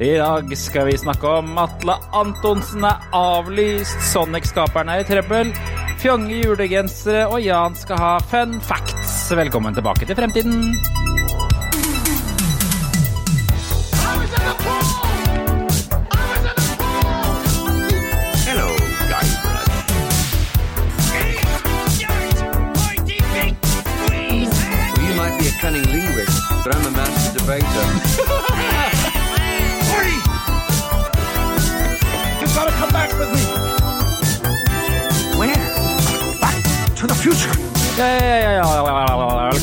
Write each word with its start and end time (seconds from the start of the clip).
I 0.00 0.16
dag 0.18 0.56
skal 0.58 0.88
vi 0.88 0.96
snakke 0.98 1.28
om 1.38 1.52
Atle 1.58 1.94
Antonsen 2.18 2.82
er 2.82 3.04
avlyst, 3.14 4.00
Sonic-skaperen 4.10 4.88
er 4.90 5.04
i 5.04 5.06
trøbbel, 5.06 5.52
fjonge 6.02 6.34
julegensere 6.40 7.28
og 7.30 7.38
Jan 7.44 7.76
skal 7.78 8.00
ha 8.02 8.16
fun 8.26 8.56
facts. 8.58 9.30
Velkommen 9.38 9.74
tilbake 9.76 10.08
til 10.08 10.18
fremtiden. 10.18 10.74
Hello, 18.48 18.66
Guybrush. 19.12 19.74
Well, 24.10 25.06
you 25.06 25.14
might 25.14 25.38
be 25.38 25.46
a 25.46 25.54
cunning 25.62 25.86
linguist, 25.86 26.42
but 26.64 26.74
I'm 26.74 26.82
a 26.82 26.90
master 26.90 27.38
debater. 27.38 28.13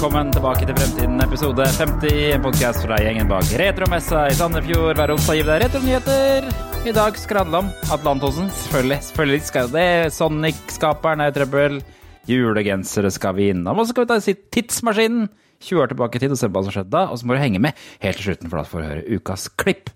Velkommen 0.01 0.31
tilbake 0.33 0.65
til 0.65 0.73
Fremtiden, 0.73 1.19
episode 1.21 1.65
50. 1.77 2.13
En 2.33 2.41
podkast 2.41 2.81
fra 2.87 2.95
gjengen 2.97 3.27
bak 3.29 3.51
Retromessa 3.61 4.23
i 4.31 4.33
Sandefjord. 4.33 4.97
Hver 4.97 5.11
onsdag 5.13 5.37
gir 5.37 5.45
vi 5.45 5.51
deg 5.51 5.61
retronyheter. 5.61 6.47
I 6.89 6.93
dag 6.97 7.19
skal 7.21 7.37
det 7.37 7.43
handle 7.43 7.59
om 7.59 7.69
Atlantosen. 7.93 8.47
Selvfølgelig, 8.63 8.97
selvfølgelig 9.05 9.45
skal 9.45 9.69
det. 9.75 9.85
Sonic-skaperen 10.15 11.21
er 11.21 11.29
i 11.29 11.35
trøbbel. 11.35 11.77
Julegensere 12.25 13.13
skal 13.13 13.37
vi 13.37 13.51
innom. 13.53 13.77
Og 13.77 13.85
så 13.85 13.93
skal 13.93 14.07
vi 14.07 14.09
ta 14.09 14.35
tidsmaskinen 14.57 15.29
20 15.69 15.83
år 15.85 15.93
tilbake 15.93 16.17
i 16.17 16.25
tid 16.25 16.33
og 16.33 16.41
se 16.41 16.49
hva 16.49 16.65
som 16.65 16.73
skjedde 16.79 16.95
da. 16.97 17.05
Og 17.13 17.21
så 17.21 17.29
må 17.29 17.37
du 17.37 17.43
henge 17.43 17.61
med 17.61 17.85
helt 18.01 18.17
til 18.17 18.31
slutten 18.31 18.49
for 18.49 18.57
da 18.57 18.65
får 18.71 18.81
du 18.81 18.89
høre 18.95 19.21
ukas 19.21 19.45
klipp. 19.53 19.93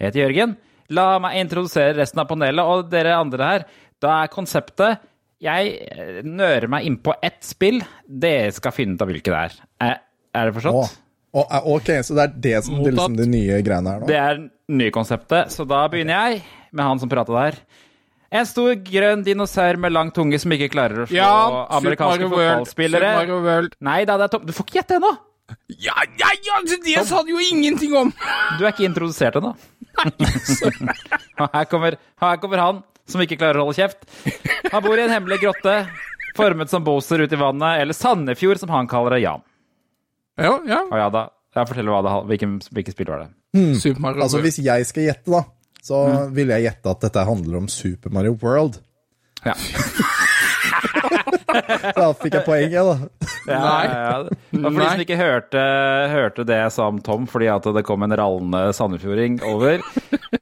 Jeg 0.00 0.08
heter 0.08 0.24
Jørgen. 0.24 0.58
La 0.98 1.06
meg 1.22 1.38
introdusere 1.44 1.94
resten 2.00 2.26
av 2.26 2.26
panelet 2.26 2.74
og 2.74 2.90
dere 2.90 3.14
andre 3.22 3.52
her. 3.52 3.70
Da 4.02 4.18
er 4.24 4.34
konseptet 4.34 4.98
jeg 5.44 5.74
eh, 5.92 6.20
nører 6.24 6.68
meg 6.72 6.86
innpå 6.88 7.14
ett 7.24 7.40
spill. 7.44 7.82
Dere 8.08 8.52
skal 8.56 8.74
finne 8.74 8.96
ut 8.96 9.04
av 9.04 9.10
hvilket 9.12 9.30
det 9.32 9.40
er. 9.40 9.56
Er, 9.84 9.96
er 10.34 10.50
det 10.50 10.56
forstått? 10.58 10.98
Oh, 11.34 11.42
oh, 11.44 11.70
ok, 11.76 11.90
så 12.06 12.16
det 12.16 12.24
er 12.26 12.34
det 12.46 12.58
som 12.66 12.78
er 12.80 12.92
liksom, 12.94 13.16
de 13.18 13.26
nye 13.30 13.60
greiene 13.66 13.94
her 13.96 14.04
nå? 14.04 14.08
Det 14.08 14.18
er 14.20 14.38
det 14.38 14.78
nye 14.80 14.94
konseptet, 14.94 15.52
så 15.52 15.66
da 15.68 15.82
begynner 15.92 16.14
jeg 16.30 16.44
med 16.74 16.86
han 16.88 17.02
som 17.02 17.10
prata 17.12 17.34
der. 17.36 17.58
En 18.34 18.46
stor 18.50 18.72
grønn 18.82 19.22
dinosaur 19.26 19.76
med 19.78 19.94
lang 19.94 20.10
tunge 20.14 20.40
som 20.42 20.50
ikke 20.56 20.70
klarer 20.72 21.04
å 21.04 21.06
slå 21.06 21.18
Ja, 21.18 21.34
amerikanske 21.76 22.30
fotballspillere. 22.32 23.12
Nei 23.86 24.00
da, 24.08 24.16
det 24.18 24.26
er 24.26 24.32
tom. 24.32 24.46
Du 24.48 24.54
får 24.56 24.66
ikke 24.66 24.80
gjette 24.80 24.98
ennå! 24.98 25.12
Ja, 25.76 25.92
ja, 26.18 26.30
ja, 26.46 26.62
det 26.64 27.04
sa 27.06 27.20
du 27.22 27.34
jo 27.34 27.42
ingenting 27.52 27.92
om! 28.00 28.10
Du 28.58 28.64
er 28.64 28.72
ikke 28.72 28.88
introdusert 28.88 29.36
ennå. 29.38 29.52
Her, 31.38 31.64
kommer- 31.70 31.96
her 32.18 32.38
kommer 32.42 32.58
han 32.62 32.80
som 33.08 33.22
ikke 33.24 33.38
klarer 33.40 33.60
å 33.60 33.68
holde 33.68 33.78
kjeft. 33.78 34.04
Han 34.72 34.84
bor 34.84 34.98
i 34.98 35.04
en 35.04 35.12
hemmelig 35.12 35.40
grotte 35.42 35.76
formet 36.36 36.72
som 36.72 36.84
Boser 36.86 37.24
ute 37.24 37.36
i 37.36 37.40
vannet, 37.40 37.80
eller 37.82 37.96
Sandefjord, 37.96 38.60
som 38.62 38.72
han 38.74 38.88
kaller 38.90 39.16
det. 39.16 39.24
Jan. 39.24 39.44
Ja, 40.40 40.56
ja. 40.66 40.80
Og 40.88 40.96
ja 40.98 41.10
da, 41.14 41.28
jeg 41.54 41.70
forteller 41.70 41.94
hva 41.94 42.00
det, 42.06 42.14
hvilken, 42.32 42.56
hvilken 42.74 42.96
spill 42.96 43.12
var 43.12 43.26
det. 43.26 43.30
Super 43.78 44.02
Mario 44.02 44.24
Altså, 44.24 44.40
hvis 44.42 44.58
jeg 44.64 44.88
skal 44.88 45.06
gjette, 45.06 45.30
da, 45.30 45.44
så 45.84 46.00
vil 46.34 46.50
jeg 46.50 46.66
gjette 46.66 46.90
at 46.90 47.06
dette 47.06 47.26
handler 47.28 47.60
om 47.60 47.70
Super 47.70 48.14
Mario 48.14 48.34
World. 48.42 48.80
Ja. 49.44 49.54
Da 51.98 52.06
fikk 52.18 52.36
jeg 52.38 52.44
poenget, 52.46 52.88
da. 52.88 53.28
Ja, 53.48 53.58
Nei. 53.60 53.84
ja, 53.86 54.00
ja. 54.00 54.18
For 54.54 54.78
de 54.78 54.86
som 54.88 55.02
ikke 55.04 55.18
hørte, 55.20 55.62
hørte 56.14 56.46
det 56.48 56.56
jeg 56.62 56.72
sa 56.76 56.86
om 56.90 57.00
Tom 57.04 57.26
fordi 57.30 57.48
at 57.52 57.66
det 57.76 57.82
kom 57.86 58.02
en 58.06 58.14
rallende 58.16 58.62
sandefjording 58.76 59.40
over 59.50 59.82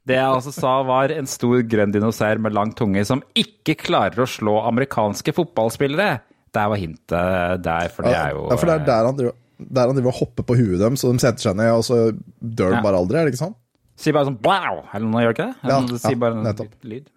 Det 0.03 0.15
jeg 0.17 0.23
altså 0.27 0.53
sa, 0.55 0.75
var 0.87 1.11
en 1.15 1.27
stor 1.29 1.61
grønn 1.69 1.93
dinosaur 1.95 2.39
med 2.43 2.55
lang 2.55 2.73
tunge 2.77 3.03
som 3.07 3.21
ikke 3.39 3.75
klarer 3.83 4.23
å 4.23 4.29
slå 4.29 4.57
amerikanske 4.67 5.33
fotballspillere. 5.35 6.21
Der 6.53 6.69
var 6.69 6.77
hintet 6.79 7.63
der, 7.65 7.89
for 7.93 8.05
det 8.07 8.13
er 8.17 8.35
jo 8.35 8.47
Ja, 8.51 8.57
for 8.59 8.69
det 8.69 8.75
er 8.81 8.85
der 8.91 9.07
han 9.09 9.17
driver, 9.19 9.35
der 9.63 9.87
han 9.89 9.97
driver 9.97 10.11
og 10.13 10.19
hopper 10.21 10.45
på 10.49 10.57
huet 10.59 10.79
dem, 10.81 10.95
så 10.99 11.11
de 11.13 11.23
setter 11.23 11.49
seg 11.49 11.57
ned, 11.59 11.71
og 11.73 11.83
så 11.87 11.99
dør 12.39 12.75
de 12.75 12.79
Ja. 12.79 12.83
bare 12.85 12.99
aldri, 13.01 13.17
er 13.19 13.25
det 13.29 13.33
ikke 13.33 13.43
sånn? 13.45 13.55
Sier 14.03 14.13
bare 14.15 14.25
sånn 14.31 14.39
blau, 14.41 14.83
eller 14.93 15.07
noe, 15.07 15.21
gjør 15.23 15.33
det 15.33 15.37
ikke 15.37 15.49
det? 15.49 15.71
Ja, 15.71 15.81
sier 16.07 16.19
bare 16.21 16.37
en 16.39 16.45
nettopp. 16.47 16.71
lyd. 16.83 17.09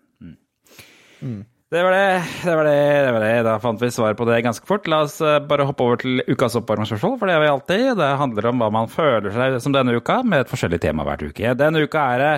Mm. 1.25 1.44
Det 1.76 1.82
var 1.84 1.92
det, 1.92 2.25
det 2.44 2.56
var 2.56 2.64
det, 2.64 3.04
det 3.04 3.12
var 3.12 3.20
det. 3.20 3.42
Da 3.44 3.59
fant 3.60 3.82
vi 3.82 3.91
svar 3.92 4.14
på 4.16 4.25
det 4.25 4.38
ganske 4.47 4.64
fort. 4.64 4.87
La 4.88 5.03
oss 5.04 5.20
eh, 5.20 5.42
bare 5.44 5.66
hoppe 5.69 5.84
over 5.84 5.98
til 6.00 6.22
ukas 6.25 6.56
oppvarmingsspørsmål, 6.56 7.19
for 7.20 7.28
det 7.28 7.34
har 7.37 7.42
vi 7.42 7.50
alltid. 7.53 7.82
Det 7.98 8.06
handler 8.16 8.47
om 8.48 8.56
hva 8.62 8.69
man 8.72 8.88
føler 8.88 9.28
seg 9.34 9.59
som 9.60 9.75
denne 9.75 9.92
uka, 9.98 10.22
med 10.25 10.47
et 10.47 10.53
forskjellig 10.53 10.78
tema 10.81 11.04
hver 11.04 11.26
uke. 11.28 11.53
Denne 11.60 11.82
uka 11.84 12.00
er 12.15 12.22
det 12.22 12.31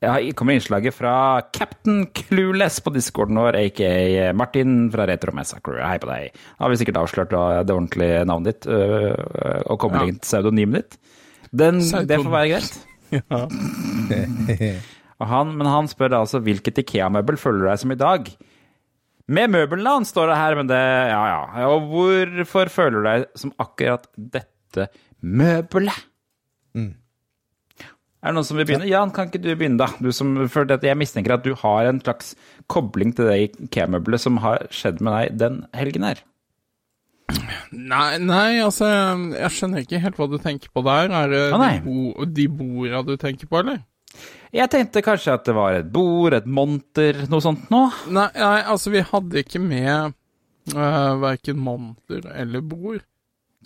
ja, 0.00 0.14
kommer 0.32 0.56
innslaget 0.56 0.96
fra 0.96 1.12
Captain 1.52 2.06
Clueless 2.16 2.80
på 2.80 2.88
discorden 2.94 3.36
vår, 3.42 3.58
aka 3.66 4.30
Martin 4.32 4.88
fra 4.94 5.04
Retromessa 5.10 5.60
Crew. 5.60 5.82
Hei 5.84 5.98
på 6.00 6.08
deg. 6.08 6.32
Da 6.54 6.64
har 6.64 6.72
vi 6.72 6.78
sikkert 6.80 7.00
avslørt 7.02 7.34
det 7.34 7.74
ordentlige 7.74 8.22
navnet 8.30 8.62
ditt 8.62 8.70
og 8.70 9.76
koblingen 9.82 10.16
til 10.16 10.24
pseudonymet 10.24 10.86
ditt. 10.86 10.96
Den, 11.52 11.82
det 12.08 12.16
får 12.22 12.32
være 12.32 12.48
greit. 12.54 12.72
Og 15.20 15.28
han, 15.28 15.52
men 15.52 15.68
han 15.68 15.84
spør 15.90 16.14
altså 16.22 16.40
hvilket 16.40 16.78
Ikea-møbel 16.80 17.36
føler 17.36 17.60
du 17.60 17.66
deg 17.68 17.80
som 17.82 17.92
i 17.92 17.98
dag? 18.00 18.24
Med 19.30 19.52
møblene 19.54 19.96
hans, 19.98 20.10
står 20.10 20.32
det 20.32 20.38
her, 20.40 20.58
men 20.58 20.70
det 20.70 20.80
Ja, 20.80 21.22
ja. 21.30 21.66
Og 21.70 21.90
hvorfor 21.92 22.72
føler 22.72 22.98
du 22.98 23.08
deg 23.08 23.26
som 23.38 23.54
akkurat 23.62 24.08
dette 24.18 24.88
møbelet? 25.22 26.06
Er 28.20 28.34
det 28.34 28.36
noen 28.36 28.44
som 28.44 28.58
vil 28.58 28.66
begynne? 28.68 28.88
Jan, 28.90 29.12
kan 29.16 29.30
ikke 29.30 29.40
du 29.40 29.48
begynne, 29.54 29.80
da? 29.80 29.86
Du 29.96 30.10
som, 30.12 30.34
for 30.52 30.68
dette, 30.68 30.84
jeg 30.84 30.98
mistenker 31.00 31.38
at 31.38 31.46
du 31.46 31.54
har 31.56 31.88
en 31.88 32.02
slags 32.02 32.34
kobling 32.68 33.14
til 33.16 33.30
det 33.30 33.38
Ikea-møbelet 33.46 34.20
som 34.20 34.36
har 34.44 34.66
skjedd 34.74 35.00
med 35.00 35.16
deg 35.16 35.38
den 35.40 35.62
helgen 35.76 36.04
her. 36.04 36.20
Nei, 37.70 38.18
nei, 38.20 38.58
altså, 38.60 38.90
jeg 39.38 39.54
skjønner 39.54 39.86
ikke 39.86 40.02
helt 40.02 40.18
hva 40.20 40.26
du 40.28 40.36
tenker 40.42 40.72
på 40.74 40.82
der. 40.84 41.14
Er 41.14 41.32
det 41.32 41.42
ah, 41.56 41.64
de, 41.64 41.80
bo, 41.86 42.26
de 42.26 42.46
borda 42.60 43.02
du 43.06 43.14
tenker 43.22 43.48
på, 43.48 43.62
eller? 43.62 43.80
Jeg 44.50 44.70
tenkte 44.72 45.02
kanskje 45.06 45.36
at 45.36 45.44
det 45.46 45.54
var 45.54 45.76
et 45.78 45.90
bord, 45.94 46.34
et 46.34 46.46
monter, 46.50 47.20
noe 47.30 47.44
sånt 47.44 47.68
noe. 47.70 47.92
Nei, 48.10 48.26
nei 48.34 48.56
altså, 48.66 48.90
vi 48.90 49.04
hadde 49.06 49.44
ikke 49.44 49.60
med 49.62 50.10
uh, 50.74 51.14
verken 51.22 51.60
monter 51.62 52.26
eller 52.34 52.64
bord. 52.66 53.04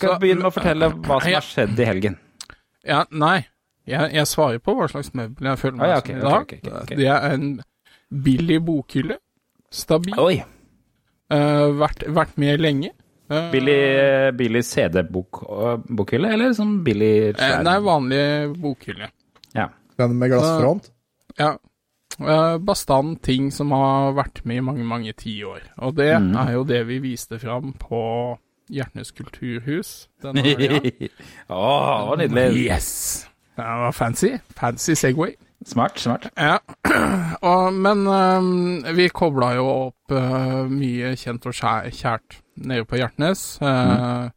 Kan 0.01 0.17
du 0.17 0.25
begynne 0.27 0.45
med 0.45 0.51
å 0.51 0.55
fortelle 0.55 0.91
hva 1.07 1.21
som 1.23 1.31
har 1.33 1.47
skjedd 1.47 1.81
i 1.81 1.89
helgen? 1.89 2.19
Ja, 2.85 3.05
nei. 3.11 3.47
Jeg, 3.89 4.13
jeg 4.17 4.29
svarer 4.29 4.61
på 4.65 4.73
hva 4.77 4.89
slags 4.89 5.11
møbel 5.17 5.49
jeg 5.51 5.61
føler 5.61 5.77
meg 5.77 5.87
Ah, 5.87 5.95
ja, 5.95 6.03
som 6.05 6.17
i 6.17 6.21
dag. 6.25 6.45
Okay, 6.45 6.61
okay, 6.61 6.73
okay, 6.73 6.85
ok. 6.85 7.01
Det 7.01 7.09
er 7.13 7.35
en 7.37 7.49
billig 8.25 8.61
bokhylle. 8.65 9.19
Stabil. 9.75 10.15
Oi! 10.21 10.37
Uh, 11.33 11.73
vært, 11.81 12.05
vært 12.15 12.37
med 12.41 12.61
lenge. 12.63 12.93
Uh, 13.33 13.49
Billig, 13.49 13.81
billig 14.37 14.61
CD-bokhylle, 14.69 16.29
eller 16.37 16.51
sånn 16.53 16.75
billig 16.85 17.13
eh, 17.31 17.39
skjær? 17.39 17.63
Nei, 17.65 17.77
vanlig 17.83 18.25
bokhylle. 18.61 19.09
Den 19.99 20.17
med 20.19 20.31
glassfront? 20.33 20.91
Ja. 21.39 21.55
Uh, 22.21 22.59
bastant 22.63 23.19
ting 23.27 23.49
som 23.53 23.73
har 23.75 24.13
vært 24.15 24.45
med 24.47 24.57
i 24.61 24.63
mange, 24.63 24.85
mange 24.87 25.13
tiår. 25.19 25.61
Og 25.83 25.97
det 25.97 26.13
Mm. 26.21 26.35
er 26.37 26.53
jo 26.53 26.65
det 26.65 26.87
vi 26.87 26.99
viste 27.03 27.39
fram 27.39 27.73
på 27.79 28.39
Hjertnes 28.71 29.11
kulturhus 29.13 30.09
denne 30.23 30.41
helga. 30.43 31.09
Å, 31.51 32.17
det 32.17 32.31
var 32.31 32.45
nydelig. 32.49 32.67
yes! 32.71 33.27
Det 33.57 33.65
var 33.65 33.93
fancy. 33.93 34.31
Fancy 34.57 34.95
Segway. 34.95 35.35
Smart, 35.67 35.99
smart. 36.01 36.27
Ja. 36.37 36.59
Og, 37.51 37.73
men 37.73 38.07
um, 38.07 38.83
vi 38.97 39.09
kobla 39.09 39.53
jo 39.57 39.67
opp 39.89 40.13
uh, 40.13 40.65
mye 40.69 41.15
kjent 41.17 41.47
og 41.47 41.55
kjært 41.55 42.41
nede 42.57 42.85
på 42.85 42.97
Hjertnes, 43.01 43.59
øh, 43.63 44.29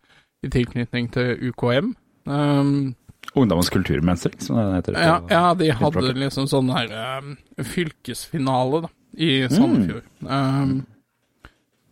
i 0.43 0.49
tilknytning 0.49 1.11
til 1.13 1.49
UKM. 1.51 1.91
Um, 2.25 2.95
Ungdommens 3.37 3.71
kulturmønstring, 3.73 4.37
som 4.43 4.59
det 4.59 4.67
heter. 4.81 4.99
ja, 5.01 5.17
ja, 5.31 5.41
de 5.57 5.71
hadde 5.79 6.13
liksom 6.17 6.47
sånn 6.49 6.71
her 6.75 6.93
um, 7.21 7.33
fylkesfinale 7.73 8.85
da, 8.87 8.93
i 9.13 9.31
Sandefjord. 9.51 10.07
Um, 10.25 10.79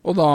og 0.06 0.18
da 0.20 0.32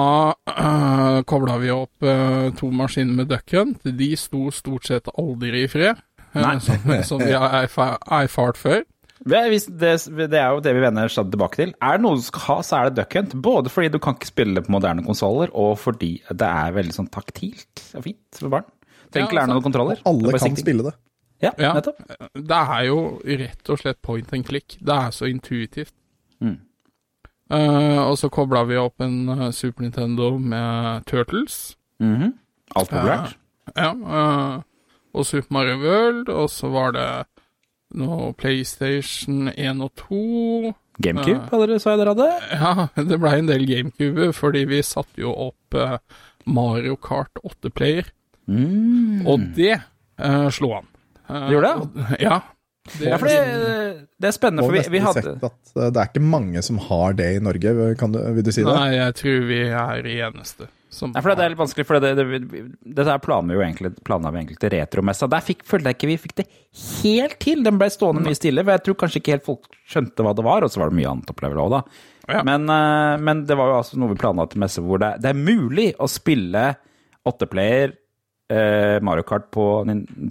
uh, 0.51 1.21
kobla 1.31 1.59
vi 1.63 1.71
opp 1.75 2.07
uh, 2.07 2.49
to 2.59 2.71
maskiner 2.75 3.21
med 3.21 3.31
Duck 3.31 3.55
Hunt. 3.55 3.85
De 3.85 4.13
sto 4.19 4.49
stort 4.55 4.89
sett 4.89 5.11
aldri 5.15 5.65
i 5.65 5.69
fred, 5.71 6.01
uh, 6.35 6.57
som, 6.65 6.91
som 7.07 7.23
vi 7.23 7.37
har 7.37 7.61
erfart 7.63 8.59
før. 8.59 8.83
Det, 9.21 9.41
det 9.77 10.39
er 10.41 10.55
jo 10.55 10.63
det 10.65 10.73
vi 10.73 10.83
vender 10.83 11.13
stadig 11.13 11.35
tilbake 11.35 11.61
til. 11.61 11.73
Er 11.85 11.99
det 11.99 12.05
noe 12.07 12.17
du 12.17 12.25
skal 12.25 12.45
ha, 12.47 12.59
så 12.65 12.79
er 12.79 12.89
det 12.89 13.03
Duck 13.03 13.17
Hunt. 13.19 13.37
Både 13.45 13.73
fordi 13.73 13.93
du 13.93 14.01
kan 14.03 14.17
ikke 14.17 14.31
spille 14.33 14.65
på 14.65 14.73
moderne 14.73 15.05
konsoller, 15.07 15.53
og 15.53 15.77
fordi 15.79 16.15
det 16.31 16.49
er 16.49 16.77
veldig 16.77 16.97
sånn 16.97 17.11
taktilt 17.13 17.85
og 17.93 18.07
fint 18.07 18.41
for 18.41 18.57
barn. 18.57 18.69
Trenger 19.11 19.29
ikke 19.29 19.39
lære 19.41 19.49
noen 19.53 19.63
kontroller. 19.65 19.99
Er 20.01 20.11
Alle 20.11 20.31
kan 20.31 20.39
sikting. 20.45 20.65
spille 20.65 20.83
det. 20.89 20.95
Ja, 21.43 21.51
Ja. 21.59 21.73
nettopp. 21.75 21.99
Det 22.35 22.51
er 22.77 22.83
jo 22.87 22.99
rett 23.25 23.71
og 23.71 23.79
slett 23.79 24.03
point 24.03 24.33
and 24.33 24.45
click. 24.47 24.77
Det 24.81 24.95
er 24.95 25.11
så 25.11 25.27
intuitivt. 25.31 25.93
Mm. 26.41 26.59
Uh, 27.51 27.99
og 28.11 28.17
så 28.21 28.29
kobla 28.31 28.63
vi 28.69 28.77
opp 28.79 29.01
en 29.03 29.29
eh, 29.29 29.51
Super 29.51 29.83
Nintendo 29.83 30.39
med 30.39 31.05
Turtles. 31.07 31.77
Mhm. 31.99 32.35
Alt 32.77 32.91
populært. 32.93 33.35
Ja. 33.77 33.91
Uh, 33.95 34.63
og 35.13 35.27
Super 35.27 35.49
Mario 35.51 35.79
World, 35.83 36.29
og 36.29 36.49
så 36.51 36.71
var 36.71 36.93
det 36.95 37.27
noe 37.99 38.33
PlayStation 38.39 39.49
1 39.49 39.81
og 39.83 39.91
2. 39.97 40.75
GameCube, 41.03 41.49
hadde 41.51 41.67
dere 41.67 41.81
sa 41.81 41.91
jeg 41.97 41.99
dere 42.05 42.15
hadde? 42.15 42.29
Ja, 42.61 42.87
det 43.03 43.19
blei 43.21 43.39
en 43.41 43.49
del 43.49 43.67
GameCube, 43.67 44.33
fordi 44.37 44.65
vi 44.71 44.83
satte 44.87 45.19
jo 45.25 45.33
opp 45.49 45.75
Mario 46.47 46.95
Kart 46.97 47.41
8-player, 47.43 48.13
Mm. 48.51 49.27
og 49.31 49.45
det 49.57 49.77
uh, 49.79 50.49
slo 50.53 50.73
an. 50.81 50.89
Uh, 51.29 51.47
Det 51.47 51.55
gjorde 51.55 51.69
det? 51.69 51.77
og- 51.85 52.17
Ja. 52.21 52.41
Det, 52.99 53.07
Ja, 53.11 53.17
for 53.21 53.29
det, 53.29 54.07
det 54.19 54.29
er 54.31 54.33
spennende, 54.35 54.65
for 54.65 54.73
vi, 54.73 54.81
vi 54.91 55.01
hadde 55.05 55.23
sett 55.23 55.43
at 55.45 55.73
eh, 55.77 55.91
det 55.93 56.01
er 56.01 56.09
ikke 56.09 56.23
mange 56.25 56.63
som 56.65 56.79
har 56.81 57.13
det 57.13 57.27
i 57.37 57.43
Norge, 57.45 57.75
kan 58.01 58.11
du, 58.15 58.19
vil 58.35 58.43
du 58.47 58.51
si 58.51 58.65
det? 58.65 58.73
Nei, 58.73 58.95
jeg 58.97 59.15
tror 59.21 59.45
vi 59.51 59.59
er 59.69 60.01
de 60.07 60.15
eneste 60.27 60.67
som 60.91 61.13
Nei, 61.13 61.23
for 61.23 61.37
det 61.37 61.45
er 61.45 61.53
litt 61.53 61.61
vanskelig, 61.61 61.87
for 61.87 62.03
det, 62.03 62.11
det, 62.19 62.25
det, 62.51 62.63
dette 62.99 63.19
planla 63.23 63.53
vi 63.53 63.59
jo 63.61 63.63
egentlig, 63.63 63.93
egentlig 64.01 64.59
til 64.59 64.73
retromessa. 64.75 65.29
Der 65.31 65.45
fikk, 65.45 65.63
følte 65.69 65.93
jeg 65.93 65.99
ikke 66.01 66.11
vi 66.11 66.17
fikk 66.25 66.35
det 66.41 66.47
helt 67.05 67.37
til. 67.45 67.63
Den 67.63 67.79
ble 67.79 67.91
stående 67.95 68.25
mye 68.25 68.35
stille, 68.41 68.65
for 68.65 68.75
jeg 68.75 68.85
tror 68.89 68.99
kanskje 69.05 69.23
ikke 69.23 69.37
helt 69.37 69.47
folk 69.47 69.71
skjønte 69.87 70.27
hva 70.27 70.35
det 70.35 70.49
var, 70.49 70.67
og 70.67 70.73
så 70.73 70.83
var 70.83 70.91
det 70.91 70.99
mye 70.99 71.13
annet 71.13 71.31
opplevel 71.31 71.63
òg, 71.63 71.77
da. 71.77 71.83
Ja. 72.33 72.43
Men, 72.49 72.67
eh, 72.75 73.15
men 73.23 73.45
det 73.47 73.61
var 73.61 73.71
jo 73.71 73.79
altså 73.85 74.01
noe 74.01 74.17
vi 74.17 74.19
planla 74.25 74.49
til 74.51 74.65
messe 74.65 74.83
hvor 74.83 74.99
det, 75.05 75.15
det 75.23 75.31
er 75.31 75.39
mulig 75.39 75.93
å 76.01 76.09
spille 76.11 76.73
åtteplayer 77.29 77.93
eh, 77.93 78.00
Mario 79.07 79.23
Kart 79.29 79.51
på, 79.55 79.65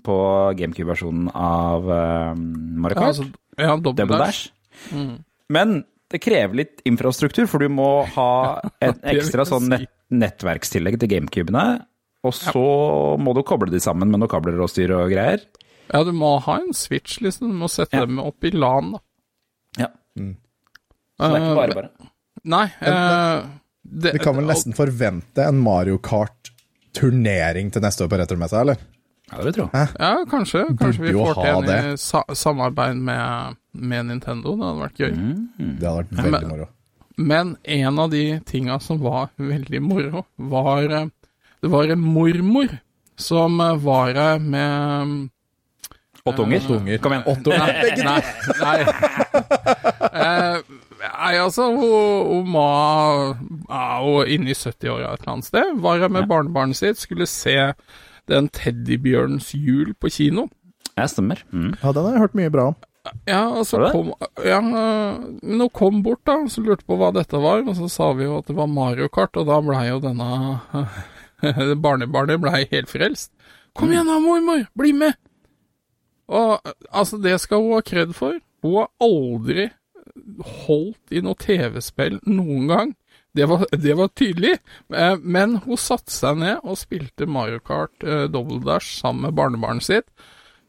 på 0.03 0.17
GameCube-versjonen 0.59 1.29
av 1.33 1.87
eh, 1.93 2.33
Mario 2.35 2.95
ja, 2.97 2.99
Kart. 2.99 3.07
altså, 3.13 3.27
ja, 3.59 3.75
Double, 3.77 3.93
Double 4.01 4.19
Dash. 4.21 4.49
Dash. 4.89 5.15
Men 5.49 5.79
det 6.09 6.21
krever 6.23 6.57
litt 6.63 6.81
infrastruktur, 6.89 7.45
for 7.49 7.61
du 7.61 7.69
må 7.71 7.89
ha 8.15 8.31
et 8.85 8.99
ekstra 9.13 9.45
sånn 9.47 9.69
nett, 9.71 9.89
nettverkstillegg 10.09 10.97
til 11.01 11.11
GameCubene. 11.15 11.65
Og 12.27 12.35
så 12.35 12.61
må 13.21 13.31
du 13.37 13.43
koble 13.47 13.71
de 13.71 13.79
sammen 13.83 14.09
med 14.11 14.19
noen 14.19 14.31
kabler 14.31 14.57
og 14.59 14.71
styr 14.71 14.91
og 14.97 15.11
greier. 15.13 15.45
Ja, 15.89 16.03
du 16.05 16.11
må 16.13 16.35
ha 16.45 16.57
en 16.59 16.73
switch, 16.75 17.21
liksom. 17.23 17.53
Du 17.53 17.57
må 17.61 17.69
sette 17.71 17.97
Ja. 17.97 18.05
dem 18.05 18.19
opp 18.21 18.43
i 18.45 18.51
LAN, 18.51 18.91
da. 18.97 18.99
Ja. 19.85 19.87
Så 20.17 21.29
det 21.29 21.37
er 21.37 21.45
ikke 21.45 21.55
bare 21.57 21.77
bare. 21.77 22.09
Nei. 22.49 22.65
Uh, 22.81 23.47
det, 23.83 24.13
Vi 24.15 24.21
kan 24.23 24.37
vel 24.37 24.47
nesten 24.49 24.75
forvente 24.77 25.43
en 25.47 25.57
Mario 25.63 25.97
Kart-turnering 26.99 27.71
til 27.73 27.81
neste 27.83 28.03
år 28.05 28.09
på 28.11 28.17
Retromessa, 28.19 28.61
eller? 28.61 28.81
Ja, 29.29 29.37
det 29.37 29.45
vil 29.45 29.49
jeg 29.51 29.55
tro. 29.59 29.67
Ja, 29.99 30.11
kanskje. 30.29 30.63
Kanskje 30.79 31.03
vi 31.05 31.13
får 31.13 31.33
til 31.39 31.69
en 31.71 31.93
i 31.93 31.97
sa 32.01 32.23
samarbeid 32.33 32.97
med, 32.97 33.55
med 33.73 34.05
Nintendo. 34.09 34.55
Det 34.57 34.65
hadde 34.65 34.83
vært 34.83 35.01
gøy. 35.03 35.13
Mm. 35.13 35.73
Det 35.79 35.87
hadde 35.87 35.97
vært 36.03 36.13
veldig 36.17 36.31
Men- 36.31 36.49
moro. 36.49 36.67
Men 37.19 37.57
en 37.67 37.99
av 37.99 38.09
de 38.13 38.39
tinga 38.47 38.77
som 38.79 38.99
var 39.03 39.27
veldig 39.37 39.81
moro, 39.83 40.21
var 40.37 40.83
eh, 40.89 41.09
Det 41.61 41.67
var 41.69 41.91
en 41.91 41.99
mormor 41.99 42.77
som 43.19 43.59
eh, 43.59 43.75
var 43.75 44.13
her 44.15 44.39
med 44.39 45.29
Åtte 46.25 46.41
unger. 46.43 46.97
Kom 46.99 47.13
igjen. 47.13 47.23
Åtte 47.27 47.49
unger. 47.49 47.73
Nei, 48.03 48.21
nei, 48.61 48.83
nei. 48.83 50.08
Nei, 51.29 51.37
altså, 51.37 51.67
hun, 51.77 52.47
var 52.55 53.35
ja, 53.69 54.21
inne 54.33 54.49
i 54.49 54.57
70-åra 54.57 55.11
et 55.13 55.21
eller 55.21 55.33
annet 55.35 55.45
sted. 55.45 55.75
Var 55.83 56.01
her 56.01 56.09
med 56.09 56.25
barnebarnet 56.29 56.79
sitt, 56.79 56.97
skulle 56.97 57.27
se 57.29 57.53
den 58.29 58.47
teddybjørnens 58.49 59.51
jul 59.53 59.91
på 59.93 60.09
kino. 60.09 60.47
Ja, 60.95 61.05
stemmer. 61.05 61.43
Mm. 61.53 61.75
Ja, 61.83 61.93
den 61.93 62.07
har 62.07 62.17
jeg 62.17 62.23
hørt 62.23 62.39
mye 62.39 62.53
bra 62.53 62.65
om. 62.71 62.79
Ja, 63.29 63.43
og 63.45 63.63
så 63.65 63.77
kom 63.93 64.09
ja, 64.43 64.57
Men 64.59 65.61
hun 65.63 65.69
kom 65.73 66.01
bort, 66.05 66.19
da, 66.27 66.41
så 66.51 66.61
lurte 66.65 66.85
på 66.89 66.97
hva 66.99 67.13
dette 67.15 67.39
var, 67.41 67.61
og 67.61 67.77
så 67.77 67.87
sa 67.93 68.09
vi 68.17 68.25
jo 68.25 68.39
at 68.41 68.49
det 68.49 68.57
var 68.57 68.69
Mario 68.69 69.07
Kart, 69.13 69.37
og 69.37 69.47
da 69.49 69.61
blei 69.65 69.85
jo 69.87 70.01
denne 70.03 70.27
Barnebarnet 71.85 72.41
blei 72.41 72.65
helt 72.73 72.89
frelst. 72.89 73.31
Kom 73.77 73.93
igjen 73.93 74.09
da, 74.09 74.17
mormor, 74.23 74.65
bli 74.77 74.97
med! 74.97 75.13
Og 76.29 76.57
altså, 76.89 77.21
det 77.21 77.37
skal 77.41 77.61
hun 77.61 77.77
ha 77.77 77.85
kred 77.85 78.17
for. 78.17 78.41
Hun 78.65 78.81
har 78.81 78.89
aldri 79.01 79.69
holdt 80.65 81.13
i 81.13 81.21
noe 81.25 81.37
TV-spill 81.39 82.19
noen 82.27 82.67
gang. 82.69 82.95
Det 83.37 83.45
var, 83.45 83.65
det 83.71 83.93
var 83.97 84.09
tydelig, 84.17 84.55
eh, 84.95 85.15
men 85.21 85.59
hun 85.65 85.77
satte 85.77 86.11
seg 86.11 86.39
ned 86.41 86.63
og 86.65 86.79
spilte 86.81 87.27
Mario 87.29 87.61
Kart 87.61 88.03
eh, 88.03 88.25
Double 88.31 88.57
Dash 88.65 88.99
sammen 89.01 89.27
med 89.27 89.37
barnebarnet 89.37 89.85
sitt. 89.85 90.07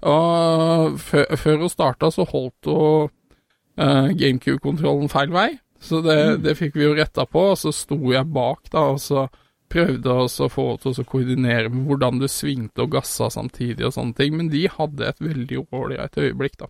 Og 0.05 0.97
før, 1.01 1.57
hun 1.61 1.73
starta, 1.73 2.11
så 2.13 2.27
holdt 2.29 2.69
hun 2.69 3.11
eh, 3.81 4.13
GameCube-kontrollen 4.13 5.09
feil 5.13 5.33
vei. 5.33 5.51
Så 5.81 6.03
det, 6.05 6.43
det 6.45 6.59
fikk 6.59 6.77
vi 6.77 6.85
jo 6.85 6.97
retta 6.99 7.25
på, 7.25 7.51
og 7.55 7.59
så 7.59 7.73
sto 7.73 7.97
jeg 8.13 8.29
bak, 8.29 8.69
da, 8.73 8.91
og 8.93 9.01
så 9.01 9.27
prøvde 9.71 10.17
også 10.27 10.47
å 10.47 10.53
få 10.53 10.67
henne 10.73 10.83
til 10.83 11.01
å 11.01 11.07
koordinere 11.09 11.71
med 11.73 11.87
hvordan 11.89 12.21
du 12.21 12.27
svingte 12.29 12.85
og 12.85 12.97
gassa 12.97 13.31
samtidig 13.33 13.87
og 13.89 13.95
sånne 13.97 14.17
ting. 14.19 14.37
Men 14.37 14.51
de 14.53 14.67
hadde 14.69 15.09
et 15.09 15.25
veldig 15.25 15.65
ålreit 15.71 16.19
øyeblikk, 16.21 16.59
da. 16.61 16.69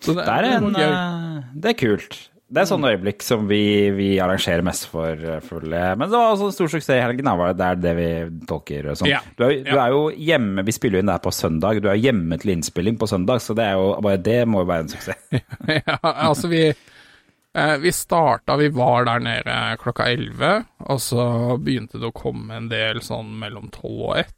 Så 0.00 0.14
det, 0.16 0.26
er, 0.26 0.46
en, 0.56 0.74
eh, 0.76 1.40
det 1.60 1.74
er 1.74 1.78
kult. 1.80 2.18
Det 2.50 2.64
er 2.64 2.66
sånne 2.66 2.88
øyeblikk 2.96 3.22
som 3.22 3.44
vi, 3.46 3.62
vi 3.94 4.06
arrangerer 4.18 4.64
mest 4.66 4.88
for. 4.90 5.20
fulle. 5.46 5.76
eh, 5.76 5.96
Men 5.96 6.08
det 6.10 6.16
var 6.18 6.32
også 6.32 6.48
en 6.48 6.54
stor 6.56 6.70
suksess 6.72 6.96
i 6.96 7.02
helgen. 7.04 7.28
var 7.38 7.52
Det 7.54 7.66
er 7.66 7.76
det 7.78 7.92
vi 7.98 8.08
tolker. 8.50 8.88
Sånn. 8.98 9.10
Ja. 9.12 9.20
Du, 9.38 9.44
er, 9.46 9.60
du 9.68 9.76
er 9.76 9.94
jo 9.94 10.00
hjemme, 10.10 10.64
Vi 10.66 10.74
spiller 10.74 10.98
jo 10.98 11.04
inn 11.04 11.12
der 11.12 11.22
på 11.22 11.30
søndag. 11.30 11.78
Du 11.84 11.86
er 11.92 12.00
hjemme 12.00 12.38
til 12.42 12.56
innspilling 12.56 12.98
på 12.98 13.06
søndag, 13.06 13.38
så 13.44 13.54
det 13.54 13.68
er 13.68 13.78
jo 13.78 13.92
bare 14.02 14.18
det 14.18 14.40
må 14.50 14.64
jo 14.64 14.70
være 14.72 14.86
en 14.88 14.90
suksess. 14.96 15.20
ja, 15.78 15.98
altså 16.10 16.50
vi 16.50 16.64
eh, 16.72 17.76
Vi 17.84 17.92
starta, 17.94 18.56
vi 18.58 18.72
var 18.74 19.06
der 19.06 19.22
nede 19.28 19.60
klokka 19.84 20.08
11, 20.10 20.64
og 20.90 21.00
så 21.06 21.28
begynte 21.62 22.00
det 22.02 22.10
å 22.10 22.16
komme 22.18 22.56
en 22.58 22.66
del 22.72 22.98
sånn 23.04 23.30
mellom 23.38 23.70
12 23.70 23.94
og 23.94 24.16
1. 24.24 24.34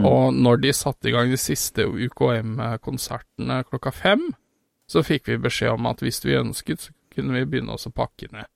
Og 0.00 0.32
når 0.34 0.64
de 0.64 0.72
satte 0.74 1.06
i 1.06 1.12
gang 1.14 1.28
de 1.30 1.36
siste 1.38 1.84
UKM-konsertene 1.86 3.60
klokka 3.68 3.92
5, 3.94 4.24
så 4.90 5.02
fikk 5.06 5.30
vi 5.32 5.40
beskjed 5.46 5.74
om 5.76 5.88
at 5.90 6.02
hvis 6.04 6.20
vi 6.24 6.36
ønsket, 6.38 6.88
så 6.88 6.92
kunne 7.14 7.36
vi 7.38 7.46
begynne 7.48 7.76
oss 7.76 7.88
å 7.88 7.94
pakke 7.94 8.28
ned. 8.32 8.48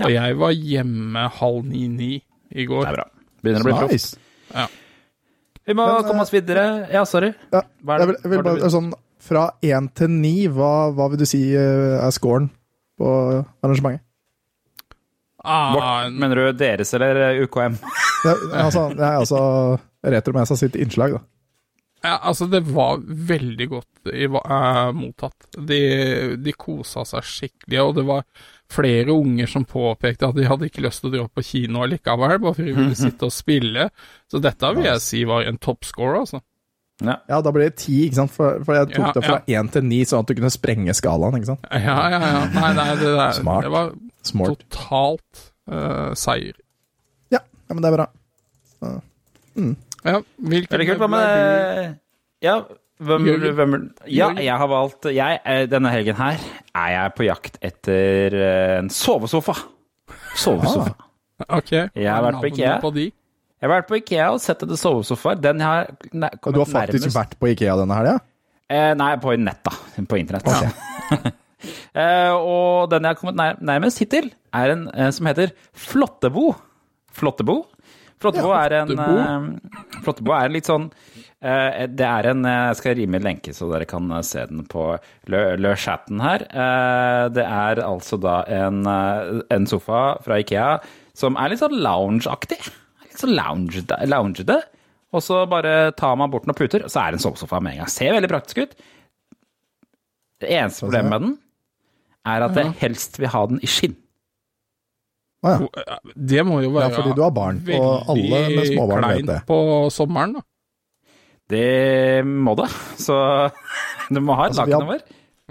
Ja. 0.00 0.06
Og 0.06 0.14
jeg 0.14 0.36
var 0.40 0.54
hjemme 0.56 1.26
halv 1.40 1.66
ni-ni 1.68 2.14
i 2.52 2.66
går. 2.68 2.86
Det 2.86 2.92
er 2.92 2.98
bra. 3.00 3.08
Begynner 3.42 3.64
å 3.64 3.68
bli 3.68 3.76
proff. 3.76 3.92
Nice. 3.92 4.68
Vi 5.62 5.74
må 5.78 5.86
Men, 5.86 6.06
komme 6.06 6.24
oss 6.24 6.32
videre. 6.32 6.64
Ja, 6.92 7.04
sorry. 7.08 7.32
Ja, 7.52 7.62
Hva 7.84 7.96
er 7.96 8.04
jeg 8.04 8.10
vil, 8.10 8.20
jeg 8.22 8.30
vil 8.32 8.40
det 8.40 8.46
bare, 8.48 8.70
sånn, 8.72 8.92
fra 9.22 9.44
én 9.62 9.90
til 9.94 10.10
ni, 10.10 10.34
hva, 10.50 10.72
hva 10.96 11.10
vil 11.12 11.22
du 11.22 11.26
si 11.28 11.42
eh, 11.54 11.98
er 12.02 12.14
scoren 12.14 12.48
på 12.98 13.12
arrangementet? 13.62 14.04
Ah, 15.42 15.72
Vårt, 15.74 16.14
mener 16.22 16.38
du 16.38 16.58
deres 16.58 16.92
eller 16.94 17.18
eh, 17.28 17.42
UKM? 17.42 17.78
Ja, 18.22 18.34
altså, 18.62 18.88
det 18.94 19.02
er 19.02 19.16
altså 19.18 20.46
seg 20.52 20.60
sitt 20.60 20.76
innslag, 20.78 21.16
da. 21.18 21.22
Ja, 22.02 22.16
altså, 22.18 22.48
det 22.50 22.64
var 22.66 22.98
veldig 23.06 23.68
godt 23.70 24.10
i, 24.10 24.26
uh, 24.26 24.90
mottatt. 24.96 25.46
De, 25.54 25.78
de 26.42 26.54
kosa 26.58 27.04
seg 27.06 27.26
skikkelig, 27.28 27.78
og 27.82 27.92
det 28.00 28.04
var 28.08 28.24
flere 28.72 29.14
unger 29.14 29.50
som 29.50 29.66
påpekte 29.68 30.30
at 30.30 30.38
de 30.38 30.48
hadde 30.48 30.66
ikke 30.66 30.82
lyst 30.82 31.04
til 31.04 31.12
å 31.12 31.14
dra 31.14 31.26
på 31.28 31.44
kino 31.46 31.84
likevel, 31.86 32.38
bare 32.42 32.56
fordi 32.56 32.72
de 32.72 32.78
ville 32.80 32.98
sitte 33.04 33.28
og 33.28 33.34
spille. 33.34 33.86
Så 34.30 34.40
dette 34.42 34.72
vil 34.74 34.88
jeg 34.88 35.04
si 35.04 35.22
var 35.28 35.46
en 35.46 35.60
toppscore, 35.62 36.24
altså. 36.24 36.42
Ja. 37.02 37.16
Ja, 37.30 37.38
da 37.42 37.50
ble 37.54 37.68
det 37.68 37.76
ti, 37.82 38.00
ikke 38.06 38.18
sant? 38.20 38.34
For, 38.34 38.58
for 38.66 38.78
jeg 38.78 38.90
tok 38.92 39.06
Ja, 39.06 39.12
det 39.16 39.22
fra 39.26 39.38
én 39.50 39.70
til 39.74 39.86
ni, 39.86 40.02
sånn 40.06 40.22
at 40.22 40.30
du 40.30 40.36
kunne 40.38 40.52
sprenge 40.54 40.94
skalaen, 40.94 41.38
ikke 41.38 41.52
sant? 41.54 41.70
Ja, 41.70 41.96
ja, 42.12 42.20
ja. 42.22 42.42
Nei, 42.54 42.72
nei, 42.78 42.88
det, 42.98 43.14
der, 43.14 43.38
Smart. 43.38 43.66
det 43.66 43.72
var 43.74 43.94
Smart. 44.26 44.66
totalt 44.66 45.46
uh, 45.70 46.10
seier. 46.18 46.58
Ja, 47.34 47.42
ja, 47.42 47.72
men 47.74 47.82
det 47.82 47.90
er 47.92 47.98
bra. 48.00 48.10
Ja, 50.04 50.18
hvilken 50.42 50.72
Veldig 50.72 50.86
kult. 50.88 51.02
Hva 51.02 51.08
med 51.12 51.98
Ja, 52.42 52.56
hvem, 53.02 53.26
hvem 53.54 53.74
Ja, 54.10 54.30
jeg 54.34 54.56
har 54.58 54.68
valgt 54.70 55.06
jeg, 55.14 55.40
eh, 55.44 55.64
Denne 55.70 55.92
helgen 55.94 56.16
her 56.18 56.38
er 56.74 56.90
jeg 56.96 57.14
på 57.18 57.26
jakt 57.28 57.58
etter 57.62 58.34
eh, 58.34 58.78
en 58.80 58.90
sovesofa. 58.90 59.54
Sovesofa. 60.34 60.94
Ah, 60.98 61.08
Ok. 61.58 61.72
Jeg 61.74 62.06
har 62.06 62.22
vært 62.22 62.38
på 62.40 62.50
IKEA. 62.52 62.76
På 62.82 62.90
de? 62.94 63.08
Jeg 63.10 63.66
har 63.68 63.72
vært 63.76 63.88
på 63.90 63.96
Ikea 63.98 64.28
og 64.34 64.40
sett 64.42 64.62
etter 64.62 64.78
sovesofaer. 64.78 65.40
Den 65.42 65.60
har 65.62 65.88
kommet 66.12 66.54
du 66.54 66.60
har 66.62 66.70
faktisk 66.70 67.04
nærmest 67.06 67.18
vært 67.18 67.34
på 67.38 67.50
Ikea 67.52 67.74
denne 67.78 67.98
helga? 67.98 68.14
eh, 68.70 68.92
Nei, 68.98 69.10
på 69.22 69.34
nett, 69.38 69.60
da. 69.66 69.72
På 70.08 70.18
internett. 70.18 70.46
eh, 71.94 72.32
og 72.34 72.90
den 72.90 73.02
jeg 73.06 73.10
har 73.14 73.18
kommet 73.20 73.38
nær, 73.38 73.58
nærmest 73.62 74.02
hittil, 74.02 74.30
er 74.54 74.74
en 74.74 74.86
eh, 74.94 75.10
som 75.14 75.26
heter 75.30 75.52
Flottebo. 75.74 76.52
Flottebo? 77.12 77.60
Flottebo 78.22 78.52
Ja, 78.54 78.62
er 78.64 78.76
en 78.80 78.92
eh, 78.94 80.00
Flottebo 80.04 80.34
er 80.36 80.52
litt 80.54 80.68
sånn 80.70 80.88
eh, 81.42 81.84
Det 81.90 82.06
er 82.06 82.28
en 82.32 82.44
eh, 82.48 82.58
Jeg 82.70 82.78
skal 82.80 82.96
rime 82.98 83.18
en 83.18 83.26
lenke, 83.26 83.54
så 83.56 83.68
dere 83.72 83.88
kan 83.90 84.06
eh, 84.14 84.22
se 84.26 84.44
den 84.48 84.64
på 84.70 84.86
lø 85.32 85.74
chatten 85.76 86.22
her. 86.22 86.46
Eh, 86.48 87.24
det 87.34 87.44
er 87.46 87.82
altså 87.84 88.18
da 88.22 88.42
en, 88.46 88.84
eh, 88.86 89.42
en 89.52 89.68
sofa 89.70 90.04
fra 90.24 90.38
Ikea 90.42 90.76
som 91.18 91.36
er 91.36 91.52
litt 91.52 91.60
sånn 91.60 91.76
loungeaktig. 91.84 92.60
Litt 93.04 93.20
sånn 93.20 93.34
loungete. 93.36 93.98
loungete. 94.08 94.62
Og 95.12 95.20
så 95.20 95.42
bare 95.50 95.92
tar 95.98 96.16
man 96.16 96.30
bort 96.32 96.46
noen 96.48 96.56
puter, 96.56 96.86
og 96.86 96.92
så 96.92 97.02
er 97.02 97.12
det 97.12 97.20
en 97.20 97.26
sovesofa 97.26 97.60
med 97.60 97.74
en 97.74 97.82
gang. 97.82 97.90
Ser 97.92 98.14
veldig 98.16 98.30
praktisk 98.32 98.62
ut. 98.64 98.72
Det 100.40 100.48
eneste 100.56 100.86
problemet 100.86 101.12
med 101.12 101.26
den 101.26 101.34
er 102.32 102.46
at 102.46 102.56
jeg 102.56 102.72
helst 102.80 103.18
vil 103.20 103.30
ha 103.34 103.42
den 103.50 103.60
i 103.62 103.68
skinn. 103.68 103.98
Å 105.42 105.52
ja. 105.74 105.96
Det 106.14 106.44
må 106.46 106.60
jo 106.62 106.70
Ja, 106.78 106.88
fordi 106.94 107.14
du 107.18 107.22
har 107.24 107.32
barn, 107.34 107.58
og 107.74 108.10
alle 108.14 108.42
med 108.54 108.68
småbarn 108.70 109.08
vet 109.10 109.26
det. 109.26 109.40
på 109.48 109.58
sommeren, 109.90 110.36
da. 110.38 110.44
Det 111.52 112.22
må 112.24 112.54
det. 112.56 112.68
Så 113.02 113.16
du 114.12 114.20
må 114.22 114.36
ha 114.38 114.46
et 114.46 114.52
Altså, 114.54 114.64
vi 114.66 114.72
laken 114.72 114.86
har- 114.86 114.88
over. 114.88 115.00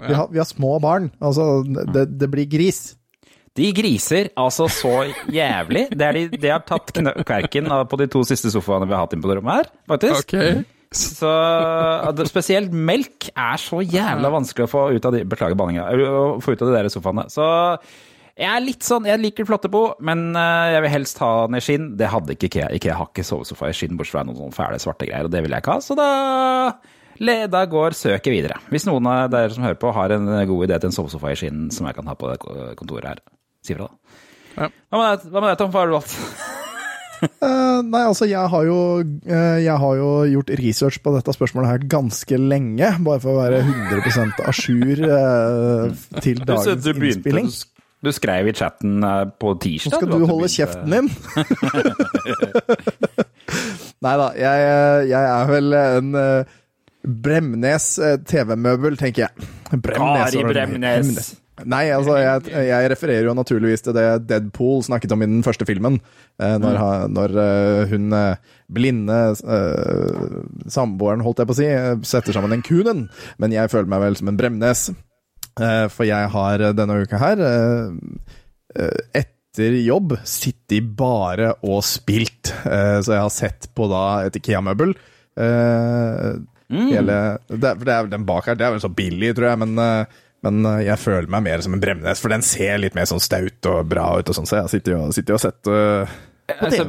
Vi 0.08 0.14
har, 0.16 0.26
vi 0.32 0.38
har 0.40 0.48
små 0.48 0.80
barn. 0.82 1.10
Altså, 1.20 1.62
det, 1.92 2.06
det 2.18 2.30
blir 2.32 2.48
gris. 2.50 2.96
De 3.54 3.68
griser 3.76 4.30
altså 4.40 4.64
så 4.72 4.94
jævlig. 5.30 5.90
Det 5.92 6.06
er 6.08 6.12
de, 6.16 6.22
de 6.40 6.48
har 6.48 6.62
tatt 6.66 6.88
kverken 7.28 7.68
på 7.86 7.98
de 8.00 8.06
to 8.10 8.22
siste 8.24 8.50
sofaene 8.50 8.88
vi 8.88 8.94
har 8.96 9.04
hatt 9.04 9.12
inne 9.12 9.22
på 9.22 9.28
det 9.30 9.36
rommet 9.38 9.60
her, 9.60 9.68
faktisk. 9.92 10.32
Okay. 10.32 10.64
Så 10.92 11.28
spesielt 12.28 12.72
melk 12.72 13.28
er 13.36 13.60
så 13.60 13.80
jævla 13.84 14.28
vanskelig 14.32 14.66
å 14.66 14.72
få 14.72 14.82
ut 14.96 15.04
av 15.08 15.12
de 15.16 15.22
Beklager 15.28 15.56
banninga. 15.56 15.86
Å 15.92 16.40
få 16.42 16.52
ut 16.56 16.62
av 16.64 16.72
de 16.72 16.74
der 16.80 16.88
sofaene. 16.92 17.28
Så 17.32 17.44
jeg 18.38 18.48
er 18.48 18.64
litt 18.64 18.86
sånn 18.86 19.04
Jeg 19.08 19.20
liker 19.20 19.46
Flattebo, 19.48 19.82
men 20.00 20.30
eh, 20.38 20.72
jeg 20.76 20.82
vil 20.86 20.94
helst 20.94 21.20
ha 21.22 21.30
den 21.46 21.58
i 21.58 21.62
skinn. 21.64 21.90
Det 22.00 22.08
hadde 22.12 22.36
ikke 22.36 22.48
Ikea. 22.50 22.70
Ikea 22.78 22.96
har 22.98 23.10
ikke 23.12 23.26
sovesofa 23.26 23.68
i 23.70 23.76
skinn, 23.76 23.98
bortsett 23.98 24.16
fra 24.16 24.24
noen 24.28 24.38
sånne 24.40 24.56
fæle 24.56 24.80
svarte 24.82 25.08
greier, 25.08 25.28
og 25.28 25.34
det 25.34 25.44
vil 25.44 25.52
jeg 25.54 25.64
ikke 25.64 25.76
ha. 25.76 25.84
Så 25.84 25.98
da 25.98 26.10
da 27.52 27.60
går 27.70 27.94
søket 27.94 28.32
videre. 28.32 28.56
Hvis 28.72 28.86
noen 28.88 29.06
av 29.06 29.28
dere 29.30 29.52
som 29.54 29.62
hører 29.62 29.78
på, 29.78 29.92
har 29.94 30.10
en 30.16 30.26
god 30.48 30.64
idé 30.66 30.78
til 30.80 30.90
en 30.90 30.96
sovesofa 30.96 31.30
i 31.30 31.36
skinn 31.38 31.68
som 31.70 31.86
jeg 31.86 31.94
kan 31.94 32.08
ha 32.10 32.16
på 32.18 32.30
det 32.32 32.40
kontoret 32.80 33.12
her, 33.12 33.20
si 33.62 33.76
fra, 33.76 33.86
da. 33.86 34.18
Ja. 34.56 34.68
Hva 34.90 35.02
med 35.38 35.46
deg, 35.52 35.58
Tom? 35.60 35.70
Hva 35.72 35.84
har 35.84 35.92
du 35.92 35.94
valgt? 35.98 36.16
Uh, 37.22 37.78
nei, 37.92 38.00
altså, 38.02 38.26
jeg 38.26 38.50
har, 38.50 38.64
jo, 38.66 38.78
uh, 39.04 39.58
jeg 39.62 39.76
har 39.84 40.00
jo 40.00 40.08
gjort 40.32 40.50
research 40.58 40.98
på 41.04 41.12
dette 41.14 41.34
spørsmålet 41.36 41.70
her 41.70 41.84
ganske 41.94 42.40
lenge, 42.40 42.88
bare 43.06 43.22
for 43.22 43.36
å 43.36 43.44
være 43.44 43.60
100 43.62 44.42
à 44.42 44.56
jour 44.56 45.04
uh, 45.06 46.18
til 46.24 46.42
dagens 46.42 46.82
du 46.82 46.90
begynte 46.96 47.20
innspilling. 47.20 47.52
du, 47.52 47.54
sk- 47.54 47.71
du 48.02 48.10
skrev 48.12 48.48
i 48.50 48.54
chatten 48.58 48.98
på 49.38 49.52
tirsdag. 49.62 49.92
Nå 49.94 49.98
skal 50.00 50.10
du, 50.10 50.18
du 50.18 50.26
holde 50.30 50.48
kjeften 50.50 50.90
din! 50.90 51.06
Nei 54.02 54.14
da, 54.18 54.26
jeg, 54.34 54.58
jeg 55.12 55.24
er 55.36 55.46
vel 55.52 55.68
en 55.78 56.08
eh, 56.18 56.42
Bremnes 57.02 57.86
eh, 58.02 58.16
TV-møbel, 58.26 58.96
tenker 58.98 59.22
jeg. 59.28 59.32
Bremnes, 59.72 60.32
Kari 60.32 60.42
Bremnes. 60.48 61.06
Bremnes. 61.12 61.28
Nei, 61.68 61.84
altså, 61.94 62.16
jeg, 62.18 62.42
jeg 62.66 62.88
refererer 62.90 63.26
jo 63.28 63.34
naturligvis 63.38 63.84
til 63.86 63.94
det 63.94 64.04
Deadpool 64.26 64.80
snakket 64.86 65.12
om 65.14 65.22
i 65.22 65.28
den 65.30 65.44
første 65.46 65.66
filmen. 65.68 66.00
eh, 66.42 66.56
Når, 66.58 66.74
når 67.12 67.30
eh, 67.44 67.82
hun 67.92 68.04
eh, 68.18 68.36
blinde 68.72 69.18
eh, 69.30 70.22
samboeren, 70.72 71.22
holdt 71.22 71.38
jeg 71.44 71.50
på 71.52 71.54
å 71.54 71.58
si, 71.60 71.68
eh, 71.70 71.94
setter 72.08 72.32
sammen 72.34 72.52
en 72.56 72.64
kunen. 72.66 73.04
Men 73.38 73.54
jeg 73.54 73.70
føler 73.70 73.86
meg 73.92 74.02
vel 74.08 74.16
som 74.18 74.28
en 74.32 74.38
Bremnes. 74.40 74.80
Eh, 75.60 75.86
For 75.92 76.08
jeg 76.08 76.30
har 76.32 76.64
eh, 76.64 76.72
denne 76.76 76.96
uka 77.04 77.20
her, 77.20 77.42
eh, 77.44 78.88
etter 79.20 79.76
jobb, 79.82 80.14
sittet 80.24 80.86
bare 80.96 81.50
og 81.60 81.82
spilt. 81.84 82.54
Så 82.64 83.12
jeg 83.12 83.20
har 83.20 83.32
sett 83.34 83.68
på 83.76 83.84
da 83.90 84.22
et 84.24 84.38
Ikea-møbel. 84.40 84.94
Eh, 85.36 86.30
Hele, 86.72 87.16
det, 87.52 87.74
for 87.76 87.84
det 87.84 87.92
er 87.92 88.06
den 88.08 88.24
bak 88.24 88.46
her, 88.48 88.56
det 88.56 88.64
er 88.64 88.72
vel 88.72 88.80
så 88.80 88.88
billig, 88.88 89.34
tror 89.36 89.50
jeg, 89.50 89.58
men, 89.60 89.74
men 90.46 90.68
jeg 90.80 90.96
føler 91.02 91.28
meg 91.28 91.44
mer 91.44 91.60
som 91.60 91.74
en 91.76 91.82
Bremnes, 91.82 92.22
for 92.22 92.32
den 92.32 92.40
ser 92.48 92.80
litt 92.80 92.96
mer 92.96 93.04
sånn 93.10 93.20
staut 93.20 93.68
og 93.68 93.90
bra 93.90 94.06
ut 94.16 94.30
og 94.32 94.38
sånn, 94.38 94.48
så 94.48 94.62
jeg 94.62 94.78
sitter 94.78 94.94
jo, 94.94 95.02
sitter 95.12 95.34
jo 95.34 95.36
og 95.36 95.44
sett 95.44 95.58
på 95.68 95.76
Altså. 96.52 96.84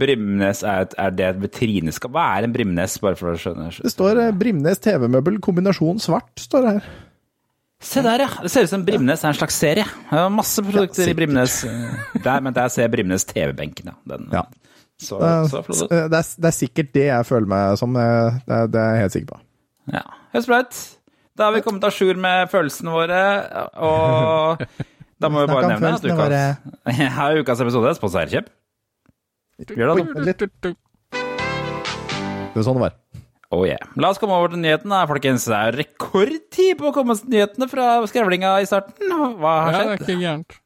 Brimnes 0.00 0.60
er, 0.62 0.84
et, 0.86 0.94
er 1.00 1.10
det 1.16 1.24
et 1.26 1.40
vitrineskap? 1.42 2.12
Hva 2.14 2.26
er 2.38 2.46
en 2.46 2.52
Brimnes, 2.54 2.94
bare 3.02 3.18
for 3.18 3.32
å 3.32 3.40
skjønne? 3.40 3.70
Det 3.74 3.90
står 3.92 4.20
Brimnes 4.38 4.80
TV-møbel, 4.84 5.40
kombinasjon 5.44 5.98
svart, 6.02 6.30
står 6.40 6.64
det 6.64 6.72
her. 6.78 6.86
Se 7.80 8.02
der, 8.02 8.24
ja. 8.24 8.28
Det 8.42 8.50
ser 8.50 8.66
ut 8.66 8.70
som 8.72 8.82
Brimnes 8.86 9.22
er 9.22 9.30
en 9.30 9.36
slags 9.38 9.54
serie. 9.60 9.84
Er 10.10 10.30
masse 10.34 10.62
produkter 10.66 11.06
i. 11.06 11.14
Brimnes. 11.14 11.60
Der, 12.24 12.40
men 12.42 12.54
der 12.56 12.72
ser 12.74 12.88
jeg 12.88 12.92
Brimnes 12.96 13.24
TV-benken, 13.28 13.92
ja. 13.92 13.98
Den, 14.14 14.28
Ja. 14.34 14.42
Så, 14.98 15.20
Eh, 15.22 15.44
så 15.46 15.62
flott. 15.62 15.90
Det 15.90 15.98
er, 16.02 16.08
det 16.10 16.48
er 16.48 16.54
sikkert 16.56 16.88
det 16.92 17.04
jeg 17.06 17.26
føler 17.26 17.46
meg 17.46 17.76
som, 17.78 17.94
eh, 17.94 18.38
det 18.48 18.54
er, 18.56 18.66
det 18.66 18.80
er 18.82 18.88
jeg 18.96 19.02
helt 19.04 19.12
sikker 19.14 19.28
på. 19.30 19.38
Ja. 19.94 20.02
Høres 20.32 20.48
bra 20.50 20.58
ut. 20.64 20.78
Da 21.38 21.44
har 21.46 21.52
vi 21.54 21.60
kommet 21.62 21.84
à 21.86 21.90
jour 21.94 22.18
med 22.18 22.50
følelsene 22.50 22.90
våre, 22.90 23.20
og 23.78 24.64
da 25.22 25.30
må 25.30 25.44
vi 25.44 25.52
bare 25.52 25.68
nevne 25.70 25.94
at 25.94 26.02
ukas, 26.02 26.34
er 26.98 27.38
ukas 27.44 27.62
episode 27.62 27.94
sponset 27.94 28.24
av 28.24 28.34
Kjøp. 28.34 28.50
Gjør 29.70 29.94
det, 29.94 30.46
da. 30.66 30.74
Det 32.48 32.56
var 32.58 32.66
sånn 32.66 32.80
det 32.80 32.84
var. 32.88 32.98
Oh 33.48 33.64
yeah. 33.64 33.80
La 33.96 34.10
oss 34.12 34.18
komme 34.20 34.36
over 34.36 34.52
til 34.52 34.60
nyhetene, 34.60 34.98
folkens. 35.08 35.46
Det 35.48 35.56
er 35.56 35.76
rekordtid 35.80 36.76
på 36.76 36.90
å 36.90 36.92
komme 36.92 37.16
til 37.16 37.32
nyhetene 37.32 37.68
fra 37.70 37.86
skrevlinga 38.10 38.58
i 38.60 38.68
starten. 38.68 39.08
Hva 39.40 39.54
har 39.64 39.72
skjedd? 39.72 39.88
Ja. 39.88 39.96
Det 39.96 40.04
er 40.04 40.04
ikke 40.04 40.20
gærent. 40.20 40.58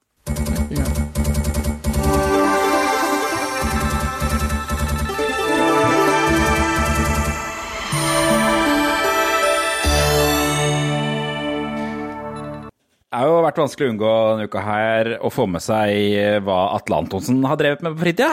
Det 13.12 13.20
har 13.20 13.28
jo 13.28 13.42
vært 13.44 13.58
vanskelig 13.60 13.86
å 13.86 13.92
unngå 13.92 14.12
denne 14.32 14.48
uka 14.48 14.60
her 14.64 15.10
å 15.20 15.30
få 15.30 15.44
med 15.52 15.62
seg 15.62 16.16
eh, 16.16 16.38
hva 16.42 16.72
Atle 16.80 16.98
Antonsen 17.04 17.42
har 17.44 17.60
drevet 17.60 17.84
med 17.84 17.94
på 17.94 18.06
fritida. 18.08 18.32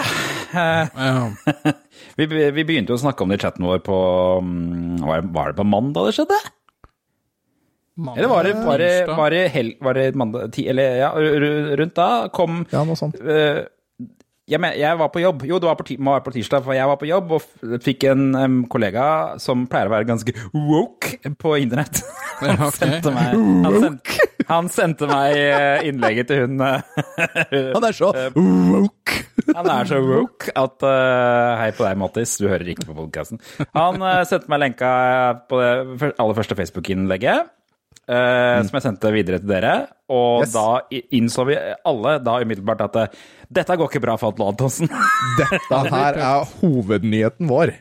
Ja. 0.55 1.75
Vi, 2.19 2.27
vi 2.27 2.65
begynte 2.67 2.91
jo 2.91 2.99
å 2.99 3.01
snakke 3.01 3.23
om 3.23 3.31
det 3.31 3.39
i 3.39 3.43
chatten 3.45 3.67
vår 3.67 3.81
på 3.85 3.97
mm, 4.43 5.01
Var 5.05 5.23
det, 5.23 5.55
på 5.55 5.67
mandag 5.67 6.09
det 6.09 6.15
skjedde? 6.17 6.39
Eller 8.15 8.29
var 8.31 8.47
det, 8.47 8.53
var 8.63 8.79
det, 8.79 8.93
var 9.07 9.33
det, 9.35 9.41
hel, 9.51 9.73
var 9.83 9.97
det 9.97 10.05
mandag 10.19 10.53
ti, 10.55 10.67
Eller 10.71 11.01
ja, 11.01 11.09
rundt 11.79 11.97
da 11.97 12.09
kom 12.31 12.63
Ja, 12.71 12.85
noe 12.87 12.99
sånt. 12.99 13.19
Uh, 13.19 13.65
jeg, 14.49 14.57
men, 14.61 14.73
jeg 14.79 14.97
var 14.97 15.11
på 15.13 15.21
jobb. 15.21 15.43
Jo, 15.45 15.59
det 15.61 15.67
var 15.69 15.77
på, 15.77 15.85
være 15.93 16.23
på 16.25 16.31
tirsdag, 16.33 16.63
for 16.65 16.73
jeg 16.73 16.89
var 16.89 16.97
på 16.97 17.05
jobb 17.05 17.35
og 17.37 17.75
fikk 17.85 18.07
en 18.09 18.23
um, 18.33 18.55
kollega 18.71 19.03
som 19.41 19.67
pleier 19.69 19.91
å 19.91 19.93
være 19.93 20.07
ganske 20.09 20.33
woke 20.55 21.33
på 21.37 21.53
internett. 21.61 22.01
Ja, 22.39 22.55
Han 22.55 22.71
sendte 22.71 23.11
meg, 23.13 23.35
han 23.35 23.77
sendte, 23.83 24.38
han 24.49 24.69
sendte 24.73 25.07
meg 25.09 25.35
eh, 25.37 25.85
innlegget 25.89 26.29
til 26.31 26.43
hun 26.45 26.61
eh, 26.65 26.81
Han 27.75 27.85
er 27.89 27.95
så 27.95 28.09
woke! 28.35 29.19
Han 29.55 29.69
er 29.71 29.87
så 29.89 29.99
woke 30.03 30.51
at 30.57 30.83
eh, 30.85 31.53
Hei 31.63 31.69
på 31.77 31.85
deg, 31.87 31.99
Mattis, 32.01 32.35
du 32.41 32.47
hører 32.49 32.73
ikke 32.73 32.89
på 32.89 32.97
podkasten. 32.97 33.39
Han 33.77 34.01
eh, 34.01 34.23
sendte 34.29 34.51
meg 34.51 34.63
lenka 34.65 34.91
på 35.49 35.61
det 35.61 36.11
aller 36.19 36.37
første 36.37 36.57
Facebook-innlegget. 36.59 37.49
eh, 38.09 38.59
Som 38.67 38.77
jeg 38.79 38.85
sendte 38.85 39.11
videre 39.15 39.39
til 39.41 39.49
dere. 39.53 39.73
Og 40.09 40.41
Yes. 40.43 40.53
da 40.55 40.79
innså 41.13 41.43
vi 41.45 41.57
alle 41.85 42.15
da 42.25 42.37
umiddelbart 42.41 42.81
at 42.87 42.95
eh, 43.03 43.19
dette 43.49 43.75
går 43.77 43.89
ikke 43.89 44.01
bra 44.03 44.15
for 44.21 44.33
Atle 44.33 44.47
Antonsen. 44.51 44.89
Dette 45.39 45.79
her 45.89 46.17
er 46.21 46.47
hovednyheten 46.61 47.49
vår. 47.49 47.71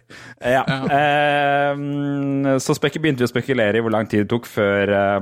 ja. 0.41 0.63
Uh, 0.69 2.57
så 2.63 2.77
begynte 2.81 3.21
vi 3.25 3.29
å 3.29 3.33
spekulere 3.33 3.81
i 3.81 3.85
hvor 3.85 3.93
lang 3.93 4.09
tid 4.09 4.25
det 4.25 4.31
tok 4.33 4.47
før 4.49 4.93
eh, 4.97 5.21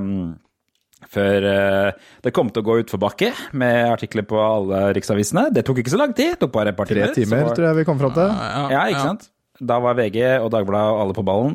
før 1.13 1.47
eh, 1.51 1.91
det 2.27 2.33
kom 2.35 2.51
til 2.51 2.63
å 2.65 2.67
gå 2.67 2.79
utforbakke 2.83 3.31
med 3.61 3.93
artikler 3.93 4.27
på 4.27 4.41
alle 4.43 4.83
riksavisene. 4.97 5.49
Det 5.55 5.63
tok 5.69 5.81
ikke 5.85 5.95
så 5.95 6.01
lang 6.03 6.13
tid, 6.19 6.35
det 6.35 6.41
tok 6.45 6.53
bare 6.57 6.75
et 6.75 6.79
par 6.79 6.91
timer. 6.91 7.13
Tre 7.13 7.23
timer, 7.25 7.45
var- 7.47 7.57
tror 7.59 7.69
jeg 7.71 7.81
vi 7.81 7.89
kom 7.89 7.99
fram 8.03 8.15
til. 8.17 8.37
Ja, 8.75 8.85
ikke 8.91 9.07
sant? 9.11 9.29
Da 9.61 9.79
var 9.81 9.95
VG 9.97 10.21
og 10.43 10.51
Dagbladet 10.53 10.95
og 10.97 11.03
alle 11.07 11.15
på 11.17 11.25
ballen. 11.25 11.55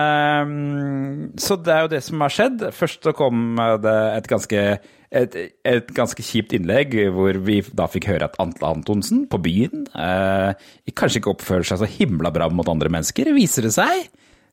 Ehm, 0.00 1.32
så 1.40 1.56
det 1.58 1.72
er 1.74 1.84
jo 1.86 1.90
det 1.94 2.02
som 2.06 2.22
har 2.24 2.32
skjedd. 2.34 2.64
Først 2.76 3.02
så 3.06 3.12
kom 3.16 3.56
det 3.82 3.94
et 4.18 4.28
ganske, 4.30 4.64
et, 5.10 5.36
et 5.66 5.90
ganske 5.96 6.22
kjipt 6.24 6.54
innlegg 6.56 6.94
hvor 7.14 7.38
vi 7.46 7.60
da 7.74 7.88
fikk 7.90 8.06
høre 8.12 8.28
at 8.28 8.38
Antle 8.42 8.70
Antonsen 8.76 9.24
på 9.30 9.40
byen 9.42 9.86
eh, 9.90 10.52
kanskje 10.94 11.22
ikke 11.22 11.32
oppfører 11.34 11.66
seg 11.66 11.82
så 11.82 11.88
himla 11.90 12.30
bra 12.34 12.50
mot 12.52 12.68
andre 12.70 12.92
mennesker, 12.92 13.32
viser 13.36 13.66
det 13.66 13.74
seg. 13.76 14.06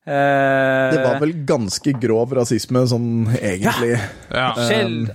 Eh, 0.07 0.93
Det 0.93 1.03
var 1.03 1.19
vel 1.19 1.33
ganske 1.47 1.93
grov 1.99 2.31
rasisme, 2.37 2.85
sånn 2.87 3.09
egentlig. 3.35 3.97
Ja. 4.31 4.53
Skjell. 4.55 5.09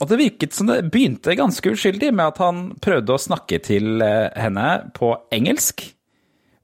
Og 0.00 0.06
det 0.10 0.18
virket 0.18 0.54
som 0.54 0.70
det 0.70 0.80
begynte 0.90 1.34
ganske 1.38 1.72
uskyldig 1.74 2.12
med 2.14 2.32
at 2.32 2.38
han 2.42 2.62
prøvde 2.82 3.14
å 3.14 3.22
snakke 3.22 3.60
til 3.62 4.02
eh, 4.02 4.30
henne 4.38 4.68
på 4.94 5.12
engelsk. 5.34 5.84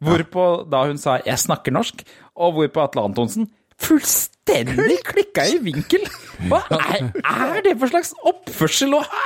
Hvorpå 0.03 0.69
da 0.71 0.85
hun 0.89 0.99
sa 0.99 1.19
'jeg 1.23 1.39
snakker 1.39 1.71
norsk', 1.71 2.03
og 2.37 2.55
hvorpå 2.55 2.83
Atle 2.83 3.05
Antonsen 3.07 3.51
fullstendig 3.79 4.99
klikka 5.07 5.45
i 5.47 5.59
vinkel. 5.63 6.07
Hva 6.49 6.63
er, 6.71 7.13
er 7.23 7.63
det 7.63 7.77
for 7.79 7.93
slags 7.93 8.13
oppførsel 8.27 8.95
å 8.99 9.03
ha? 9.07 9.23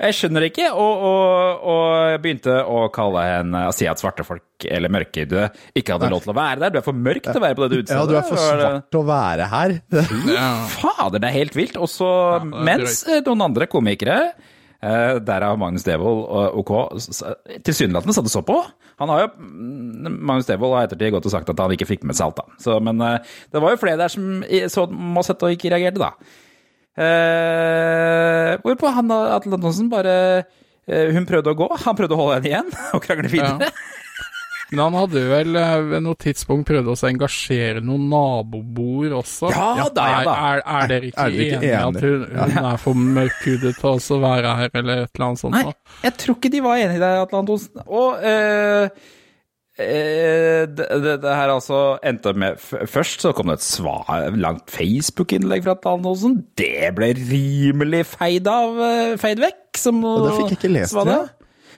Jeg 0.00 0.14
skjønner 0.16 0.46
ikke, 0.46 0.70
og, 0.72 1.02
og, 1.04 1.64
og 1.68 1.80
jeg 2.08 2.20
begynte 2.24 2.54
å 2.64 2.86
kalle 2.94 3.24
henne 3.26 3.64
Si 3.76 3.84
at 3.90 4.00
svarte 4.00 4.24
folk, 4.24 4.64
eller 4.64 4.88
mørkhudede, 4.92 5.50
ikke 5.76 5.92
hadde 5.98 6.08
lov 6.12 6.22
til 6.24 6.32
å 6.32 6.36
være 6.38 6.62
der. 6.62 6.72
Du 6.72 6.78
er 6.80 6.86
for 6.86 6.96
mørk 6.96 7.26
til 7.28 7.36
å 7.36 7.42
være 7.44 7.58
på 7.58 7.66
dette 7.66 7.82
utstedet. 7.82 7.98
Ja, 8.00 8.06
du 8.08 8.16
er 8.16 8.24
for 8.30 8.40
svart 8.40 8.86
til 8.94 9.00
å 9.02 9.04
være 9.10 9.50
her. 9.52 9.74
Ja. 10.32 10.48
Fader, 10.72 11.20
det 11.20 11.28
er 11.28 11.36
helt 11.36 11.58
vilt. 11.60 11.76
Og 11.76 11.92
så, 11.92 12.08
er 12.40 12.48
mens 12.70 13.02
eh, 13.12 13.20
noen 13.28 13.44
andre 13.50 13.68
komikere, 13.68 14.16
eh, 14.80 15.20
derav 15.28 15.60
Magnus 15.60 15.84
Devold 15.84 16.24
og 16.24 16.60
OK, 16.64 16.72
s- 16.96 17.10
s- 17.20 17.60
tilsynelatende 17.68 18.16
satt 18.16 18.28
og 18.32 18.34
så 18.38 18.44
på. 18.48 18.56
Han 19.04 19.12
har 19.12 19.26
jo, 19.26 19.30
mm, 19.36 20.16
Magnus 20.16 20.48
Devold 20.48 20.78
har 20.78 20.88
ettertid 20.88 21.12
gått 21.18 21.28
og 21.28 21.32
sagt 21.36 21.52
at 21.52 21.60
han 21.60 21.76
ikke 21.76 21.88
fikk 21.92 22.08
med 22.08 22.16
seg 22.16 22.30
alt, 22.30 22.40
da. 22.40 22.60
Så, 22.60 22.80
men 22.84 23.00
eh, 23.04 23.18
det 23.52 23.60
var 23.64 23.76
jo 23.76 23.80
flere 23.84 24.00
der 24.00 24.12
som 24.16 24.40
i- 24.48 24.64
så 24.72 24.88
må 24.88 25.20
og 25.28 25.52
ikke 25.52 25.76
reagerte, 25.76 26.00
da. 26.00 26.14
Eh, 27.00 28.56
hvorpå 28.60 28.90
han 28.92 29.12
Atle 29.14 29.56
Antonsen 29.56 29.86
bare 29.88 30.14
eh, 30.84 31.08
Hun 31.14 31.24
prøvde 31.28 31.54
å 31.54 31.56
gå, 31.56 31.68
han 31.86 31.96
prøvde 31.96 32.16
å 32.16 32.20
holde 32.20 32.36
henne 32.40 32.50
igjen 32.50 32.70
og 32.96 33.04
krangle 33.06 33.30
videre. 33.32 33.70
Men 34.70 34.82
han 34.84 34.96
hadde 35.00 35.22
vel 35.26 35.56
eh, 35.58 35.76
ved 35.90 36.04
noe 36.04 36.18
tidspunkt 36.20 36.68
prøvd 36.68 36.90
å 36.92 36.96
engasjere 37.08 37.82
noen 37.82 38.04
naboboer 38.12 39.16
også. 39.18 39.50
Ja, 39.50 39.88
da, 39.90 40.04
ja, 40.12 40.20
da. 40.28 40.34
er, 40.50 40.62
er 40.62 40.90
dere 40.92 41.08
ikke 41.10 41.24
Er 41.24 41.36
ikke 41.36 41.56
enige 41.58 41.80
at 41.80 42.04
hun, 42.04 42.26
hun 42.36 42.68
er 42.72 42.82
for 42.84 43.06
mørkhudet 43.18 43.72
til 43.80 44.18
å 44.18 44.20
være 44.22 44.52
her, 44.60 44.74
eller 44.82 45.06
et 45.06 45.10
eller 45.14 45.26
annet 45.30 45.42
sånt? 45.42 45.56
Nei, 45.56 45.96
jeg 46.06 46.16
tror 46.22 46.38
ikke 46.38 46.52
de 46.54 46.62
var 46.68 46.84
enige 46.84 47.00
i 47.00 47.02
det, 47.02 47.14
Atle 47.24 47.40
Antonsen. 47.42 47.82
Og 47.88 48.28
eh, 48.30 49.08
det, 49.80 50.86
det, 51.04 51.16
det 51.22 51.34
her 51.34 51.52
altså 51.54 51.80
endte 52.06 52.32
med 52.36 52.60
Først 52.60 53.24
så 53.24 53.32
kom 53.36 53.50
det 53.50 53.58
et 53.58 53.66
svar, 53.66 54.08
langt 54.36 54.70
Facebook-innlegg 54.72 55.64
fra 55.66 55.76
Atle 55.76 55.96
Antonsen. 55.98 56.38
Det 56.58 56.92
ble 56.96 57.12
rimelig 57.16 58.04
feid 58.12 58.48
av, 58.50 58.80
eh, 58.84 59.14
feid 59.20 59.42
vekk. 59.42 59.62
Som 59.80 60.02
Og 60.04 60.24
det 60.26 60.32
fikk 60.36 60.50
jeg 60.54 60.58
ikke 60.60 60.72
lest, 60.74 60.98
det? 61.08 61.20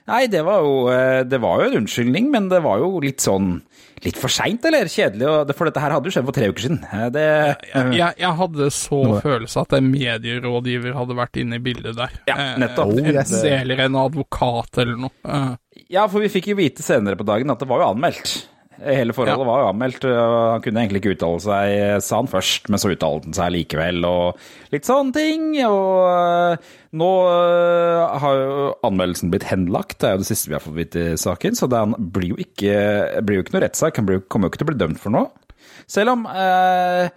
Nei, 0.09 0.25
det 0.27 0.41
var 0.43 0.63
jo 0.65 0.87
eh, 0.91 1.21
Det 1.29 1.39
var 1.39 1.61
jo 1.61 1.69
en 1.69 1.77
unnskyldning, 1.83 2.31
men 2.33 2.49
det 2.51 2.63
var 2.65 2.81
jo 2.83 2.97
litt 3.03 3.23
sånn 3.23 3.55
Litt 4.03 4.17
for 4.19 4.27
seint, 4.33 4.65
eller? 4.67 4.89
Kjedelig. 4.91 5.55
For 5.55 5.69
dette 5.69 5.79
her 5.83 5.93
hadde 5.95 6.09
jo 6.09 6.13
skjedd 6.15 6.25
for 6.27 6.35
tre 6.35 6.49
uker 6.51 6.65
siden. 6.65 6.79
Eh, 6.91 7.09
Det, 7.13 7.25
Jeg, 7.95 8.13
jeg 8.19 8.33
hadde 8.39 8.69
så 8.75 8.99
følelse 9.23 9.61
at 9.63 9.73
en 9.77 9.91
medierådgiver 9.93 10.93
hadde 10.97 11.15
vært 11.17 11.39
inne 11.39 11.55
i 11.55 11.63
bildet 11.63 11.95
der. 11.95 12.11
Ja, 12.27 12.35
Eh, 12.35 12.57
nettopp. 12.59 12.91
Oh, 12.93 12.97
en- 12.99 13.13
yes. 13.13 13.31
Eller 13.43 13.79
en 13.85 13.95
advokat 13.95 14.77
eller 14.83 14.97
noe. 14.97 15.11
Eh, 15.25 15.55
Ja, 15.89 16.07
for 16.07 16.19
vi 16.21 16.27
fikk 16.29 16.47
jo 16.47 16.55
vite 16.55 16.81
senere 16.81 17.15
på 17.17 17.25
dagen 17.25 17.49
at 17.51 17.59
det 17.59 17.67
var 17.67 17.79
jo 17.81 17.93
anmeldt. 17.93 18.45
Hele 18.81 19.13
forholdet 19.13 19.43
Ja. 19.43 19.47
var 19.47 19.61
jo 19.61 19.67
anmeldt. 19.69 20.05
Han 20.07 20.61
kunne 20.65 20.81
egentlig 20.83 21.01
ikke 21.03 21.13
uttale 21.15 21.41
seg, 21.43 22.03
sa 22.03 22.21
han 22.21 22.29
først, 22.31 22.69
men 22.73 22.81
så 22.81 22.91
uttalte 22.93 23.29
han 23.29 23.37
seg 23.37 23.51
likevel, 23.55 23.99
og 24.09 24.73
litt 24.73 24.87
sånne 24.89 25.13
ting. 25.15 25.45
Og 25.67 26.07
øh, 26.09 26.71
nå 26.99 27.09
øh, 27.29 28.17
har 28.23 28.39
jo 28.41 28.69
anmeldelsen 28.89 29.31
blitt 29.33 29.47
henlagt, 29.51 29.99
det 30.01 30.09
er 30.09 30.17
jo 30.17 30.23
det 30.23 30.29
siste 30.31 30.49
vi 30.51 30.57
har 30.57 30.63
fått 30.65 30.79
vite 30.79 31.05
i 31.13 31.19
saken, 31.19 31.55
så 31.59 31.69
det 31.71 31.83
blir 32.15 32.33
jo 32.33 32.39
ikke, 32.41 33.21
blir 33.23 33.39
jo 33.39 33.45
ikke 33.45 33.57
noe 33.57 33.65
rettssak. 33.67 34.01
Han 34.01 34.09
blir, 34.09 34.25
kommer 34.27 34.49
jo 34.49 34.53
ikke 34.55 34.63
til 34.63 34.69
å 34.69 34.73
bli 34.73 34.81
dømt 34.85 35.03
for 35.03 35.13
noe. 35.15 35.29
Selv 35.89 36.13
om 36.15 36.25
eh, 36.29 37.07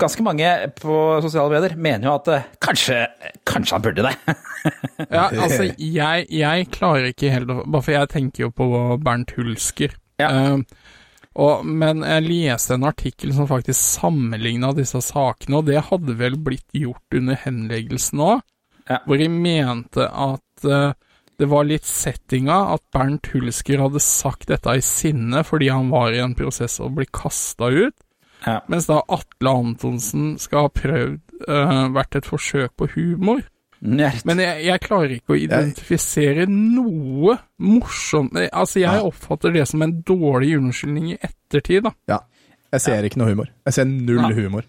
ganske 0.00 0.24
mange 0.24 0.48
på 0.80 0.98
sosiale 1.24 1.52
medier 1.52 1.76
mener 1.80 2.08
jo 2.08 2.14
at 2.18 2.30
eh, 2.34 2.46
kanskje, 2.62 2.98
kanskje 3.48 3.76
han 3.78 3.84
burde 3.84 4.06
det. 4.08 4.14
Ja, 5.08 5.26
altså, 5.30 5.66
jeg, 5.78 6.26
jeg 6.30 6.68
klarer 6.74 7.08
ikke 7.10 7.32
helt 7.32 7.50
å 7.50 7.62
Bare 7.66 7.82
for 7.84 7.94
jeg 7.96 8.10
tenker 8.12 8.46
jo 8.46 8.52
på 8.54 8.68
Bernt 9.02 9.32
Hulsker. 9.38 9.96
Ja. 10.22 10.30
Eh, 10.32 10.58
og, 11.42 11.62
men 11.64 12.02
jeg 12.04 12.26
leste 12.26 12.74
en 12.76 12.84
artikkel 12.84 13.32
som 13.32 13.46
faktisk 13.48 13.80
sammenligna 13.80 14.74
disse 14.76 15.00
sakene, 15.00 15.62
og 15.62 15.68
det 15.70 15.78
hadde 15.88 16.16
vel 16.18 16.36
blitt 16.36 16.68
gjort 16.76 17.16
under 17.16 17.38
henleggelsen 17.44 18.20
òg, 18.20 18.42
Ja. 18.90 18.98
hvor 19.06 19.16
de 19.16 19.28
mente 19.30 20.04
at 20.04 20.64
uh, 20.66 20.92
det 21.38 21.46
var 21.48 21.64
litt 21.64 21.86
settinga 21.88 22.56
at 22.74 22.82
Bernt 22.92 23.30
Hulsker 23.32 23.80
hadde 23.80 24.02
sagt 24.02 24.48
dette 24.50 24.74
i 24.76 24.82
sinne 24.84 25.40
fordi 25.46 25.70
han 25.72 25.88
var 25.90 26.12
i 26.12 26.20
en 26.20 26.34
prosess 26.36 26.80
å 26.82 26.90
bli 26.92 27.06
kasta 27.08 27.70
ut, 27.70 27.94
Ja. 28.44 28.58
mens 28.68 28.90
da 28.90 29.00
Atle 29.08 29.54
Antonsen 29.54 30.34
skal 30.42 30.66
ha 30.66 30.74
prøvd 30.74 31.20
uh, 31.48 31.88
vært 31.94 32.18
et 32.20 32.28
forsøk 32.28 32.76
på 32.76 32.90
humor. 32.98 33.40
Njert. 33.82 34.22
Men 34.28 34.38
jeg, 34.38 34.60
jeg 34.68 34.80
klarer 34.84 35.10
ikke 35.16 35.34
å 35.34 35.38
identifisere 35.42 36.44
noe 36.46 37.34
morsomt 37.66 38.36
Altså, 38.52 38.78
jeg 38.84 39.02
oppfatter 39.08 39.50
det 39.56 39.64
som 39.66 39.82
en 39.82 39.96
dårlig 40.06 40.52
unnskyldning 40.60 41.08
i 41.10 41.16
ettertid, 41.18 41.82
da. 41.88 41.90
Ja. 42.12 42.20
Jeg 42.72 42.80
ser 42.84 43.02
ikke 43.08 43.18
noe 43.20 43.32
humor. 43.34 43.50
Jeg 43.66 43.74
ser 43.74 43.84
null 43.90 44.22
Ja. 44.22 44.30
humor. 44.38 44.62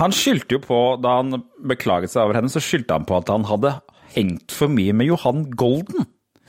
Han 0.00 0.14
skyldte 0.14 0.56
jo 0.56 0.60
på, 0.64 0.78
da 1.02 1.16
han 1.18 1.42
beklaget 1.68 2.08
seg 2.14 2.22
over 2.24 2.38
henne, 2.38 2.48
så 2.48 2.62
skyldte 2.64 2.94
han 2.96 3.04
på 3.04 3.18
at 3.18 3.28
han 3.34 3.44
hadde 3.50 3.74
hengt 4.14 4.54
for 4.54 4.70
mye 4.72 4.94
med 4.96 5.10
Johan 5.10 5.42
Golden. 5.58 6.06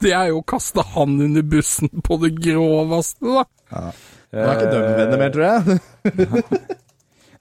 Det 0.00 0.12
er 0.14 0.30
jo 0.30 0.38
å 0.40 0.46
kaste 0.46 0.82
han 0.94 1.16
under 1.20 1.42
bussen 1.46 1.90
på 2.06 2.16
det 2.22 2.32
groveste, 2.42 3.24
da. 3.40 3.44
Nå 4.30 4.44
er 4.46 4.52
ikke 4.54 4.70
de 4.70 4.80
venner 5.00 5.18
mer, 5.20 5.32
tror 5.34 5.44
jeg. 5.48 5.80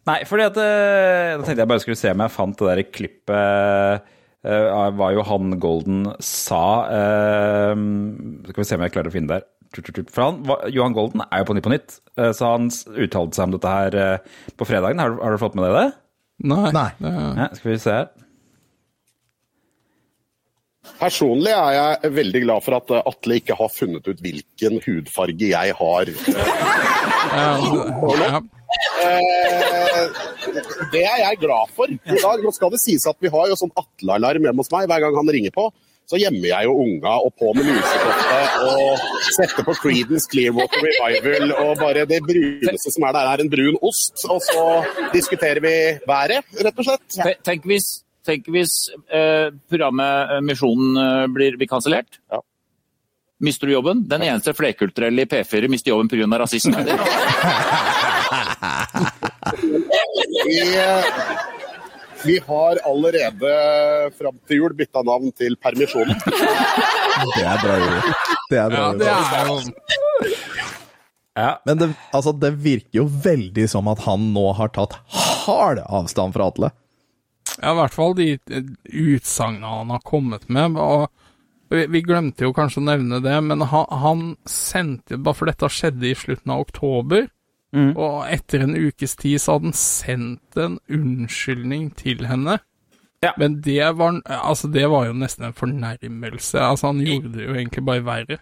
Nei, 0.08 0.22
fordi 0.26 0.46
at 0.48 0.56
eh, 0.64 1.36
Da 1.38 1.44
tenkte 1.44 1.60
jeg 1.66 1.70
bare 1.70 1.82
skulle 1.84 2.00
se 2.00 2.12
om 2.16 2.22
jeg 2.24 2.32
fant 2.34 2.58
det 2.62 2.70
der 2.72 2.80
klippet 2.88 4.08
uh, 4.48 4.90
hva 4.96 5.10
Johan 5.14 5.52
Golden 5.62 6.06
sa. 6.24 6.62
Uh, 6.88 7.74
skal 8.50 8.64
vi 8.64 8.68
se 8.70 8.78
om 8.80 8.86
jeg 8.88 8.94
klarer 8.96 9.12
å 9.12 9.14
finne 9.14 9.30
det 9.34 9.42
her. 9.42 9.48
For 10.10 10.24
han, 10.24 10.40
Johan 10.74 10.96
Golden 10.98 11.22
er 11.28 11.44
jo 11.44 11.50
på 11.52 11.54
Nytt 11.58 11.68
på 11.68 11.74
Nytt, 11.76 12.00
uh, 12.18 12.32
så 12.34 12.56
han 12.56 12.72
uttalte 12.96 13.38
seg 13.38 13.50
om 13.50 13.58
dette 13.58 13.74
her 13.76 14.00
uh, 14.00 14.40
på 14.58 14.66
fredagen. 14.66 15.04
Har, 15.04 15.14
du- 15.14 15.22
har 15.22 15.36
du 15.36 15.42
fått 15.44 15.60
med 15.60 15.68
deg 15.68 15.76
det? 15.78 15.90
Nei. 16.50 16.72
Nei. 16.74 16.88
Ja, 17.04 17.50
skal 17.60 17.74
vi 17.76 17.78
se 17.84 17.94
her. 18.00 18.10
Personlig 21.00 21.52
er 21.54 21.74
jeg 21.76 22.12
veldig 22.16 22.42
glad 22.48 22.64
for 22.66 22.76
at 22.80 22.92
eh, 22.96 23.04
Atle 23.12 23.36
ikke 23.40 23.56
har 23.60 23.70
funnet 23.72 24.08
ut 24.10 24.22
hvilken 24.24 24.80
hudfarge 24.88 25.50
jeg 25.52 25.76
har. 25.78 26.12
ja, 27.36 27.50
Eh, 27.60 28.40
det 30.94 31.04
er 31.04 31.20
jeg 31.24 31.42
glad 31.42 31.76
for. 31.76 31.92
Da 32.06 32.34
nå 32.44 32.52
skal 32.56 32.74
det 32.74 32.82
sies 32.84 33.06
at 33.10 33.18
vi 33.24 33.32
har 33.34 33.50
jo 33.50 33.58
sånn 33.60 33.74
Atle-alarm 33.80 34.46
hjemme 34.46 34.64
hos 34.64 34.74
meg 34.74 34.90
hver 34.90 35.06
gang 35.06 35.18
han 35.20 35.32
ringer 35.36 35.56
på. 35.56 35.70
Så 36.10 36.18
gjemmer 36.18 36.48
jeg 36.50 36.66
jo 36.66 36.74
unga 36.82 37.12
og 37.22 37.36
på 37.38 37.52
med 37.54 37.68
lusekofte 37.70 38.38
og 38.66 39.02
setter 39.36 39.66
på 39.68 39.76
Creedence 39.78 40.30
Clearwater 40.32 40.82
Revival. 40.82 41.52
Og 41.54 41.74
bare 41.78 42.06
det 42.10 42.24
bruneste 42.26 42.94
som 42.96 43.06
er 43.06 43.14
der, 43.18 43.30
er 43.30 43.44
en 43.44 43.52
brun 43.52 43.78
ost. 43.86 44.24
Og 44.26 44.42
så 44.42 44.64
diskuterer 45.14 45.62
vi 45.62 45.76
været, 46.10 46.50
rett 46.66 46.82
og 46.82 46.88
slett. 46.88 47.20
Ja. 47.20 47.36
Tenk 47.46 47.70
hvis, 47.70 47.92
tenk 48.26 48.50
hvis 48.50 48.74
eh, 49.06 49.54
programmet 49.70 50.34
eh, 50.40 50.42
Misjonen 50.50 50.98
eh, 51.04 51.28
blir, 51.36 51.62
blir 51.62 51.70
kansellert. 51.70 52.18
Ja. 52.34 52.42
Mister 53.40 53.68
du 53.68 53.74
jobben? 53.74 54.08
Den 54.08 54.22
eneste 54.22 54.54
flerkulturelle 54.54 55.24
i 55.24 55.26
P4 55.26 55.68
mister 55.72 55.94
jobben 55.94 56.10
pga. 56.12 56.40
rasisme. 56.40 56.76
Vi, 60.46 60.62
vi 62.26 62.40
har 62.48 62.80
allerede 62.86 63.52
fram 64.18 64.36
til 64.48 64.60
jul 64.60 64.74
bytta 64.76 65.02
navn 65.08 65.32
til 65.38 65.56
Permisjonen. 65.62 66.20
Det 66.20 67.46
er 67.46 67.62
bra 67.64 67.78
gjort. 67.80 68.10
Det 68.50 68.60
er 68.60 68.74
bra 68.74 68.82
ja, 68.82 68.90
gjort. 68.90 69.00
det 69.00 69.08
er 69.40 69.48
jo 69.48 69.56
Ja. 71.40 71.50
Men 71.66 71.78
det, 71.80 71.90
altså, 72.12 72.32
det 72.36 72.52
virker 72.60 73.00
jo 73.00 73.06
veldig 73.24 73.70
som 73.72 73.88
at 73.88 74.04
han 74.04 74.30
nå 74.36 74.50
har 74.58 74.74
tatt 74.76 74.98
hard 75.46 75.80
avstand 75.88 76.36
fra 76.36 76.50
Atle. 76.52 76.74
Ja, 77.60 77.72
i 77.72 77.78
hvert 77.80 77.96
fall 77.96 78.16
de 78.20 78.34
utsagnene 78.90 79.78
han 79.80 79.96
har 79.96 80.04
kommet 80.04 80.50
med. 80.52 80.76
Og 80.76 81.08
vi, 81.70 81.86
vi 81.88 82.02
glemte 82.02 82.46
jo 82.48 82.54
kanskje 82.54 82.82
å 82.82 82.86
nevne 82.88 83.20
det, 83.22 83.36
men 83.44 83.62
han, 83.62 83.86
han 84.02 84.24
sendte 84.46 85.18
Bare 85.18 85.36
for 85.38 85.46
dette 85.52 85.70
skjedde 85.70 86.10
i 86.10 86.16
slutten 86.18 86.52
av 86.56 86.66
oktober, 86.68 87.28
Mm. 87.72 87.92
og 88.02 88.24
etter 88.34 88.64
en 88.66 88.72
ukes 88.74 89.12
tid 89.16 89.38
så 89.38 89.54
hadde 89.54 89.68
han 89.70 89.76
sendt 89.78 90.58
en 90.58 90.80
unnskyldning 90.90 91.92
til 92.00 92.26
henne. 92.26 92.56
Ja. 93.22 93.34
Men 93.38 93.60
det 93.62 93.84
var, 94.00 94.16
altså 94.26 94.72
det 94.74 94.88
var 94.90 95.06
jo 95.06 95.14
nesten 95.14 95.46
en 95.46 95.54
fornærmelse. 95.54 96.58
Altså 96.60 96.88
Han 96.88 97.02
gjorde 97.06 97.34
det 97.36 97.46
jo 97.46 97.54
egentlig 97.54 97.84
bare 97.86 98.02
verre. 98.06 98.38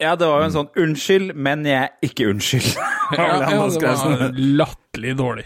ja, 0.00 0.16
det 0.16 0.26
var 0.26 0.40
jo 0.40 0.44
en 0.48 0.56
sånn 0.56 0.70
'unnskyld, 0.74 1.34
men 1.36 1.62
jeg 1.64 1.82
er 1.84 1.88
ikke 2.02 2.26
unnskyld'. 2.32 2.74
Ja, 3.18 3.26
ja, 3.26 3.68
det 3.68 3.82
var 3.82 4.32
latterlig 4.34 5.16
dårlig. 5.18 5.44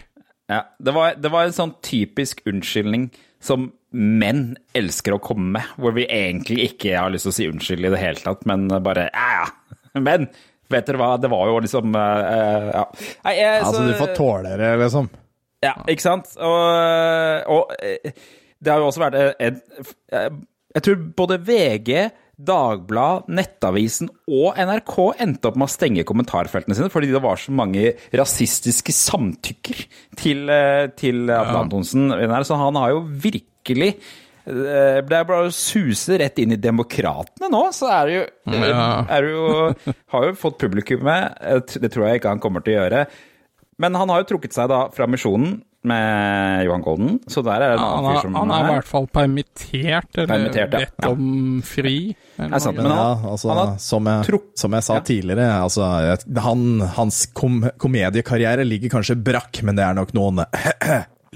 Ja, 0.48 0.62
det 0.80 0.94
var, 0.94 1.14
det 1.20 1.30
var 1.30 1.44
en 1.44 1.52
sånn 1.52 1.74
typisk 1.82 2.40
unnskyldning 2.46 3.10
som 3.40 3.72
menn 3.96 4.50
elsker 4.76 5.16
å 5.16 5.22
komme 5.22 5.54
med, 5.56 5.70
hvor 5.80 5.94
vi 5.96 6.04
egentlig 6.12 6.72
ikke 6.72 6.96
har 6.98 7.12
lyst 7.12 7.28
til 7.28 7.32
å 7.32 7.36
si 7.38 7.48
unnskyld 7.48 7.88
i 7.88 7.92
det 7.94 8.02
hele 8.02 8.20
tatt, 8.20 8.44
men 8.48 8.68
bare 8.84 9.08
ja, 9.08 9.28
ja. 9.40 9.78
Men 9.98 10.28
vet 10.68 10.90
dere 10.90 11.00
hva, 11.00 11.14
det 11.20 11.30
var 11.32 11.48
jo 11.48 11.62
liksom 11.64 11.96
eh, 11.96 12.68
Ja. 12.74 12.84
Nei, 13.24 13.34
jeg, 13.38 13.64
Altså, 13.64 13.86
du 13.88 13.96
får 13.98 14.14
tåle 14.18 14.54
det, 14.60 14.74
liksom. 14.84 15.08
Ja, 15.64 15.74
ikke 15.90 16.04
sant? 16.04 16.36
Og, 16.36 17.50
og 17.50 17.74
eh, 17.82 18.12
det 18.58 18.72
har 18.72 18.82
jo 18.82 18.90
også 18.90 19.02
vært 19.02 19.18
en, 19.18 19.58
en 20.12 20.40
Jeg 20.76 20.84
tror 20.84 21.02
både 21.18 21.40
VG, 21.48 21.92
Dagbladet, 22.38 23.32
Nettavisen 23.34 24.12
og 24.30 24.60
NRK 24.60 24.94
endte 25.24 25.50
opp 25.50 25.56
med 25.58 25.66
å 25.66 25.72
stenge 25.72 26.04
kommentarfeltene 26.06 26.76
sine 26.78 26.92
fordi 26.92 27.10
det 27.10 27.22
var 27.24 27.40
så 27.40 27.54
mange 27.56 27.96
rasistiske 28.14 28.94
samtykker 28.94 29.80
til, 30.20 30.44
eh, 30.52 30.84
til 30.94 31.24
Atle 31.32 31.64
Antonsen. 31.64 32.12
Så 32.46 32.60
han 32.60 32.78
har 32.78 32.94
jo 32.94 33.06
virkelig 33.08 33.57
eh, 33.68 34.98
det 35.04 35.12
er 35.18 35.24
bare 35.28 35.48
å 35.48 35.52
suse 35.52 36.16
rett 36.18 36.38
inn 36.40 36.52
i 36.56 36.60
demokratene 36.60 37.50
nå, 37.52 37.62
så 37.76 37.90
er 37.92 38.06
det 38.08 38.14
jo, 38.18 38.26
Ja. 38.64 39.04
er 39.08 39.22
det 39.22 39.30
jo 39.34 39.94
Har 40.14 40.24
jo 40.30 40.32
fått 40.40 40.58
publikummet, 40.58 41.36
eh, 41.42 41.60
det 41.80 41.92
tror 41.92 42.08
jeg 42.08 42.20
ikke 42.22 42.28
han 42.32 42.40
kommer 42.40 42.64
til 42.64 42.78
å 42.78 42.82
gjøre. 42.88 43.06
Men 43.78 43.94
han 43.94 44.08
har 44.10 44.24
jo 44.24 44.30
trukket 44.34 44.52
seg 44.56 44.68
da 44.72 44.88
fra 44.90 45.06
misjonen 45.06 45.60
med 45.86 46.64
Johan 46.66 46.82
Golden, 46.82 47.20
så 47.30 47.38
der 47.46 47.62
er 47.62 47.68
det 47.70 47.76
en 47.78 47.84
Han 47.84 47.98
annen 48.00 48.16
fyr 48.16 48.22
som 48.24 48.34
han 48.34 48.50
er 48.50 48.64
i 48.64 48.72
hvert 48.74 48.88
fall 48.88 49.06
permittert, 49.14 50.08
eller 50.18 50.26
Permittert, 50.32 50.72
ja. 50.74 50.80
bedt 50.82 51.06
om 51.06 51.62
fri. 51.62 52.16
eller 52.36 52.56
er 52.56 52.64
sant. 52.64 52.76
Men 52.76 52.88
Men 52.88 52.96
ja, 52.98 53.14
altså, 53.30 53.52
han 53.54 53.78
som, 53.78 54.04
jeg, 54.10 54.40
som 54.58 54.74
jeg 54.74 54.82
sa 54.88 54.94
Ja. 54.98 55.00
tidligere, 55.06 55.46
altså, 55.62 55.86
han, 56.42 56.80
hans 56.98 57.20
kom, 57.32 57.60
komediekarriere 57.78 58.66
ligger 58.66 58.90
kanskje 58.98 59.14
brakk, 59.22 59.62
men 59.62 59.76
det 59.78 59.84
er 59.86 59.94
nok 59.94 60.12
noen 60.18 60.42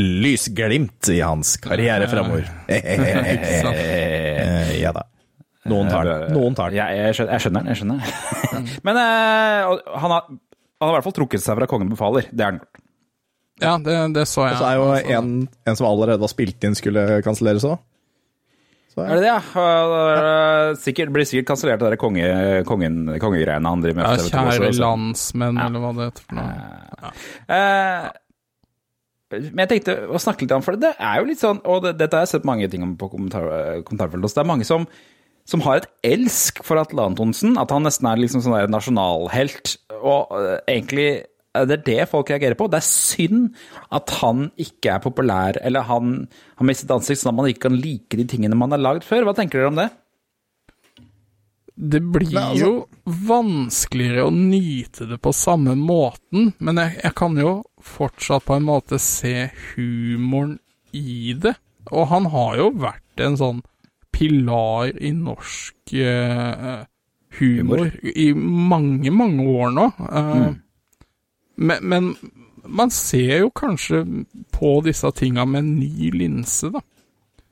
lysglimt 0.00 1.08
i 1.12 1.18
hans 1.20 1.56
karriere 1.62 2.08
framover. 2.08 2.46
Eh, 2.68 4.78
ja 4.84 4.92
da. 4.94 5.02
Noen 5.68 5.88
tar 5.92 6.04
den. 6.08 6.22
Eh, 6.26 6.32
Noen 6.34 6.54
tar 6.58 6.68
den. 6.72 6.78
Jeg, 6.80 6.88
jeg, 6.98 7.14
skjønner, 7.18 7.32
jeg 7.34 7.40
skjønner 7.44 7.60
den. 7.60 7.68
Jeg 7.70 7.78
skjønner. 7.80 8.00
Men 8.88 8.94
uh, 8.98 9.02
han, 10.02 10.10
har, 10.16 10.22
han 10.32 10.86
har 10.88 10.92
i 10.94 10.96
hvert 10.96 11.06
fall 11.06 11.18
trukket 11.20 11.42
seg 11.44 11.54
fra 11.60 11.68
Kongen 11.70 11.92
befaler. 11.92 12.24
Det 12.32 12.42
har 12.46 12.50
han 12.54 12.60
gjort. 12.62 12.76
Ja, 13.62 13.72
det, 13.78 13.94
det 14.16 14.24
så 14.26 14.40
jeg. 14.48 14.54
Og 14.56 14.58
så 14.58 14.66
er 14.66 14.74
jo 14.80 14.84
Altså, 14.90 15.10
en, 15.14 15.26
en 15.70 15.76
som 15.78 15.86
allerede 15.86 16.24
var 16.24 16.30
spilt 16.32 16.60
inn, 16.66 16.74
skulle 16.78 17.02
kanselleres 17.22 17.64
òg. 17.68 17.76
Er 19.00 19.14
det 19.16 19.22
det, 19.22 19.28
ja? 19.30 19.38
Eh, 19.40 20.74
Sikkert, 20.76 21.08
det 21.08 21.14
blir 21.16 21.24
sikkert 21.28 21.48
kansellert, 21.54 21.80
det 21.80 21.88
der 21.94 22.00
konge, 22.00 22.26
kongen, 22.68 22.96
kongegreiene 23.22 23.70
han 23.72 23.80
driver 23.84 24.02
med. 24.02 24.20
ja, 24.20 24.26
kjære 24.28 24.68
landsmenn, 24.76 25.56
ja. 25.56 25.68
eller 25.70 25.80
hva 25.84 25.90
det 25.96 26.08
heter 26.10 26.22
for 26.26 26.34
noe. 26.36 26.50
Eh, 27.56 28.02
men 29.32 29.64
jeg 29.64 29.70
tenkte 29.70 29.96
å 30.12 30.20
snakke 30.20 30.44
litt 30.44 30.54
om 30.56 30.64
for 30.64 30.78
det 30.80 30.92
er 30.98 31.18
jo 31.20 31.28
litt 31.28 31.40
sånn, 31.42 31.62
og 31.64 31.86
det, 31.86 31.96
dette 32.00 32.18
har 32.18 32.26
jeg 32.26 32.36
sett 32.36 32.48
mange 32.48 32.68
ting 32.72 32.84
om 32.86 32.94
på 33.00 33.10
kommentar, 33.12 33.48
kommentarfeltet 33.86 34.36
det 34.36 34.42
er 34.44 34.50
mange 34.52 34.68
som, 34.68 34.86
som 35.48 35.64
har 35.66 35.80
et 35.80 35.90
elsk 36.12 36.62
for 36.66 36.80
Atle 36.80 37.08
Antonsen, 37.10 37.56
at 37.60 37.72
han 37.74 37.86
nesten 37.86 38.08
er 38.10 38.20
liksom 38.20 38.44
sånn 38.44 38.56
der 38.56 38.72
nasjonalhelt, 38.72 39.76
og 40.00 40.34
uh, 40.34 40.58
egentlig 40.70 41.08
eh, 41.22 41.64
det 41.68 41.78
er 41.80 41.86
det 41.88 42.10
folk 42.10 42.30
reagerer 42.32 42.58
på. 42.58 42.68
Det 42.70 42.80
er 42.80 42.86
synd 42.86 43.50
at 43.94 44.14
han 44.20 44.48
ikke 44.60 44.96
er 44.96 45.04
populær, 45.04 45.58
eller 45.62 45.88
han 45.88 46.14
har 46.58 46.68
mistet 46.68 46.92
ansikt, 46.94 47.22
sånn 47.22 47.34
at 47.34 47.40
man 47.40 47.50
ikke 47.50 47.68
kan 47.68 47.80
like 47.80 48.18
de 48.18 48.28
tingene 48.28 48.58
man 48.58 48.74
har 48.74 48.82
lagd 48.82 49.06
før. 49.06 49.26
Hva 49.28 49.36
tenker 49.38 49.60
dere 49.60 49.72
om 49.72 49.82
det? 49.82 49.90
Det 51.74 52.00
blir 52.04 52.34
Nei, 52.34 52.42
altså- 52.42 52.66
jo 52.66 52.86
vanskeligere 53.04 54.26
å 54.26 54.30
nyte 54.30 55.06
det 55.08 55.18
på 55.22 55.32
samme 55.32 55.74
måten, 55.78 56.52
men 56.58 56.76
jeg, 56.76 57.00
jeg 57.02 57.14
kan 57.14 57.36
jo 57.36 57.62
fortsatt 57.80 58.44
på 58.44 58.56
en 58.56 58.66
måte 58.68 58.98
se 59.00 59.50
humoren 59.72 60.58
i 60.92 61.32
det. 61.34 61.56
Og 61.90 62.08
han 62.12 62.28
har 62.30 62.56
jo 62.56 62.70
vært 62.70 63.24
en 63.24 63.36
sånn 63.36 63.62
pilar 64.12 64.92
i 65.00 65.10
norsk 65.16 65.94
uh, 65.96 66.84
humor, 67.40 67.88
i 68.04 68.32
mange, 68.36 69.10
mange 69.10 69.46
år 69.48 69.72
nå. 69.72 69.86
Eh, 70.12 70.52
men, 71.56 71.88
men 71.88 72.10
man 72.64 72.92
ser 72.94 73.38
jo 73.40 73.50
kanskje 73.56 74.04
på 74.54 74.74
disse 74.86 75.10
tinga 75.16 75.46
med 75.48 75.64
en 75.64 75.74
ny 75.80 76.10
linse, 76.14 76.70
da. 76.74 76.82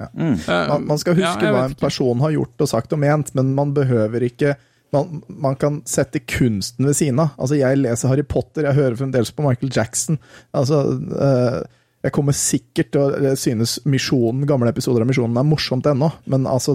Eh, 0.00 0.66
Man, 0.70 0.86
man 0.88 0.98
skal 1.02 1.18
huske 1.18 1.46
ja, 1.46 1.52
hva 1.54 1.64
en 1.68 1.76
person 1.78 2.20
har 2.24 2.32
gjort 2.34 2.64
og 2.64 2.70
sagt 2.70 2.92
og 2.96 3.02
ment, 3.02 3.34
men 3.38 3.54
man 3.56 3.74
behøver 3.76 4.24
ikke 4.30 4.56
man, 4.92 5.20
man 5.28 5.54
kan 5.54 5.80
sette 5.86 6.18
kunsten 6.26 6.88
ved 6.88 6.96
siden 6.98 7.20
av. 7.22 7.34
Altså, 7.38 7.54
jeg 7.60 7.78
leser 7.78 8.10
Harry 8.10 8.24
Potter, 8.26 8.66
jeg 8.66 8.74
hører 8.74 8.96
fremdeles 8.98 9.30
på 9.30 9.44
Michael 9.46 9.70
Jackson. 9.76 10.18
Altså, 10.56 10.80
eh, 11.14 11.60
jeg 12.02 12.14
kommer 12.16 12.34
sikkert 12.34 12.90
til 12.94 13.02
å 13.04 13.34
synes 13.38 13.76
Misjonen, 13.84 14.46
gamle 14.48 14.72
episoder 14.72 15.04
av 15.04 15.10
Misjonen 15.10 15.36
er 15.38 15.46
morsomt 15.46 15.86
ennå, 15.86 16.08
men 16.32 16.48
altså, 16.48 16.74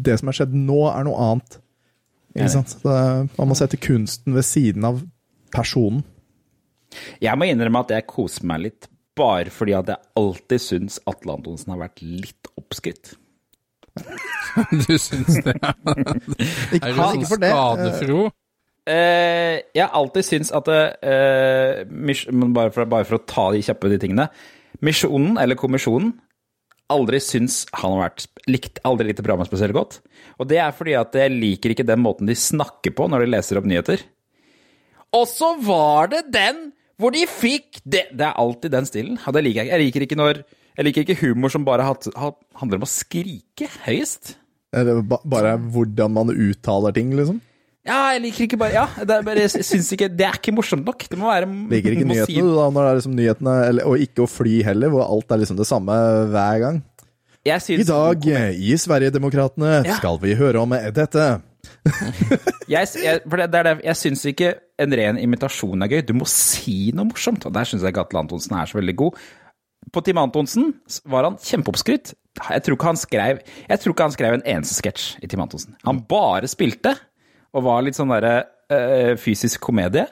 det 0.00 0.20
som 0.20 0.30
har 0.30 0.38
skjedd 0.38 0.54
nå, 0.56 0.78
er 0.92 1.04
noe 1.08 1.26
annet. 1.26 1.58
Ikke 2.36 2.52
sant? 2.54 2.76
Det, 2.84 2.96
man 3.34 3.50
må 3.50 3.56
sette 3.58 3.80
kunsten 3.82 4.36
ved 4.38 4.46
siden 4.46 4.86
av 4.86 5.02
personen. 5.52 6.04
Jeg 7.22 7.38
må 7.38 7.46
innrømme 7.50 7.82
at 7.84 7.92
jeg 7.94 8.06
koser 8.10 8.46
meg 8.50 8.64
litt, 8.68 8.88
bare 9.18 9.52
fordi 9.52 9.74
at 9.76 9.90
jeg 9.92 10.10
alltid 10.20 10.62
syns 10.62 11.00
Atle 11.10 11.34
Antonsen 11.38 11.72
har 11.74 11.82
vært 11.82 12.04
litt 12.04 12.52
oppskrytt. 12.60 13.16
Du 14.70 14.96
syns 14.98 15.36
det? 15.46 15.54
Er 16.80 16.90
du 16.90 16.96
sånn 16.96 17.20
ikke 17.20 17.28
for 17.30 17.42
det. 17.42 17.50
skadefro? 17.54 18.22
Uh, 18.90 19.60
jeg 19.76 19.82
har 19.84 19.92
alltid 19.94 20.26
syntes 20.26 20.50
at 20.56 20.70
uh, 20.70 21.82
bare, 21.86 22.72
for, 22.74 22.88
bare 22.90 23.06
for 23.06 23.18
å 23.18 23.26
ta 23.28 23.44
de 23.54 23.60
kjappe 23.62 23.90
de 23.92 23.98
tingene 24.00 24.24
Misjonen, 24.82 25.36
eller 25.38 25.58
Kommisjonen, 25.60 26.14
aldri 26.90 27.20
syns 27.22 27.62
han 27.76 27.94
har 27.94 28.08
vært 28.08 28.26
likt, 28.50 28.80
aldri 28.88 29.10
likt 29.10 29.20
det 29.20 29.26
programmet 29.26 29.50
spesielt 29.50 29.76
godt. 29.76 29.98
Og 30.40 30.48
det 30.50 30.58
er 30.62 30.74
fordi 30.74 30.96
at 30.98 31.14
jeg 31.20 31.34
liker 31.34 31.74
ikke 31.74 31.86
den 31.86 32.00
måten 32.02 32.30
de 32.30 32.36
snakker 32.38 32.94
på 32.96 33.06
når 33.10 33.24
de 33.26 33.32
leser 33.34 33.60
opp 33.60 33.68
nyheter. 33.68 34.02
Og 35.14 35.26
så 35.28 35.52
var 35.60 36.10
det 36.14 36.24
den 36.32 36.70
hvor 37.00 37.12
de 37.16 37.24
fikk 37.26 37.80
det 37.84 38.06
Det 38.12 38.26
er 38.28 38.36
alltid 38.38 38.70
den 38.76 38.86
stilen. 38.88 39.18
Og 39.26 39.32
det 39.36 39.42
liker 39.46 39.62
jeg 39.64 39.66
ikke. 39.66 39.76
Jeg 39.76 39.84
liker 39.86 40.06
ikke 40.06 40.18
når 40.20 40.42
jeg 40.78 40.86
liker 40.86 41.02
ikke 41.04 41.18
humor 41.26 41.50
som 41.52 41.64
bare 41.66 41.84
hat- 41.84 42.06
hat, 42.16 42.36
handler 42.60 42.78
om 42.80 42.84
å 42.86 42.88
skrike 42.88 43.66
høyest. 43.84 44.36
Eller 44.72 45.00
ba, 45.02 45.18
bare 45.26 45.56
hvordan 45.58 46.12
man 46.14 46.30
uttaler 46.30 46.94
ting, 46.94 47.10
liksom. 47.18 47.40
Ja, 47.84 48.12
jeg 48.14 48.22
liker 48.26 48.44
ikke 48.46 48.58
bare 48.60 48.74
Ja, 48.76 48.84
det 49.00 49.10
er 49.16 49.22
bare, 49.26 49.46
ikke 49.48 50.08
Det 50.14 50.26
er 50.28 50.36
ikke 50.38 50.52
morsomt 50.54 50.84
nok. 50.86 51.06
Det 51.10 51.18
må 51.18 51.26
være 51.32 51.48
Liker 51.72 51.96
ikke 51.96 52.06
si- 52.06 52.12
nyhetene, 52.12 52.44
du, 52.46 52.54
da, 52.60 52.68
når 52.70 52.80
det 52.86 52.90
er 52.92 52.98
liksom 53.00 53.16
nyhetene, 53.18 53.54
eller, 53.72 53.88
og 53.90 54.04
ikke 54.06 54.24
å 54.24 54.30
fly 54.30 54.54
heller, 54.68 54.92
hvor 54.94 55.04
alt 55.08 55.32
er 55.34 55.42
liksom 55.42 55.58
det 55.58 55.66
samme 55.68 55.96
hver 56.30 56.60
gang. 56.62 56.82
I 57.40 57.82
dag 57.88 58.26
i 58.52 58.74
Sverigedemokraterna 58.76 59.78
Ja. 59.86 59.94
skal 59.96 60.18
vi 60.20 60.34
høre 60.36 60.60
om 60.60 60.74
dette. 60.92 61.40
Jeg, 62.70 62.86
jeg, 63.02 63.20
for 63.26 63.40
det, 63.40 63.48
det 63.50 63.58
er 63.58 63.66
det, 63.66 63.74
jeg 63.84 63.98
syns 63.98 64.22
ikke 64.30 64.50
en 64.80 64.94
ren 64.94 65.18
imitasjon 65.18 65.82
er 65.82 65.90
gøy. 65.90 66.02
Du 66.06 66.12
må 66.14 66.26
si 66.30 66.92
noe 66.94 67.08
morsomt. 67.08 67.44
Og 67.48 67.54
der 67.54 67.66
syns 67.68 67.82
jeg 67.82 67.96
Gatle 67.96 68.20
Antonsen 68.22 68.54
er 68.56 68.70
så 68.70 68.78
veldig 68.78 68.94
god. 69.00 69.18
På 69.90 70.02
Tim 70.04 70.20
Antonsen 70.22 70.74
var 71.10 71.26
han 71.26 71.38
kjempeoppskrytt. 71.42 72.12
Jeg 72.38 72.62
tror 72.62 72.76
ikke 72.76 72.86
han 72.92 73.00
skrev 73.00 73.40
Jeg 73.42 73.80
tror 73.82 73.94
ikke 73.94 74.06
han 74.06 74.14
skrev 74.14 74.36
en 74.36 74.44
eneste 74.46 74.76
sketsj 74.78 75.06
i 75.24 75.30
Tim 75.30 75.42
Antonsen. 75.42 75.74
Han 75.88 76.02
bare 76.08 76.48
spilte, 76.50 76.94
og 77.50 77.66
var 77.66 77.82
litt 77.82 77.98
sånn 77.98 78.12
derre 78.12 78.34
øh, 78.70 79.16
fysisk 79.18 79.62
komedie. 79.66 80.06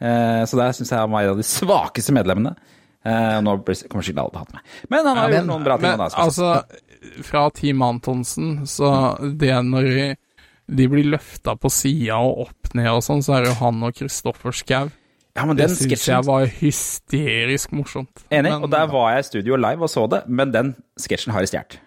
Uh, 0.00 0.42
så 0.48 0.56
der 0.56 0.72
syns 0.74 0.90
jeg 0.90 0.98
han 0.98 1.12
var 1.12 1.26
en 1.26 1.34
av 1.34 1.40
de 1.40 1.46
svakeste 1.46 2.14
medlemmene. 2.16 2.54
Uh, 3.04 3.38
nå 3.44 3.58
kommer 3.62 4.04
sikkert 4.04 4.24
alle 4.24 4.32
til 4.32 4.40
å 4.40 4.42
hate 4.42 4.56
meg. 4.56 4.72
Men 4.92 5.06
han 5.06 5.20
har 5.20 5.28
men- 5.28 5.36
gjort 5.38 5.50
noen 5.52 5.68
bra 5.68 5.76
ting. 5.78 5.92
Men 6.00 6.16
altså, 6.24 6.50
fra 7.28 7.44
Team 7.54 7.84
Antonsen, 7.84 8.50
så 8.68 8.90
det 9.20 9.54
når 9.68 9.90
de, 10.76 10.86
blir 10.92 11.10
løfta 11.16 11.56
på 11.58 11.70
sida 11.72 12.18
og 12.22 12.46
opp 12.46 12.72
ned 12.78 12.88
og 12.92 13.02
sånn, 13.04 13.22
så 13.26 13.36
er 13.36 13.44
det 13.44 13.52
jo 13.52 13.58
han 13.64 13.82
og 13.86 13.94
Kristoffer 13.98 14.54
Schou. 14.54 14.90
ja, 15.36 15.44
men 15.46 15.56
Det 15.56 15.68
den 15.68 15.76
syns 15.76 16.06
jeg 16.08 16.26
var 16.26 16.46
hysterisk 16.46 17.72
morsomt. 17.76 18.24
Enig, 18.30 18.50
Men- 18.50 18.62
og 18.64 18.70
der 18.70 18.86
var 18.86 19.12
jeg 19.14 19.20
i 19.24 19.28
studio 19.28 19.56
live 19.56 19.82
og 19.82 19.88
så 19.90 20.08
det, 20.10 20.28
men 20.28 20.52
den 20.52 20.74
sketsjen 20.98 21.32
har 21.32 21.40
de 21.40 21.46
stjålet. 21.46 21.78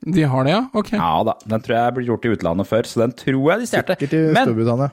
De 0.00 0.22
har 0.22 0.44
det, 0.44 0.50
ja? 0.50 0.62
Ok. 0.72 0.92
Ja 0.92 1.22
da, 1.24 1.34
den 1.46 1.60
tror 1.60 1.76
jeg 1.76 1.94
ble 1.94 2.04
gjort 2.06 2.24
i 2.24 2.32
utlandet 2.36 2.66
før, 2.66 2.82
så 2.88 3.00
den 3.02 3.12
tror 3.12 3.50
jeg 3.52 3.60
de 3.60 3.66
i 4.06 4.32
Men 4.32 4.90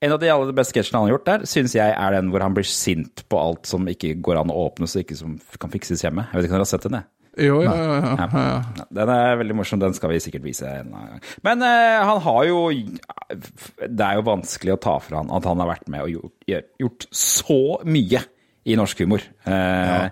en 0.00 0.12
av 0.14 0.20
de 0.22 0.28
aller 0.30 0.52
beste 0.54 0.72
sketsjene 0.76 1.00
han 1.00 1.08
har 1.08 1.16
gjort 1.16 1.26
der, 1.26 1.44
syns 1.50 1.74
jeg 1.74 1.90
er 1.90 2.14
den 2.14 2.30
hvor 2.30 2.44
han 2.44 2.54
blir 2.54 2.66
sint 2.68 3.24
på 3.28 3.38
alt 3.40 3.66
som 3.66 3.86
ikke 3.90 4.14
går 4.22 4.38
an 4.38 4.52
å 4.54 4.58
åpnes 4.68 4.94
og 4.94 5.02
ikke 5.02 5.16
som 5.18 5.40
kan 5.58 5.72
fikses 5.72 6.04
hjemme. 6.06 6.28
Jeg 6.30 6.38
vet 6.38 6.46
ikke 6.46 6.54
om 6.54 6.60
dere 6.60 6.66
har 6.68 6.70
sett 6.70 6.86
den? 6.86 6.98
jeg? 7.00 7.08
Jo. 7.38 7.60
Ja. 7.62 7.74
Ja. 7.74 8.26
Ja, 8.28 8.84
Den 9.00 9.12
er 9.14 9.36
veldig 9.40 9.56
morsom, 9.60 9.80
den 9.82 9.94
skal 9.94 10.10
vi 10.10 10.18
sikkert 10.24 10.42
vise 10.46 10.66
en 10.80 10.90
gang. 10.94 11.20
Men 11.46 11.62
eh, 11.62 11.98
han 12.08 12.20
har 12.24 12.44
jo 12.48 12.58
Det 12.72 14.04
er 14.08 14.18
jo 14.18 14.24
vanskelig 14.26 14.74
å 14.74 14.80
ta 14.82 14.96
fra 15.04 15.20
han 15.22 15.30
at 15.34 15.46
han 15.48 15.60
har 15.62 15.70
vært 15.74 15.88
med 15.92 16.02
og 16.06 16.10
gjort, 16.16 16.66
gjort 16.82 17.06
så 17.14 17.58
mye 17.86 18.24
i 18.68 18.76
norsk 18.76 19.04
humor. 19.04 19.22
Eh, 19.48 20.08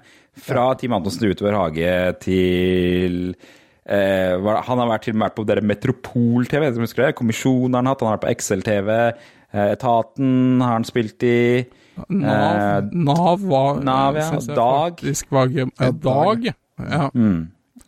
Fra 0.46 0.66
Team 0.76 0.92
Antonsen 0.96 1.30
utover 1.32 1.56
hage 1.56 1.92
til 2.24 3.34
eh, 3.88 4.36
Han 4.68 4.82
har 4.82 4.90
vært 4.90 5.06
til 5.08 5.14
og 5.16 5.20
med 5.20 5.26
vært 5.30 5.38
på 5.40 5.46
dere 5.48 5.64
Metropol-TV, 5.64 6.70
husker 6.82 7.06
det? 7.08 7.16
Kommisjonen 7.18 7.74
har 7.74 7.82
han 7.84 7.90
hatt, 7.92 8.04
han 8.04 8.12
har 8.12 8.18
vært 8.20 8.28
på 8.28 8.36
XL-TV. 8.44 8.92
Eh, 9.56 9.72
Etaten 9.72 10.60
har 10.62 10.76
han 10.78 10.84
spilt 10.88 11.22
i. 11.26 11.64
Nav, 12.12 12.56
Eh, 12.60 12.88
Nav 12.92 13.40
var 13.48 13.78
Nav, 13.80 14.16
ja, 14.20 14.30
Dag. 14.54 14.98
var 15.32 15.46
gøy. 15.48 15.64
Eh, 15.80 15.92
Dag. 16.04 16.50
Ja. 16.80 17.10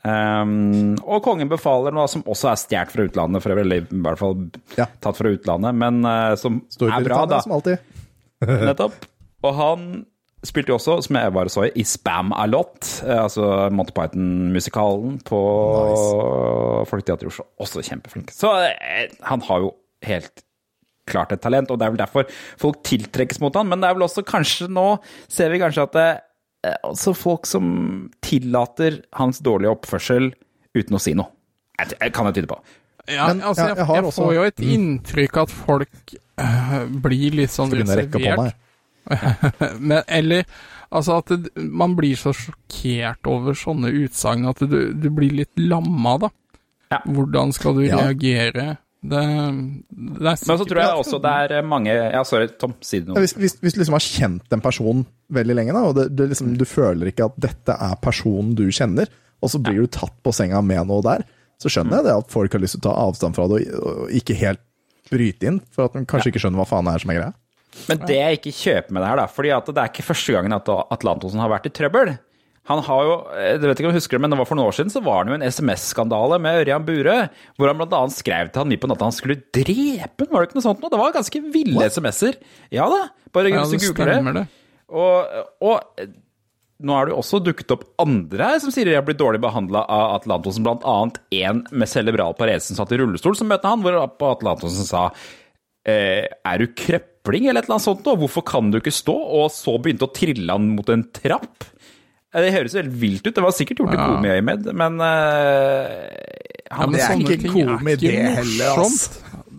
Um, 0.09 0.94
og 1.03 1.22
Kongen 1.24 1.48
befaler 1.51 1.94
noe 1.94 2.07
som 2.11 2.22
også 2.29 2.53
er 2.53 2.61
stjålet 2.61 2.92
fra 2.94 3.07
utlandet, 3.09 3.42
for 3.44 3.55
øvrig, 3.55 3.81
i 3.83 4.03
hvert 4.05 4.20
fall 4.20 4.37
Ja. 4.79 4.87
tatt 5.03 5.18
fra 5.18 5.33
utlandet, 5.35 5.74
men 5.81 6.05
uh, 6.07 6.35
som 6.38 6.61
er 6.87 7.05
bra, 7.07 7.24
da. 7.29 7.40
Som 7.44 7.57
alltid. 7.59 7.83
Nettopp. 8.68 8.94
Og 9.44 9.55
han 9.59 9.88
spilte 10.46 10.70
jo 10.70 10.79
også, 10.79 11.01
som 11.09 11.18
jeg 11.18 11.35
bare 11.35 11.51
så 11.51 11.66
i, 11.66 11.72
i 11.83 11.85
Spam 11.87 12.31
a 12.33 12.44
lot, 12.46 12.79
eh, 13.03 13.18
altså 13.24 13.68
Monty 13.74 13.94
Python-musikalen 13.96 15.16
på 15.27 15.40
Folketeatret 16.88 17.27
i 17.27 17.33
Oslo. 17.33 17.48
Også 17.64 17.83
kjempeflink. 17.87 18.31
Så 18.35 18.53
uh, 18.55 19.16
han 19.27 19.42
har 19.48 19.64
jo 19.66 19.72
helt 20.07 20.44
klart 21.09 21.33
et 21.33 21.40
talent, 21.42 21.70
og 21.72 21.81
det 21.81 21.87
er 21.88 21.94
vel 21.94 22.03
derfor 22.03 22.29
folk 22.61 22.83
tiltrekkes 22.87 23.40
mot 23.42 23.55
han, 23.57 23.66
men 23.70 23.81
det 23.83 23.88
er 23.88 23.96
vel 23.96 24.05
også 24.07 24.22
kanskje 24.29 24.68
nå 24.70 24.98
ser 25.33 25.51
vi 25.55 25.61
kanskje 25.62 25.87
at 25.88 25.96
eh, 26.64 27.14
folk 27.14 27.47
som 27.47 28.11
tillater 28.23 29.03
hans 29.12 29.40
dårlige 29.40 29.71
oppførsel 29.77 30.33
uten 30.75 30.97
å 30.97 31.01
si 31.01 31.14
noe. 31.14 31.29
Jeg, 31.79 31.94
jeg 32.01 32.12
kan 32.12 32.27
jeg 32.27 32.35
tyde 32.40 32.49
på. 32.51 32.59
Ja, 33.09 33.29
Men 33.29 33.40
altså, 33.40 33.68
jeg- 33.68 33.77
jeg, 33.79 33.87
jeg 33.94 34.05
også- 34.05 34.23
får 34.25 34.35
jo 34.35 34.42
et 34.42 34.57
Mm. 34.59 34.73
inntrykk 34.75 35.37
at 35.42 35.51
folk 35.51 36.14
eh, 36.38 36.85
blir 36.87 37.31
litt 37.33 37.51
sånn 37.51 37.71
reservert. 37.73 38.55
Men, 39.81 40.03
eller 40.07 40.44
altså 40.92 41.18
at 41.18 41.27
det, 41.33 41.57
man 41.57 41.94
blir 41.97 42.16
så 42.16 42.33
sjokkert 42.37 43.27
over 43.27 43.55
sånne 43.57 43.90
utsagn 44.05 44.47
at 44.49 44.59
du, 44.68 44.92
du 44.92 45.09
blir 45.11 45.31
litt 45.33 45.57
lamma, 45.57 46.18
da. 46.18 46.29
Ja. 46.92 47.01
Hvordan 47.07 47.53
skal 47.53 47.75
du 47.75 47.83
Ja. 47.87 47.97
reagere? 47.97 48.79
Det, 49.09 49.21
det 50.18 50.29
er 50.29 50.42
Men 50.51 50.59
så 50.61 50.66
tror 50.68 50.81
jeg 50.83 51.01
også 51.03 51.21
det 51.25 51.33
er 51.57 51.64
mange 51.66 51.94
Ja, 51.94 52.21
sorry, 52.29 52.51
Tom, 52.61 52.75
si 52.85 53.01
det 53.01 53.11
nå. 53.11 53.16
Hvis, 53.23 53.35
hvis, 53.38 53.57
hvis 53.62 53.77
du 53.77 53.81
liksom 53.81 53.97
har 53.97 54.05
kjent 54.05 54.55
en 54.57 54.64
person 54.64 55.03
veldig 55.35 55.57
lenge, 55.57 55.75
da, 55.77 55.83
og 55.88 55.97
det, 55.99 56.07
det 56.18 56.29
liksom, 56.35 56.53
du 56.61 56.66
føler 56.68 57.11
ikke 57.12 57.31
at 57.31 57.40
dette 57.49 57.77
er 57.88 57.99
personen 58.05 58.55
du 58.59 58.66
kjenner, 58.75 59.11
og 59.38 59.53
så 59.53 59.61
blir 59.62 59.85
du 59.85 59.90
tatt 59.99 60.14
på 60.25 60.35
senga 60.35 60.61
med 60.64 60.88
noe 60.90 61.05
der, 61.07 61.27
så 61.59 61.71
skjønner 61.73 62.01
jeg 62.01 62.09
det 62.09 62.16
at 62.21 62.33
folk 62.33 62.55
har 62.55 62.62
lyst 62.62 62.79
til 62.79 62.85
å 62.85 62.88
ta 62.88 62.97
avstand 63.09 63.38
fra 63.38 63.49
det 63.51 63.64
og, 63.75 63.83
og 63.83 64.16
ikke 64.21 64.37
helt 64.38 64.62
bryte 65.09 65.49
inn, 65.49 65.61
for 65.75 65.88
at 65.88 65.97
de 65.97 66.05
kanskje 66.09 66.33
ikke 66.33 66.42
skjønner 66.44 66.61
hva 66.61 66.68
faen 66.68 66.88
det 66.88 66.94
er 66.94 67.05
som 67.05 67.12
er 67.12 67.21
greia. 67.21 67.35
Men 67.88 68.01
det 68.09 68.16
jeg 68.16 68.38
ikke 68.38 68.55
kjøper 68.57 68.94
med 68.94 69.03
det 69.05 69.11
her, 69.11 69.21
da, 69.21 69.27
fordi 69.31 69.53
at 69.55 69.68
det 69.71 69.83
er 69.83 69.92
ikke 69.92 70.07
første 70.09 70.35
gangen 70.35 70.57
at 70.57 70.71
Atlantosen 70.97 71.42
har 71.42 71.53
vært 71.53 71.68
i 71.68 71.75
trøbbel. 71.75 72.14
Han 72.68 72.83
har 72.85 73.07
jo, 73.07 73.14
jeg 73.33 73.61
vet 73.62 73.81
ikke 73.81 73.88
om 73.88 73.94
du 73.94 73.98
husker 73.98 74.18
det, 74.18 74.22
men 74.26 74.35
det 74.35 74.38
var 74.40 74.48
for 74.50 74.59
noen 74.59 74.68
år 74.68 74.76
siden 74.76 74.92
så 74.92 75.00
var 75.04 75.24
det 75.24 75.33
jo 75.33 75.38
en 75.38 75.46
SMS-skandale 75.48 76.37
med 76.44 76.61
Ørjan 76.62 76.85
Burøe, 76.85 77.18
hvor 77.57 77.70
han 77.70 77.81
bl.a. 77.81 78.00
skrev 78.12 78.52
til 78.52 78.61
han 78.61 78.68
midt 78.68 78.83
på 78.83 78.90
natta 78.90 79.09
han 79.09 79.16
skulle 79.16 79.38
drepe 79.57 80.26
ham, 80.26 80.33
var 80.35 80.44
det 80.44 80.50
ikke 80.50 80.59
noe 80.61 80.66
sånt 80.66 80.85
noe? 80.85 80.92
Det 80.92 81.00
var 81.00 81.16
ganske 81.16 81.42
ville 81.54 81.88
SMS-er. 81.88 82.40
Ja 82.76 82.88
da, 82.92 83.02
bare 83.33 83.54
Ja, 83.54 83.64
hvis 83.64 83.87
det 83.88 83.94
du 83.94 84.02
googler 84.02 84.28
det. 84.28 84.35
det. 84.42 84.46
Og, 84.88 85.38
og 85.64 86.00
eh, 86.00 86.12
nå 86.78 86.94
er 86.94 87.09
det 87.09 87.14
jo 87.14 87.18
også 87.22 87.40
dukket 87.42 87.72
opp 87.74 87.88
andre 88.04 88.52
her 88.52 88.61
som 88.62 88.72
sier 88.74 88.87
de 88.87 88.94
har 88.94 89.07
blitt 89.07 89.18
dårlig 89.20 89.40
behandla 89.42 89.83
av 89.88 90.18
Atle 90.18 90.37
Antonsen, 90.37 90.66
bl.a. 90.68 90.98
en 91.40 91.64
med 91.72 91.90
cerebral 91.90 92.37
parese 92.38 92.68
som 92.70 92.78
satt 92.78 92.92
i 92.94 93.00
rullestol, 93.00 93.35
som 93.38 93.48
møtte 93.50 93.68
han, 93.72 93.83
hvor 93.83 93.96
Atle 94.04 94.52
Antonsen 94.54 94.87
sa 94.87 95.09
eh, 95.88 96.28
er 96.28 96.61
du 96.62 96.68
krøpling 96.78 97.48
eller 97.48 97.62
et 97.62 97.66
eller 97.66 97.78
annet 97.78 97.88
sånt 97.88 98.07
nå? 98.07 98.14
Hvorfor 98.22 98.46
kan 98.46 98.70
du 98.70 98.78
ikke 98.78 98.94
stå? 98.94 99.16
Og 99.40 99.50
så 99.57 99.74
begynte 99.83 100.07
å 100.07 100.14
trille 100.14 100.54
han 100.54 100.70
mot 100.76 100.92
en 100.94 101.04
trapp. 101.16 101.66
Det 102.35 102.51
høres 102.53 102.75
jo 102.77 102.83
helt 102.83 102.97
vilt 103.01 103.25
ut. 103.27 103.35
Det 103.35 103.43
var 103.45 103.55
sikkert 103.57 103.79
gjort 103.81 103.95
i 103.95 103.99
Ja. 103.99 104.07
komiøyemed, 104.12 104.67
men 104.77 104.99
eh, 105.01 106.09
Ja, 106.69 106.83
men 106.85 106.93
det 106.93 107.01
er 107.01 107.07
sånne 107.14 107.25
ikke 107.25 107.38
ting 107.41 107.55
komi, 107.55 107.93
er 107.95 107.97
ikke 107.97 108.12
det 108.12 108.35
heller, 108.37 108.67
ass. 108.69 108.77
morsomt. 108.77 109.14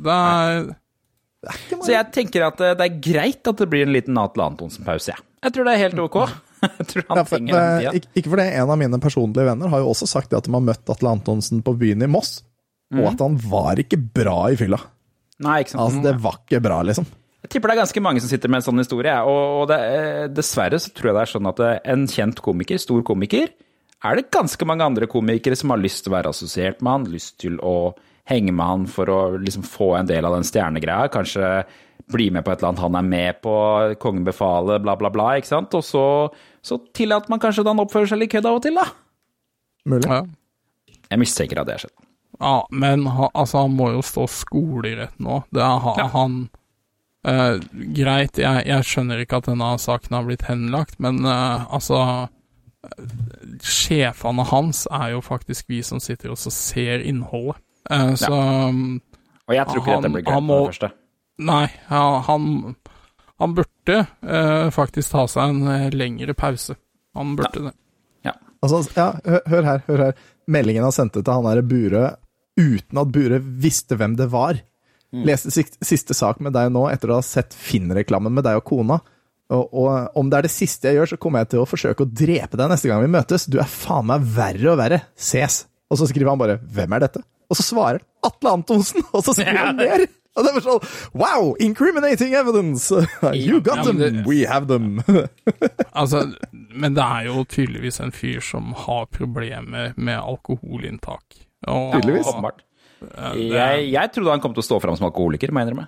Det 0.05 0.17
er 0.19 1.79
Så 1.81 1.89
jeg 1.95 2.11
tenker 2.13 2.45
at 2.49 2.61
eh, 2.61 2.75
det 2.77 2.85
er 2.85 2.99
greit 3.01 3.47
at 3.49 3.57
det 3.63 3.69
blir 3.71 3.87
en 3.87 3.93
liten 3.95 4.17
Atle 4.21 4.45
Antonsen-pause, 4.51 5.15
jeg. 5.15 5.25
Jeg 5.47 5.55
tror 5.55 5.65
det 5.69 5.73
er 5.73 5.83
helt 5.87 5.99
ok. 6.05 6.19
Jeg 6.59 6.85
tror 6.91 7.03
han 7.07 7.17
Ja, 7.17 7.23
for, 7.23 7.37
trenger 7.39 7.55
den 7.55 7.63
eh, 7.87 7.91
tida. 7.95 8.11
ikke, 8.19 8.29
fordi 8.33 8.45
en 8.59 8.69
av 8.73 8.77
mine 8.81 8.97
personlige 8.99 9.45
venner 9.47 9.69
har 9.71 9.79
jo 9.79 9.89
også 9.93 10.07
sagt 10.11 10.29
det 10.33 10.41
at 10.41 10.47
de 10.49 10.51
har 10.51 10.63
møtt 10.67 10.91
Atle 10.91 11.13
Antonsen 11.15 11.61
på 11.63 11.71
byen 11.79 12.03
i 12.03 12.09
Moss, 12.11 12.41
og 12.91 13.05
at 13.13 13.21
han 13.23 13.37
var 13.49 13.79
ikke 13.79 13.95
bra 13.97 14.49
i 14.51 14.57
fylla. 14.59 14.77
Nei, 15.39 15.61
ikke 15.63 15.71
sant. 15.77 15.85
Altså, 15.85 16.01
det 16.03 16.13
var 16.19 16.35
ikke 16.43 16.59
bra, 16.65 16.81
liksom. 16.83 17.05
Jeg 17.39 17.53
tipper 17.53 17.71
det 17.71 17.77
er 17.77 17.81
ganske 17.85 18.03
mange 18.03 18.21
som 18.23 18.31
sitter 18.31 18.51
med 18.51 18.59
en 18.59 18.67
sånn 18.67 18.81
historie, 18.81 19.15
og, 19.23 19.61
og 19.61 19.65
det, 19.71 19.79
eh, 19.79 20.25
dessverre 20.31 20.79
så 20.81 20.91
tror 20.91 21.11
jeg 21.11 21.15
det 21.17 21.23
er 21.23 21.33
sånn 21.33 21.49
at 21.53 21.61
eh, 21.63 21.77
en 21.93 22.05
kjent 22.11 22.41
komiker, 22.43 22.81
stor 22.81 23.03
komiker, 23.07 23.53
er 23.99 24.15
det 24.15 24.29
ganske 24.31 24.67
mange 24.67 24.85
andre 24.85 25.07
komikere 25.11 25.57
som 25.59 25.71
har 25.73 25.79
lyst 25.81 26.03
til 26.03 26.11
å 26.11 26.17
være 26.17 26.33
assosiert 26.33 26.83
med 26.83 26.91
han, 26.91 27.07
lyst 27.15 27.37
til 27.43 27.55
å 27.63 27.93
henge 28.29 28.53
med 28.55 28.65
han 28.65 28.83
for 28.91 29.11
å 29.11 29.19
liksom 29.39 29.63
få 29.67 29.93
en 29.97 30.09
del 30.09 30.27
av 30.27 30.35
den 30.35 30.47
stjernegreia, 30.47 31.07
kanskje 31.11 31.63
bli 32.09 32.29
med 32.33 32.45
på 32.45 32.51
et 32.51 32.61
eller 32.61 32.71
annet 32.71 32.83
han 32.83 32.99
er 32.99 33.07
med 33.07 33.41
på, 33.43 33.55
kongen 34.01 34.27
befaler, 34.27 34.81
bla, 34.83 34.95
bla, 34.99 35.11
bla, 35.13 35.31
ikke 35.39 35.51
sant? 35.51 35.75
Og 35.77 35.85
så, 35.85 36.03
så 36.65 36.79
tillater 36.95 37.31
man 37.31 37.41
kanskje 37.41 37.63
at 37.63 37.71
han 37.71 37.81
oppfører 37.83 38.11
seg 38.11 38.21
litt 38.23 38.33
kødd 38.33 38.49
av 38.49 38.59
og 38.59 38.63
til, 38.65 38.79
da. 38.79 38.87
Mulig. 39.89 40.07
ja. 40.09 40.21
Jeg 41.09 41.21
mistenker 41.21 41.61
at 41.61 41.69
det 41.69 41.77
har 41.77 41.85
skjedd. 41.87 41.97
Ja, 42.39 42.55
men 42.71 43.07
han, 43.09 43.31
altså, 43.33 43.63
han 43.65 43.75
må 43.75 43.89
jo 43.95 44.03
stå 44.05 44.27
skolerett 44.31 45.17
nå. 45.21 45.41
Det 45.53 45.63
er 45.65 45.79
ha, 45.83 45.95
han 46.13 46.43
eh, 47.27 47.55
Greit, 47.97 48.37
jeg, 48.39 48.65
jeg 48.69 48.87
skjønner 48.87 49.23
ikke 49.23 49.39
at 49.41 49.49
denne 49.49 49.69
saken 49.81 50.17
har 50.17 50.27
blitt 50.27 50.45
henlagt, 50.47 50.99
men 51.03 51.21
uh, 51.25 51.65
altså 51.73 51.99
eh, 52.05 53.15
Sjefene 53.65 54.45
hans 54.51 54.85
er 54.91 55.15
jo 55.15 55.23
faktisk 55.25 55.67
vi 55.71 55.81
som 55.83 55.99
sitter 56.03 56.31
og 56.33 56.39
ser 56.39 57.03
innholdet. 57.03 57.59
Eh, 57.89 58.13
så 58.19 58.31
um, 58.69 59.01
Og 59.49 59.55
jeg 59.55 59.67
tror 59.67 59.81
ikke 59.81 59.91
Han- 59.95 60.03
dette 60.03 60.13
blir 60.15 60.23
greit 60.27 60.35
han 60.37 60.47
med 60.47 60.55
det 60.61 60.71
første. 60.73 60.91
Nei, 61.39 61.65
ja, 61.87 62.05
han, 62.27 62.47
han 63.39 63.53
burde 63.55 64.01
faktisk 64.75 65.13
ta 65.13 65.21
seg 65.31 65.53
en 65.53 65.93
lengre 65.95 66.33
pause. 66.35 66.75
Han 67.15 67.37
burde 67.39 67.69
det. 67.69 67.75
Altså, 68.59 68.81
ja, 68.95 69.13
hør 69.47 69.63
her, 69.63 69.83
hør 69.87 70.01
her. 70.09 70.17
Meldingen 70.51 70.83
han 70.83 70.95
sendte 70.95 71.21
til 71.23 71.31
han 71.31 71.45
derre 71.47 71.63
Burøe 71.63 72.09
uten 72.59 72.99
at 72.99 73.11
Burøe 73.15 73.39
visste 73.63 73.95
hvem 73.99 74.17
det 74.19 74.27
var. 74.33 74.59
Leste 75.11 75.49
siste 75.81 76.13
sak 76.13 76.39
med 76.39 76.53
deg 76.53 76.69
nå 76.71 76.83
etter 76.91 77.09
å 77.09 77.15
ha 77.17 77.25
sett 77.25 77.55
Finn-reklamen 77.57 78.33
med 78.33 78.43
deg 78.45 78.59
og 78.59 78.65
kona. 78.69 78.99
Og, 79.49 79.71
og 79.73 80.17
om 80.21 80.27
det 80.29 80.37
er 80.37 80.45
det 80.45 80.51
siste 80.53 80.91
jeg 80.91 80.99
gjør, 80.99 81.09
så 81.09 81.17
kommer 81.17 81.41
jeg 81.41 81.49
til 81.55 81.63
å 81.63 81.65
forsøke 81.65 82.05
å 82.05 82.09
drepe 82.13 82.57
deg 82.59 82.69
neste 82.69 82.91
gang 82.91 83.01
vi 83.01 83.09
møtes. 83.15 83.47
Du 83.49 83.57
er 83.57 83.65
faen 83.65 84.05
meg 84.11 84.21
verre 84.35 84.75
og 84.75 84.77
verre. 84.77 84.99
Ses. 85.17 85.63
Og 85.89 85.97
så 85.97 86.05
skriver 86.11 86.29
han 86.29 86.37
bare 86.37 86.59
'Hvem 86.61 86.93
er 86.93 86.99
dette?' 87.07 87.23
Og 87.49 87.57
så 87.57 87.63
svarer 87.65 88.03
Atle 88.23 88.51
Antonsen, 88.53 89.01
og 89.11 89.23
så 89.25 89.33
skriver 89.33 89.57
han 89.57 89.75
mer. 89.81 90.05
Og 90.37 90.45
det 90.45 90.51
er 90.53 90.61
sånn 90.61 90.83
Wow! 91.17 91.55
Incriminating 91.59 92.35
evidence! 92.37 92.93
You 93.33 93.59
got 93.59 93.77
Ja, 93.81 93.83
them! 93.89 93.97
det- 93.97 94.25
We 94.27 94.45
have 94.45 94.67
them! 94.69 95.01
Altså, 95.99 96.31
men 96.53 96.93
det 96.93 97.01
er 97.03 97.25
jo 97.25 97.41
tydeligvis 97.49 97.97
en 97.99 98.11
fyr 98.13 98.39
som 98.45 98.73
har 98.85 99.07
problemer 99.09 99.93
med 99.97 100.19
alkoholinntak. 100.21 101.23
Og, 101.67 101.93
Tydeligvis. 101.97 102.27
Åpenbart. 102.29 102.61
Er- 103.07 103.39
Jeg, 103.39 103.87
jeg 103.93 104.11
trodde 104.15 104.31
han 104.35 104.41
kom 104.43 104.53
til 104.53 104.63
å 104.63 104.67
stå 104.69 104.81
fram 104.83 104.95
som 104.99 105.07
alkoholiker, 105.09 105.51
må 105.51 105.61
jeg 105.63 105.69
innrømme. 105.69 105.87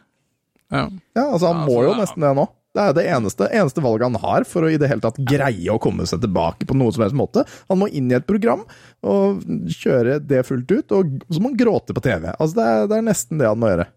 Ja. 0.72 0.86
Ja, 1.16 1.26
altså 1.36 1.48
Han 1.52 1.66
må 1.68 1.78
altså, 1.78 1.84
jo 1.84 1.92
er- 1.96 2.02
nesten 2.06 2.22
det 2.28 2.36
nå. 2.40 2.48
Det 2.72 2.80
er 2.88 2.94
det 2.96 3.04
eneste, 3.12 3.48
eneste 3.52 3.82
valget 3.84 4.08
han 4.08 4.16
har 4.24 4.46
for 4.48 4.64
å 4.64 4.70
i 4.72 4.78
det 4.80 4.88
hele 4.88 5.02
tatt 5.04 5.18
greie 5.28 5.68
å 5.74 5.80
komme 5.84 6.06
seg 6.08 6.22
tilbake 6.24 6.64
på 6.66 6.74
noe 6.80 6.94
som 6.96 7.04
helst 7.04 7.18
måte. 7.20 7.44
Han 7.68 7.82
må 7.82 7.90
inn 7.92 8.08
i 8.10 8.16
et 8.16 8.24
program 8.26 8.62
og 9.04 9.42
kjøre 9.68 10.22
det 10.26 10.46
fullt 10.48 10.72
ut, 10.72 10.94
og 10.96 11.26
så 11.28 11.42
må 11.44 11.52
han 11.52 11.58
gråte 11.60 11.92
på 11.98 12.00
TV. 12.06 12.30
Altså 12.40 12.56
Det 12.56 12.64
er, 12.70 12.88
det 12.88 12.98
er 13.02 13.04
nesten 13.10 13.38
det 13.44 13.50
han 13.52 13.60
må 13.60 13.68
gjøre. 13.74 13.88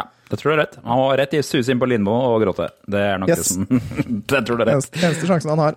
Ja, 0.00 0.06
det 0.32 0.38
tror 0.40 0.48
du 0.48 0.54
er 0.56 0.62
rett. 0.64 0.78
Han 0.88 0.96
må 1.02 1.10
rett 1.20 1.34
i 1.36 1.42
suse 1.44 1.68
inn 1.74 1.78
på 1.82 1.90
Lindmo 1.92 2.14
og 2.32 2.40
gråte. 2.40 2.70
Det 2.88 3.04
er 3.10 3.18
nok 3.20 3.28
Yes. 3.28 3.42
det 3.42 3.44
som 3.52 3.66
Det 4.32 4.40
tror 4.48 4.56
du 4.56 4.62
er 4.64 4.70
rett. 4.70 4.76
Eneste, 4.80 5.02
eneste 5.04 5.28
sjansen 5.28 5.52
han 5.52 5.58
har. 5.68 5.76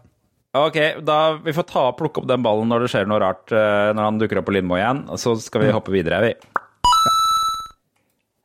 Ok, 0.55 0.77
da 1.03 1.19
vi 1.43 1.51
får 1.51 1.65
ta 1.67 1.81
og 1.89 1.97
plukke 1.99 2.21
opp 2.23 2.27
den 2.31 2.39
ballen 2.45 2.69
når 2.71 2.85
det 2.85 2.91
skjer 2.93 3.09
noe 3.11 3.19
rart 3.19 3.51
eh, 3.51 3.91
når 3.91 3.99
han 4.07 4.19
dukker 4.21 4.39
opp 4.39 4.45
på 4.47 4.55
Lindmo 4.55 4.77
igjen, 4.79 5.03
så 5.19 5.35
skal 5.43 5.65
vi 5.65 5.73
hoppe 5.75 5.91
videre, 5.91 6.21
vi. 6.23 6.31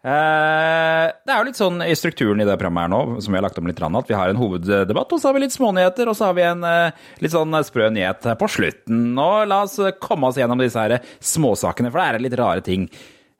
Eh, 0.00 1.06
det 1.12 1.28
er 1.28 1.36
jo 1.42 1.44
litt 1.44 1.58
sånn 1.58 1.82
i 1.84 1.92
strukturen 1.98 2.40
i 2.40 2.46
det 2.48 2.56
programmet 2.56 2.86
her 2.86 2.92
nå, 2.92 3.20
som 3.20 3.34
vi 3.34 3.36
har 3.36 3.44
lagt 3.44 3.58
om 3.60 3.66
litt, 3.68 3.80
at 3.84 4.08
vi 4.08 4.16
har 4.16 4.32
en 4.32 4.40
hoveddebatt, 4.40 5.12
og 5.12 5.20
så 5.20 5.28
har 5.28 5.36
vi 5.36 5.42
litt 5.44 5.52
smånyheter, 5.56 6.08
og 6.08 6.16
så 6.16 6.30
har 6.30 6.38
vi 6.38 6.46
en 6.48 6.64
eh, 6.64 7.00
litt 7.20 7.34
sånn 7.34 7.58
sprø 7.66 7.90
nyhet 7.92 8.30
på 8.40 8.48
slutten. 8.48 9.10
Og 9.20 9.50
la 9.50 9.62
oss 9.66 9.76
komme 10.00 10.30
oss 10.30 10.40
gjennom 10.40 10.62
disse 10.62 10.80
her 10.80 10.96
småsakene, 11.20 11.92
for 11.92 12.00
det 12.00 12.06
er 12.06 12.24
litt 12.24 12.38
rare 12.40 12.64
ting. 12.64 12.86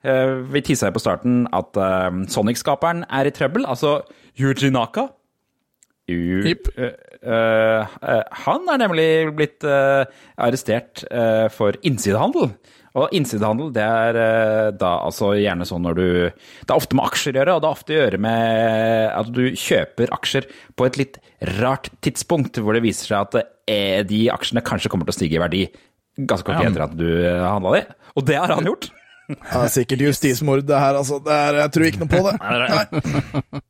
Eh, 0.05 0.35
vi 0.53 0.61
tissa 0.65 0.91
jo 0.91 0.97
på 0.99 1.01
starten 1.01 1.47
at 1.49 1.81
Sonic-skaperen 2.29 3.07
er 3.09 3.29
i 3.29 3.33
trøbbel, 3.33 3.65
altså 3.65 4.03
Yuji 4.37 4.69
Naka. 4.73 5.09
U 6.11 6.43
eh, 6.43 7.97
han 8.43 8.69
er 8.73 8.79
nemlig 8.81 9.09
blitt 9.37 9.65
arrestert 9.65 11.05
for 11.55 11.77
innsidehandel. 11.85 12.53
Og 12.99 13.13
innsidehandel, 13.15 13.69
det 13.71 13.83
er 13.87 14.17
eh, 14.19 14.69
da 14.75 14.89
altså 15.05 15.29
gjerne 15.39 15.63
sånn 15.67 15.85
når 15.85 15.95
du 15.95 16.07
Det 16.27 16.67
er 16.67 16.75
ofte 16.75 16.97
med 16.97 17.07
aksjer 17.07 17.37
å 17.37 17.39
gjøre, 17.39 17.53
og 17.55 17.61
det 17.63 17.69
er 17.69 17.77
ofte 17.77 17.93
å 17.93 17.99
gjøre 18.01 18.19
med 18.25 19.13
at 19.21 19.29
du 19.31 19.43
kjøper 19.55 20.11
aksjer 20.17 20.49
på 20.75 20.87
et 20.89 20.99
litt 20.99 21.21
rart 21.61 21.87
tidspunkt, 22.03 22.59
hvor 22.59 22.75
det 22.75 22.83
viser 22.83 23.13
seg 23.13 23.29
at 23.29 23.39
eh, 23.71 24.01
de 24.07 24.25
aksjene 24.33 24.65
kanskje 24.67 24.91
kommer 24.91 25.07
til 25.07 25.15
å 25.15 25.19
stige 25.21 25.39
i 25.39 25.43
verdi 25.43 25.63
ganske 26.19 26.43
kort 26.43 26.59
tid 26.59 26.73
etter 26.73 26.83
at 26.89 26.97
du 26.99 27.07
eh, 27.07 27.45
handla 27.47 27.77
de. 27.77 27.83
Og 28.19 28.27
det 28.27 28.39
har 28.41 28.51
han 28.51 28.67
gjort. 28.67 28.91
Ja, 29.31 29.63
sikkert 29.71 30.03
justismord, 30.09 30.65
det 30.67 30.75
her, 30.75 30.97
altså. 30.99 31.21
Det 31.23 31.31
er, 31.31 31.61
jeg 31.63 31.71
tror 31.77 31.87
ikke 31.87 32.03
noe 32.03 32.11
på 32.11 32.23
det. 32.27 32.33
Nei. 32.43 33.61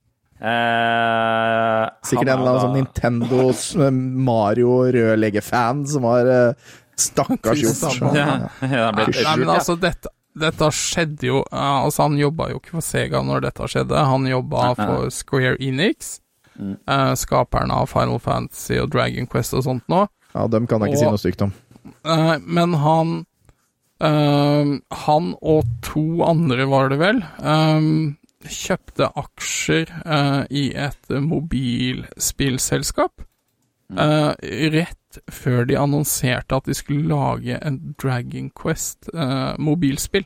Eh, 0.41 1.83
Sikkert 2.09 2.31
en 2.31 2.39
eller 2.39 2.47
annen 2.49 2.63
sånn 2.63 2.73
Nintendos 2.79 3.59
Nintendo 3.77 4.23
Mario 4.25 4.79
rørlegger-fan 4.95 5.83
som 5.91 6.07
har 6.09 6.31
stakkars 7.01 7.63
Samme. 7.79 8.11
Ja, 8.15 8.35
ja, 8.61 8.89
Nei, 8.95 9.35
men 9.41 9.51
altså, 9.51 9.75
dette, 9.79 10.11
dette 10.37 10.69
skjedde 10.75 11.27
jo 11.27 11.41
Altså, 11.49 12.05
han 12.05 12.19
jobba 12.19 12.51
jo 12.53 12.61
ikke 12.61 12.77
for 12.77 12.85
Sega 12.85 13.23
når 13.25 13.47
dette 13.47 13.71
skjedde. 13.73 14.05
Han 14.11 14.29
jobba 14.29 14.71
for 14.79 15.09
Square 15.13 15.57
Enix, 15.59 16.19
mm. 16.55 16.77
uh, 16.85 17.11
skaperne 17.19 17.81
av 17.81 17.91
Final 17.91 18.21
Fantasy 18.23 18.79
og 18.81 18.93
Dragon 18.93 19.27
Quest 19.31 19.57
og 19.57 19.65
sånt 19.67 19.91
nå. 19.91 20.05
Ja, 20.31 20.47
dem 20.47 20.69
kan 20.69 20.85
jeg 20.85 20.93
ikke 20.93 21.03
si 21.03 21.11
noe 21.11 21.21
stygt 21.21 21.45
om. 21.47 21.53
Uh, 22.05 22.37
men 22.45 22.77
han 22.77 23.13
uh, 24.01 24.77
Han 25.03 25.33
og 25.41 25.67
to 25.85 26.05
andre, 26.25 26.65
var 26.69 26.93
det 26.93 26.99
vel, 27.01 27.23
eh, 27.41 27.85
kjøpte 28.49 29.09
aksjer 29.19 29.91
eh, 30.05 30.43
i 30.49 30.73
et 30.77 31.09
mobilspillselskap. 31.09 33.21
Eh, 33.99 34.69
rett 34.75 35.19
før 35.31 35.65
de 35.67 35.75
annonserte 35.79 36.55
at 36.55 36.69
de 36.69 36.75
skulle 36.77 37.09
lage 37.09 37.57
en 37.59 37.79
Dragon 38.01 38.49
Quest-mobilspill. 38.55 40.25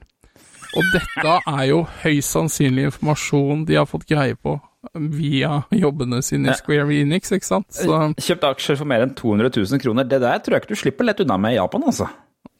og 0.76 0.84
dette 0.94 1.36
er 1.48 1.66
jo 1.70 1.84
høyst 2.04 2.36
sannsynlig 2.36 2.90
informasjon 2.92 3.66
de 3.66 3.78
har 3.80 3.88
fått 3.90 4.08
greie 4.10 4.36
på 4.36 4.58
via 4.94 5.64
jobbene 5.74 6.22
sine 6.22 6.52
i 6.52 6.58
Square 6.60 6.94
Enix, 6.94 7.32
ikke 7.34 7.48
sant? 7.48 7.72
Så 7.74 8.14
Kjøpt 8.22 8.46
aksjer 8.52 8.78
for 8.78 8.90
mer 8.90 9.06
enn 9.06 9.16
200 9.18 9.50
000 9.56 9.82
kroner. 9.82 10.06
Det 10.06 10.20
der 10.22 10.44
tror 10.44 10.58
jeg 10.58 10.66
ikke 10.66 10.76
du 10.76 10.82
slipper 10.84 11.08
lett 11.08 11.24
unna 11.24 11.40
med 11.42 11.56
i 11.56 11.60
Japan, 11.60 11.88
altså. 11.90 12.10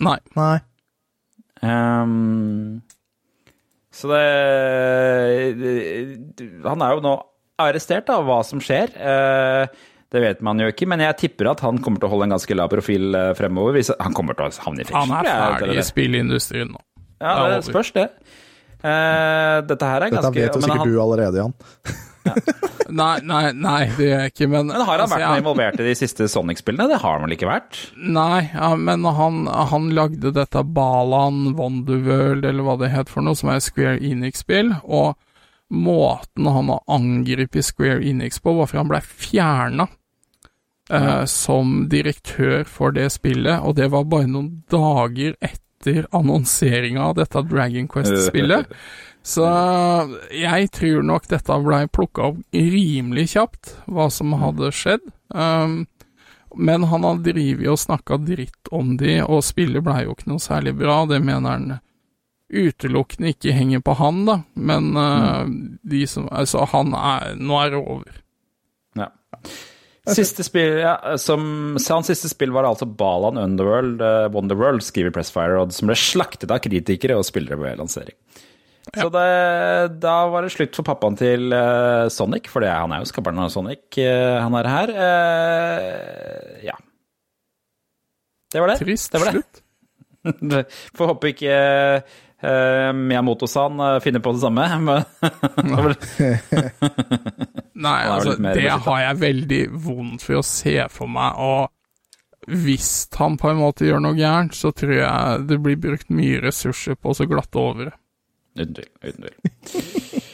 nei. 0.02 0.18
Nei. 0.36 0.58
Um, 1.66 2.82
så 3.96 4.10
det 4.12 4.26
Han 6.66 6.84
er 6.84 6.98
jo 6.98 7.04
nå 7.06 7.14
arrestert 7.64 8.10
av 8.12 8.26
hva 8.28 8.42
som 8.44 8.60
skjer. 8.64 8.92
Eh, 9.00 9.68
det 10.16 10.24
vet 10.24 10.42
man 10.46 10.60
jo 10.64 10.70
ikke, 10.72 10.88
men 10.90 11.04
jeg 11.04 11.18
tipper 11.26 11.52
at 11.52 11.62
han 11.66 11.78
kommer 11.84 12.00
til 12.02 12.08
å 12.10 12.14
holde 12.16 12.30
en 12.30 12.36
ganske 12.38 12.56
lav 12.58 12.72
profil 12.72 13.16
eh, 13.20 13.34
fremover. 13.38 13.76
Hvis 13.78 13.92
han 14.00 14.16
kommer 14.16 14.38
til 14.40 14.48
å 14.48 14.66
havne 14.70 14.82
i 14.84 14.88
fengsel. 14.88 15.12
Han 15.12 15.28
er 15.28 15.60
ferdig 15.60 15.78
i 15.82 15.86
spillindustrien 15.92 16.72
nå. 16.74 16.82
Ja, 17.20 17.36
Det 17.52 17.60
er 17.62 17.68
spørs, 17.70 17.92
det. 17.96 18.10
Uh, 18.86 19.64
dette 19.66 19.88
her 19.90 20.04
er 20.06 20.12
Dette 20.14 20.20
ganske 20.22 20.36
vet 20.38 20.54
jo 20.54 20.62
sikkert 20.62 20.84
han, 20.84 20.92
du 20.94 21.00
allerede, 21.02 21.42
Jan. 21.42 21.56
Nei, 22.96 23.16
nei, 23.26 23.42
nei, 23.58 23.80
det 23.98 24.06
gjør 24.06 24.20
jeg 24.24 24.32
ikke, 24.32 24.48
men 24.50 24.68
Men 24.70 24.82
har 24.86 24.92
han 24.92 25.02
altså, 25.04 25.16
vært 25.16 25.24
jeg- 25.26 25.42
involvert 25.42 25.80
i 25.82 25.86
de 25.88 25.94
siste 25.98 26.28
Sonic-spillene? 26.30 26.86
Det 26.92 27.00
har 27.02 27.16
han 27.18 27.26
vel 27.26 27.34
ikke 27.36 27.50
vært? 27.50 27.80
Nei, 27.98 28.44
ja, 28.54 28.70
men 28.78 29.06
han, 29.18 29.40
han 29.72 29.88
lagde 29.98 30.32
dette 30.36 30.62
Balan 30.78 31.56
Wonderworld, 31.58 32.46
eller 32.46 32.66
hva 32.68 32.78
det 32.82 32.92
het 32.94 33.10
for 33.14 33.26
noe, 33.26 33.38
som 33.38 33.50
er 33.54 33.62
Square 33.66 33.98
Enix-spill, 34.06 34.72
og 34.86 35.16
måten 35.74 36.46
han 36.46 36.70
har 36.74 36.84
angrepet 36.94 37.66
Square 37.66 38.02
Enix 38.06 38.38
på, 38.42 38.54
var 38.58 38.70
fordi 38.70 38.84
han 38.84 38.92
ble 38.94 39.02
fjerna 39.06 39.88
eh, 40.90 41.26
som 41.26 41.88
direktør 41.90 42.64
for 42.70 42.96
det 42.96 43.10
spillet, 43.16 43.62
og 43.62 43.76
det 43.80 43.90
var 43.94 44.08
bare 44.10 44.30
noen 44.30 44.64
dager 44.72 45.36
etter 45.40 46.08
annonseringa 46.16 47.12
av 47.12 47.18
dette 47.20 47.44
Dragon 47.50 47.90
Quest-spillet. 47.92 48.72
Så 49.26 49.46
jeg 50.30 50.70
tror 50.78 51.02
nok 51.02 51.26
dette 51.32 51.56
blei 51.66 51.88
plukka 51.90 52.28
opp 52.30 52.42
rimelig 52.54 53.32
kjapt, 53.34 53.72
hva 53.90 54.06
som 54.14 54.36
hadde 54.38 54.70
skjedd. 54.70 55.08
Um, 55.34 55.88
men 56.56 56.86
han 56.92 57.04
har 57.04 57.24
drevet 57.26 57.72
og 57.74 57.80
snakka 57.82 58.20
dritt 58.22 58.70
om 58.70 58.94
de, 59.00 59.18
og 59.26 59.42
spillet 59.44 59.84
blei 59.84 60.04
jo 60.06 60.14
ikke 60.14 60.30
noe 60.30 60.44
særlig 60.44 60.76
bra. 60.78 61.00
Det 61.10 61.18
mener 61.26 61.56
han 61.56 61.74
utelukkende 62.54 63.34
ikke 63.34 63.56
henger 63.58 63.82
på 63.82 63.96
han, 63.98 64.22
da. 64.30 64.38
Men 64.54 64.94
uh, 64.94 65.50
de 65.82 66.06
som 66.08 66.30
Altså, 66.30 66.68
han 66.72 66.94
er 66.94 67.34
Nå 67.42 67.58
er 67.64 67.74
det 67.74 67.82
over. 67.82 68.22
Ja. 68.96 69.10
Siste 70.06 70.44
spill, 70.46 70.80
ja, 70.84 71.18
som, 71.18 71.78
hans 71.82 72.10
siste 72.12 72.30
spill 72.30 72.52
var 72.54 72.68
altså 72.68 72.86
Balan 72.86 73.40
Underworld, 73.42 74.04
uh, 74.04 74.28
Wonderworld, 74.34 74.84
skriver 74.86 75.14
Pressfire, 75.16 75.58
og 75.58 75.74
som 75.74 75.90
ble 75.90 75.98
slaktet 75.98 76.54
av 76.54 76.62
kritikere 76.62 77.18
og 77.18 77.26
spillere 77.26 77.58
ved 77.58 77.80
lansering. 77.82 78.18
Så 78.94 79.08
det, 79.10 79.26
da 80.04 80.16
var 80.30 80.46
det 80.46 80.54
slutt 80.54 80.78
for 80.78 80.86
pappaen 80.86 81.18
til 81.18 81.50
uh, 81.50 82.06
Sonic, 82.14 82.52
for 82.54 82.62
det, 82.62 82.70
han 82.70 82.94
er 82.94 83.02
jo 83.02 83.10
skaperen 83.10 83.42
av 83.42 83.50
Sonic, 83.54 83.88
uh, 83.98 84.38
han 84.44 84.60
er 84.62 84.72
her. 84.76 84.96
Ja. 86.70 86.78
Det 88.54 88.62
var 88.62 88.72
det. 88.72 88.82
Trist 88.86 89.16
det 89.16 89.24
var 89.24 89.32
det. 89.32 89.42
slutt. 89.42 89.64
Får 90.98 91.12
håpe 91.16 91.34
ikke 91.34 91.58
eh, 92.42 92.90
Miyamoto-san 92.96 93.80
eh, 93.80 94.00
finner 94.04 94.24
på 94.24 94.36
det 94.36 94.44
samme. 94.44 94.68
Men, 95.64 95.96
Nei, 97.76 98.02
altså, 98.16 98.36
det 98.40 98.70
har 98.70 99.02
jeg 99.04 99.22
veldig 99.24 99.64
vondt 99.88 100.26
for 100.26 100.42
å 100.42 100.46
se 100.46 100.78
for 100.94 101.12
meg, 101.12 101.40
og 101.40 101.72
hvis 102.46 103.08
han 103.18 103.40
på 103.42 103.50
en 103.50 103.62
måte 103.64 103.88
gjør 103.88 104.04
noe 104.06 104.18
gærent, 104.18 104.54
så 104.54 104.70
tror 104.76 104.94
jeg 105.00 105.46
det 105.50 105.58
blir 105.66 105.80
brukt 105.82 106.12
mye 106.14 106.44
ressurser 106.44 106.98
på 107.00 107.12
å 107.12 107.18
så 107.18 107.26
glatte 107.30 107.58
over 107.62 107.90
det. 107.90 107.96
Uten 108.56 108.76
tvil. 108.78 108.92
Uten 109.02 109.30
tvil. 109.72 110.32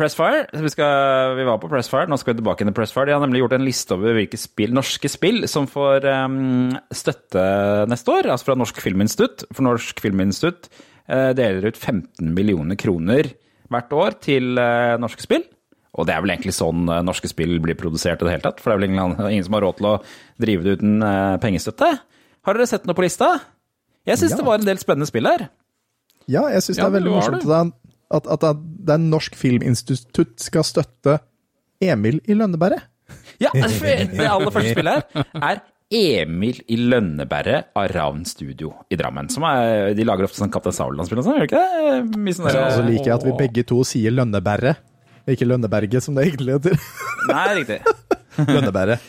Pressfire. 0.00 0.46
Vi, 0.56 0.70
skal, 0.72 1.34
vi 1.36 1.44
var 1.44 1.58
på 1.60 1.68
Pressfire, 1.68 2.08
nå 2.08 2.16
skal 2.20 2.32
vi 2.32 2.40
tilbake 2.40 2.64
til 2.64 2.74
Pressfire. 2.76 3.10
De 3.10 3.14
har 3.16 3.20
nemlig 3.20 3.42
gjort 3.42 3.54
en 3.58 3.66
liste 3.66 3.96
over 3.96 4.16
hvilke 4.16 4.40
spill, 4.40 4.72
norske 4.76 5.10
spill 5.12 5.44
som 5.50 5.68
får 5.68 6.06
um, 6.08 6.72
støtte 6.94 7.44
neste 7.90 8.14
år, 8.14 8.30
altså 8.32 8.50
fra 8.50 8.56
Norsk 8.60 8.80
Filminstitutt. 8.80 9.44
For 9.52 9.66
Norsk 9.66 10.00
Filminstitutt 10.00 10.70
uh, 10.72 11.30
deler 11.36 11.68
ut 11.68 11.76
15 11.76 12.32
millioner 12.36 12.80
kroner 12.80 13.32
hvert 13.70 13.92
år 13.94 14.16
til 14.24 14.56
uh, 14.56 14.96
norske 15.02 15.26
spill. 15.26 15.44
Og 15.98 16.06
det 16.08 16.14
er 16.14 16.24
vel 16.24 16.32
egentlig 16.32 16.56
sånn 16.56 16.88
uh, 16.88 17.02
norske 17.04 17.28
spill 17.28 17.58
blir 17.60 17.76
produsert 17.78 18.22
i 18.22 18.28
det 18.28 18.38
hele 18.38 18.46
tatt, 18.46 18.62
for 18.62 18.72
det 18.72 18.78
er 18.78 18.82
vel 18.82 18.90
ingen, 18.92 19.16
ingen 19.28 19.46
som 19.46 19.58
har 19.58 19.66
råd 19.68 19.82
til 19.82 19.90
å 19.92 19.96
drive 20.40 20.64
det 20.64 20.78
uten 20.80 21.04
pengestøtte. 21.44 21.92
Har 22.48 22.56
dere 22.56 22.70
sett 22.70 22.88
noe 22.88 22.96
på 22.96 23.04
lista? 23.04 23.34
Jeg 24.08 24.16
syns 24.16 24.32
Ja. 24.32 24.40
det 24.40 24.48
var 24.48 24.62
en 24.62 24.68
del 24.70 24.80
spennende 24.80 25.10
spill 25.10 25.28
her. 25.28 25.50
Ja, 26.30 26.46
jeg 26.48 26.64
syns 26.64 26.78
Ja, 26.78 26.88
det 26.88 26.94
er 26.94 26.98
veldig 27.02 27.12
morsomt 27.18 27.44
at, 28.10 28.26
at, 28.26 28.42
at, 28.42 28.62
at 28.80 28.86
det 28.88 28.96
er 28.96 29.04
Norsk 29.04 29.36
Filminstitutt 29.38 30.40
skal 30.42 30.66
støtte 30.66 31.18
Emil 31.80 32.20
i 32.28 32.36
Lønneberget. 32.36 32.88
Ja, 33.42 33.50
det 33.56 34.26
aller 34.26 34.52
første 34.54 34.74
spillet 34.74 35.14
her 35.14 35.60
er 35.60 35.62
Emil 35.90 36.60
i 36.70 36.76
Lønneberget 36.78 37.72
av 37.74 37.88
Ravn 37.90 38.22
Studio 38.28 38.70
i 38.92 38.98
Drammen. 39.00 39.26
Som 39.32 39.42
er, 39.48 39.90
de 39.98 40.04
lager 40.06 40.28
ofte 40.28 40.38
sånn 40.38 40.52
Kaptein 40.54 40.76
Sabeltann-spill 40.76 41.18
og 41.18 41.26
sånn, 41.26 41.40
gjør 41.40 41.48
de 41.48 41.48
ikke 41.50 41.62
det? 41.64 42.20
Mye 42.22 42.36
sånn 42.36 42.46
Og 42.50 42.74
så 42.76 42.84
liker 42.86 43.08
jeg 43.08 43.16
at 43.16 43.26
vi 43.26 43.32
begge 43.40 43.64
to 43.66 43.80
sier 43.88 44.14
Lønneberget, 44.14 44.84
ikke 45.34 45.48
Lønneberget, 45.50 46.04
som 46.04 46.14
det 46.14 46.28
egentlig 46.28 46.54
heter. 46.60 46.78
Nei, 47.32 47.46
riktig. 47.58 47.80
Lønneberget. 48.38 49.08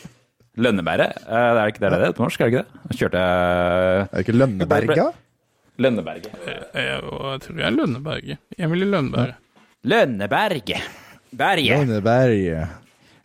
Lønneberget. 0.58 1.22
Er 1.28 1.54
Det 1.54 1.62
er 1.62 1.70
ikke 1.72 1.84
det 1.84 1.92
det 1.94 2.08
er 2.08 2.16
på 2.18 2.26
norsk, 2.26 2.40
er 2.42 2.50
det 2.50 2.52
ikke 2.52 2.64
det? 2.66 2.98
Kjørte 2.98 3.22
jeg 3.22 4.02
Er 4.02 4.10
det 4.10 4.24
ikke 4.26 4.38
Lønneberga? 4.40 5.06
Lønneberget. 5.82 6.34
Jeg, 6.50 6.58
jeg 6.82 7.38
tror 7.46 7.62
jeg 7.62 7.68
er 7.70 7.76
Lønneberget. 7.78 8.42
Emil 8.58 8.84
i 8.84 8.90
Lønneberget. 8.90 9.38
Lønneberget. 9.82 10.82
Berget. 11.30 11.78
Lønneberget. 11.78 12.68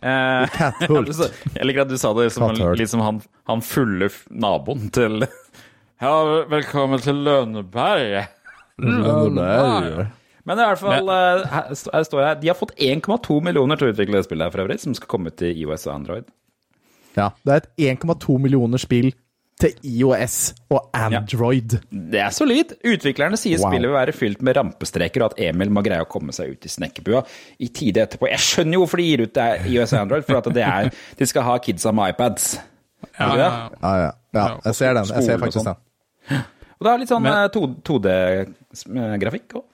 Eh, 0.01 0.47
Katthult. 0.55 1.11
Jeg 1.57 1.67
liker 1.69 1.83
at 1.83 1.91
du 1.91 1.97
sa 2.01 2.13
det 2.17 2.31
som 2.33 2.55
liksom 2.77 3.03
han, 3.05 3.19
han 3.49 3.61
fulle 3.65 4.09
naboen 4.29 4.89
til 4.93 5.21
Ja, 6.01 6.13
velkommen 6.49 7.01
til 7.01 7.21
Lønneberget. 7.27 8.33
Lønneberget. 8.81 10.15
Men 10.47 10.61
i 10.61 10.65
hvert 10.65 10.81
fall, 10.81 11.13
eh, 11.13 11.45
her 11.51 11.69
her 11.93 12.07
står 12.07 12.23
jeg, 12.23 12.41
de 12.41 12.49
har 12.49 12.57
fått 12.57 12.73
1,2 12.81 13.37
millioner 13.45 13.77
til 13.77 13.89
å 13.89 13.93
utvikle 13.93 14.17
det 14.17 14.25
spillet 14.25 14.47
her 14.47 14.53
for 14.55 14.65
øvrig, 14.65 14.79
som 14.81 14.97
skal 14.97 15.11
komme 15.13 15.33
til 15.37 15.53
IOS 15.61 15.85
og 15.89 15.93
Android. 15.93 16.29
Ja, 17.17 17.31
det 17.45 17.53
er 17.53 17.63
et 17.65 18.01
1,2 18.01 18.37
millioner 18.41 18.81
spill 18.81 19.11
til 19.57 19.73
IOS 19.89 20.37
og 20.69 20.89
Android. 20.93 21.79
Det 21.89 22.19
er 22.21 22.33
solid. 22.35 22.75
Utviklerne 22.85 23.39
sier 23.39 23.57
Wow. 23.57 23.71
spillet 23.71 23.89
vil 23.89 23.95
være 23.97 24.13
fylt 24.13 24.41
med 24.45 24.57
rampestreker, 24.59 25.23
og 25.23 25.31
at 25.33 25.39
Emil 25.49 25.71
må 25.73 25.81
greie 25.85 26.03
å 26.03 26.09
komme 26.09 26.35
seg 26.35 26.53
ut 26.53 26.67
i 26.67 26.69
snekkerbua 26.69 27.23
i 27.59 27.69
tide 27.73 28.03
etterpå. 28.05 28.29
Jeg 28.29 28.43
skjønner 28.45 28.77
jo 28.77 28.83
hvorfor 28.83 29.01
de 29.01 29.07
gir 29.07 29.23
ut 29.25 29.33
det 29.33 29.47
IOS 29.71 29.93
og 29.95 30.01
Android, 30.03 30.27
for 30.27 30.41
at 30.41 30.51
det 30.53 30.65
er, 30.67 30.91
de 31.17 31.29
skal 31.29 31.47
ha 31.47 31.57
kidsa 31.57 31.93
med 31.95 32.13
iPads. 32.13 32.59
Ja, 33.17 33.31
ja, 33.33 33.35
ja. 33.37 33.47
Ja, 33.81 33.95
ja. 34.03 34.11
ja 34.37 34.45
jeg 34.65 34.75
ser 34.75 34.93
den. 34.99 35.09
Jeg 35.17 35.23
ser 35.25 35.41
faktisk 35.41 35.63
sånn. 35.63 35.73
den. 36.29 36.45
Og 36.77 36.85
det 36.85 36.93
er 36.93 37.01
litt 37.01 37.09
sånn 37.09 37.81
2D-grafikk 37.89 39.57
òg. 39.57 39.65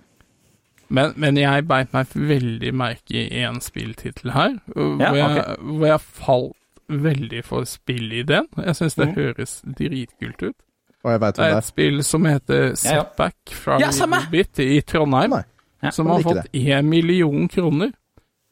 Men, 0.93 1.13
men 1.17 1.38
jeg 1.39 1.65
beit 1.65 1.93
meg 1.96 2.12
veldig 2.13 2.74
merke 2.78 3.15
i 3.17 3.41
én 3.41 3.58
spilltittel 3.63 4.34
her, 4.36 4.60
Ja, 4.76 5.10
hvor, 5.10 5.17
jeg, 5.17 5.56
hvor 5.63 5.88
jeg 5.89 6.04
falt 6.04 6.58
veldig 6.89 7.43
for 7.46 7.67
spillideen. 7.69 8.48
Jeg 8.58 8.76
syns 8.76 8.96
det 9.00 9.10
høres 9.15 9.62
dritkult 9.78 10.43
ut. 10.43 10.56
Og 11.04 11.12
jeg 11.12 11.22
veit 11.22 11.36
Det 11.36 11.43
er 11.46 11.50
det 11.52 11.58
et 11.58 11.67
spill 11.67 12.04
som 12.08 12.26
heter 12.26 12.62
Ja, 12.62 12.69
ja. 12.69 12.76
Setback 12.80 13.56
fra 13.60 13.80
Ja! 13.82 14.22
Bit 14.32 14.60
i 14.60 14.82
Trondheim, 14.82 15.36
Ja, 15.84 15.91
som 15.91 16.08
har 16.08 16.22
fått 16.24 16.48
én 16.54 16.88
million 16.88 17.48
kroner. 17.48 17.91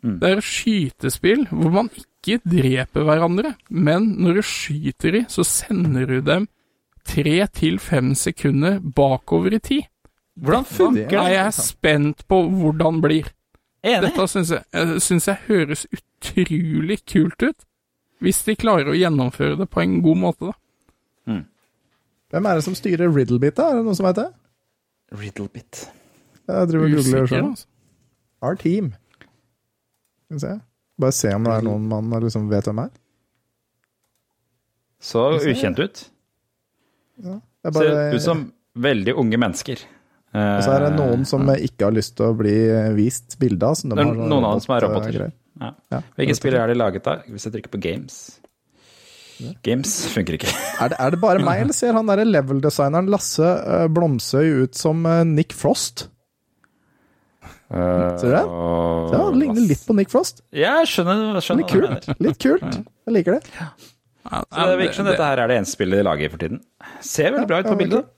Mm. 0.04 0.20
Det 0.20 0.30
er 0.30 0.38
et 0.38 0.44
skytespill 0.44 1.46
hvor 1.48 1.72
man 1.72 1.89
ikke 1.96 2.41
dreper 2.44 3.06
hverandre, 3.06 3.54
men 3.70 4.15
når 4.20 4.34
du 4.34 4.41
skyter 4.41 5.15
i, 5.22 5.26
så 5.30 5.46
sender 5.48 6.06
du 6.06 6.20
dem 6.26 6.48
tre 7.08 7.48
til 7.54 7.80
fem 7.80 8.13
sekunder 8.15 8.80
bakover 8.80 9.56
i 9.56 9.60
tid. 9.60 9.88
Hvordan 10.41 10.65
funker 10.65 11.17
er 11.20 11.24
det? 11.24 11.34
jeg 11.36 11.46
er 11.46 11.56
spent 11.56 12.28
på 12.28 12.41
hvordan 12.50 13.02
blir. 13.02 13.32
Enig. 13.84 14.02
Dette 14.10 14.28
syns 14.30 14.52
jeg, 14.52 14.63
jeg, 14.74 15.02
synes 15.02 15.28
jeg 15.28 15.38
høres 15.48 15.88
utrolig 15.96 17.00
kult 17.06 17.44
ut. 17.44 17.65
Hvis 18.21 18.43
de 18.45 18.55
klarer 18.55 18.91
å 18.91 18.97
gjennomføre 18.97 19.57
det 19.57 19.69
på 19.73 19.81
en 19.81 20.01
god 20.05 20.17
måte, 20.21 20.51
da. 20.51 20.57
Hvem 22.31 22.45
er 22.47 22.55
det 22.55 22.63
som 22.63 22.75
styrer 22.77 23.10
Riddlebit, 23.12 23.55
da? 23.57 23.71
Er 23.71 23.75
det 23.81 23.86
noen 23.89 23.97
som 23.97 24.05
veit 24.07 24.15
det? 24.21 24.27
Riddlebit. 25.19 25.81
Jeg 26.47 26.67
driver 26.69 26.86
og 26.86 26.93
googler 26.95 27.27
sjøl. 27.27 27.47
altså. 27.49 27.65
Our 28.41 28.55
team. 28.55 28.93
Skal 30.29 30.38
vi 30.38 30.39
se. 30.45 30.53
Bare 31.01 31.12
se 31.17 31.34
om 31.36 31.43
det 31.43 31.51
er 31.57 31.65
noen 31.67 31.89
man 31.89 32.10
liksom 32.23 32.47
vet 32.51 32.69
hvem 32.69 32.79
er. 32.86 32.89
Så 35.01 35.25
ukjent 35.41 35.79
ut. 35.81 36.03
Det 37.21 37.36
er 37.65 37.73
Ser 37.75 38.15
ut 38.15 38.21
som 38.23 38.45
veldig 38.77 39.13
unge 39.17 39.38
mennesker. 39.41 39.81
og 40.31 40.63
så 40.63 40.71
er 40.77 40.86
det 40.88 40.93
noen 40.95 41.25
som 41.27 41.43
ikke 41.51 41.84
har 41.89 41.91
lyst 41.95 42.15
til 42.15 42.29
å 42.31 42.38
bli 42.38 42.55
vist 42.96 43.35
bilde 43.41 43.63
av. 43.67 43.75
som 43.75 43.89
de 43.89 43.96
Det 43.96 44.02
er 44.02 44.06
har 44.08 44.15
sånne 44.15 44.29
noen 44.29 44.46
av 44.46 44.52
dem 44.56 44.62
som 44.62 44.75
er 44.75 44.81
robot- 44.81 44.96
roboter. 45.02 45.17
greier. 45.19 45.33
Ja. 45.62 45.71
Ja, 45.93 45.99
Hvilke 46.17 46.33
det 46.33 46.37
spill 46.39 46.55
er 46.57 46.71
de 46.71 46.75
laget 46.79 47.07
av? 47.07 47.25
Hvis 47.29 47.45
jeg 47.45 47.53
trykker 47.53 47.71
på 47.75 47.81
games 47.83 48.15
Games 49.65 49.91
funker 50.15 50.35
ikke. 50.37 50.49
Er 50.81 50.91
det, 50.93 50.97
er 51.01 51.13
det 51.15 51.19
bare 51.21 51.41
meg, 51.41 51.63
eller 51.63 51.73
ser 51.73 51.95
han 51.97 52.09
derre 52.09 52.25
level-designeren 52.29 53.07
Lasse 53.09 53.41
uh, 53.45 53.87
Blomsøy 53.89 54.65
ut 54.67 54.77
som 54.77 55.01
uh, 55.09 55.21
Nick 55.25 55.53
Frost? 55.57 56.07
Ser 57.71 58.27
du 58.27 58.33
det? 58.35 58.41
Ja, 58.43 59.21
han 59.23 59.37
ligner 59.39 59.63
litt 59.63 59.81
på 59.87 59.95
Nick 59.97 60.12
Frost. 60.12 60.41
Ja, 60.53 60.75
jeg 60.81 60.89
skjønner, 60.91 61.39
skjønner 61.41 61.63
Litt 61.63 61.71
kult. 61.71 62.09
Litt 62.21 62.39
kult. 62.43 62.77
Jeg 63.07 63.15
liker 63.15 63.37
det. 63.37 63.41
Ja, 63.55 64.41
Så 64.43 64.65
det 64.69 64.77
virker 64.81 64.97
som 64.99 65.07
dette 65.09 65.25
her 65.25 65.41
er 65.41 65.49
det 65.49 65.55
eneste 65.62 65.77
spillet 65.79 66.01
de 66.01 66.05
lager 66.05 66.33
for 66.33 66.43
tiden. 66.43 66.59
Ser 67.01 67.31
veldig 67.33 67.47
bra 67.49 67.62
ut 67.63 67.69
på 67.69 67.73
Ja, 67.73 67.79
bildet. 67.79 68.12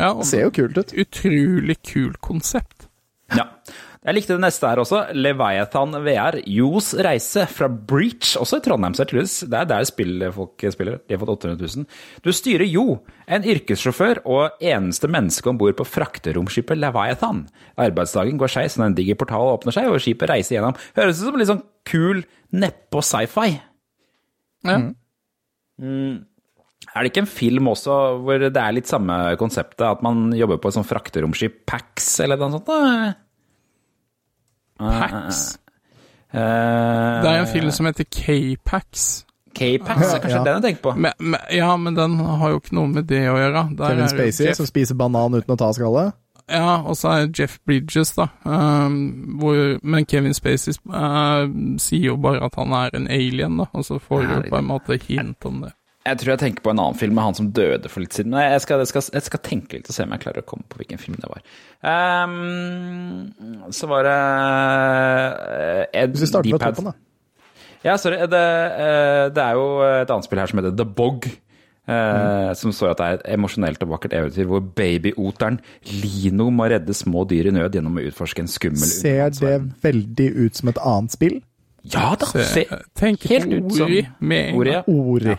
Ja, 0.00 0.08
og 0.14 0.22
Det 0.24 0.28
ser 0.32 0.42
jo 0.46 0.50
kult 0.56 0.80
ut. 0.80 0.94
utrolig 1.04 1.76
kult 1.86 2.18
konsept. 2.24 2.88
Ja. 3.36 3.46
Jeg 4.00 4.16
likte 4.16 4.32
det 4.32 4.40
neste 4.40 4.64
her 4.64 4.80
også. 4.80 4.98
Leviathan 5.12 5.92
VR. 6.06 6.38
Jos 6.48 6.94
reise 7.04 7.42
fra 7.52 7.66
Breach, 7.68 8.30
også 8.40 8.56
i 8.56 8.62
Trondheim, 8.64 8.94
tydeligvis. 8.96 9.42
Det 9.44 9.58
er 9.58 9.68
der 9.68 9.84
spillfolk 9.84 10.64
spiller. 10.72 11.02
De 11.04 11.12
har 11.12 11.20
fått 11.20 11.44
800 11.44 11.68
000. 11.82 11.84
Du 12.24 12.30
styrer 12.32 12.64
Jo, 12.64 12.86
en 13.28 13.44
yrkessjåfør 13.44 14.22
og 14.24 14.64
eneste 14.64 15.10
menneske 15.12 15.52
om 15.52 15.60
bord 15.60 15.76
på 15.76 15.84
frakteromskipet 15.84 16.80
Leviathan. 16.80 17.44
Arbeidsdagen 17.76 18.40
går 18.40 18.54
skeis 18.54 18.78
når 18.80 18.88
en 18.88 18.98
diger 19.02 19.20
portal 19.20 19.52
åpner 19.52 19.76
seg, 19.76 19.92
og 19.92 20.00
skipet 20.00 20.32
reiser 20.32 20.56
gjennom. 20.56 20.80
Høres 20.96 21.20
ut 21.20 21.26
som 21.28 21.36
en 21.36 21.44
litt 21.44 21.52
sånn 21.52 21.64
kul 21.92 22.24
neppe 22.56 23.04
sci-fi. 23.04 23.48
Ja. 24.64 24.80
Er 26.90 27.04
det 27.04 27.12
ikke 27.12 27.28
en 27.28 27.34
film 27.36 27.68
også 27.68 27.96
hvor 28.24 28.48
det 28.48 28.56
er 28.56 28.72
litt 28.80 28.88
samme 28.88 29.26
konseptet, 29.40 29.84
at 29.84 30.00
man 30.04 30.30
jobber 30.32 30.56
på 30.56 30.72
et 30.72 30.80
sånt 30.80 30.88
frakteromskip, 30.88 31.66
Pax, 31.68 32.14
eller 32.24 32.40
noe 32.40 32.56
sånt? 32.56 32.70
da? 32.72 33.12
Pax. 34.80 35.58
Eh, 36.32 36.38
Det 36.40 37.30
er 37.30 37.40
en 37.40 37.46
film 37.52 37.70
som 37.70 37.86
heter 37.86 38.04
K-Pax. 38.10 39.24
K-Pax 39.54 40.12
er 40.14 40.18
kanskje 40.22 40.38
Ja. 40.38 40.44
den 40.44 40.62
jeg 40.62 40.62
tenker 40.62 40.82
på. 40.82 40.96
Men, 40.96 41.12
men, 41.18 41.40
ja, 41.52 41.76
men 41.76 41.94
den 41.96 42.18
har 42.18 42.50
jo 42.50 42.60
ikke 42.60 42.74
noe 42.78 42.88
med 42.88 43.08
det 43.10 43.24
å 43.28 43.36
gjøre. 43.36 43.76
Der 43.76 43.88
Kevin 43.94 44.08
Spacey 44.08 44.54
som 44.54 44.66
spiser 44.66 44.94
banan 44.94 45.34
uten 45.34 45.54
å 45.54 45.58
ta 45.58 45.72
skallet. 45.72 46.12
Ja, 46.50 46.80
og 46.82 46.96
så 46.98 47.08
er 47.14 47.28
Jeff 47.38 47.58
Bridges, 47.66 48.14
da. 48.16 48.26
Um, 48.44 49.36
hvor, 49.38 49.78
men 49.86 50.06
Kevin 50.06 50.34
Spacey 50.34 50.74
uh, 50.90 51.46
sier 51.78 52.08
jo 52.10 52.16
bare 52.16 52.42
at 52.44 52.54
han 52.58 52.72
er 52.72 52.90
en 52.94 53.06
alien, 53.06 53.56
da. 53.56 53.66
Og 53.72 53.84
så 53.86 54.00
får 54.02 54.22
du 54.26 54.48
på 54.50 54.58
en 54.58 54.66
måte 54.66 54.98
hint 55.06 55.46
om 55.46 55.60
det. 55.62 55.70
Jeg 56.06 56.16
tror 56.16 56.30
jeg 56.32 56.40
tenker 56.40 56.64
på 56.64 56.70
en 56.72 56.80
annen 56.80 56.96
film 56.96 57.12
med 57.18 57.26
han 57.26 57.34
som 57.36 57.50
døde 57.52 57.90
for 57.92 58.00
litt 58.00 58.14
siden. 58.16 58.32
Men 58.32 58.46
jeg 58.54 58.62
skal, 58.64 58.80
jeg 58.80 58.88
skal, 58.88 59.02
jeg 59.18 59.26
skal 59.26 59.42
tenke 59.44 59.76
litt 59.76 59.90
og 59.90 59.94
se 59.96 60.06
om 60.06 60.14
jeg 60.16 60.22
klarer 60.22 60.40
å 60.40 60.46
komme 60.48 60.64
på 60.72 60.78
hvilken 60.80 61.00
film 61.02 61.18
det 61.20 61.28
var. 61.28 61.42
Um, 61.84 63.68
så 63.76 63.88
var 63.90 64.08
det 64.08 64.14
eh, 65.90 66.00
Ed 66.02 66.14
Hvis 66.16 66.24
vi 66.24 66.30
starter 66.30 66.54
med 66.56 66.64
toppen, 66.64 66.88
da. 66.90 66.96
Ja, 67.84 67.94
sorry. 68.00 68.16
Det, 68.32 68.40
eh, 68.40 69.26
det 69.36 69.44
er 69.44 69.56
jo 69.60 69.66
et 69.84 70.10
annet 70.12 70.26
spill 70.28 70.40
her 70.42 70.50
som 70.50 70.60
heter 70.62 70.76
The 70.80 70.88
Bog. 70.88 71.28
eh, 71.28 71.36
Mm. 71.90 72.54
Som 72.54 72.70
står 72.76 72.92
at 72.92 72.98
det 73.00 73.06
er 73.06 73.14
et 73.18 73.22
emosjonelt 73.34 73.80
og 73.82 73.88
vakkert 73.96 74.12
eventyr 74.14 74.46
hvor 74.46 74.60
babyoteren 74.62 75.56
Lino 75.90 76.46
må 76.54 76.68
redde 76.70 76.94
små 76.94 77.24
dyr 77.26 77.48
i 77.50 77.54
nød 77.56 77.74
gjennom 77.74 77.96
å 77.98 78.04
utforske 78.06 78.44
en 78.44 78.50
skummel 78.52 78.84
Ser 78.86 79.32
det 79.34 79.56
veldig 79.82 80.28
ut 80.44 80.60
som 80.60 80.70
et 80.70 80.78
annet 80.86 81.16
spill? 81.16 81.40
Ja 81.90 82.12
da! 82.20 82.28
Se, 82.30 82.44
Se, 82.46 82.64
tenk 82.94 83.24
helt 83.32 83.50
ut 83.56 83.72
som 83.74 83.88
Ori 83.88 84.04
med 84.20 84.54
Ori, 84.60 84.70
ja. 84.76 84.82
Ori. 84.86 85.34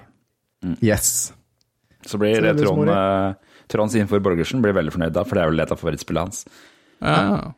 Yes. 0.84 1.32
Så 2.05 2.20
blir 2.22 2.36
Så 2.36 2.43
det 2.45 2.57
Trond 2.62 2.86
Trond, 2.86 2.89
sin 2.89 2.93
for 2.93 3.72
Trond 3.72 3.93
Sinfor 3.93 4.22
Borgersen 4.26 4.62
blir 4.64 4.76
veldig 4.76 4.93
fornøyd 4.93 5.16
da, 5.16 5.24
for 5.24 5.38
det 5.38 5.43
er 5.43 5.51
vel 5.51 5.64
et 5.64 5.74
av 5.74 5.80
favorittspillene 5.80 6.28
hans. 6.28 6.45
Ja. 7.01 7.53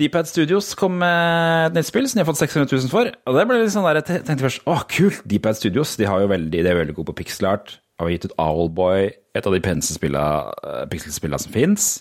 Dpad 0.00 0.26
Studios 0.26 0.72
kom 0.74 0.96
med 0.98 1.68
et 1.68 1.76
nytt 1.76 1.86
spill 1.86 2.08
som 2.10 2.18
de 2.18 2.24
har 2.24 2.26
fått 2.26 2.40
600 2.40 2.66
000 2.66 2.90
for. 2.90 3.10
Og 3.30 3.36
det 3.38 3.44
ble 3.46 3.60
litt 3.60 3.74
sånn 3.74 3.86
der, 3.86 4.00
jeg 4.00 4.24
tenkte 4.26 4.48
først 4.48 4.64
åh, 4.70 4.82
kult, 4.90 5.20
Dpad 5.30 5.60
Studios. 5.60 5.94
De, 6.00 6.08
har 6.10 6.24
jo 6.24 6.30
veldig, 6.32 6.64
de 6.66 6.72
er 6.72 6.80
veldig 6.80 6.96
gode 6.96 7.12
på 7.12 7.20
pixel 7.22 7.52
art. 7.52 7.76
Har 8.02 8.10
gitt 8.10 8.26
ut 8.26 8.34
Owlboy, 8.42 9.12
et 9.38 9.46
av 9.46 9.54
de 9.54 9.62
peneste 9.62 10.10
eh, 10.10 10.82
pixelspillene 10.90 11.38
som 11.38 11.54
fins. 11.54 11.92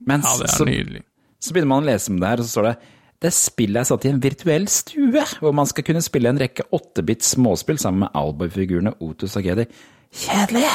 Men 0.00 0.24
ja, 0.24 0.32
det 0.40 0.48
så, 0.54 0.64
er 0.64 0.72
nydelig. 0.72 1.02
så 1.44 1.52
begynner 1.52 1.74
man 1.74 1.84
å 1.84 1.90
lese 1.90 2.12
om 2.12 2.22
det 2.22 2.30
her, 2.32 2.40
og 2.40 2.48
så 2.48 2.54
står 2.54 2.70
det 2.70 2.76
det 3.22 3.32
spillet 3.32 3.80
er 3.80 3.88
satt 3.88 4.04
i 4.04 4.10
en 4.12 4.20
virtuell 4.22 4.66
stue, 4.68 5.22
hvor 5.40 5.54
man 5.56 5.68
skal 5.68 5.86
kunne 5.86 6.02
spille 6.04 6.30
en 6.30 6.40
rekke 6.40 6.66
8-bit 6.74 7.24
småspill 7.24 7.80
sammen 7.80 8.04
med 8.04 8.18
Alboy-figurene 8.18 8.92
Otus 9.04 9.38
og 9.38 9.48
Gedi. 9.48 9.66
Kjedelig! 10.12 10.66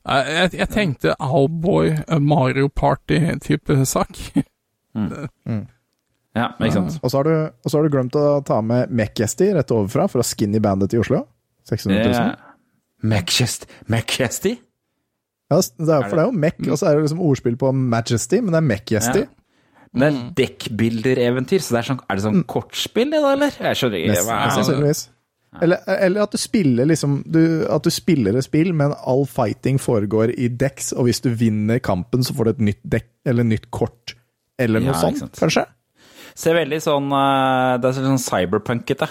Jeg, 0.00 0.26
jeg, 0.32 0.52
jeg 0.56 0.68
tenkte 0.72 1.14
Owlboy 1.20 1.90
uh, 2.08 2.16
Mario 2.22 2.70
Party-type 2.72 3.76
sak. 3.88 4.16
Ja, 6.36 6.46
ikke 6.60 6.72
sant. 6.72 6.96
Og 7.02 7.10
så 7.10 7.18
har 7.18 7.28
du, 7.28 7.34
og 7.64 7.70
så 7.70 7.76
har 7.76 7.84
du 7.84 7.92
glemt 7.92 8.16
å 8.16 8.40
ta 8.46 8.60
med 8.64 8.92
Mechesty 8.94 9.50
rett 9.56 9.74
overfra, 9.74 10.06
fra 10.08 10.24
Skinny 10.24 10.60
Bandit 10.62 10.96
i 10.96 11.00
Oslo. 11.02 11.24
600 11.68 12.04
000. 12.04 12.14
Ja. 12.14 12.50
Majesty? 13.90 14.56
Ja, 15.50 15.58
det 15.58 15.90
er, 15.90 16.04
for 16.06 16.14
det 16.14 16.22
er 16.22 16.28
jo 16.28 16.38
Mech, 16.38 16.60
og 16.68 16.78
så 16.78 16.86
er 16.86 16.96
det 16.96 17.08
liksom 17.08 17.22
ordspill 17.26 17.56
på 17.58 17.72
Majesty, 17.74 18.38
men 18.38 18.54
det 18.54 18.60
er 18.60 18.66
Mechesty. 18.68 19.22
Ja. 19.24 19.39
Men 19.92 20.18
det 20.36 20.44
er 20.44 20.52
dekkbildereventyr, 20.54 21.62
så 21.64 21.74
det 21.74 21.80
er, 21.80 21.88
sånn, 21.88 22.02
er 22.06 22.18
det 22.18 22.22
sånn 22.26 22.44
kortspill 22.50 23.10
det 23.10 23.22
da, 23.24 23.32
eller? 23.34 23.56
Jeg 23.58 23.78
skjønner 23.80 24.04
ikke. 24.04 24.20
Hva 24.28 24.36
er 24.44 24.52
sannsynligvis. 24.54 25.00
Eller, 25.58 25.80
eller 25.90 26.22
at 26.22 26.30
du 26.30 26.38
spiller 26.38 26.86
liksom 26.86 27.24
du, 27.26 27.40
At 27.66 27.82
du 27.82 27.90
spiller 27.90 28.36
et 28.38 28.46
spill, 28.46 28.68
men 28.76 28.92
all 28.94 29.24
fighting 29.26 29.80
foregår 29.82 30.30
i 30.38 30.46
decks, 30.46 30.92
og 30.94 31.08
hvis 31.08 31.18
du 31.24 31.32
vinner 31.34 31.82
kampen, 31.82 32.22
så 32.22 32.36
får 32.36 32.46
du 32.46 32.52
et 32.52 32.62
nytt 32.68 32.82
dekk, 32.92 33.08
eller 33.26 33.48
nytt 33.48 33.66
kort, 33.74 34.14
eller 34.62 34.84
noe 34.84 34.94
Ja, 34.94 35.00
sånt, 35.10 35.40
kanskje? 35.42 35.66
Ser 36.38 36.54
veldig 36.54 36.78
sånn 36.84 37.10
eh, 37.10 37.72
Det 37.82 37.90
er 37.90 37.98
sånn 37.98 38.22
cyberpunkete. 38.22 39.10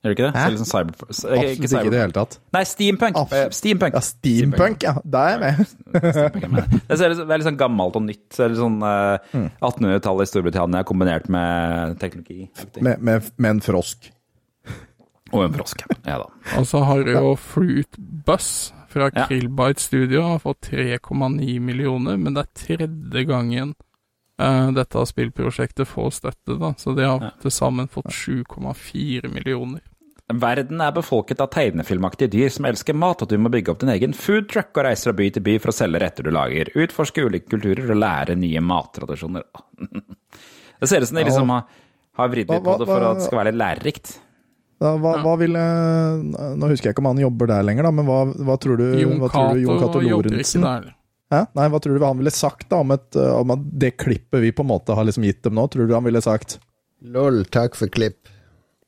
Gjør 0.00 0.08
det 0.08 0.16
ikke 0.16 0.26
det? 0.30 0.40
Hæ? 0.40 0.44
Sånn 0.56 0.68
cyber, 0.70 0.92
ikke 0.96 1.68
Absolutt 1.68 1.72
ikke 1.76 1.80
i 1.84 1.90
det 1.92 1.98
hele 2.00 2.14
tatt. 2.16 2.36
Nei, 2.56 2.62
steampunk. 2.64 3.16
Absolutt. 3.20 3.50
Eh, 3.50 3.56
Steampunk. 3.58 3.92
Ja, 3.98 4.00
steampunk, 4.00 4.86
ja. 4.86 4.92
Da 5.04 5.24
er 5.28 5.34
jeg 5.34 5.40
med. 5.42 5.74
Steampunk 6.14 6.46
er 6.46 6.54
med. 6.54 6.78
Det 6.88 6.96
litt, 7.12 7.20
veldig 7.34 7.46
sånn 7.50 7.58
gammelt 7.60 7.98
og 8.00 8.06
nytt. 8.06 8.22
Så 8.32 8.44
er 8.46 8.54
litt 8.54 8.62
sånn 8.62 8.78
eh, 8.80 9.28
Mm. 9.36 9.50
1800-tallet 9.60 10.24
i 10.24 10.30
Storbritannia 10.32 10.86
kombinert 10.88 11.28
med 11.28 11.98
teknologi. 12.00 12.48
Med, 12.80 13.02
med, 13.04 13.28
med 13.36 13.50
en 13.50 13.60
frosk. 13.60 14.08
Og 15.36 15.44
en 15.44 15.52
frosk. 15.54 15.84
Ja 16.08 16.16
da. 16.24 16.30
Og 16.58 16.64
så 16.66 16.80
har 16.88 17.04
du 17.06 17.12
jo 17.12 17.34
Fruit 17.38 18.00
Bus 18.26 18.48
fra 18.90 19.10
Ja. 19.14 19.26
Krillbite 19.28 19.78
Studio. 19.84 20.24
Har 20.32 20.40
fått 20.42 20.70
3,9 20.72 21.60
millioner, 21.62 22.16
men 22.18 22.34
det 22.34 22.46
er 22.48 22.64
tredje 22.64 23.26
gangen 23.28 23.76
eh, 24.40 24.70
dette 24.74 25.04
spillprosjektet 25.06 25.86
får 25.86 26.10
støtte. 26.16 26.56
da, 26.58 26.72
Så 26.80 26.96
de 26.96 27.04
har 27.06 27.20
Ja. 27.20 27.30
til 27.44 27.50
sammen 27.54 27.86
fått 27.92 28.08
7,4 28.10 29.28
millioner. 29.30 29.84
Verden 30.38 30.80
er 30.84 30.94
befolket 30.94 31.40
av 31.42 31.50
tegnefilmaktige 31.54 32.30
dyr 32.30 32.52
som 32.54 32.68
elsker 32.68 32.96
mat, 32.96 33.22
og 33.24 33.30
du 33.30 33.36
må 33.40 33.50
bygge 33.52 33.72
opp 33.72 33.82
din 33.82 33.92
egen 33.94 34.14
food 34.16 34.48
truck 34.52 34.70
og 34.76 34.86
reise 34.86 35.08
fra 35.08 35.16
by 35.16 35.28
til 35.34 35.44
by 35.46 35.56
for 35.62 35.72
å 35.72 35.76
selge 35.76 36.02
retter 36.02 36.26
du 36.26 36.32
lager. 36.34 36.70
Utforske 36.78 37.24
ulike 37.26 37.50
kulturer 37.50 37.90
og 37.90 38.00
lære 38.02 38.38
nye 38.38 38.62
mattradisjoner. 38.64 39.46
Det 40.80 40.88
ser 40.88 41.04
ut 41.04 41.10
som 41.10 41.18
de 41.18 41.26
liksom 41.26 41.50
har, 41.52 41.64
har 42.16 42.28
vridd 42.32 42.48
litt 42.48 42.64
på 42.64 42.74
det 42.80 42.86
for 42.88 43.04
at 43.04 43.18
det 43.18 43.24
skal 43.26 43.36
være 43.36 43.50
litt 43.50 43.58
lærerikt. 43.60 44.14
Da, 44.80 44.94
hva, 44.96 45.10
hva 45.20 45.34
ville 45.36 45.60
Nå 46.56 46.70
husker 46.70 46.88
jeg 46.88 46.94
ikke 46.94 47.02
om 47.02 47.10
han 47.10 47.20
jobber 47.20 47.50
der 47.50 47.66
lenger, 47.68 47.84
da, 47.84 47.90
men 47.92 48.06
hva, 48.08 48.22
hva 48.48 48.56
tror 48.56 48.80
du 48.80 48.86
Jon 48.96 49.20
hva 49.20 49.28
tror 49.28 49.58
du 49.58 49.66
Cato 49.68 50.00
Lorentzen. 50.00 50.64
Hæ? 51.30 51.42
Nei, 51.58 51.66
hva 51.70 51.78
tror 51.84 51.98
du 52.00 52.06
han 52.06 52.18
ville 52.22 52.32
sagt 52.32 52.70
da 52.72 52.80
om, 52.80 52.96
et, 52.96 53.10
uh, 53.14 53.36
om 53.42 53.52
at 53.54 53.68
det 53.84 53.92
klippet 54.00 54.40
vi 54.42 54.54
på 54.56 54.64
en 54.64 54.70
måte 54.72 54.96
har 54.96 55.04
liksom 55.06 55.28
gitt 55.28 55.44
dem 55.44 55.58
nå? 55.58 55.68
Tror 55.68 55.84
du 55.84 55.92
han 55.94 56.06
ville 56.08 56.22
sagt 56.24 56.56
Lol, 57.00 57.44
takk 57.52 57.76
for 57.76 57.92
klipp. 57.92 58.32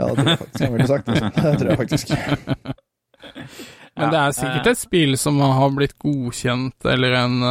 Ja, 0.03 0.09
det 0.11 0.17
tror 0.19 0.33
jeg 0.33 0.41
faktisk 0.41 0.65
han 0.67 0.75
ville 0.77 0.89
sagt. 0.91 1.13
Det 1.43 1.55
tror 1.61 1.71
jeg 1.71 1.81
faktisk. 1.85 2.13
Men 3.93 4.09
det 4.09 4.19
er 4.19 4.33
sikkert 4.33 4.69
et 4.71 4.81
spill 4.81 5.19
som 5.21 5.37
har 5.43 5.73
blitt 5.77 5.93
godkjent, 6.01 6.87
eller 6.89 7.17
en, 7.19 7.43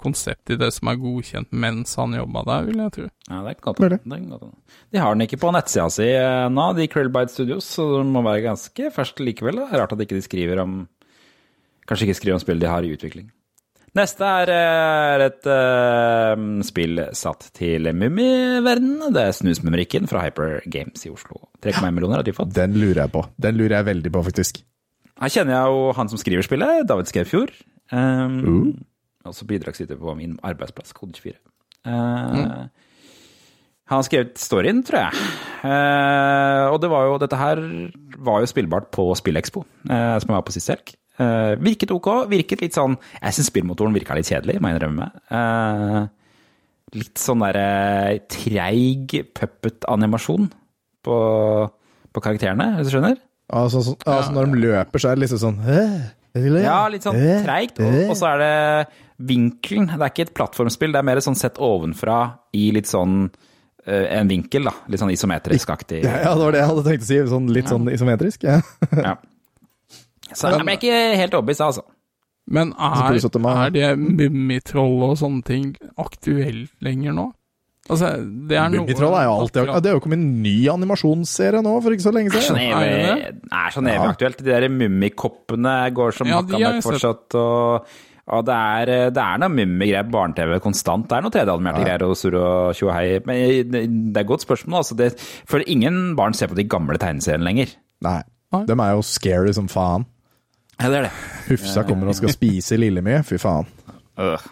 konsept 0.00 0.50
i 0.50 0.56
det 0.58 0.72
som 0.74 0.90
er 0.90 0.98
godkjent 0.98 1.54
mens 1.54 1.94
han 2.00 2.16
jobba 2.18 2.42
der, 2.48 2.66
vil 2.66 2.82
jeg 2.82 2.94
tro. 2.96 3.06
Ja, 3.28 3.42
det 3.44 3.52
er 3.52 3.60
godt 3.62 3.82
det 3.84 3.92
er 3.94 4.24
godt. 4.32 4.48
De 4.90 5.00
har 5.00 5.14
den 5.14 5.26
ikke 5.28 5.38
på 5.44 5.52
nettsida 5.54 5.86
si 5.94 6.08
eh, 6.10 6.48
nå, 6.50 6.66
de 6.74 6.88
Krillbite 6.90 7.30
Studios, 7.30 7.68
så 7.76 7.86
det 8.00 8.08
må 8.10 8.24
være 8.26 8.42
ganske 8.48 8.90
ferskt 8.94 9.22
likevel. 9.22 9.62
da. 9.62 9.70
Rart 9.70 9.94
at 9.94 10.02
ikke 10.02 10.18
de 10.18 10.26
skriver 10.26 10.64
om 10.64 10.82
Kanskje 11.84 12.08
ikke 12.08 12.16
skriver 12.16 12.38
om 12.38 12.42
spill 12.42 12.62
de 12.62 12.68
har 12.70 12.84
i 12.84 12.94
utvikling. 12.96 13.28
Neste 13.94 14.26
er, 14.26 14.50
eh, 14.50 15.24
et 15.28 15.46
uh, 15.46 16.40
spill 16.66 16.98
satt 17.14 17.46
til 17.54 17.86
mummiverdenen. 17.94 19.12
Det 19.14 19.22
er 19.22 19.36
Snusmumrikken 19.36 20.08
fra 20.10 20.24
Hyper 20.24 20.64
Games 20.66 21.06
i 21.06 21.12
Oslo. 21.14 21.44
3,1 21.62 21.92
millioner 21.94 22.18
har 22.18 22.26
de 22.26 22.34
fått. 22.34 22.50
Den 22.56 22.74
lurer 22.74 23.04
jeg 23.04 23.12
på. 23.14 23.22
Den 23.38 23.60
lurer 23.60 23.76
jeg 23.78 23.88
veldig 23.92 24.12
på, 24.16 24.24
faktisk. 24.30 24.58
Her 25.22 25.30
kjenner 25.30 25.54
jeg 25.54 25.76
jo 25.76 25.92
han 25.94 26.10
som 26.10 26.18
skriver 26.18 26.46
spillet, 26.46 26.88
David 26.90 27.12
Skedfjord. 27.12 27.54
Um, 27.94 28.40
Uh. 28.42 28.74
Også 29.24 29.46
bidragsyter 29.48 29.96
på 29.96 30.14
min 30.18 30.34
arbeidsplass, 30.44 30.92
Kode24. 30.92 31.38
Uh, 31.86 32.66
Han 33.84 34.00
har 34.00 34.04
skrevet 34.04 34.34
storyen, 34.40 34.82
tror 34.84 35.06
jeg. 35.06 35.22
Uh, 35.64 36.72
og 36.72 36.82
det 36.82 36.90
var 36.90 37.06
jo, 37.06 37.16
dette 37.22 37.38
her 37.40 37.62
var 38.18 38.42
jo 38.42 38.50
spillbart 38.50 38.90
på 38.92 39.06
Spillekspo, 39.16 39.62
uh, 39.88 40.18
som 40.18 40.28
jeg 40.28 40.34
var 40.34 40.44
på 40.44 40.52
sist 40.56 40.72
helg. 40.74 40.96
Uh, 41.14 41.54
virket 41.62 41.92
ok, 41.94 42.08
virket 42.26 42.64
litt 42.64 42.74
sånn 42.74 42.96
Jeg 43.20 43.36
syns 43.36 43.46
spillmotoren 43.52 43.94
virka 43.94 44.16
litt 44.18 44.26
kjedelig, 44.26 44.58
må 44.58 44.72
jeg 44.72 44.80
innrømme. 44.80 45.06
Uh, 45.30 46.08
litt 46.98 47.20
sånn 47.22 47.44
derre 47.44 48.18
treig 48.30 49.14
puppet-animasjon 49.36 50.50
på, 51.04 51.16
på 52.10 52.24
karakterene, 52.24 52.72
hvis 52.78 52.90
du 52.90 52.96
skjønner? 52.96 53.16
Altså, 53.54 53.82
så, 53.84 53.94
altså 54.08 54.34
Når 54.34 54.50
de 54.50 54.60
løper, 54.64 55.02
så 55.02 55.10
er 55.10 55.18
det 55.18 55.26
liksom 55.26 55.42
sånn 55.42 55.58
Ja, 56.64 56.78
litt 56.90 57.06
sånn 57.06 57.18
treigt. 57.44 57.78
Og, 57.78 57.98
og 58.08 58.16
så 58.18 58.32
er 58.32 58.40
det 58.42 58.54
vinkelen. 59.22 59.90
Det 59.92 60.00
er 60.00 60.10
ikke 60.10 60.26
et 60.28 60.34
plattformspill, 60.34 60.94
det 60.94 61.02
er 61.02 61.06
mer 61.06 61.20
sånn 61.22 61.38
sett 61.38 61.60
ovenfra 61.62 62.18
i 62.58 62.70
litt 62.74 62.90
sånn 62.90 63.28
eh, 63.86 64.08
en 64.18 64.30
vinkel, 64.30 64.66
da. 64.66 64.72
Litt 64.90 65.02
sånn 65.02 65.12
isometrisk-aktig. 65.14 66.02
Ja, 66.02 66.16
ja, 66.24 66.32
det 66.34 66.48
var 66.48 66.56
det 66.56 66.64
jeg 66.64 66.70
hadde 66.72 66.84
tenkt 66.88 67.06
å 67.06 67.10
si. 67.10 67.20
Sånn, 67.30 67.46
litt 67.54 67.70
sånn 67.70 67.86
isometrisk. 67.92 68.48
Ja. 68.48 68.58
Ja. 68.98 69.14
Så 70.32 70.54
jeg 70.54 70.64
ble 70.64 70.78
ikke 70.78 70.98
helt 71.20 71.36
overbevist, 71.36 71.60
altså. 71.66 71.84
Men 72.44 72.74
er, 72.76 73.16
er 73.16 73.70
det 73.72 73.86
Mummitroll 73.96 75.00
og 75.06 75.16
sånne 75.16 75.44
ting 75.46 75.70
aktuelt 76.00 76.72
lenger 76.84 77.16
nå? 77.16 77.30
Altså, 77.84 78.14
det 78.48 78.56
er 78.56 78.70
noe 78.72 78.84
Mummitroll 78.84 79.14
er 79.18 79.26
jo 79.26 79.32
alltid 79.42 79.68
ja, 79.68 79.80
Det 79.84 79.90
er 79.90 79.96
jo 79.98 80.00
kommet 80.00 80.16
en 80.22 80.28
ny 80.44 80.54
animasjonsserie 80.72 81.60
nå 81.64 81.74
for 81.84 81.92
ikke 81.92 82.06
så 82.06 82.12
lenge 82.16 82.32
Sånn 82.32 82.56
siden. 82.56 82.80
Det 82.80 83.02
Er 83.04 83.34
er 83.60 83.74
sånn 83.74 83.88
evig 83.92 84.08
aktuelt. 84.14 84.40
De 84.40 84.48
der 84.48 84.66
mummikoppene 84.72 85.74
går 85.96 86.16
som 86.16 86.30
Ja, 86.32 86.40
makka 86.40 86.60
møkk 86.62 86.86
fortsatt. 86.86 87.36
Og, 87.40 87.90
og 88.24 88.46
det 88.48 88.56
er, 88.56 88.92
det 89.12 89.24
er 89.24 89.42
noe 89.42 89.52
mummigreier 89.52 90.08
på 90.08 90.14
barne-TV 90.16 90.56
konstant. 90.64 91.08
Det 91.10 91.18
er 91.18 91.26
noe 91.26 91.34
3D-animerte 91.34 91.84
greier 91.84 92.06
og 92.08 92.16
surr 92.16 92.38
og 92.40 92.78
tjo. 92.78 92.88
Men 93.28 93.72
det 93.72 93.84
er 93.84 94.22
et 94.22 94.32
godt 94.32 94.46
spørsmål. 94.46 94.80
Altså. 94.80 94.96
Det, 95.00 95.10
for 95.48 95.64
ingen 95.68 96.14
barn 96.16 96.36
ser 96.36 96.52
på 96.52 96.56
de 96.56 96.64
gamle 96.64 96.96
tegneseriene 97.00 97.44
lenger. 97.44 97.76
Nei. 98.04 98.20
De 98.64 98.76
er 98.80 98.96
jo 98.96 99.04
scary 99.04 99.52
som 99.56 99.68
faen. 99.68 100.08
Ja, 100.80 100.90
det 100.90 100.98
er 100.98 101.08
det. 101.08 101.14
Hufsa 101.48 101.84
kommer 101.86 102.10
og 102.10 102.18
skal 102.18 102.32
spise 102.34 102.78
Lillemye. 102.80 103.22
Fy 103.26 103.38
faen. 103.40 103.68
Øh. 104.18 104.44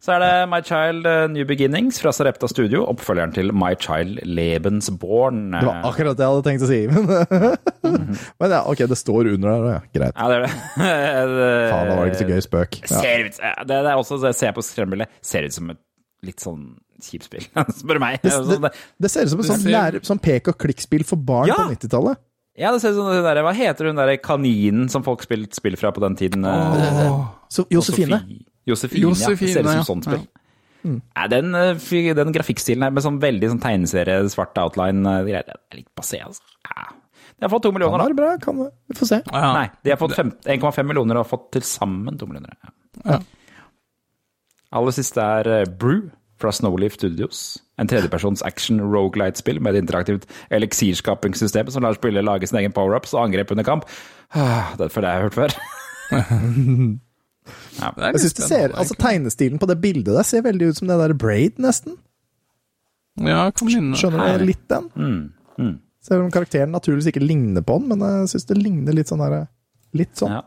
Så 0.00 0.14
er 0.14 0.22
det 0.22 0.48
My 0.48 0.62
Child 0.64 1.04
uh, 1.04 1.26
New 1.28 1.44
Beginnings 1.44 1.98
fra 2.00 2.08
Sarepta 2.16 2.48
Studio, 2.48 2.86
oppfølgeren 2.88 3.34
til 3.36 3.50
My 3.52 3.74
Child 3.76 4.22
Lebensborn. 4.24 5.50
Det 5.52 5.66
var 5.66 5.82
akkurat 5.90 6.16
det 6.16 6.24
jeg 6.24 6.32
hadde 6.32 6.46
tenkt 6.46 6.64
å 6.64 6.70
si. 6.70 6.78
Men, 7.90 8.16
men 8.40 8.52
ja, 8.52 8.60
ok, 8.68 8.80
det 8.88 8.96
står 9.00 9.28
under 9.34 9.50
der. 9.50 9.66
Ja. 9.74 9.78
Greit. 9.96 10.16
Ja, 10.16 10.28
det 10.30 10.38
er 10.38 10.42
det. 10.46 10.50
Faen, 11.72 11.90
da 11.90 11.98
var 11.98 12.00
det 12.00 12.14
ikke 12.14 12.22
så 12.22 12.28
gøy 12.30 12.42
spøk. 12.46 12.80
Ja. 12.86 12.90
Ser 12.94 13.26
ut, 13.26 13.38
det, 13.40 13.68
det 13.68 13.78
er 13.80 14.00
også, 14.00 14.18
det 14.24 14.32
ser 14.38 14.50
jeg 14.50 14.56
på 14.56 14.64
skremmebildet, 14.64 15.12
ser 15.32 15.48
ut 15.48 15.56
som 15.56 15.72
et 15.74 15.80
litt 16.30 16.44
sånn 16.44 16.64
kjipt 17.00 17.28
spill, 17.28 17.46
spør 17.80 18.00
meg. 18.02 18.20
Det, 18.24 18.32
det, 18.50 18.72
det 19.00 19.12
ser 19.12 19.28
ut 19.28 19.34
som 19.34 19.44
et 19.44 19.48
sånn, 19.48 19.68
lære, 19.72 20.02
sånn 20.06 20.20
pek 20.22 20.52
og 20.52 20.58
klikk-spill 20.60 21.04
for 21.08 21.20
barn 21.20 21.52
på 21.52 21.68
90-tallet. 21.74 22.20
Ja, 22.58 22.72
det 22.74 22.80
ser 22.82 22.92
ut 22.92 22.98
som 22.98 23.08
den 23.12 23.24
der, 23.24 23.40
hva 23.46 23.52
heter 23.54 23.88
hun 23.88 23.98
der 24.00 24.16
kaninen 24.20 24.88
som 24.90 25.04
folk 25.06 25.22
spilte 25.24 25.56
spill 25.56 25.78
fra 25.80 25.92
på 25.94 26.02
den 26.02 26.16
tiden? 26.18 26.44
Oh. 26.44 27.28
Så 27.52 27.64
Josefine. 27.70 28.20
Sofie- 28.20 28.46
Josefine, 28.66 29.02
ja. 29.06 29.10
Det 29.10 29.16
ser 29.16 29.60
ut 29.62 29.66
som 29.66 29.76
ja. 29.76 29.84
sånt 29.86 30.08
spill. 30.08 30.24
Ja. 30.24 30.36
Nei, 30.90 31.26
den, 31.28 31.54
eh, 31.54 32.14
den 32.16 32.32
grafikkstilen 32.32 32.82
her 32.86 32.92
med 32.94 33.04
sånn 33.04 33.20
veldig 33.20 33.50
sånn 33.52 33.60
tegneserie, 33.62 34.28
svart 34.32 34.56
outline, 34.58 35.04
eh, 35.06 35.24
det 35.28 35.34
er 35.42 35.58
litt 35.76 35.90
passé, 35.94 36.22
altså. 36.24 36.42
Ja. 36.64 36.88
De 37.40 37.46
har 37.46 37.52
fått 37.52 37.62
to 37.62 37.72
millioner, 37.72 37.98
da. 37.98 38.04
være 38.08 38.16
bra, 38.16 38.30
kan 38.40 38.56
det. 38.56 38.70
Vi 38.88 38.96
får 38.98 39.06
se. 39.08 39.22
Ja. 39.32 39.52
Nei, 39.56 39.66
de 39.84 39.90
har 39.90 40.00
fått 40.00 40.16
1,5 40.16 40.86
millioner 40.86 41.16
og 41.16 41.24
har 41.24 41.30
fått 41.38 41.52
til 41.52 41.62
sammen 41.62 42.18
to 42.18 42.26
millioner. 42.28 42.56
Ja. 42.64 42.72
Ja. 43.04 43.20
Aller 44.76 44.94
siste 44.94 45.20
er 45.20 45.66
Brew 45.66 46.10
fra 46.40 46.52
Snowleaf 46.54 46.96
Studios. 46.98 47.58
En 47.80 47.88
tredjepersons 47.90 48.42
action 48.46 48.80
rogelight-spill 48.80 49.60
med 49.62 49.76
et 49.76 49.82
interaktivt 49.84 50.26
eliksirskapingssystem 50.56 51.70
som 51.72 51.84
lar 51.86 51.96
spillere 51.98 52.24
lage 52.26 52.48
sin 52.50 52.58
egen 52.62 52.72
power-ups 52.76 53.14
og 53.16 53.26
angrep 53.28 53.52
under 53.54 53.64
kamp. 53.66 53.86
Ah, 54.34 54.72
Det 54.78 54.88
er 54.88 55.00
det 55.00 55.08
jeg 55.08 55.20
har 55.20 55.28
hørt 55.28 55.38
før. 55.38 55.56
Det 57.80 57.96
er 57.96 58.12
Jeg 58.12 58.20
synes 58.20 58.34
du 58.36 58.42
ser, 58.44 58.72
altså 58.78 58.94
Tegnestilen 59.00 59.58
på 59.58 59.66
det 59.66 59.78
bildet 59.82 60.12
der 60.14 60.26
ser 60.28 60.42
veldig 60.44 60.68
ut 60.70 60.76
som 60.78 60.90
det 60.90 60.98
der 61.00 61.14
Braid, 61.18 61.56
nesten. 61.62 61.96
Ja, 63.20 63.48
kom 63.56 63.70
inn. 63.72 63.92
Skjønner 63.98 64.38
du 64.38 64.44
litt 64.46 64.62
den? 64.70 64.86
Mm, 64.94 65.22
mm. 65.58 65.72
Selv 66.04 66.24
om 66.26 66.30
karakteren 66.34 66.70
naturligvis 66.74 67.08
ikke 67.10 67.22
ligner 67.24 67.64
på 67.66 67.78
den, 67.80 67.88
men 67.90 68.04
jeg 68.06 68.30
syns 68.34 68.46
det 68.48 68.58
ligner 68.60 68.96
litt 68.96 69.10
sånn 69.10 69.22
der 69.24 69.48
Litt 69.96 70.14
sånn. 70.20 70.30
Ja. 70.36 70.44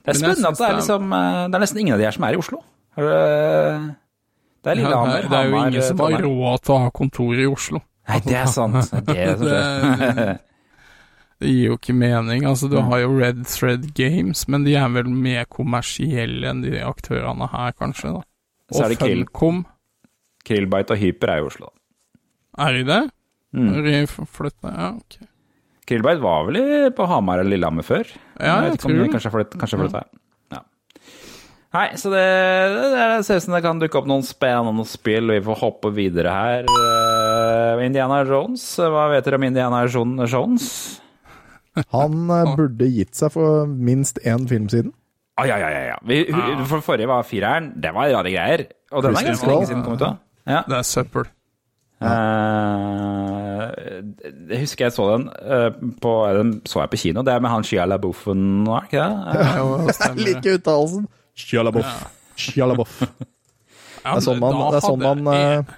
Det 0.00 0.14
er 0.14 0.16
spennende 0.22 0.48
at 0.48 0.56
det 0.56 0.64
er, 0.70 0.76
liksom, 0.78 1.10
eh, 1.12 1.40
det 1.52 1.58
er 1.58 1.62
nesten 1.66 1.80
ingen 1.82 1.92
av 1.92 2.00
de 2.00 2.06
her 2.08 2.14
som 2.16 2.24
er 2.24 2.32
i 2.32 2.38
Oslo. 2.40 2.62
Har 2.96 3.04
du- 3.04 3.90
Det 4.64 4.72
er 4.74 4.80
Ja, 4.82 4.88
det, 5.06 5.14
er, 5.24 5.28
det 5.30 5.38
er 5.38 5.48
jo 5.52 5.60
ingen 5.62 5.82
som 5.86 6.00
har 6.02 6.22
råd 6.24 6.62
til 6.66 6.74
å 6.74 6.78
ha 6.82 6.90
kontor 6.90 7.38
i 7.38 7.46
Oslo. 7.46 7.80
Nei, 8.08 8.20
det 8.24 8.36
er 8.40 8.46
sant. 8.50 8.90
Det 9.08 9.16
er 9.16 9.36
det. 9.38 10.38
Det, 11.38 11.46
gir 11.52 11.68
jo 11.68 11.76
ikke 11.78 11.94
mening. 11.94 12.44
Altså, 12.48 12.66
du 12.72 12.80
har 12.82 12.98
jo 13.04 13.12
Red 13.14 13.44
Thread 13.46 13.92
Games, 13.94 14.46
men 14.50 14.64
de 14.66 14.74
er 14.74 14.88
vel 14.90 15.06
mer 15.12 15.44
kommersielle 15.46 16.48
enn 16.50 16.64
de 16.64 16.80
aktørene 16.82 17.46
her, 17.52 17.76
kanskje. 17.78 18.16
da. 18.16 18.24
Og 18.74 18.96
Krill. 18.98 19.22
Funcom, 19.28 19.60
Krillbite 20.48 20.96
og 20.96 20.98
Hyper 21.02 21.30
er 21.36 21.42
i 21.42 21.46
Oslo. 21.46 21.70
er 22.58 22.72
de 22.80 22.84
det? 22.88 23.02
Mm. 23.54 24.06
Flytta. 24.26 24.72
Ja, 24.74 24.88
ok. 24.96 25.20
Krillbite 25.88 26.20
var 26.20 26.48
vel 26.50 26.58
på 26.96 27.06
Hamar 27.08 27.40
eller 27.40 27.54
Lillehammer 27.54 27.86
før? 27.86 28.10
Ja, 28.40 28.58
jeg 28.66 28.74
jeg 28.74 28.80
tror 28.82 28.96
det. 28.98 29.10
Kanskje 29.14 29.30
har 29.30 29.36
flyttet- 29.38 29.60
kanskje 29.62 29.78
her. 29.78 29.94
Ja. 29.94 30.02
Nei, 31.76 31.88
så 32.00 32.08
det, 32.08 32.22
det, 32.72 32.84
det 32.96 33.24
ser 33.26 33.36
ut 33.40 33.44
som 33.44 33.54
det 33.56 33.60
kan 33.66 33.80
dukke 33.82 33.98
opp 34.00 34.06
noen 34.08 34.24
spennende 34.24 34.86
spill, 34.88 35.28
vi 35.34 35.42
får 35.44 35.58
hoppe 35.60 35.90
videre 35.92 36.32
her. 36.32 36.70
Uh, 36.72 37.82
Indiana 37.84 38.22
Jones, 38.24 38.64
hva 38.80 39.04
vet 39.12 39.26
dere 39.28 39.36
om 39.36 39.44
Indiana 39.50 39.82
Jones? 39.84 40.70
Han 41.92 42.24
uh, 42.32 42.54
burde 42.56 42.88
gitt 42.90 43.12
seg 43.20 43.34
for 43.36 43.68
minst 43.68 44.16
én 44.24 44.48
film 44.48 44.70
siden. 44.72 44.94
Ah, 45.38 45.44
ja, 45.46 45.58
ja, 45.60 45.68
ja, 45.70 45.82
ja. 45.92 45.98
Vi, 46.08 46.24
hu- 46.32 46.64
For 46.66 46.82
forrige 46.82 47.06
var 47.06 47.22
fireren. 47.28 47.68
Det 47.78 47.92
var 47.94 48.08
rare 48.10 48.32
greier. 48.32 48.64
Og 48.90 49.04
den 49.04 49.14
er 49.14 49.28
ganske 49.28 49.46
lenge 49.46 49.68
siden 49.68 49.84
kom 49.86 49.94
ut. 50.00 50.02
Ja. 50.48 50.64
Det 50.66 50.78
er 50.80 50.86
søppel. 50.88 51.28
Eh, 51.98 53.62
jeg 54.50 54.60
husker 54.62 54.86
jeg 54.86 54.94
så 54.94 55.06
den 55.16 55.24
uh, 55.28 55.70
på 55.98 56.12
Den 56.36 56.52
så 56.68 56.82
jeg 56.84 56.92
på 56.92 57.00
kino. 57.04 57.22
Det 57.26 57.32
er 57.34 57.42
med 57.44 57.50
han 57.52 57.66
Shia 57.66 57.86
LaBouffen, 57.90 58.42
var 58.66 58.86
ikke 58.88 59.04
det? 59.04 59.14
Det 59.88 59.96
Jeg 60.00 60.26
liker 60.28 60.58
uttalelsen. 60.58 61.06
Sjalaboff. 61.38 61.92
Sjalaboff. 62.38 62.96
Ja, 63.02 64.14
Det 64.14 64.16
er 64.20 64.24
sånn 64.24 64.40
man, 64.42 64.56
det 64.72 64.78
er 64.80 64.84
sånn 64.86 65.02
man 65.02 65.24
jeg- 65.34 65.58
eh, 65.58 65.76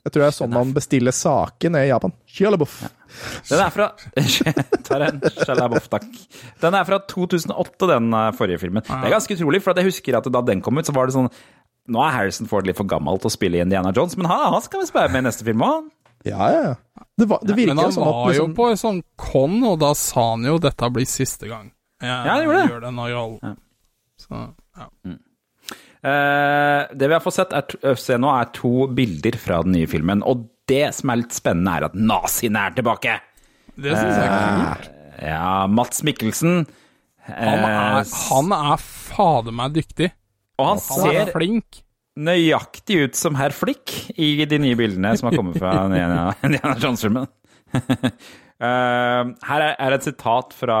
Jeg 0.00 0.12
tror 0.14 0.22
det 0.22 0.28
er 0.30 0.36
sånn 0.38 0.52
man 0.54 0.70
bestiller 0.72 1.12
saker 1.12 1.72
nede 1.74 1.88
i 1.88 1.90
Japan. 1.90 2.12
Sjalaboff. 2.26 2.76
Den 3.50 3.60
er 3.60 3.72
fra 3.74 3.88
Tar 4.86 5.04
en 5.08 5.18
sjalaboff, 5.44 5.88
takk. 5.92 6.06
Den 6.62 6.76
er 6.78 6.86
fra 6.88 6.98
2008, 7.10 7.88
den 7.90 8.06
eh, 8.16 8.30
forrige 8.38 8.62
filmen. 8.62 8.82
Det 8.86 8.96
er 9.10 9.12
ganske 9.16 9.36
utrolig, 9.36 9.60
for 9.62 9.76
jeg 9.76 9.90
husker 9.90 10.16
at 10.18 10.28
da 10.32 10.42
den 10.46 10.62
kom 10.64 10.78
ut, 10.80 10.88
så 10.88 10.94
var 10.96 11.10
det 11.10 11.16
sånn 11.18 11.28
Nå 11.90 11.98
er 12.04 12.12
Harrison 12.14 12.46
Ford 12.46 12.66
litt 12.68 12.78
for 12.78 12.86
gammel 12.86 13.18
til 13.18 13.26
å 13.30 13.32
spille 13.34 13.58
i 13.58 13.62
Indiana 13.64 13.90
Jones, 13.96 14.14
men 14.16 14.28
han, 14.30 14.52
han 14.54 14.62
skal 14.62 14.82
vi 14.84 14.86
spille 14.90 15.08
med 15.10 15.24
i 15.24 15.26
neste 15.26 15.46
film 15.48 15.62
òg. 15.66 15.88
Ja, 16.28 16.48
ja, 16.52 16.60
ja. 16.70 16.74
Det, 17.18 17.26
var, 17.26 17.40
det 17.42 17.56
virker 17.56 17.72
Men 17.74 17.80
jo 17.80 17.86
han 17.88 17.94
som 17.96 18.04
at 18.04 18.14
var 18.14 18.28
jo 18.28 18.30
liksom, 18.44 18.52
på 18.58 18.66
en 18.70 18.78
sånn 18.78 19.00
con, 19.18 19.56
og 19.66 19.78
da 19.80 19.90
sa 19.98 20.26
han 20.34 20.44
jo 20.46 20.58
'dette 20.60 20.90
blir 20.94 21.08
siste 21.08 21.48
gang'. 21.50 21.72
Jeg 22.00 22.08
Ja, 22.12 22.36
han 22.36 22.44
gjorde 22.44 22.60
det. 22.60 22.92
Gjør. 23.10 23.34
Ja. 23.42 23.52
Så, 24.20 24.42
ja. 24.80 25.16
Eh, 26.00 26.86
det 26.96 27.08
vi 27.10 27.12
har 27.16 27.20
fått 27.20 27.36
sett 27.36 27.52
er, 27.52 27.94
se 28.00 28.16
nå, 28.20 28.30
er 28.40 28.48
to 28.56 28.86
bilder 28.96 29.36
fra 29.40 29.58
den 29.66 29.74
nye 29.76 29.88
filmen. 29.90 30.22
Og 30.24 30.46
det 30.70 30.86
som 30.96 31.12
er 31.12 31.20
litt 31.20 31.34
spennende, 31.36 31.74
er 31.76 31.88
at 31.90 31.98
naziene 31.98 32.62
er 32.70 32.76
tilbake! 32.78 33.18
Det 33.80 33.92
syns 33.96 34.16
jeg 34.16 34.24
er 34.24 34.32
Eh, 34.32 34.64
kult. 34.70 34.88
Ja, 35.20 35.66
Mats 35.68 36.00
Mikkelsen. 36.06 36.62
Han 37.28 37.62
er, 37.66 38.00
eh, 38.00 38.14
han 38.30 38.52
er 38.56 38.80
fader 38.80 39.52
meg 39.54 39.74
dyktig. 39.76 40.10
og 40.58 40.66
han 40.66 40.80
Han 40.88 41.06
er 41.10 41.24
ser 41.26 41.32
flink. 41.34 41.82
nøyaktig 42.18 42.96
ut 43.04 43.14
som 43.16 43.36
herr 43.38 43.50
Flick 43.54 43.92
i 44.18 44.44
de 44.44 44.58
nye 44.58 44.76
bildene 44.76 45.12
som 45.16 45.28
har 45.30 45.36
kommet 45.38 45.56
fra 45.60 45.84
Indiana 46.42 46.74
Jones-filmen. 46.80 47.28
Eh, 48.60 49.30
her 49.48 49.62
er, 49.64 49.74
er 49.80 49.94
et 49.96 50.04
sitat 50.04 50.52
fra 50.52 50.80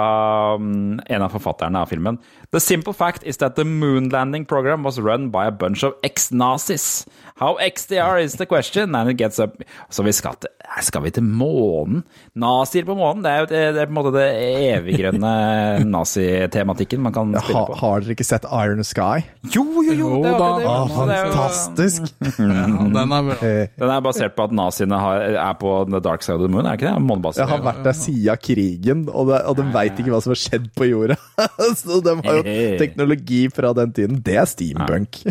um, 0.60 0.98
en 1.00 1.22
av 1.24 1.32
forfatterne 1.32 1.80
av 1.80 1.88
filmen. 1.88 2.18
The 2.52 2.60
simple 2.60 2.92
fact 2.92 3.22
is 3.24 3.38
that 3.38 3.54
the 3.56 3.64
moon 3.64 4.08
landing 4.10 4.44
program 4.44 4.82
was 4.84 4.98
run 5.00 5.30
by 5.30 5.46
a 5.46 5.52
bunch 5.54 5.84
of 5.86 5.94
ex-nazis. 6.04 7.06
How 7.40 7.54
ex 7.62 7.86
they 7.86 7.96
are 8.02 8.18
is 8.20 8.34
the 8.36 8.44
question, 8.44 8.94
and 8.94 9.08
it 9.08 9.16
gets 9.16 9.38
up 9.40 9.62
Så 9.88 10.02
vi 10.04 10.12
skal 10.12 10.34
til, 10.42 10.50
skal 10.84 11.02
vi 11.06 11.10
til 11.14 11.22
månen? 11.24 12.02
Nazier 12.36 12.84
på 12.84 12.92
månen? 12.98 13.22
Det 13.24 13.30
er 13.32 13.38
jo 13.38 13.46
det, 13.48 13.60
det 13.76 13.80
er 13.80 13.88
på 13.88 13.94
en 13.94 13.98
måte 14.00 14.12
det 14.18 14.26
eviggrønne 14.74 15.30
nazitematikken 15.94 17.00
man 17.06 17.14
kan 17.16 17.32
spille 17.38 17.62
på. 17.70 17.78
Har 17.80 18.04
dere 18.04 18.16
ikke 18.18 18.26
sett 18.28 18.44
Iron 18.50 18.84
Sky? 18.84 19.22
Jo, 19.54 19.64
jo, 19.86 19.94
jo! 20.02 20.10
Det 20.20 20.34
det, 20.34 20.34
da. 20.42 20.50
det. 20.58 20.68
Å, 20.68 21.06
det 21.08 21.16
er 21.16 21.24
jo- 21.24 21.32
fantastisk! 21.38 22.10
Ja, 22.50 22.66
den 22.66 23.12
er. 23.14 23.68
Den 23.78 23.90
er 23.94 24.02
basert 24.04 24.34
på 24.36 24.44
at 24.48 24.52
naziene 24.54 24.98
har, 25.00 25.22
er 25.38 25.56
på 25.60 25.72
The 25.88 26.00
Dark 26.04 26.24
Side 26.26 26.36
of 26.36 26.44
the 26.44 26.50
Moon, 26.52 26.66
er 26.68 26.76
ikke 26.76 26.90
det? 26.90 27.02
Månebasert. 27.06 27.48
Vært 27.70 27.84
der 27.86 27.96
siden 27.96 28.40
krigen, 28.44 29.04
og, 29.08 29.30
de, 29.30 29.40
og 29.50 29.58
de 29.58 29.66
veit 29.74 29.98
ikke 29.98 30.12
hva 30.12 30.22
som 30.24 30.34
har 30.34 30.40
skjedd 30.42 30.70
på 30.76 30.88
jorda. 30.90 31.16
Så 31.80 32.00
de 32.04 32.16
har 32.24 32.40
jo 32.40 32.56
teknologi 32.80 33.42
fra 33.54 33.72
den 33.76 33.94
tiden. 33.96 34.20
Det 34.26 34.38
er 34.40 34.48
steampunk. 34.50 35.22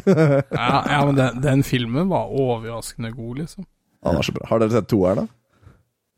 Ja, 0.60 0.80
ja 0.90 1.00
men 1.08 1.18
den, 1.18 1.42
den 1.44 1.62
filmen 1.64 2.10
var 2.12 2.32
overraskende 2.34 3.12
god, 3.14 3.44
liksom. 3.44 3.68
Han 4.06 4.18
var 4.20 4.26
så 4.26 4.34
bra. 4.36 4.48
Har 4.50 4.62
dere 4.62 4.74
sett 4.74 4.90
toeren, 4.92 5.26
da? 5.26 5.39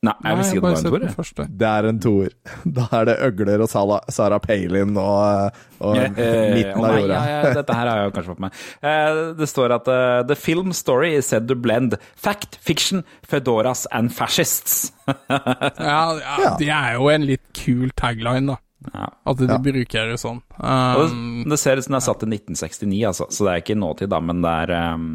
Nei, 0.02 0.14
jeg 0.26 0.38
vil 0.40 0.46
si 0.48 0.56
det 0.58 0.62
var 0.64 0.74
en 0.74 0.86
toer. 0.88 1.34
Det. 1.38 1.44
Det 1.62 1.68
er 1.70 1.88
en 1.92 1.98
toer. 2.02 2.32
Da 2.78 2.86
er 2.98 3.04
det 3.06 3.14
øgler 3.28 3.62
og 3.62 3.70
Sala, 3.70 4.00
Sarah 4.10 4.40
Palin 4.42 4.96
og, 4.98 5.60
og 5.78 6.00
yeah, 6.00 6.16
eh, 6.18 6.56
midten 6.56 6.88
av 6.88 6.96
jorda. 6.98 7.20
ja, 7.20 7.36
ja, 7.36 7.52
dette 7.60 7.76
her 7.78 7.90
har 7.92 8.00
jeg 8.00 8.08
jo 8.10 8.16
kanskje 8.16 8.32
fått 8.34 8.42
med. 8.48 8.58
Eh, 8.82 9.20
det 9.38 9.50
står 9.52 9.76
at 9.78 9.92
eh, 9.94 10.16
The 10.32 10.38
film 10.40 10.74
story 10.74 11.14
is 11.20 11.30
said 11.30 11.46
to 11.52 11.58
blend 11.68 12.00
fact, 12.18 12.58
fiction, 12.66 13.06
fedoras 13.22 13.86
and 13.92 14.14
fascists. 14.16 14.90
Ja, 15.12 16.02
ja, 16.18 16.50
det 16.58 16.70
er 16.72 16.94
jo 16.96 17.10
en 17.12 17.26
litt 17.28 17.44
kul 17.58 17.92
tagline, 18.00 18.56
da. 18.56 18.58
Ja. 18.94 19.08
At 19.30 19.38
de 19.38 19.50
Ja. 19.50 19.58
bruker 19.62 20.10
det 20.10 20.18
sånn. 20.22 20.40
Um, 20.58 21.44
det, 21.46 21.60
ser 21.62 21.78
ut 21.78 21.86
som 21.86 21.94
det 21.94 22.02
er 22.02 22.06
satt 22.08 22.24
til 22.24 22.32
1969, 22.34 23.02
altså. 23.10 23.28
Så 23.30 23.46
det 23.46 23.54
er 23.54 23.64
ikke 23.66 23.78
nåtid, 23.78 24.10
da, 24.10 24.22
men 24.24 24.42
det 24.42 24.54
er 24.64 24.74
um, 24.96 25.12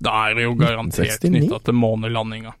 da 0.00 0.14
er 0.30 0.38
det 0.38 0.46
jo 0.46 0.54
garantert 0.56 1.18
69? 1.20 1.28
knytta 1.28 1.58
til 1.66 1.76
månelandinga. 1.76 2.54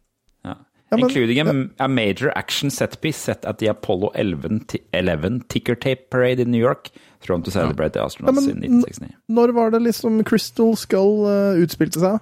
Ja. 0.90 0.96
Men- 0.96 1.04
Including 1.06 1.40
a, 1.40 1.84
a 1.84 1.88
major 1.88 2.32
action 2.36 2.70
set 2.70 3.00
piece 3.00 3.18
set 3.18 3.44
at 3.44 3.58
the 3.58 3.68
Apollo 3.70 4.10
11, 4.14 4.60
11 4.92 5.40
ticker 5.48 5.74
tape 5.74 6.10
parade 6.10 6.42
in 6.42 6.50
New 6.50 6.60
York, 6.60 6.90
thrown 7.22 7.42
to 7.42 7.50
celebrate 7.50 7.92
the 7.92 8.00
astronauts 8.02 8.40
Ja, 8.40 8.54
men- 8.54 8.64
in 8.64 8.80
1969. 8.82 9.14
Når 9.28 9.52
var 9.54 9.70
det 9.70 9.82
liksom 9.84 10.24
Crystal 10.24 10.76
Skull 10.76 11.26
uh, 11.26 11.62
utspilte 11.62 12.00
seg? 12.02 12.18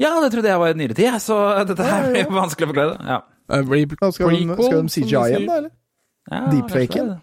Ja, 0.00 0.14
det 0.20 0.32
trodde 0.32 0.48
jeg 0.48 0.60
var 0.60 0.72
i 0.72 0.78
nyere 0.80 0.96
tid, 0.96 1.20
så 1.20 1.36
dette 1.68 1.84
her 1.84 2.10
blir 2.10 2.24
ja, 2.24 2.32
vanskelig 2.32 2.68
å 2.68 2.72
forklare. 2.72 2.96
Ja. 3.04 3.20
Uh, 3.46 4.10
skal, 4.10 4.32
de, 4.32 4.56
skal 4.56 4.80
de 4.82 4.94
CGI 4.96 5.22
igjen, 5.28 5.46
da, 5.46 5.60
eller? 5.60 5.70
Ja, 6.30 6.40
Deepfaken? 6.50 7.14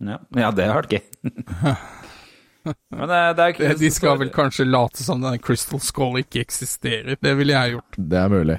Ja. 0.00 0.18
ja, 0.36 0.50
det 0.52 0.66
har 0.70 0.82
vært 0.82 0.94
gøy. 0.96 1.74
Men 2.90 3.08
det, 3.08 3.18
det 3.38 3.44
er 3.44 3.52
ikke 3.52 3.74
De 3.78 3.90
skal 3.94 4.16
vel 4.20 4.30
kanskje 4.34 4.66
late 4.66 5.04
som 5.04 5.20
den 5.22 5.38
Crystal 5.42 5.80
Skull 5.82 6.18
ikke 6.22 6.42
eksisterer. 6.42 7.18
Det 7.22 7.34
ville 7.38 7.54
jeg 7.54 7.76
gjort. 7.76 7.98
Det 7.98 8.18
er 8.18 8.32
mulig. 8.32 8.56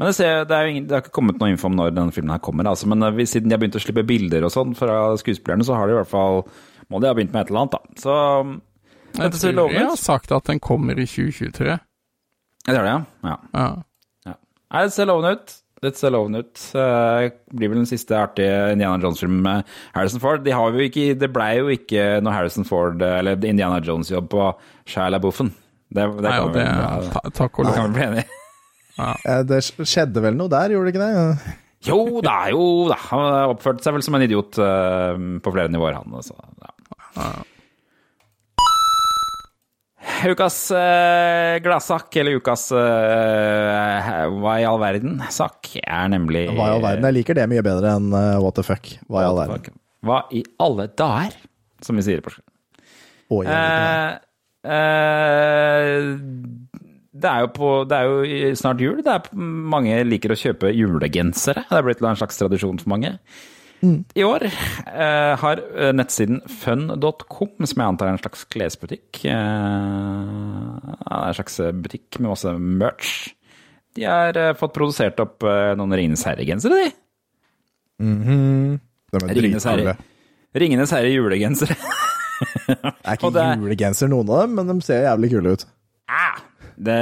Men 0.00 0.08
det, 0.08 0.14
ser, 0.16 0.46
det, 0.48 0.56
er 0.56 0.70
ingen, 0.72 0.86
det 0.88 0.96
har 0.96 1.02
ikke 1.04 1.12
kommet 1.18 1.36
noe 1.40 1.50
info 1.52 1.68
om 1.68 1.74
når 1.76 1.92
denne 1.92 2.14
filmen 2.16 2.32
her 2.32 2.40
kommer. 2.40 2.64
Altså, 2.70 2.88
men 2.88 3.04
eh, 3.04 3.20
siden 3.28 3.50
de 3.50 3.54
har 3.56 3.60
begynt 3.60 3.76
å 3.76 3.82
slippe 3.84 4.06
bilder 4.08 4.46
og 4.48 4.52
sånn 4.54 4.72
fra 4.78 4.96
skuespillerne, 5.20 5.66
så 5.68 5.76
har 5.76 5.90
de 5.90 5.94
i 5.94 5.98
hvert 6.00 6.10
fall 6.10 6.40
må 6.90 6.98
de 7.02 7.10
ha 7.10 7.14
begynt 7.14 7.34
med 7.36 7.44
et 7.44 7.52
eller 7.52 7.66
annet, 7.66 7.76
da. 7.76 8.00
Så 8.00 8.14
Jeg 9.12 9.20
dette 9.26 9.40
ser 9.42 9.52
tror 9.54 9.74
jeg 9.76 9.86
har 9.90 10.00
sagt 10.00 10.32
at 10.34 10.48
den 10.48 10.58
kommer 10.64 10.98
i 10.98 11.04
2023. 11.06 11.76
Jeg 12.66 12.76
gjør 12.78 12.86
det, 12.88 12.94
ja. 12.96 13.34
ja. 13.60 13.68
Ja. 14.26 14.34
Nei, 14.72 14.82
det 14.88 14.94
ser 14.96 15.10
lovende 15.12 15.36
ut. 15.36 15.54
Det 15.80 15.94
ser 15.96 16.12
lovende 16.12 16.42
ut. 16.44 16.64
Det 16.74 17.30
blir 17.56 17.70
vel 17.72 17.78
den 17.80 17.88
siste 17.88 18.16
artige 18.18 18.72
Indiana 18.74 18.98
Jones-filmen 19.00 19.40
med 19.44 19.70
Harrison 19.94 20.20
Ford. 20.20 20.42
De 20.44 20.52
har 20.52 20.74
jo 20.76 20.82
ikke, 20.84 21.06
det 21.20 21.30
blei 21.32 21.54
jo 21.60 21.70
ikke 21.72 22.08
noe 22.24 22.34
Harrison 22.36 22.66
Ford 22.68 23.00
eller 23.04 23.38
Indiana 23.48 23.78
Jones-jobb 23.84 24.28
på 24.34 24.50
Shia 24.88 25.06
LaBeouffen. 25.14 25.52
Det, 25.90 26.04
det 26.04 26.26
Nei, 26.26 26.36
kan 26.36 26.52
vi 26.52 26.58
det 26.58 26.66
vel 26.68 26.84
er 27.06 27.08
ta- 27.14 27.32
takk 27.44 27.58
og 27.62 27.66
det 27.70 27.72
kan 27.78 27.88
vi 27.88 27.96
bli 27.96 28.06
enige 28.10 28.39
i. 28.98 29.10
Eh, 29.24 29.42
Det 29.48 29.60
skjedde 29.64 30.22
vel 30.24 30.36
noe 30.38 30.50
der, 30.52 30.74
gjorde 30.74 30.90
det 30.90 30.96
ikke 30.96 31.06
det? 31.06 31.56
Jo 31.88 32.20
da, 32.20 32.34
jo 32.52 32.64
da. 32.90 32.96
Han 33.08 33.54
oppførte 33.54 33.80
seg 33.86 33.94
vel 33.96 34.02
som 34.04 34.16
en 34.18 34.24
idiot 34.26 34.58
uh, 34.60 35.14
på 35.40 35.52
flere 35.54 35.72
nivåer, 35.72 35.96
han. 35.96 36.12
Så, 36.26 36.34
Ja. 37.16 37.30
Ukas 40.28 40.56
uh, 40.74 41.56
gladsak, 41.64 42.12
eller 42.20 42.36
ukas 42.36 42.66
uh, 42.76 44.26
hva 44.42 44.58
i 44.60 44.66
all 44.68 44.80
verden-sak, 44.82 45.70
er 45.80 46.10
nemlig 46.12 46.44
Hva 46.52 46.66
i 46.68 46.74
all 46.74 46.84
verden? 46.84 47.06
Jeg 47.08 47.16
liker 47.22 47.38
det 47.40 47.46
mye 47.48 47.64
bedre 47.64 47.94
enn 47.96 48.10
uh, 48.12 48.36
what 48.44 48.58
the 48.58 48.64
fuck. 48.66 48.90
Hva 49.08 49.22
i 49.24 49.28
all 49.30 49.40
verden? 49.40 49.78
Hva 50.04 50.18
i 50.36 50.42
alle 50.60 50.90
dager, 51.00 51.38
som 51.84 51.96
vi 51.96 52.04
sier 52.04 52.20
i 52.20 52.24
Porsgrunn. 52.26 52.48
Liker 53.30 54.20
det. 57.22 57.30
Er 57.30 57.44
jo 57.46 57.50
på 57.56 57.70
Det 57.90 57.96
er 57.96 58.08
jo 58.10 58.50
snart 58.58 58.80
jul. 58.82 59.00
Det 59.06 59.12
er, 59.14 59.30
mange 59.36 59.98
liker 60.08 60.34
å 60.34 60.38
kjøpe 60.40 60.72
julegensere. 60.74 61.64
Det 61.70 61.78
er 61.80 61.86
blitt 61.86 62.02
en 62.04 62.18
slags 62.20 62.38
tradisjon 62.40 62.80
for 62.82 62.92
mange. 62.94 63.14
I 63.80 64.24
år 64.26 64.42
eh, 64.44 65.34
har 65.40 65.60
eh, 65.72 65.92
nettsiden 65.96 66.42
fun.com, 66.52 67.54
som 67.64 67.78
jeg 67.80 67.86
antar 67.88 68.10
er 68.10 68.12
en 68.12 68.20
slags 68.20 68.42
klesbutikk 68.52 69.22
eh, 69.24 69.36
En 71.08 71.36
slags 71.38 71.56
butikk 71.80 72.18
med 72.20 72.28
masse 72.34 72.52
merch. 72.60 73.14
De 73.96 74.04
har 74.04 74.36
eh, 74.36 74.52
fått 74.60 74.74
produsert 74.76 75.18
opp 75.24 75.46
eh, 75.48 75.72
noen 75.80 75.96
Ringenes 75.96 76.26
herre-gensere, 76.28 76.76
de. 76.84 76.92
De 78.00 79.22
er 79.24 79.34
Ringenes 79.40 79.66
herre. 79.68 79.94
dritkule. 79.94 79.96
Ringenes 80.60 80.92
herre 80.94 81.10
julegensere. 81.14 81.76
Det 81.80 82.76
er 82.76 83.14
ikke 83.16 83.32
er- 83.38 83.60
julegenser, 83.64 84.10
noen 84.12 84.28
av 84.32 84.44
dem, 84.44 84.54
men 84.60 84.70
de 84.74 84.84
ser 84.86 85.04
jævlig 85.08 85.32
kule 85.34 85.56
ut. 85.56 85.64
Ah, 86.10 86.38
det, 86.80 87.00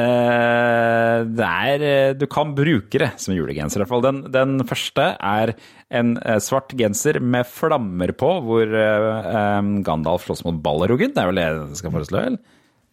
det 1.39 1.47
er 1.47 1.85
eh, 1.87 2.13
Du 2.19 2.25
kan 2.31 2.51
bruke 2.57 3.01
det 3.01 3.11
som 3.23 3.35
julegenser, 3.37 3.79
i 3.79 3.85
hvert 3.85 3.93
fall. 3.93 4.05
Den, 4.05 4.21
den 4.35 4.65
første 4.67 5.13
er 5.15 5.53
en 5.95 6.17
eh, 6.19 6.41
svart 6.43 6.75
genser 6.79 7.21
med 7.23 7.47
flammer 7.47 8.13
på, 8.19 8.33
hvor 8.45 8.75
um, 8.75 9.77
Gandalf 9.87 10.27
slåss 10.27 10.43
mot 10.49 10.59
Balroggen. 10.65 11.15
Det 11.15 11.23
er 11.23 11.31
vel 11.31 11.41
det 11.41 11.47
jeg 11.47 11.81
skal 11.83 11.95
forestille, 11.95 12.25
vel? 12.27 12.41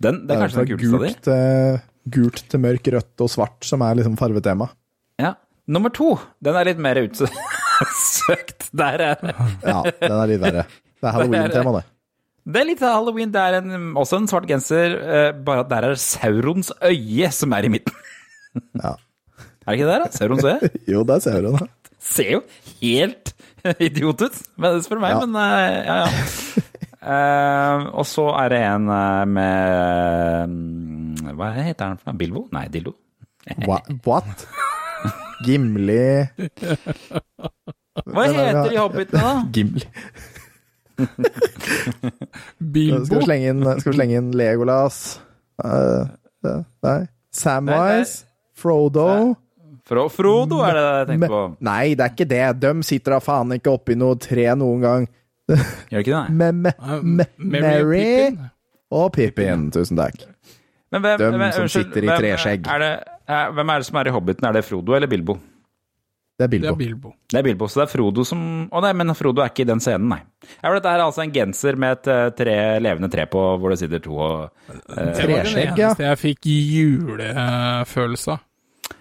Den, 0.05 0.21
det 0.27 0.36
er 0.36 0.43
kanskje 0.43 0.65
den 0.67 0.81
kuleste 0.83 1.33
av 1.33 1.79
de. 1.79 1.83
gult 2.13 2.43
til 2.51 2.61
mørk, 2.61 2.91
rødt 2.97 3.25
og 3.25 3.31
svart, 3.31 3.59
som 3.65 3.83
er 3.88 3.97
liksom 4.01 4.19
farvetema. 4.19 4.69
Ja. 5.21 5.33
Nummer 5.71 5.89
to, 5.89 6.11
den 6.45 6.59
er 6.59 6.67
litt 6.69 6.81
mer 6.83 6.99
utsøkt. 7.01 8.69
Der 8.79 9.01
er 9.01 9.17
det. 9.23 9.33
Ja, 9.63 9.81
den 9.88 10.13
er 10.13 10.29
litt 10.29 10.41
verre. 10.43 10.63
Det 10.69 11.07
er 11.07 11.13
halloween-tema, 11.15 11.79
det. 11.79 11.95
Det 12.46 12.62
er 12.62 12.68
litt 12.70 12.82
av 12.86 12.93
halloween. 13.00 13.32
Det 13.34 13.41
er 13.41 13.56
en, 13.62 13.88
også 13.98 14.20
en 14.22 14.28
svart 14.30 14.46
genser, 14.50 14.93
eh, 15.02 15.30
bare 15.48 15.64
at 15.66 15.70
der 15.72 15.88
er 15.89 15.96
Saurons 16.02 16.70
øye 16.86 17.32
som 17.34 17.56
er 17.58 17.66
i 17.70 17.74
midten. 17.78 17.96
Ja. 18.80 18.93
Er 19.66 19.74
det 19.74 19.80
ikke 19.80 19.88
det 19.88 19.93
der, 19.96 20.04
da? 20.06 20.12
Saurons 20.16 20.46
øye? 20.46 20.70
Jo, 20.93 21.02
det 21.04 21.16
er 21.18 21.24
Sauron, 21.26 21.56
da. 21.60 21.66
ser 22.00 22.30
jo 22.38 22.41
helt 22.84 23.34
idiot 23.88 24.22
ut, 24.28 24.38
men 24.62 24.78
det 24.78 24.86
spør 24.86 25.02
meg, 25.02 25.16
Ja. 25.16 25.26
men 25.26 25.36
eh, 25.41 25.80
ja, 25.89 25.96
ja. 26.06 26.12
Uh, 27.06 27.82
og 28.00 28.06
så 28.10 28.24
er 28.34 28.48
det 28.50 28.60
en 28.66 28.88
med 29.30 30.50
mm, 30.50 31.34
Hva 31.38 31.50
heter 31.54 31.91
den 31.91 32.00
for 32.02 32.10
noe? 32.10 32.18
Bilbo? 32.18 32.41
Nei, 32.56 32.64
Dildo. 32.74 32.96
Hva, 33.68 33.78
what? 34.08 34.46
Gimli 35.46 36.00
Hva 38.10 38.26
heter 38.26 38.72
de 38.72 38.80
hobbitene, 38.80 39.22
da? 39.22 39.36
Gimli. 39.54 39.86
Bilbo. 42.76 43.06
Skal 43.06 43.20
vi 43.20 43.26
slenge 43.28 43.50
inn, 43.54 43.64
skal 43.80 43.91
vi 43.91 43.98
slenge 43.98 44.20
inn 44.22 44.30
Legolas? 44.36 45.00
Uh, 45.64 46.06
eh, 46.46 46.62
nei. 46.86 47.00
Samwise? 47.36 48.24
Frodo? 48.56 49.36
Fro 49.86 50.08
Frodo 50.10 50.62
er 50.66 50.74
det 50.74 50.84
jeg 50.84 51.08
tenker 51.12 51.34
på. 51.34 51.41
Nei, 51.68 51.93
det 51.93 52.06
er 52.06 52.14
ikke 52.16 52.30
det. 52.30 52.46
De 52.64 52.72
sitter 52.88 53.16
da 53.16 53.20
faen 53.22 53.54
ikke 53.54 53.74
oppi 53.76 53.98
noe 54.00 54.18
tre 54.22 54.48
noen 54.58 54.82
gang. 54.82 55.08
Gjør 55.91 56.02
ikke 56.02 56.22
det? 56.22 56.38
Mary 56.39 56.72
og 56.80 57.04
Mary 57.38 58.00
Pippin. 58.00 58.39
og 58.89 59.12
Pippin. 59.14 59.68
Tusen 59.76 60.00
takk. 60.00 60.24
Men 60.93 61.04
hvem, 61.04 61.20
de 61.20 61.30
hvem- 61.38 61.54
som 61.60 61.70
sitter 61.70 62.08
i 62.08 62.10
treskjegg. 62.10 62.72
Er 62.72 62.82
det, 62.82 62.93
er, 63.28 63.52
hvem 63.54 63.74
er 63.74 63.84
det 63.84 63.89
som 63.89 64.00
er 64.02 64.10
i 64.10 64.16
Hobbiten? 64.16 64.48
Er 64.48 64.58
det 64.58 64.66
Frodo 64.66 64.96
eller 64.98 65.12
Bilbo? 65.12 65.38
Det 66.36 66.43
er 66.43 66.47
Det 66.49 66.59
Bilbo. 66.59 66.73
er 66.73 66.75
Bilbo. 66.75 67.09
Det 67.31 67.38
er 67.39 67.43
Bilbo, 67.47 67.67
så 67.71 67.79
det 67.79 67.83
er 67.86 67.91
Frodo 67.93 68.23
som 68.27 68.39
Å 68.67 68.81
nei, 68.83 68.91
men 68.93 69.13
Frodo 69.15 69.41
er 69.41 69.53
ikke 69.53 69.63
i 69.63 69.69
den 69.69 69.79
scenen, 69.79 70.09
nei. 70.11 70.19
Ja, 70.57 70.65
for 70.67 70.75
Dette 70.75 70.91
er 70.91 71.03
altså 71.05 71.23
en 71.23 71.31
genser 71.31 71.77
med 71.79 71.93
et 71.95 72.07
eh, 72.11 72.29
tre, 72.36 72.55
levende 72.83 73.07
tre 73.13 73.23
på, 73.31 73.43
hvor 73.61 73.71
det 73.71 73.79
sitter 73.79 74.03
to 74.03 74.17
og 74.19 74.49
Det 74.67 75.29
var 75.29 75.47
den 75.47 75.55
ja. 75.55 75.75
eneste 75.77 76.03
jeg 76.09 76.19
fikk 76.19 76.49
julefølelse 76.51 78.36
av. 78.36 78.43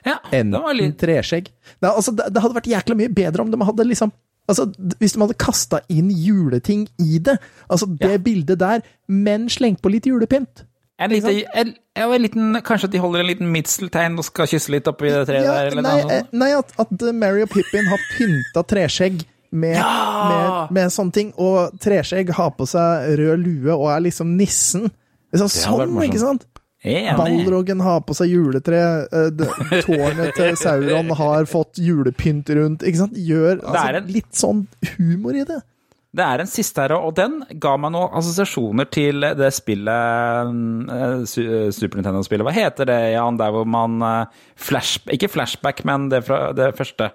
Ja, 0.05 0.15
Enten 0.33 0.65
litt 0.79 0.97
treskjegg 1.01 1.51
Nei, 1.83 1.91
altså, 1.91 2.13
det, 2.17 2.31
det 2.33 2.41
hadde 2.41 2.57
vært 2.57 2.69
jækla 2.71 2.97
mye 2.97 3.13
bedre 3.13 3.45
om 3.45 3.51
de 3.53 3.59
hadde 3.69 3.85
liksom 3.89 4.13
Altså, 4.49 4.67
Hvis 5.01 5.15
de 5.17 5.21
hadde 5.23 5.37
kasta 5.41 5.79
inn 5.89 6.11
juleting 6.13 6.83
i 7.01 7.17
det. 7.25 7.39
Altså, 7.73 7.87
det 7.89 8.11
Ja. 8.13 8.19
bildet 8.21 8.59
der, 8.61 8.83
men 9.09 9.47
slengt 9.49 9.81
på 9.81 9.89
litt 9.89 10.05
julepynt. 10.05 10.67
En 10.99 11.11
liten, 11.11 11.43
en, 11.59 11.75
en 11.99 12.23
liten, 12.23 12.59
kanskje 12.63 12.87
at 12.87 12.93
de 12.95 13.01
holder 13.03 13.25
en 13.25 13.31
liten 13.33 13.49
midseltegn 13.51 14.19
og 14.21 14.27
skal 14.29 14.47
kysse 14.47 14.71
litt 14.71 14.87
oppi 14.87 15.11
det 15.11 15.25
treet 15.27 15.43
Ja, 15.43 15.57
der? 15.59 15.73
Eller 15.73 15.83
nei, 15.83 15.95
noe 16.05 16.19
nei, 16.45 16.51
at, 16.55 16.75
at 16.85 17.07
Mary 17.19 17.43
og 17.43 17.51
Pippin 17.51 17.89
har 17.91 18.05
pynta 18.15 18.63
treskjegg 18.71 19.25
med, 19.55 19.79
med, 19.79 20.73
med 20.75 20.95
sånne 20.95 21.15
ting, 21.15 21.33
og 21.39 21.75
treskjegg 21.83 22.31
har 22.39 22.55
på 22.59 22.67
seg 22.71 23.15
rød 23.21 23.43
lue 23.43 23.75
og 23.75 23.89
er 23.91 24.05
liksom 24.07 24.35
nissen. 24.39 24.89
Liksom 25.35 25.51
sånn, 25.51 26.01
ikke 26.07 26.23
sant? 26.23 26.47
Balrogen 26.85 27.81
har 27.81 28.03
på 28.05 28.15
seg 28.15 28.29
juletre, 28.35 28.81
eh, 29.09 29.45
tårnet 29.87 30.35
til 30.37 30.59
Sauron 30.61 31.15
har 31.17 31.47
fått 31.49 31.81
julepynt 31.81 32.51
rundt, 32.59 32.85
ikke 32.85 33.01
sant? 33.07 33.17
Gjør 33.17 33.63
altså, 33.63 34.03
litt 34.13 34.35
sånn 34.37 34.67
humor 34.99 35.39
i 35.39 35.47
det. 35.49 35.63
Det 36.15 36.23
er 36.23 36.43
en 36.43 36.51
siste 36.51 36.85
her, 36.85 36.95
og 36.95 37.17
den 37.19 37.41
ga 37.63 37.75
meg 37.81 37.91
noen 37.95 38.15
assosiasjoner 38.21 38.87
til 38.95 39.27
det 39.35 39.51
spillet 39.57 40.55
eh, 40.95 41.25
Super 41.27 41.99
Nintendo-spillet. 41.99 42.47
Hva 42.47 42.55
heter 42.55 42.91
det, 42.91 43.01
Jan? 43.17 43.41
Der 43.41 43.55
hvor 43.55 43.67
man 43.67 43.99
eh, 44.07 44.47
flash, 44.55 45.03
Ikke 45.11 45.33
flashback, 45.33 45.83
men 45.89 46.07
det, 46.13 46.23
fra, 46.29 46.47
det 46.55 46.71
første. 46.79 47.11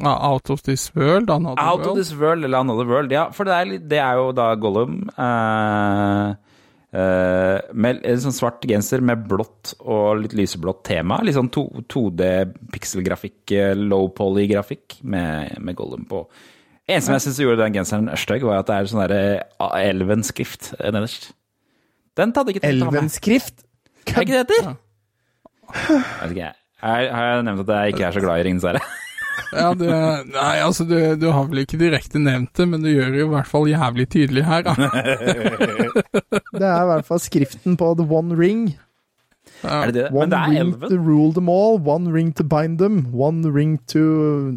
Out 0.00 0.48
of 0.50 0.62
this 0.62 0.94
world, 0.94 1.30
another 1.30 1.62
Out 1.62 1.86
of 1.86 1.96
this 1.96 2.14
world, 2.14 2.44
eller 2.44 2.58
Another 2.58 2.84
World. 2.84 3.12
Ja, 3.12 3.30
for 3.32 3.44
det 3.44 3.52
er, 3.52 3.78
det 3.78 3.98
er 4.00 4.14
jo 4.20 4.32
da 4.36 4.54
Gollum 4.60 5.10
eh, 5.10 6.28
eh, 6.96 7.58
med 7.72 8.00
en 8.08 8.20
sånn 8.24 8.36
svart 8.36 8.64
genser 8.68 9.00
med 9.04 9.26
blått 9.28 9.74
og 9.80 10.22
litt 10.22 10.34
lyseblått 10.36 10.84
tema. 10.88 11.22
Litt 11.24 11.36
sånn 11.36 11.50
2D-pikselgrafikk, 11.52 13.52
eh, 13.56 13.74
low 13.76 14.08
poly-grafikk 14.16 14.98
med, 15.04 15.58
med 15.60 15.76
Gollum 15.78 16.04
på. 16.08 16.26
En 16.92 17.04
som 17.04 17.16
jeg 17.16 17.24
syns 17.26 17.42
gjorde 17.42 17.62
den 17.62 17.76
genseren 17.76 18.10
stygg, 18.20 18.44
var 18.46 18.62
at 18.62 18.68
det 18.70 18.78
er 18.78 18.90
sånn 18.90 19.02
derre 19.04 19.20
elvenskrift 19.82 20.72
nederst. 20.80 21.30
Den 22.18 22.34
hadde 22.36 22.52
ikke 22.54 22.64
tenkt 22.64 22.82
å 22.82 22.88
ha 22.88 22.92
med. 22.92 22.98
Elvenskrift? 23.02 23.62
Er 24.02 24.18
det 24.18 24.24
ikke 24.26 24.34
det 24.34 24.42
heter? 24.42 24.74
Jeg 25.72 26.02
vet 26.02 26.34
ikke, 26.34 26.42
jeg. 26.42 26.58
Har 26.82 27.06
har 27.14 27.28
jeg 27.30 27.46
nevnt 27.46 27.62
at 27.62 27.72
jeg 27.76 27.94
ikke 27.94 28.04
er 28.08 28.14
så 28.16 28.22
glad 28.24 28.42
i 28.42 28.46
Ringenes 28.48 28.68
herre? 28.68 28.82
Ja, 29.52 29.70
du, 29.76 29.84
nei, 29.84 30.52
altså, 30.64 30.84
du, 30.88 30.94
du 31.20 31.26
har 31.32 31.44
vel 31.48 31.62
ikke 31.62 31.78
direkte 31.80 32.20
nevnt 32.20 32.52
det, 32.56 32.66
men 32.68 32.84
du 32.84 32.88
gjør 32.88 33.10
det 33.12 33.20
i 33.20 33.28
hvert 33.28 33.48
fall 33.48 33.66
jævlig 33.68 34.06
tydelig 34.12 34.44
her, 34.48 34.64
da. 34.64 34.74
Det 36.60 36.64
er 36.68 36.82
i 36.84 36.88
hvert 36.88 37.08
fall 37.08 37.20
skriften 37.20 37.76
på 37.80 37.90
The 37.98 38.06
One 38.08 38.36
Ring. 38.38 38.62
Er 39.64 39.86
det 39.90 39.94
det? 39.94 40.04
One 40.12 40.26
Men 40.26 40.30
det 40.30 40.38
er 40.38 40.50
ring 40.64 40.72
to 40.80 40.96
rule 40.96 41.32
them 41.32 41.48
all, 41.48 41.78
one 41.86 42.12
ring 42.12 42.32
to 42.34 42.42
bind 42.44 42.78
them, 42.78 43.06
one 43.14 43.42
ring 43.54 43.78
to 43.86 44.00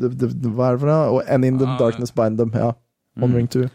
the, 0.02 0.10
the, 0.10 0.28
the, 0.34 0.50
Hva 0.50 0.70
er 0.72 0.78
det 0.78 0.80
for 0.80 0.88
noe? 0.88 1.22
And 1.28 1.46
in 1.46 1.58
the 1.60 1.68
Ah. 1.68 1.78
darkness 1.78 2.12
bind 2.12 2.38
them. 2.38 2.52
Ja. 2.56 2.72
One 3.22 3.32
Mm. 3.32 3.36
ring 3.36 3.48
to 3.50 3.68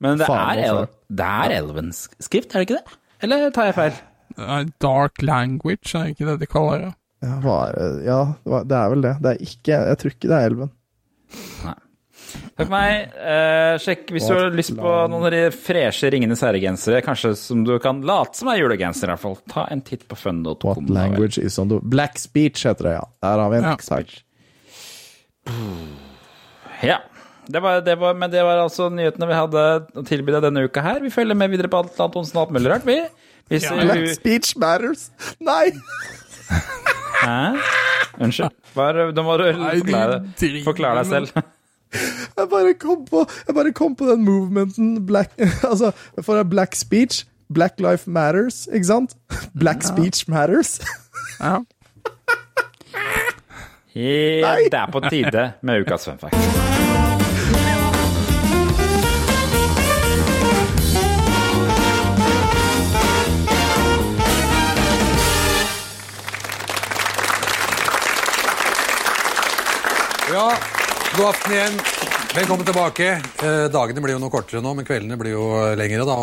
Men 0.00 0.18
det 0.18 0.26
Faen, 0.26 0.58
er, 0.58 0.64
el 0.64 0.76
altså. 0.76 0.86
det 1.10 1.26
er 1.26 1.54
elvenskrift, 1.62 2.54
er 2.54 2.58
det 2.58 2.68
ikke 2.68 2.78
det? 2.80 2.98
Eller 3.22 3.50
tar 3.50 3.64
jeg 3.70 3.74
feil? 3.74 3.92
Dark 4.82 5.22
language, 5.22 5.94
er 5.94 6.02
det 6.02 6.08
ikke 6.18 6.26
det 6.32 6.40
de 6.40 6.46
kaller 6.46 6.78
det? 6.84 6.94
Ja, 7.22 7.38
var, 7.40 7.72
ja 8.04 8.18
det 8.64 8.72
er 8.76 8.88
vel 8.90 9.02
det. 9.02 9.14
Det 9.22 9.30
er 9.30 9.38
ikke 9.40 9.72
Jeg 9.88 9.98
tror 9.98 10.10
ikke 10.10 10.28
det 10.28 10.36
er 10.36 10.46
elven. 10.50 10.70
Takk 12.34 12.66
for 12.68 12.72
meg. 12.74 13.14
Eh, 13.18 13.76
sjekk 13.82 14.10
hvis 14.14 14.26
du 14.28 14.34
har 14.34 14.50
lyst 14.54 14.74
på 14.78 14.92
noen 15.10 15.26
av 15.26 15.32
de 15.34 15.40
freshe 15.54 16.10
Ringenes 16.14 16.42
herre-gensere, 16.44 17.00
kanskje 17.06 17.32
som 17.38 17.64
du 17.66 17.72
kan 17.82 18.02
late 18.06 18.38
som 18.38 18.50
er 18.52 18.60
julegenser, 18.62 19.08
i 19.08 19.14
hvert 19.14 19.22
fall. 19.24 19.38
Ta 19.50 19.66
en 19.74 19.82
titt 19.86 20.06
på 20.10 20.18
fun.com. 20.18 20.54
What 20.68 20.92
language 20.92 21.38
is 21.42 21.58
on 21.58 21.72
the 21.72 21.80
Black 21.82 22.18
speech 22.22 22.66
heter 22.68 22.90
det, 22.90 22.94
ja. 23.00 23.08
Der 23.26 23.42
har 23.42 23.50
vi 23.54 23.60
en. 23.62 23.68
Ja. 23.72 23.76
Takk. 23.88 24.14
Ja. 26.84 27.00
Det 27.46 27.60
var, 27.60 27.80
det 27.84 27.94
var, 28.00 28.14
men 28.16 28.30
det 28.32 28.42
var 28.44 28.62
altså 28.62 28.86
nyhetene 28.88 29.26
vi 29.28 29.36
hadde 29.36 29.64
å 30.00 30.04
tilby 30.08 30.32
deg 30.32 30.46
denne 30.46 30.62
uka 30.64 30.80
her. 30.84 31.02
Vi 31.04 31.10
følger 31.12 31.36
med 31.36 31.52
videre 31.52 31.68
på 31.68 31.82
alt 31.82 31.98
Antonsen 32.00 32.38
og 32.38 32.46
alt 32.46 32.54
mulig 32.56 32.70
rart, 32.72 32.86
vi. 32.88 33.02
Hvis 33.52 33.66
Ja. 33.68 33.74
Black 33.76 34.06
speech 34.16 34.54
matters! 34.56 35.10
Nei! 35.44 35.74
Hæ? 37.20 37.58
Unnskyld. 38.24 38.54
Bare, 38.76 39.10
må 39.12 39.36
du 39.40 39.44
forklare, 39.52 40.16
forklare 40.64 41.02
deg 41.02 41.10
selv. 41.10 41.44
Jeg 42.36 42.48
bare 42.50 42.74
kom 42.80 43.04
på, 43.10 43.26
jeg 43.46 43.54
bare 43.54 43.72
kom 43.72 43.94
på 43.96 44.08
den 44.10 44.24
movementen 44.24 45.06
Black 45.06 45.32
Altså, 45.70 45.92
for 46.22 46.42
black 46.42 46.74
speech 46.74 47.24
Black 47.54 47.78
life 47.78 48.10
matters, 48.10 48.66
ikke 48.72 48.86
sant? 48.86 49.16
Black 49.58 49.84
speech 49.84 50.24
matters. 50.28 50.80
Ja. 51.40 51.58
Helt, 53.94 54.72
det 54.72 54.80
er 54.80 54.90
på 54.92 55.00
tide 55.10 55.52
med 55.62 55.84
ukas 55.84 56.04
fun 56.08 56.18
fact. 56.18 56.34
Ja, 70.32 70.56
god 71.16 71.28
aften 71.30 71.52
igjen. 71.54 71.76
Velkommen 72.34 72.66
tilbake. 72.66 73.08
Eh, 73.44 73.66
dagene 73.72 74.02
blir 74.02 74.16
jo 74.16 74.22
noe 74.22 74.32
kortere 74.32 74.62
nå, 74.64 74.72
men 74.78 74.86
kveldene 74.88 75.18
blir 75.20 75.36
jo 75.36 75.44
eh, 75.60 75.74
lengre, 75.78 76.06
da. 76.08 76.16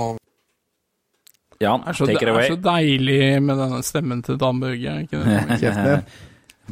Ja, 1.61 1.75
Jan, 1.75 1.83
Det 1.85 1.91
er 1.93 1.97
så, 1.99 2.07
take 2.09 2.25
it 2.25 2.31
away. 2.31 2.41
det 2.41 2.49
er 2.49 2.55
så 2.55 2.61
deilig 2.65 3.21
med 3.45 3.59
denne 3.61 3.79
stemmen 3.85 4.23
til 4.25 4.37
Dan 4.41 4.59
Børge, 4.63 4.95
ikke 5.05 5.21
det? 5.21 5.95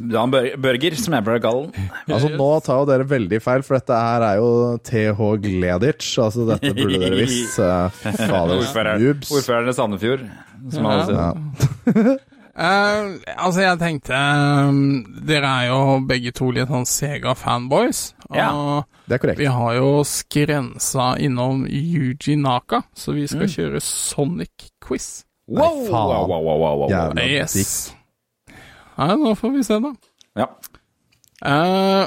Bør- 0.00 0.54
Børger, 0.64 0.94
som 0.96 1.12
jeg 1.14 1.24
ble 1.26 1.36
kalt. 1.44 1.76
Altså, 2.08 2.30
nå 2.32 2.48
tar 2.64 2.78
jo 2.80 2.86
dere 2.88 3.04
veldig 3.10 3.40
feil, 3.44 3.62
for 3.66 3.76
dette 3.78 3.98
her 4.00 4.24
er 4.30 4.38
jo 4.40 4.50
TH 4.88 5.20
Gleditsch. 5.44 6.14
Altså, 6.24 6.46
dette 6.48 6.72
burde 6.78 7.00
dere 7.02 7.20
visst. 7.20 7.58
Eh, 7.60 8.00
Fader, 8.16 8.56
Ordføreren 8.64 9.70
i 9.70 9.76
Sandefjord, 9.76 10.26
som 10.74 10.90
alle 10.90 11.06
sier. 11.06 11.20
Ja. 11.20 12.16
Eh, 12.56 13.34
altså, 13.36 13.60
jeg 13.62 13.78
tenkte 13.78 14.16
um, 14.68 14.80
Dere 15.26 15.46
er 15.62 15.66
jo 15.70 16.00
begge 16.08 16.32
to 16.34 16.48
litt 16.50 16.68
sånn 16.68 16.84
Sega-fanboys. 16.88 18.00
Ja. 18.34 18.82
Det 19.06 19.14
er 19.16 19.22
korrekt. 19.22 19.38
vi 19.38 19.46
har 19.50 19.74
jo 19.78 20.02
skrensa 20.06 21.12
innom 21.22 21.62
Yuji 21.66 22.36
Naka, 22.36 22.82
så 22.94 23.14
vi 23.14 23.22
Mm. 23.26 23.28
skal 23.32 23.48
kjøre 23.54 23.80
Sonic-quiz. 23.80 25.24
Wow, 25.48 25.84
faen. 25.86 25.90
wow, 25.92 26.26
wow, 26.26 26.42
wow, 26.44 26.58
wow, 26.58 26.78
wow. 26.82 26.88
Jævla 26.90 27.26
Yes. 27.26 27.94
Nei, 28.98 29.16
nå 29.16 29.34
får 29.38 29.52
vi 29.54 29.62
se, 29.64 29.78
da. 29.80 29.92
Ja. 30.36 30.46
Uh, 31.42 32.06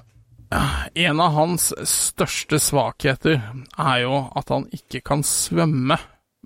en 0.95 1.19
av 1.19 1.31
hans 1.33 1.73
største 1.89 2.59
svakheter 2.61 3.41
er 3.79 3.97
jo 4.03 4.29
at 4.35 4.49
han 4.53 4.67
ikke 4.71 5.01
kan 5.03 5.23
svømme. 5.23 5.97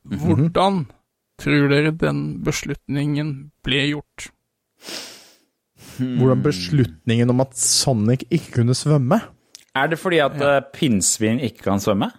Hvordan 0.07 0.85
tror 1.41 1.69
dere 1.71 1.91
den 1.95 2.21
beslutningen 2.45 3.33
ble 3.65 3.83
gjort? 3.93 4.29
Hvordan 5.97 6.43
beslutningen 6.45 7.33
om 7.33 7.41
at 7.41 7.57
Sonic 7.57 8.27
ikke 8.29 8.59
kunne 8.59 8.75
svømme 8.77 9.17
Er 9.73 9.87
det 9.89 9.97
fordi 9.97 10.19
at 10.21 10.35
ja. 10.37 10.59
pinnsvin 10.73 11.39
ikke 11.41 11.63
kan 11.65 11.81
svømme? 11.81 12.11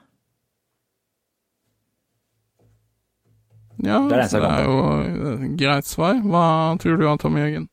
Ja, 3.79 4.01
Det 4.11 4.17
er 4.19 4.23
det 4.27 4.41
det 4.43 4.51
er 4.51 4.65
jo 4.67 4.79
et 5.47 5.59
greit 5.61 5.87
svar. 5.87 6.17
Hva 6.27 6.45
tror 6.83 6.97
du, 6.99 7.05
Tom 7.23 7.37
Jørgen? 7.39 7.69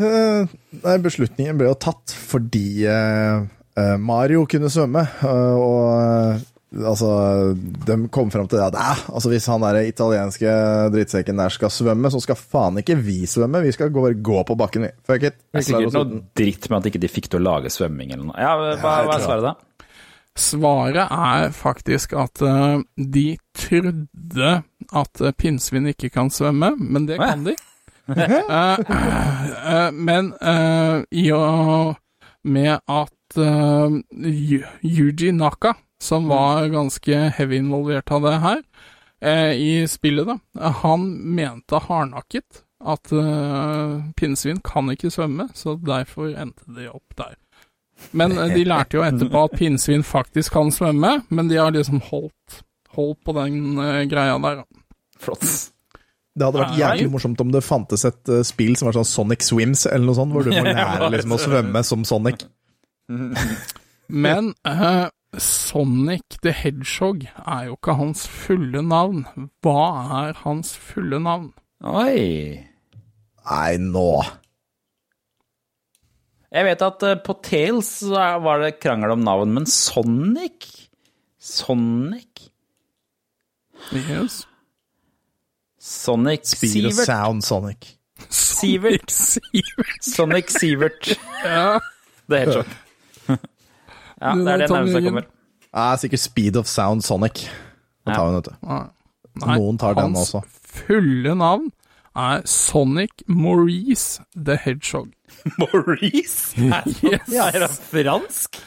Eh, 0.00 0.48
Nei, 0.80 0.94
beslutningen 1.04 1.58
ble 1.60 1.68
jo 1.68 1.76
tatt 1.76 2.14
fordi 2.16 2.86
eh, 2.88 3.42
eh, 3.76 3.96
Mario 4.00 4.46
kunne 4.48 4.70
svømme, 4.72 5.02
eh, 5.20 5.56
og 5.60 5.84
eh, 6.00 6.46
altså 6.70 7.10
De 7.86 7.96
kom 8.14 8.30
fram 8.30 8.46
til 8.48 8.60
det 8.60 8.68
at 8.68 8.76
eh, 8.78 9.00
altså, 9.10 9.30
hvis 9.32 9.48
han 9.50 9.64
der 9.64 9.80
italienske 9.88 10.52
drittsekken 10.94 11.40
der 11.42 11.54
skal 11.54 11.72
svømme, 11.74 12.10
så 12.12 12.20
skal 12.22 12.38
faen 12.38 12.78
ikke 12.82 12.98
vi 13.00 13.24
svømme. 13.30 13.62
Vi 13.64 13.72
skal 13.74 13.90
gå, 13.94 14.04
gå 14.22 14.44
på 14.46 14.56
bakken, 14.58 14.86
vi. 14.86 14.92
Fuck 15.06 15.26
it. 15.30 15.40
Det 15.50 15.62
er 15.62 15.66
sikkert 15.66 15.98
noe 15.98 16.22
dritt 16.38 16.70
med 16.70 16.78
at 16.78 16.92
ikke 16.92 17.02
de 17.02 17.10
fikk 17.10 17.30
til 17.32 17.42
å 17.42 17.46
lage 17.48 17.72
svømming 17.74 18.14
eller 18.14 18.28
noe. 18.30 18.38
Ja, 18.38 18.54
hva, 18.58 18.94
hva 19.08 19.16
er 19.16 19.26
svaret 19.26 19.48
da? 19.48 19.56
Svaret 20.38 21.10
er 21.10 21.50
faktisk 21.52 22.14
at 22.16 22.40
uh, 22.46 22.78
de 22.94 23.34
trodde 23.58 24.52
at 25.02 25.24
uh, 25.24 25.32
pinnsvin 25.36 25.90
ikke 25.90 26.12
kan 26.14 26.30
svømme, 26.32 26.70
men 26.78 27.08
det 27.10 27.18
kan 27.20 27.42
de. 27.48 27.56
uh, 28.10 29.90
men 29.92 30.30
i 31.10 31.26
og 31.34 31.98
med 32.44 32.78
at 32.88 33.38
uh, 33.38 33.98
Yuji 34.82 35.32
Naka, 35.36 35.74
som 36.00 36.28
var 36.30 36.68
ganske 36.72 37.20
heavy 37.36 37.60
involvert 37.60 38.10
av 38.14 38.24
det 38.24 38.38
her, 38.44 38.62
eh, 39.20 39.52
i 39.52 39.72
spillet, 39.88 40.26
da, 40.28 40.72
han 40.82 41.06
mente 41.36 41.82
hardnakket 41.86 42.64
at 42.80 43.12
eh, 43.12 44.00
pinnsvin 44.16 44.60
kan 44.64 44.88
ikke 44.92 45.12
svømme, 45.12 45.50
så 45.54 45.76
derfor 45.76 46.32
endte 46.32 46.64
de 46.76 46.88
opp 46.88 47.16
der. 47.18 47.36
Men 48.16 48.32
eh, 48.38 48.54
de 48.54 48.64
lærte 48.64 48.96
jo 48.96 49.04
etterpå 49.04 49.44
at 49.48 49.58
pinnsvin 49.58 50.04
faktisk 50.06 50.56
kan 50.56 50.72
svømme, 50.72 51.18
men 51.28 51.50
de 51.50 51.60
har 51.60 51.74
liksom 51.76 52.00
holdt, 52.08 52.62
holdt 52.96 53.20
på 53.26 53.36
den 53.36 53.76
eh, 53.78 54.06
greia 54.10 54.38
der. 54.40 54.62
da. 54.62 54.82
Flott. 55.20 55.44
Det 56.30 56.46
hadde 56.46 56.62
vært 56.62 56.78
jævlig 56.78 57.10
morsomt 57.12 57.40
om 57.42 57.50
det 57.52 57.60
fantes 57.66 58.06
et 58.08 58.30
uh, 58.30 58.40
spill 58.46 58.76
som 58.78 58.86
var 58.86 58.96
sånn 58.96 59.08
Sonic 59.08 59.42
Swims, 59.44 59.82
eller 59.90 60.06
noe 60.06 60.16
sånt, 60.16 60.32
hvor 60.32 60.46
du 60.46 60.54
må 60.54 60.62
lære 60.70 61.10
liksom, 61.12 61.34
å 61.36 61.40
svømme 61.42 61.82
som 61.84 62.06
Sonic. 62.08 62.46
Men 64.08 64.52
eh, 64.64 65.08
Sonic 65.38 66.40
the 66.42 66.50
Hedgehog 66.52 67.22
er 67.46 67.68
jo 67.68 67.76
ikke 67.76 67.94
hans 68.00 68.24
fulle 68.28 68.82
navn. 68.82 69.22
Hva 69.62 69.84
er 70.26 70.40
hans 70.42 70.72
fulle 70.76 71.20
navn? 71.22 71.52
Oi. 71.86 72.58
Nei, 73.50 73.76
nå 73.80 74.08
Jeg 76.50 76.66
vet 76.66 76.82
at 76.84 77.06
eh, 77.06 77.16
på 77.24 77.36
Tales 77.46 77.92
var 78.10 78.60
det 78.60 78.74
krangel 78.82 79.14
om 79.14 79.22
navn, 79.24 79.54
men 79.54 79.66
Sonic? 79.70 80.66
Sonic? 81.38 82.50
Yes. 83.94 84.42
Sonic 85.80 86.44
Speed 86.50 86.90
of 86.90 86.92
Sivert. 86.92 87.06
sound 87.06 87.46
Sonic. 87.46 87.94
Sivert. 88.28 89.10
Sivert. 89.14 90.04
Sonic 90.04 90.50
Sivert. 90.58 91.14
Ja. 91.46 91.78
Det 92.28 92.36
er 92.36 92.44
helt 92.44 92.58
sjokk. 92.58 92.74
Ja, 94.20 94.34
det 94.36 94.52
er 94.52 94.62
det 94.64 94.70
nærmeste 94.70 95.00
jeg 95.00 95.08
kommer. 95.08 95.28
Ja, 95.70 95.96
sikkert 95.96 96.20
Speed 96.20 96.56
of 96.60 96.66
Sound 96.66 97.02
Sonic. 97.06 97.46
Da 98.06 98.14
tar 98.14 98.24
hun, 98.26 98.34
den, 98.34 98.42
vet 98.42 98.50
du. 98.50 98.68
Nei. 99.40 99.56
Noen 99.56 99.78
tar 99.78 99.94
den 99.96 100.16
hans 100.16 100.34
fulle 100.70 101.34
navn 101.38 101.70
er 102.16 102.42
Sonic 102.44 103.10
Maurice 103.28 104.22
the 104.34 104.56
Hedgehog. 104.56 105.08
Maurice? 105.58 106.56
Yes. 107.04 107.28
Ja, 107.32 107.50
er 107.54 107.58
det 107.66 107.70
fransk? 107.70 108.58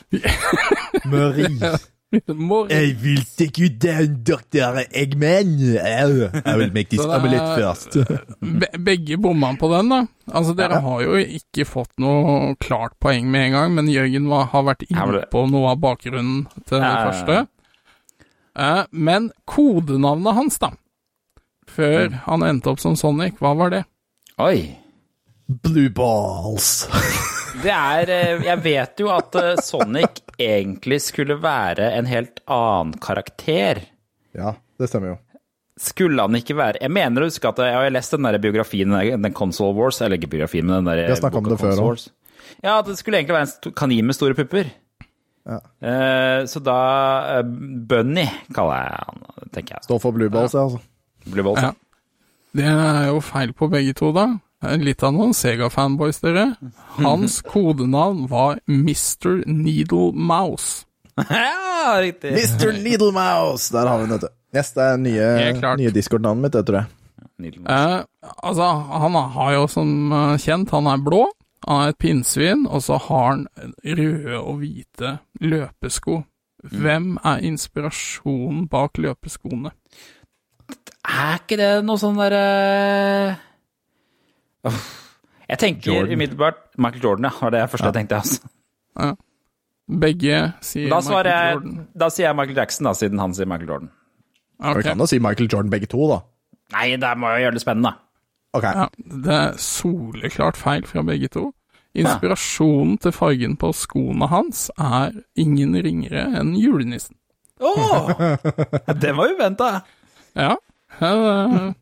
Marie. 1.12 1.78
Maurice. 2.28 2.94
vil 3.02 3.22
take 3.38 3.60
you 3.62 3.70
down, 3.70 4.20
Dr. 4.24 4.84
Eggman. 4.94 5.54
I 5.80 6.56
will 6.58 6.72
make 6.74 6.90
this 6.90 7.02
omelette 7.06 7.56
first. 7.60 7.98
Be 8.42 8.68
begge 8.78 9.18
bomma 9.18 9.54
på 9.60 9.70
den, 9.74 9.90
da. 9.90 10.02
Altså, 10.34 10.54
dere 10.58 10.80
har 10.86 11.02
jo 11.04 11.18
ikke 11.20 11.66
fått 11.68 11.92
noe 12.00 12.54
klart 12.62 12.96
poeng 13.04 13.26
med 13.32 13.48
en 13.48 13.58
gang, 13.58 13.74
men 13.76 13.90
Jørgen 13.92 14.30
var, 14.32 14.46
har 14.54 14.64
vært 14.70 14.86
inne 14.90 15.26
på 15.32 15.46
noe 15.52 15.72
av 15.74 15.82
bakgrunnen 15.84 16.46
til 16.68 16.78
det 16.78 16.84
Ja, 16.84 16.92
ja, 16.92 17.00
ja. 17.00 17.10
første. 17.12 17.48
Eh, 18.56 18.84
men 18.92 19.32
kodenavnet 19.50 20.34
hans, 20.38 20.60
da, 20.62 20.72
før 21.68 22.10
Mm. 22.12 22.20
han 22.28 22.44
endte 22.44 22.70
opp 22.70 22.80
som 22.80 22.96
Sonic, 22.96 23.40
hva 23.42 23.56
var 23.58 23.70
det? 23.74 23.84
Oi. 24.38 24.76
Blue 25.64 25.90
balls. 25.90 26.88
Det 27.62 27.74
er 27.74 28.10
eh, 28.10 28.46
Jeg 28.48 28.62
vet 28.64 29.04
jo 29.04 29.12
at 29.14 29.36
eh, 29.38 29.60
Sonic 29.62 30.24
egentlig 30.42 31.00
skulle 31.06 31.38
være 31.42 31.92
en 31.98 32.10
helt 32.10 32.42
annen 32.50 32.96
karakter. 33.02 33.84
Ja, 34.34 34.56
det 34.82 34.90
stemmer 34.90 35.14
jo. 35.14 35.20
Skulle 35.80 36.22
han 36.22 36.38
ikke 36.38 36.56
være 36.58 36.82
Jeg 36.82 36.94
mener 36.94 37.24
å 37.24 37.28
huske 37.30 37.50
at 37.50 37.60
jeg 37.62 37.74
har 37.74 37.94
lest 37.94 38.14
den 38.14 38.26
der 38.26 38.38
biografien, 38.42 38.94
den 38.94 39.36
Console 39.38 39.74
Wars, 39.78 40.02
eller 40.02 40.18
ikke 40.18 40.32
biografien, 40.36 40.66
men 40.66 40.82
den 40.82 40.92
der 40.92 41.04
Vi 41.06 41.14
har 41.16 41.22
snakket 41.22 41.42
om 41.42 41.52
det 41.52 41.60
før 41.62 41.84
òg. 41.86 42.08
Ja, 42.64 42.78
at 42.78 42.88
det 42.90 42.98
skulle 43.00 43.20
egentlig 43.20 43.38
være 43.38 43.50
en 43.50 43.76
kanin 43.78 44.10
med 44.10 44.18
store 44.18 44.38
pupper. 44.38 44.70
Ja. 45.44 45.60
Uh, 45.84 46.46
så 46.48 46.62
da 46.64 46.78
uh, 47.42 47.48
Bunny 47.90 48.26
kaller 48.56 48.86
jeg 48.86 49.08
han, 49.10 49.24
tenker 49.56 49.78
jeg. 49.78 49.86
Står 49.90 50.00
for 50.04 50.16
blue 50.16 50.32
balls, 50.32 50.56
ja, 50.56 50.64
altså. 50.64 50.80
Blue 51.26 51.46
balls, 51.46 51.60
ja. 51.66 51.74
Ja. 51.74 51.80
Det 52.54 52.70
er 52.70 53.08
jo 53.10 53.20
feil 53.26 53.54
på 53.58 53.68
begge 53.74 53.96
to, 53.98 54.12
da. 54.16 54.28
Litt 54.64 55.04
av 55.04 55.14
noen 55.16 55.34
Sega-fanboys, 55.36 56.22
dere. 56.24 56.48
Hans 57.00 57.42
kodenavn 57.52 58.26
var 58.32 58.62
Mr. 58.70 59.44
Needle 59.50 60.12
Mouse. 60.14 60.86
ja, 61.18 62.00
riktig. 62.02 62.32
Mr. 62.32 62.74
Needle 62.80 63.12
Mouse! 63.12 63.74
Der 63.74 63.88
har 63.88 64.00
vi 64.00 64.08
den, 64.08 64.18
vet 64.18 64.28
du. 64.28 64.34
Yes, 64.54 64.74
det 64.76 64.84
er 64.86 65.00
nye, 65.02 65.30
nye 65.80 65.94
Discord-navnet 65.94 66.46
mitt, 66.46 66.54
det 66.56 66.66
tror 66.68 66.84
jeg. 66.84 66.92
Eh, 67.44 68.04
altså, 68.46 68.68
han 69.04 69.16
har 69.36 69.54
jo 69.56 69.64
som 69.72 70.12
eh, 70.14 70.36
kjent, 70.42 70.72
han 70.72 70.88
er 70.88 71.02
blå, 71.04 71.24
han 71.68 71.82
er 71.82 71.94
et 71.94 72.00
pinnsvin, 72.00 72.68
og 72.70 72.84
så 72.86 73.00
har 73.08 73.26
han 73.32 73.48
røde 73.84 74.38
og 74.40 74.62
hvite 74.62 75.18
løpesko. 75.42 76.22
Hvem 76.64 77.18
er 77.26 77.42
inspirasjonen 77.50 78.68
bak 78.72 79.02
løpeskoene? 79.02 79.74
Er 81.04 81.42
ikke 81.42 81.58
det 81.60 81.72
noe 81.84 82.00
sånn 82.00 82.22
derre 82.22 82.44
Uff. 83.34 83.50
Jeg 85.52 85.60
tenker 85.60 85.92
Jordan. 85.92 86.14
umiddelbart 86.14 86.62
Michael 86.78 87.04
Jordan, 87.04 87.26
ja. 87.28 87.32
Var 87.42 87.52
det 87.52 87.64
første 87.70 87.90
jeg 87.90 87.94
tenkte. 87.94 88.16
altså. 88.16 89.16
Begge 90.00 90.38
sier 90.64 90.90
Da, 90.90 91.02
Michael 91.04 91.28
jeg, 91.28 91.58
Jordan. 91.58 91.88
da 92.00 92.08
sier 92.10 92.26
jeg 92.26 92.38
Michael 92.40 92.58
Jackson, 92.58 92.88
da, 92.88 92.94
siden 92.98 93.20
han 93.20 93.36
sier 93.36 93.50
Michael 93.52 93.70
Jordan. 93.70 93.92
Vi 94.64 94.86
kan 94.88 95.04
da 95.04 95.08
si 95.10 95.20
Michael 95.20 95.50
Jordan 95.52 95.70
begge 95.74 95.90
to, 95.92 96.08
da. 96.10 96.22
Nei, 96.74 96.96
det 96.98 97.12
må 97.20 97.34
jo 97.36 97.44
gjøre 97.44 97.58
det 97.58 97.62
spennende. 97.62 97.92
Okay. 98.54 98.72
Ja, 98.78 98.88
det 99.26 99.36
er 99.36 99.60
soleklart 99.62 100.58
feil 100.58 100.88
fra 100.88 101.04
begge 101.06 101.28
to. 101.34 101.50
Inspirasjonen 101.94 102.98
til 102.98 103.14
fargen 103.14 103.58
på 103.62 103.70
skoene 103.78 104.28
hans 104.32 104.68
er 104.82 105.14
ingen 105.38 105.76
ringere 105.78 106.26
enn 106.40 106.56
julenissen. 106.58 107.18
Åh! 107.62 108.14
det 109.04 109.14
var 109.18 109.34
uventa. 109.34 109.70
Ja. 110.34 110.56
Uh, 111.02 111.74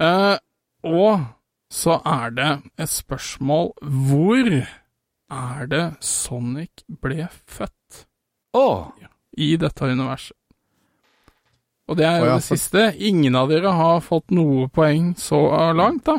eh, 0.00 0.36
og 0.82 1.24
så 1.72 1.98
er 2.04 2.34
det 2.36 2.50
et 2.80 2.90
spørsmål 2.92 3.72
hvor 3.80 4.50
er 5.32 5.68
det 5.70 5.84
Sonic 6.04 6.84
ble 7.02 7.28
født 7.46 8.06
Oh. 8.52 8.90
i 9.32 9.54
dette 9.56 9.86
universet? 9.88 10.36
Og 11.88 11.96
det 11.96 12.04
er 12.06 12.18
jo 12.20 12.26
oh, 12.26 12.28
ja, 12.28 12.34
det 12.36 12.44
siste. 12.46 12.82
Ingen 13.00 13.36
av 13.36 13.48
dere 13.50 13.72
har 13.74 14.02
fått 14.04 14.30
noe 14.32 14.68
poeng 14.72 15.14
så 15.18 15.40
langt, 15.76 16.04
da. 16.06 16.18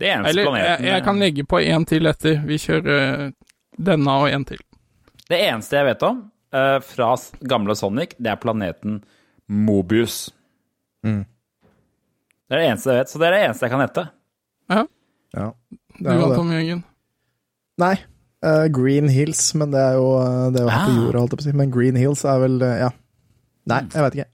Det 0.00 0.08
eneste 0.08 0.30
Eller 0.30 0.42
jeg, 0.42 0.50
planeten 0.50 0.88
jeg 0.88 1.04
kan 1.04 1.20
legge 1.20 1.44
på 1.48 1.60
én 1.60 1.86
til 1.88 2.08
etter. 2.08 2.38
Vi 2.48 2.58
kjører 2.60 3.00
eh, 3.00 3.32
denne 3.76 4.18
og 4.22 4.28
én 4.32 4.46
til. 4.48 4.60
Det 5.28 5.40
eneste 5.44 5.76
jeg 5.76 5.88
vet 5.90 6.04
om 6.08 6.22
uh, 6.56 6.78
fra 6.84 7.10
gamle 7.52 7.76
Sonic, 7.76 8.14
det 8.18 8.32
er 8.32 8.40
planeten 8.40 9.00
Mobius. 9.50 10.30
Mm. 11.06 11.24
Det 12.50 12.56
er 12.56 12.62
det 12.64 12.68
eneste 12.72 12.90
jeg 12.90 12.98
vet, 13.04 13.10
så 13.12 13.20
det 13.22 13.26
er 13.28 13.34
det 13.36 13.42
eneste 13.46 13.62
jeg 13.68 13.70
kan 13.76 13.82
hete. 13.84 14.04
Ja. 14.70 14.80
Du 15.30 16.02
Det 16.02 16.10
er 16.10 16.18
du 16.18 16.24
det. 16.26 16.36
Tom 16.40 16.50
Jørgen. 16.50 16.80
Nei. 17.78 17.92
Uh, 18.42 18.66
Green 18.74 19.08
Hills, 19.12 19.44
men 19.54 19.70
det 19.70 19.78
er 19.80 19.94
jo, 20.00 20.06
eh, 20.18 20.50
det 20.50 20.60
er 20.62 20.64
jo 20.66 20.72
her 20.72 20.84
på 20.86 20.90
Ah. 20.90 20.98
jorda, 21.04 21.18
holdt 21.22 21.32
jeg 21.34 21.38
på 21.38 21.44
å 21.44 21.48
si. 21.50 21.56
Men 21.60 21.70
Green 21.70 21.96
Hills 22.00 22.24
er 22.24 22.38
vel 22.42 22.56
uh, 22.62 22.74
Ja. 22.80 22.90
Nei, 23.70 23.80
jeg 23.94 24.02
vet 24.02 24.16
ikke. 24.18 24.30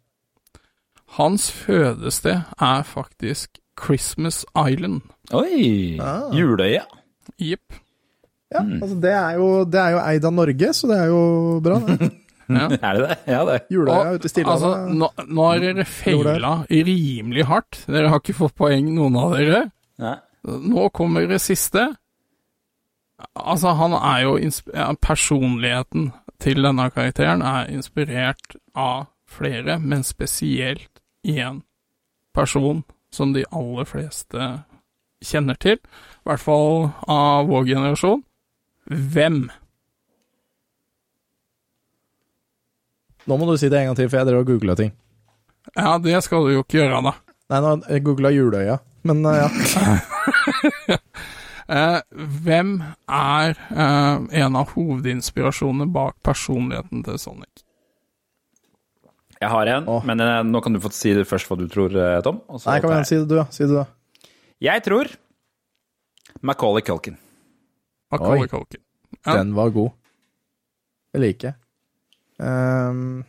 Hans 1.18 1.50
fødested 1.52 2.42
er 2.62 2.82
faktisk 2.86 3.58
Christmas 3.78 4.44
Island. 4.56 5.02
Oi! 5.36 5.98
Ah. 6.00 6.30
Juleøya. 6.32 6.84
Jepp. 7.42 7.82
Ja, 8.54 8.62
altså 8.62 8.94
det 9.02 9.10
er, 9.12 9.32
jo, 9.36 9.64
det 9.66 9.80
er 9.82 9.90
jo 9.96 9.98
eid 10.06 10.24
av 10.24 10.32
Norge, 10.32 10.72
så 10.72 10.86
det 10.88 10.96
er 11.02 11.06
jo 11.10 11.60
bra. 11.60 11.80
det. 11.84 12.12
Ja. 12.46 12.66
Er 12.86 12.98
det 12.98 13.06
det? 13.08 13.16
Ja, 13.26 13.40
det. 13.48 13.58
Juleøya 13.72 14.16
ute 14.16 14.30
i 14.30 14.44
Altså, 14.46 14.72
nå, 14.86 15.08
nå 15.26 15.46
har 15.48 15.62
dere 15.64 15.86
feila 15.88 16.52
rimelig 16.70 17.46
hardt. 17.48 17.80
Dere 17.90 18.12
har 18.12 18.22
ikke 18.22 18.36
fått 18.38 18.56
poeng, 18.58 18.92
noen 18.94 19.18
av 19.18 19.34
dere. 19.38 19.62
Nei. 20.02 20.16
Nå 20.46 20.88
kommer 20.94 21.26
det 21.26 21.40
siste. 21.42 21.88
Altså, 23.34 23.72
han 23.74 23.96
er 23.96 24.22
jo 24.26 24.36
ja, 24.38 24.92
Personligheten 25.02 26.12
til 26.42 26.62
denne 26.62 26.90
karakteren 26.92 27.42
er 27.42 27.70
inspirert 27.72 28.58
av 28.76 29.08
flere, 29.26 29.78
men 29.80 30.04
spesielt 30.06 31.00
én 31.26 31.62
person 32.36 32.84
som 33.10 33.32
de 33.32 33.46
aller 33.50 33.88
fleste 33.88 34.50
kjenner 35.24 35.56
til. 35.58 35.80
I 35.80 36.28
hvert 36.28 36.44
fall 36.44 36.90
av 37.08 37.48
vår 37.48 37.66
generasjon. 37.72 38.22
Hvem? 38.86 39.46
Nå 43.26 43.38
må 43.38 43.48
du 43.48 43.56
si 43.58 43.70
det 43.72 43.80
en 43.80 43.90
gang 43.90 43.98
til, 43.98 44.10
for 44.10 44.20
jeg 44.20 44.28
drev 44.28 44.44
og 44.44 44.50
googla 44.52 44.76
ting. 44.78 44.92
Ja, 45.74 45.96
det 45.98 46.20
skal 46.24 46.46
du 46.46 46.52
jo 46.54 46.62
ikke 46.62 46.78
gjøre, 46.80 47.00
da. 47.02 47.16
Nei, 47.50 47.62
nå 47.62 47.72
jeg 47.90 48.04
googla 48.06 48.30
Juleøya, 48.34 48.78
men 49.06 49.26
uh, 49.26 49.40
ja. 49.42 50.98
Eh, 51.66 51.98
hvem 52.46 52.76
er 53.10 53.56
eh, 53.74 54.26
en 54.38 54.54
av 54.58 54.70
hovedinspirasjonene 54.76 55.88
bak 55.90 56.14
personligheten 56.22 57.02
til 57.02 57.18
Sonic? 57.18 57.64
Jeg 59.40 59.50
har 59.50 59.70
en, 59.74 59.88
Åh. 59.90 60.06
men 60.06 60.22
eh, 60.22 60.38
nå 60.46 60.62
kan 60.62 60.76
du 60.76 60.80
få 60.80 60.92
si 60.94 61.10
det 61.16 61.26
først 61.28 61.50
hva 61.50 61.58
du 61.58 61.66
tror, 61.72 61.90
eh, 61.90 62.20
Tom. 62.24 62.38
og 62.46 62.62
så 62.62 62.70
Nei, 62.70 62.78
kan 62.84 62.94
vi 62.94 63.08
si 63.10 63.18
det 63.18 63.26
du. 63.32 63.40
Si 63.50 63.66
det 63.66 63.74
du, 63.74 64.30
jeg. 64.62 64.84
Tror 64.86 65.10
Macaulay 66.46 66.86
Culkin. 66.86 67.18
Macaulay 68.14 68.46
Culkin. 68.48 68.84
Ja. 69.26 69.40
Den 69.40 69.52
var 69.58 69.74
god. 69.74 69.90
Jeg 71.16 71.24
liker. 71.24 71.58
Ehm, 72.42 73.24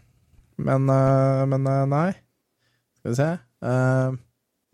men 0.58 0.90
uh, 0.90 1.44
Men 1.48 1.68
uh, 1.70 1.84
nei. 1.90 2.10
Skal 3.00 3.14
vi 3.14 3.18
se. 3.20 3.30
Uh, 3.64 4.18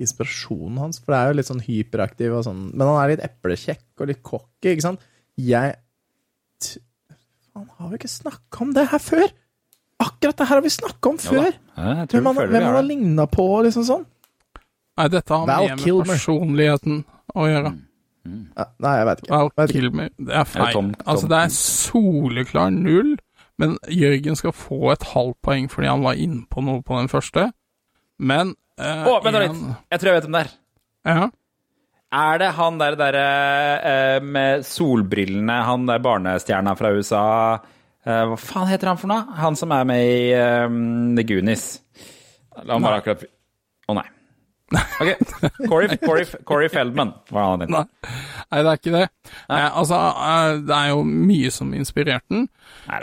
inspirasjonen 0.03 0.79
hans, 0.81 0.99
for 0.99 1.13
det 1.13 1.19
er 1.19 1.29
jo 1.29 1.37
litt 1.37 1.49
sånn 1.51 1.63
hyperaktiv 1.63 2.33
og 2.35 2.45
sånn, 2.47 2.63
men 2.73 2.87
han 2.89 2.97
er 3.03 3.11
litt 3.13 3.23
eplekjekk 3.27 4.01
og 4.01 4.09
litt 4.09 4.23
cocky, 4.25 4.73
ikke 4.73 4.85
sant? 4.87 5.03
Jeg 5.39 5.75
t 6.63 6.79
Han 7.53 7.67
har 7.77 7.91
vi 7.91 7.99
ikke 7.99 8.09
snakka 8.09 8.63
om 8.65 8.73
det 8.73 8.87
her 8.89 9.01
før! 9.03 9.27
Akkurat 10.03 10.39
det 10.41 10.47
her 10.49 10.57
har 10.57 10.65
vi 10.65 10.73
snakka 10.73 11.11
om 11.13 11.19
før! 11.21 11.51
Ja, 11.77 11.93
Hvem 12.09 12.29
vi 12.33 12.47
hvem 12.49 12.65
han 12.65 12.75
har 12.79 12.87
ligna 12.87 13.27
på, 13.29 13.45
liksom 13.67 13.85
sånn? 13.87 14.07
Nei, 14.97 15.07
dette 15.13 15.33
har 15.33 15.45
Val 15.49 15.69
med 15.69 15.81
Kilmer. 15.85 16.09
personligheten 16.09 16.99
å 17.33 17.45
gjøre. 17.49 17.71
Mm. 18.23 18.43
nei, 18.55 18.91
jeg 18.97 19.07
vet 19.09 19.21
ikke. 19.23 19.31
Val 19.33 19.49
Vet 19.53 19.69
ikke. 19.69 19.77
Kilmer, 19.79 20.09
det 20.17 20.35
er 20.41 20.49
feil. 20.49 20.73
Tom- 20.73 20.91
Tom 20.97 21.13
altså, 21.13 21.29
det 21.31 21.39
er 21.39 21.53
soleklar 21.59 22.73
null, 22.75 23.13
men 23.61 23.75
Jørgen 23.91 24.37
skal 24.39 24.55
få 24.55 24.93
et 24.93 25.05
halvt 25.13 25.37
poeng 25.45 25.69
fordi 25.71 25.89
han 25.91 26.03
var 26.05 26.19
innpå 26.19 26.63
noe 26.65 26.81
på 26.85 26.97
den 26.97 27.09
første. 27.11 27.47
Men 28.23 28.55
eh, 28.81 29.05
Å, 29.09 29.19
vent 29.23 29.35
da 29.37 29.43
litt. 29.43 29.61
Jeg 29.93 30.01
tror 30.01 30.11
jeg 30.11 30.17
vet 30.19 30.27
hvem 30.27 30.37
det 30.37 30.43
er. 30.45 30.53
Ja. 31.13 31.27
Er 32.13 32.41
det 32.41 32.49
han 32.57 32.79
der 32.81 32.97
derre 32.97 33.27
eh, 33.91 34.17
med 34.21 34.65
solbrillene, 34.69 35.59
han 35.65 35.87
der 35.89 36.01
barnestjerna 36.03 36.75
fra 36.77 36.91
USA 36.93 37.23
eh, 38.05 38.23
Hva 38.29 38.37
faen 38.37 38.69
heter 38.69 38.91
han 38.91 38.99
for 39.01 39.09
noe? 39.09 39.37
Han 39.41 39.57
som 39.57 39.73
er 39.73 39.87
med 39.89 40.03
i 40.05 40.27
eh, 40.37 40.67
The 41.17 41.25
Goonies. 41.29 41.67
La 42.61 42.77
meg 42.77 42.85
bare 42.85 42.99
akkurat 43.01 43.25
Å 43.89 43.97
nei. 43.97 44.05
Ok. 45.01 45.09
Corey, 45.69 45.97
Corey, 46.01 46.25
Corey 46.49 46.69
Feldman 46.71 47.11
var 47.33 47.49
han 47.51 47.65
het. 47.65 47.73
Nei. 47.73 47.83
Nei, 48.53 48.61
det 48.61 48.69
er 48.71 48.79
ikke 48.79 48.93
det. 48.93 49.03
Eh, 49.49 49.67
altså, 49.77 49.99
eh, 50.13 50.61
det 50.69 50.77
er 50.77 50.93
jo 50.93 51.03
mye 51.05 51.51
som 51.53 51.73
inspirerte 51.77 52.29
den. 52.33 52.47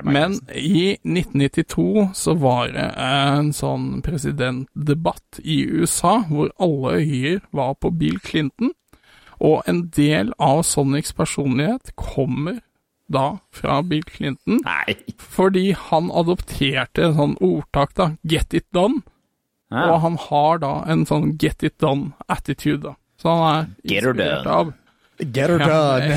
Men 0.04 0.36
i 0.54 0.96
1992 1.02 2.10
så 2.14 2.34
var 2.34 2.72
det 2.74 2.88
en 3.00 3.52
sånn 3.56 4.02
presidentdebatt 4.04 5.40
i 5.40 5.62
USA 5.64 6.20
hvor 6.28 6.52
alle 6.60 6.98
øyer 7.00 7.40
var 7.56 7.76
på 7.80 7.92
Bill 7.96 8.18
Clinton, 8.24 8.74
og 9.40 9.64
en 9.70 9.86
del 9.96 10.34
av 10.38 10.62
Sonics 10.68 11.14
personlighet 11.16 11.94
kommer 11.96 12.60
da 13.10 13.40
fra 13.54 13.80
Bill 13.82 14.04
Clinton, 14.06 14.60
Nei. 14.66 14.94
fordi 15.18 15.70
han 15.88 16.12
adopterte 16.14 17.08
en 17.08 17.16
sånn 17.16 17.38
ordtak, 17.42 17.96
da, 17.96 18.12
'get 18.22 18.54
it 18.54 18.68
done', 18.76 19.02
og 19.70 19.96
han 20.04 20.18
har 20.28 20.58
da 20.62 20.74
en 20.86 21.06
sånn 21.06 21.36
'get 21.38 21.64
it 21.64 21.78
done'-attitude, 21.82 22.82
da. 22.82 22.94
Så 23.20 23.28
han 23.28 23.42
er 23.54 23.66
inspirert 23.84 24.46
av 24.46 24.72
Get 25.20 25.50
her 25.52 25.58
done! 25.58 26.10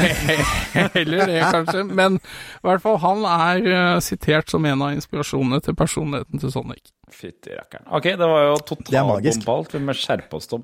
Heller 0.95 1.28
det, 1.28 1.39
kanskje. 1.51 1.84
Men 1.91 2.20
i 2.22 2.68
hvert 2.68 2.84
fall, 2.84 2.97
han 3.04 3.26
er 3.28 3.68
eh, 3.68 3.97
sitert 4.06 4.51
som 4.54 4.66
en 4.70 4.86
av 4.86 4.93
inspirasjonene 4.95 5.60
til 5.66 5.76
personligheten 5.80 6.41
til 6.43 6.54
Sonic. 6.54 6.93
Fytti 7.14 7.54
rakkeren. 7.58 7.88
Ok, 7.93 8.08
det 8.18 8.30
var 8.32 8.47
jo 8.47 8.56
totalbombalt. 8.72 9.76
Vi 9.76 9.84
må 9.84 9.95
skjerpe 9.97 10.39
oss, 10.39 10.47
Tom. 10.51 10.64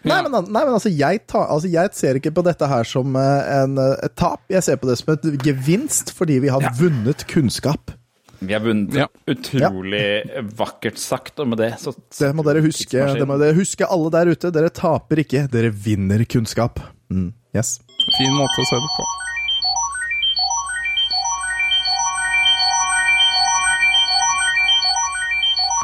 Nei, 0.00 0.16
men, 0.24 0.32
nei, 0.32 0.62
men 0.64 0.72
altså, 0.78 0.88
jeg, 0.88 1.20
tar, 1.28 1.44
altså, 1.52 1.68
jeg 1.68 1.90
ser 1.92 2.16
ikke 2.16 2.32
på 2.32 2.44
dette 2.46 2.64
her 2.70 2.86
som 2.88 3.16
eh, 3.20 3.50
en, 3.58 3.74
eh, 3.82 3.96
et 4.06 4.14
tap. 4.16 4.40
Jeg 4.48 4.64
ser 4.64 4.78
på 4.80 4.88
det 4.88 4.96
som 5.00 5.12
et 5.12 5.26
gevinst, 5.44 6.14
fordi 6.16 6.38
vi 6.46 6.52
har 6.52 6.64
vunnet 6.78 7.26
kunnskap. 7.28 7.92
Vi 8.40 8.54
har 8.56 8.62
vunnet 8.64 8.94
Ja. 8.96 9.04
utrolig 9.28 10.24
vakkert 10.56 10.96
sagt, 10.96 11.36
og 11.42 11.50
med 11.50 11.58
det 11.60 11.74
så 11.82 11.92
Det 11.92 12.30
må 12.32 12.40
dere 12.46 12.62
huske. 12.64 12.96
Det 12.96 13.26
må 13.28 13.36
dere 13.36 13.52
huske, 13.58 13.84
alle 13.84 14.08
der 14.14 14.30
ute. 14.32 14.48
Dere 14.54 14.70
taper 14.72 15.20
ikke, 15.20 15.44
dere 15.52 15.68
vinner 15.68 16.24
kunnskap. 16.24 16.80
Mm, 17.12 17.34
yes. 17.56 17.78
Fin 18.18 18.36
måte 18.36 18.62
å 18.62 18.68
se 18.68 18.80
det 18.80 18.92
på. 18.98 19.08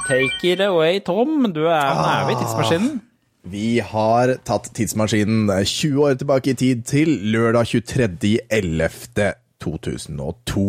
Take 0.06 0.52
it 0.52 0.60
away, 0.62 1.00
Tom. 1.02 1.50
Du 1.52 1.64
er, 1.66 2.26
vi 2.28 2.36
i 2.36 2.38
tidsmaskinen. 2.38 3.00
Vi 3.46 3.78
har 3.82 4.36
tatt 4.46 4.70
tidsmaskinen 4.74 5.50
20 5.50 6.02
år 6.02 6.14
tilbake 6.18 6.50
i 6.50 6.54
tid 6.58 6.82
til 6.86 7.08
lørdag 7.32 7.64
23.11.2002. 7.70 10.62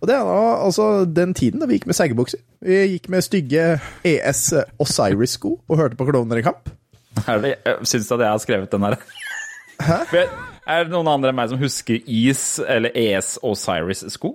Og 0.00 0.08
det 0.08 0.14
er 0.16 0.24
da 0.28 0.38
altså 0.64 1.04
den 1.04 1.34
tiden 1.36 1.60
da 1.60 1.66
vi 1.68 1.74
gikk 1.78 1.86
med 1.88 1.96
seggebukser. 1.96 2.38
Vi 2.64 2.74
gikk 2.94 3.06
med 3.12 3.22
stygge 3.24 3.80
ES 4.08 4.42
Osiris-sko 4.80 5.50
og 5.64 5.78
hørte 5.80 5.96
på 5.96 6.04
Klovner 6.08 6.38
i 6.40 6.44
kamp. 6.44 6.62
Det, 7.18 7.54
syns 7.88 8.08
du 8.08 8.14
at 8.14 8.20
jeg 8.26 8.30
har 8.30 8.38
skrevet 8.44 8.72
den 8.72 8.84
her? 8.84 8.94
Hæ? 9.82 10.26
Er 10.68 10.84
det 10.84 10.92
noen 10.92 11.08
andre 11.08 11.30
enn 11.32 11.38
meg 11.38 11.48
som 11.52 11.60
husker 11.60 12.02
Is 12.04 12.58
eller 12.60 12.92
ES 12.98 13.38
Osiris-sko? 13.46 14.34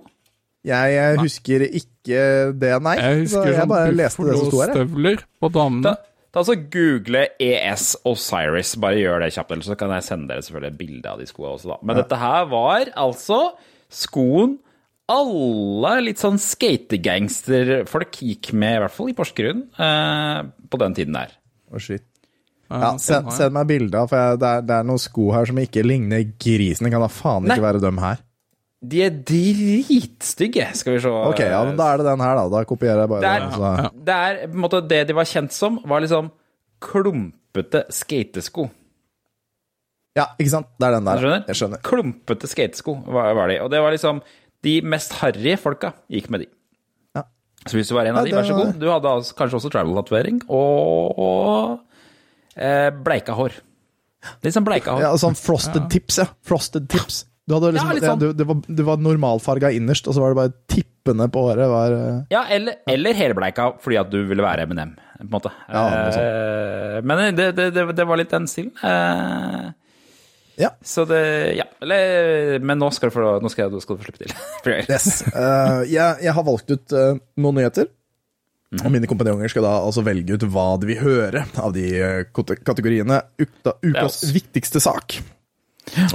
Jeg, 0.64 0.94
jeg 0.96 1.20
husker 1.20 1.66
ikke 1.68 2.24
det, 2.56 2.72
nei. 2.82 2.96
Jeg 2.96 3.22
husker 3.26 3.50
jeg 3.50 3.60
sånn 3.60 3.70
bare 3.70 3.92
leste 3.92 4.24
det 4.24 4.36
som 4.40 4.48
sto 4.48 4.62
her. 4.62 4.72
Buffalo-støvler 4.72 5.24
på 5.44 5.50
damene. 5.52 5.92
Da, 5.92 6.24
da 6.34 6.44
så 6.48 6.56
Google 6.56 7.26
ES 7.44 7.90
Osiris. 8.08 8.72
Bare 8.80 9.02
gjør 9.02 9.20
det 9.26 9.30
kjapt, 9.36 9.52
eller 9.52 9.68
så 9.68 9.76
kan 9.78 9.92
jeg 9.92 10.06
sende 10.08 10.32
dere 10.32 10.46
selvfølgelig 10.46 10.72
et 10.72 10.80
bilde 10.80 11.12
av 11.12 11.20
de 11.20 11.28
skoene 11.28 11.52
også, 11.58 11.74
da. 11.74 11.78
Men 11.84 12.00
dette 12.00 12.20
her 12.24 12.48
var 12.50 12.94
altså 13.04 13.40
skoen 13.92 14.56
alle 15.12 15.92
litt 16.00 16.22
sånn 16.22 16.40
skategangsterfolk 16.40 18.22
gikk 18.24 18.54
med, 18.56 18.78
i 18.78 18.82
hvert 18.86 18.96
fall 18.96 19.12
i 19.12 19.16
Porsgrunn, 19.18 19.66
eh, 19.76 20.40
på 20.72 20.80
den 20.80 20.96
tiden 20.96 21.18
der. 21.20 21.36
Å, 21.68 21.82
shit. 21.82 22.06
Ja, 22.70 22.94
send, 22.98 23.28
send 23.36 23.52
meg 23.54 23.66
bilde 23.68 23.98
av, 24.00 24.08
for 24.10 24.18
jeg, 24.18 24.38
det, 24.42 24.50
er, 24.58 24.62
det 24.66 24.76
er 24.78 24.86
noen 24.88 25.02
sko 25.02 25.28
her 25.34 25.48
som 25.50 25.58
ikke 25.60 25.82
ligner 25.84 26.22
grisen. 26.40 26.86
Det 26.88 26.92
kan 26.94 27.04
da 27.04 27.10
faen 27.12 27.44
ikke 27.46 27.58
Nei. 27.60 27.66
være 27.66 27.82
dem 27.84 27.98
her. 28.02 28.22
De 28.84 29.00
er 29.00 29.12
dritstygge, 29.30 30.66
skal 30.76 30.96
vi 30.96 31.02
se. 31.04 31.08
Ok, 31.08 31.40
ja, 31.40 31.60
men 31.64 31.76
da 31.78 31.90
er 31.92 32.02
det 32.02 32.08
den 32.10 32.20
her, 32.24 32.36
da. 32.36 32.48
Da 32.52 32.64
kopierer 32.68 33.04
jeg 33.04 33.12
bare 33.12 33.22
Det 33.24 33.30
er, 33.30 33.44
den. 33.44 33.52
Så. 33.56 33.92
det 34.08 34.16
er 34.28 34.40
på 34.44 34.58
en 34.58 34.64
måte 34.64 34.80
det 34.90 35.02
de 35.08 35.16
var 35.16 35.28
kjent 35.30 35.54
som, 35.56 35.78
var 35.88 36.04
liksom 36.04 36.28
klumpete 36.84 37.84
skatesko. 37.94 38.66
Ja, 40.18 40.28
ikke 40.38 40.52
sant? 40.52 40.68
Det 40.78 40.86
er 40.88 40.96
den 40.98 41.08
der. 41.08 41.22
skjønner? 41.22 41.46
Jeg 41.48 41.58
skjønner. 41.60 41.80
Klumpete 41.86 42.50
skatesko 42.50 42.96
var, 43.06 43.32
var 43.38 43.50
de. 43.50 43.56
Og 43.64 43.70
det 43.72 43.80
var 43.82 43.94
liksom 43.94 44.20
De 44.64 44.76
mest 44.86 45.16
harry 45.20 45.56
folka 45.60 45.90
gikk 46.12 46.28
med 46.32 46.44
de. 46.44 46.50
Ja. 47.18 47.24
Så 47.66 47.76
hvis 47.76 47.90
du 47.90 47.96
var 47.96 48.06
en 48.08 48.16
av 48.16 48.24
Ja, 48.24 48.30
de, 48.30 48.36
vær 48.38 48.46
så 48.48 48.56
god. 48.56 48.76
Du 48.80 48.86
hadde 48.88 49.10
altså 49.10 49.34
kanskje 49.36 49.58
også 49.58 49.72
travel-tatovering 49.74 50.38
og, 50.48 51.18
bleika 53.04 53.34
hår. 53.38 53.52
Litt 54.44 54.54
sånn 54.56 54.64
bleika 54.64 54.94
hår. 54.96 55.02
Ja, 55.04 55.12
sånn 55.20 55.36
frosted 55.36 55.88
tips, 55.92 56.18
ja. 56.22 56.26
Frosted 56.46 56.88
tips. 56.92 57.24
Du 57.44 57.52
hadde 57.58 57.74
liksom, 57.74 57.88
Ja, 57.90 57.94
litt 57.98 58.06
sånn. 58.08 58.20
det, 58.22 58.30
det, 58.40 58.44
var, 58.48 58.60
det 58.80 58.84
var 58.86 59.00
normalfarga 59.04 59.70
innerst, 59.76 60.06
og 60.08 60.16
så 60.16 60.22
var 60.22 60.32
det 60.32 60.38
bare 60.38 60.52
tippene 60.72 61.26
på 61.28 61.42
håret. 61.44 61.68
Var, 61.68 61.96
eh, 61.98 62.20
Ja, 62.32 62.46
eller, 62.56 62.78
eller 62.88 63.16
helbleika 63.18 63.66
fordi 63.84 63.98
at 64.00 64.08
du 64.12 64.22
ville 64.30 64.44
være 64.46 64.64
Eminem, 64.64 64.94
på 65.18 65.26
en 65.26 65.32
måte. 65.34 65.52
Ja. 65.68 65.82
Eh, 66.08 67.00
men 67.04 67.36
det, 67.36 67.50
det, 67.58 67.66
det, 67.76 67.84
det 67.98 68.06
var 68.08 68.20
litt 68.20 68.32
den 68.32 68.48
stilen. 68.50 68.72
Eh, 68.82 69.72
Ja. 70.56 70.68
Så 70.86 71.02
det 71.04 71.56
Ja. 71.58 71.64
Eller 71.82 72.60
Men 72.62 72.78
nå 72.78 72.86
skal 72.94 73.10
du 73.10 73.14
få, 73.16 73.40
nå 73.42 73.50
skal, 73.50 73.72
nå 73.74 73.80
skal 73.82 73.96
du 73.96 74.04
få 74.04 74.06
slippe 74.06 74.22
til. 74.22 74.34
yes. 74.88 75.24
Uh, 75.34 75.82
jeg, 75.90 76.22
jeg 76.22 76.32
har 76.36 76.44
valgt 76.46 76.70
ut 76.70 76.94
uh, 76.94 77.18
noen 77.36 77.58
nyheter. 77.58 77.88
Og 78.82 78.90
mine 78.92 79.08
kompanjonger 79.10 79.52
skal 79.52 79.66
da 79.66 79.76
altså 79.84 80.02
velge 80.06 80.34
ut 80.34 80.46
hva 80.50 80.74
de 80.80 80.88
vil 80.90 81.00
høre 81.02 81.44
av 81.60 81.74
de 81.76 81.86
eh, 81.94 82.24
kategoriene. 82.66 83.20
Ukas 83.38 84.22
viktigste 84.34 84.82
sak. 84.82 85.18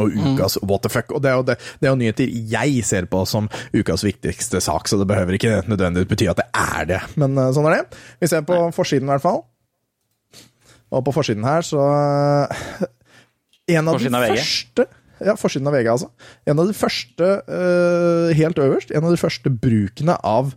Og 0.02 0.16
ukas 0.16 0.58
what 0.66 0.84
the 0.84 0.92
fuck. 0.92 1.14
Og 1.14 1.22
det 1.24 1.32
er, 1.32 1.38
jo 1.38 1.46
det, 1.46 1.58
det 1.80 1.88
er 1.88 1.94
jo 1.94 2.00
nyheter 2.00 2.32
jeg 2.52 2.84
ser 2.88 3.08
på 3.12 3.22
som 3.30 3.50
ukas 3.76 4.04
viktigste 4.08 4.62
sak, 4.64 4.90
så 4.90 5.00
det 5.00 5.08
behøver 5.10 5.38
ikke 5.38 5.60
nødvendigvis 5.70 6.10
bety 6.10 6.30
at 6.32 6.42
det 6.42 6.48
er 6.58 6.90
det. 6.90 7.02
Men 7.22 7.38
eh, 7.38 7.52
sånn 7.56 7.70
er 7.70 7.80
det. 7.80 8.04
Vi 8.22 8.32
ser 8.32 8.46
på 8.48 8.62
forsiden, 8.76 9.08
i 9.10 9.14
hvert 9.14 9.26
fall. 9.26 9.44
Og 10.90 11.04
på 11.06 11.14
forsiden 11.14 11.46
her, 11.46 11.66
så 11.66 11.84
En 13.70 13.86
av 13.86 14.00
Forsiden 14.00 14.16
de 14.16 14.18
av 14.18 14.32
første 14.34 14.86
Ja, 15.20 15.36
forsiden 15.38 15.68
av 15.70 15.76
VG, 15.76 15.90
altså. 15.92 16.08
En 16.50 16.62
av 16.64 16.70
de 16.70 16.74
første, 16.74 17.28
eh, 17.46 18.32
helt 18.40 18.62
øverst, 18.64 18.94
en 18.96 19.06
av 19.06 19.14
de 19.14 19.20
første 19.22 19.52
brukene 19.54 20.16
av 20.26 20.56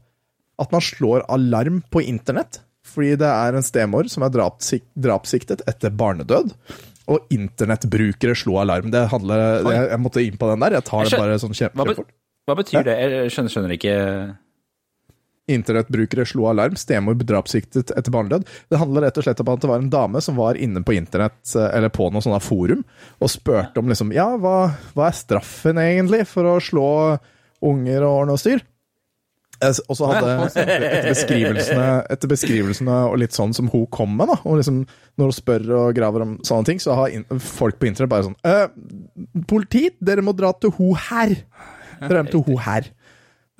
at 0.61 0.73
man 0.75 0.85
slår 0.85 1.25
alarm 1.33 1.81
på 1.91 2.03
internett. 2.05 2.61
Fordi 2.93 3.15
det 3.21 3.29
er 3.31 3.55
en 3.57 3.65
stemor 3.65 4.09
som 4.11 4.25
er 4.27 4.33
drapsik 4.35 4.85
drapssiktet 4.99 5.63
etter 5.71 5.95
barnedød. 5.95 6.51
Og 7.13 7.33
internettbrukere 7.35 8.35
slo 8.39 8.59
alarm. 8.63 8.91
Det 8.93 9.07
handler, 9.11 9.63
det, 9.65 9.75
jeg, 9.75 9.89
jeg 9.95 10.03
måtte 10.03 10.25
inn 10.27 10.39
på 10.39 10.51
den 10.51 10.65
der. 10.65 10.77
Jeg 10.79 10.87
tar 10.91 11.07
Jeg 11.07 11.15
det 11.15 11.21
bare 11.23 11.39
sånn 11.43 11.55
Hva, 11.55 11.61
kjempefort. 11.63 12.13
hva 12.47 12.57
betyr 12.59 12.87
det? 12.87 12.97
Jeg 13.01 13.35
skjønner, 13.35 13.55
skjønner 13.55 13.77
ikke 13.79 13.97
Internettbrukere 15.53 16.25
slo 16.29 16.47
alarm. 16.53 16.77
Stemor 16.79 17.17
drapssiktet 17.19 17.91
etter 17.99 18.15
barnedød. 18.15 18.47
Det 18.71 18.79
handler 18.79 19.09
rett 19.09 19.19
og 19.19 19.27
slett 19.27 19.41
om 19.43 19.51
at 19.51 19.65
det 19.65 19.71
var 19.73 19.83
en 19.83 19.91
dame 19.91 20.23
som 20.23 20.39
var 20.39 20.59
inne 20.59 20.85
på 20.87 20.95
internett, 20.95 21.41
eller 21.59 21.91
på 21.93 22.07
noe 22.15 22.23
sånne 22.23 22.39
forum, 22.43 22.85
og 23.19 23.33
spurte 23.33 23.83
om 23.83 23.91
liksom 23.91 24.15
Ja, 24.15 24.29
hva, 24.39 24.71
hva 24.95 25.09
er 25.09 25.19
straffen 25.19 25.81
egentlig 25.83 26.23
for 26.31 26.47
å 26.47 26.61
slå 26.63 26.87
unger 27.63 28.07
og 28.07 28.21
ordne 28.21 28.37
og 28.39 28.43
styr? 28.43 28.63
Og 29.63 29.99
så 29.99 30.11
hadde 30.11 30.33
etter 30.63 31.09
beskrivelsene, 31.11 31.89
etter 32.13 32.33
beskrivelsene 32.33 32.97
og 33.11 33.19
litt 33.23 33.37
sånn 33.37 33.55
som 33.57 33.71
hun 33.73 33.87
kom 33.95 34.17
med, 34.19 34.33
da, 34.33 34.39
og 34.43 34.59
liksom 34.61 34.83
når 35.21 35.31
hun 35.31 35.37
spør 35.37 35.69
og 35.79 35.93
graver 35.97 36.25
om 36.27 36.35
sånne 36.47 36.69
ting, 36.71 36.83
så 36.83 36.97
har 36.99 37.15
in 37.15 37.27
folk 37.43 37.79
på 37.79 37.91
internett 37.91 38.13
bare 38.13 38.27
sånn 38.31 38.39
eh, 38.49 38.67
Politi, 39.49 39.89
dere 40.03 40.25
må 40.25 40.35
dra 40.37 40.53
til 40.59 40.75
ho 40.79 40.93
her! 41.09 41.37
Dra 42.03 42.19
hjem 42.19 42.33
til 42.33 42.43
ho 42.49 42.57
her. 42.59 42.89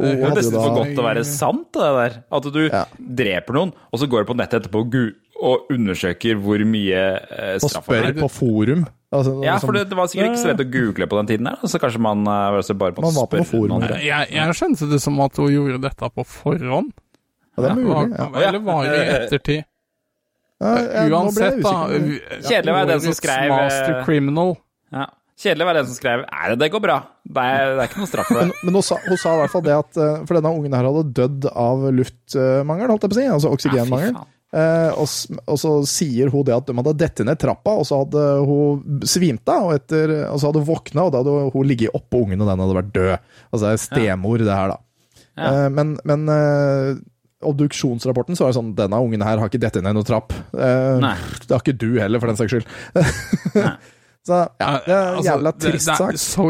Og 0.03 0.09
Det 0.09 0.19
er 0.19 0.23
jo 0.29 0.35
nesten 0.35 0.57
for 0.59 0.75
godt 0.81 0.89
til 0.97 1.03
å 1.03 1.07
være 1.07 1.25
sant, 1.29 1.69
det 1.73 1.91
der. 1.97 2.17
At 2.39 2.49
du 2.53 2.63
Ja. 2.69 2.85
dreper 2.99 3.55
noen, 3.55 3.73
og 3.93 4.01
så 4.03 4.09
går 4.11 4.25
du 4.27 4.33
på 4.33 4.37
nettet 4.37 4.63
etterpå 4.65 4.83
og, 4.83 5.13
og 5.43 5.71
undersøker 5.71 6.35
hvor 6.43 6.59
mye 6.67 7.03
eh, 7.31 7.55
og 7.57 7.61
straff 7.71 7.87
spør 7.87 8.09
er. 8.11 8.13
på 8.19 8.29
forum. 8.31 8.85
Altså, 9.13 9.33
Ja, 9.45 9.55
liksom- 9.55 9.67
for 9.69 9.73
det, 9.73 9.89
det 9.91 9.97
var 9.97 10.07
sikkert 10.09 10.31
ikke 10.33 10.43
så 10.43 10.51
lett 10.51 10.63
å 10.67 10.71
google 10.73 11.07
på 11.07 11.17
den 11.21 11.27
tiden 11.31 11.45
der, 11.45 11.57
så 11.69 11.79
kanskje 11.79 12.01
man 12.01 12.27
eh, 12.27 12.59
altså 12.59 12.75
bare 12.79 12.93
Man 12.99 13.15
var 13.15 13.27
på 13.27 13.39
spørre 13.39 13.47
forum, 13.47 13.69
noen. 13.81 13.89
ja. 14.03 14.27
Jeg, 14.27 14.33
jeg 14.33 14.55
skjønte 14.59 14.91
det 14.91 15.01
som 15.03 15.21
at 15.21 15.37
hun 15.37 15.51
gjorde 15.53 15.81
dette 15.83 16.11
på 16.17 16.25
forhånd. 16.27 16.93
Ja, 17.57 17.63
det 17.63 17.71
er 17.71 17.75
mulig. 17.77 18.19
Ja. 18.19 18.49
Eller 18.49 18.59
var 18.65 18.85
det 18.85 18.99
i 18.99 19.13
ettertid? 19.19 19.65
Ja, 20.63 21.09
Uansett, 21.11 21.61
da. 21.63 21.73
Kjedelig 21.91 22.21
Kjedelig 22.47 22.73
var 22.73 22.87
den 22.87 23.01
som 23.01 23.13
skrev, 23.19 23.49
Master 23.51 23.99
eh, 23.99 24.05
Criminal. 24.07 24.57
Ja. 24.93 25.07
Kjedelig 25.43 25.65
å 25.65 25.69
være 25.69 25.81
den 25.83 25.89
som 25.91 25.97
skrev 25.99 26.21
Er 26.29 26.53
det 26.53 26.59
det 26.61 26.69
går 26.71 26.83
bra? 26.85 26.99
Det 27.27 27.43
er, 27.43 27.73
det 27.75 27.83
er 27.83 27.89
ikke 27.91 28.03
noe 28.03 28.11
straff 28.11 28.29
for 28.31 28.39
det. 28.39 28.61
men 28.63 28.77
hun, 28.79 28.85
sa, 28.87 28.99
hun 29.09 29.19
sa 29.19 29.33
i 29.35 29.41
hvert 29.41 29.53
fall 29.55 29.65
det 29.67 29.75
at 29.75 29.99
eh, 29.99 30.21
For 30.29 30.39
denne 30.39 30.53
ungen 30.55 30.77
her 30.77 30.87
hadde 30.87 31.03
dødd 31.19 31.49
av 31.51 31.89
luftmangel, 31.97 32.93
holdt 32.93 33.07
jeg 33.09 33.13
på 33.13 33.17
å 33.17 33.21
si. 33.21 33.27
Altså 33.39 33.53
oksygenmangel. 33.57 34.21
Eh, 34.53 34.91
og, 35.01 35.39
og 35.49 35.57
så 35.63 35.71
sier 35.89 36.29
hun 36.33 36.45
det 36.45 36.53
at 36.55 36.67
de 36.69 36.75
hadde 36.77 36.93
dettet 37.01 37.25
ned 37.27 37.41
trappa, 37.41 37.73
og 37.81 37.87
så 37.89 38.03
hadde 38.03 38.25
hun 38.47 39.05
svimt 39.09 39.49
av. 39.49 39.71
Og, 39.71 39.79
etter- 39.79 40.13
og 40.29 40.37
så 40.43 40.51
hadde 40.51 40.61
hun 40.63 40.69
våkna, 40.69 41.07
og 41.09 41.15
da 41.15 41.23
hadde 41.23 41.37
hun 41.55 41.71
ligget 41.71 41.97
oppå 41.97 42.21
ungen, 42.27 42.43
og 42.45 42.51
den 42.53 42.63
hadde 42.67 42.77
vært 42.83 42.93
død. 42.99 43.31
Altså 43.49 43.63
det 43.65 43.73
er 43.73 43.83
stemor, 43.87 44.45
det 44.45 44.53
her, 44.59 44.75
da. 44.75 45.17
Ja. 45.41 45.49
Eh, 45.49 45.69
men 45.73 45.97
men 46.05 46.29
eh, 46.29 47.01
obduksjonsrapporten 47.49 48.37
så 48.39 48.45
var 48.45 48.53
det 48.53 48.59
sånn 48.61 48.75
Denne 48.79 48.99
ungen 49.03 49.25
her 49.25 49.41
har 49.41 49.49
ikke 49.49 49.63
dettet 49.63 49.83
ned 49.87 49.97
noen 49.97 50.07
trapp. 50.07 50.37
Eh, 50.53 51.01
Nei. 51.03 51.17
det 51.47 51.51
har 51.57 51.65
ikke 51.65 51.79
du 51.81 51.89
heller, 51.97 52.21
for 52.23 52.31
den 52.31 52.39
saks 52.39 52.55
skyld. 52.59 52.69
så 54.27 54.37
ja, 54.61 54.69
det 54.87 54.93
er 54.95 55.01
en 55.03 55.17
Altså, 55.17 55.27
jævla 55.33 55.53
trist 55.59 55.89
trist 55.89 55.89
det, 55.89 56.07
det 56.07 56.15
er 56.15 56.23
så 56.23 56.47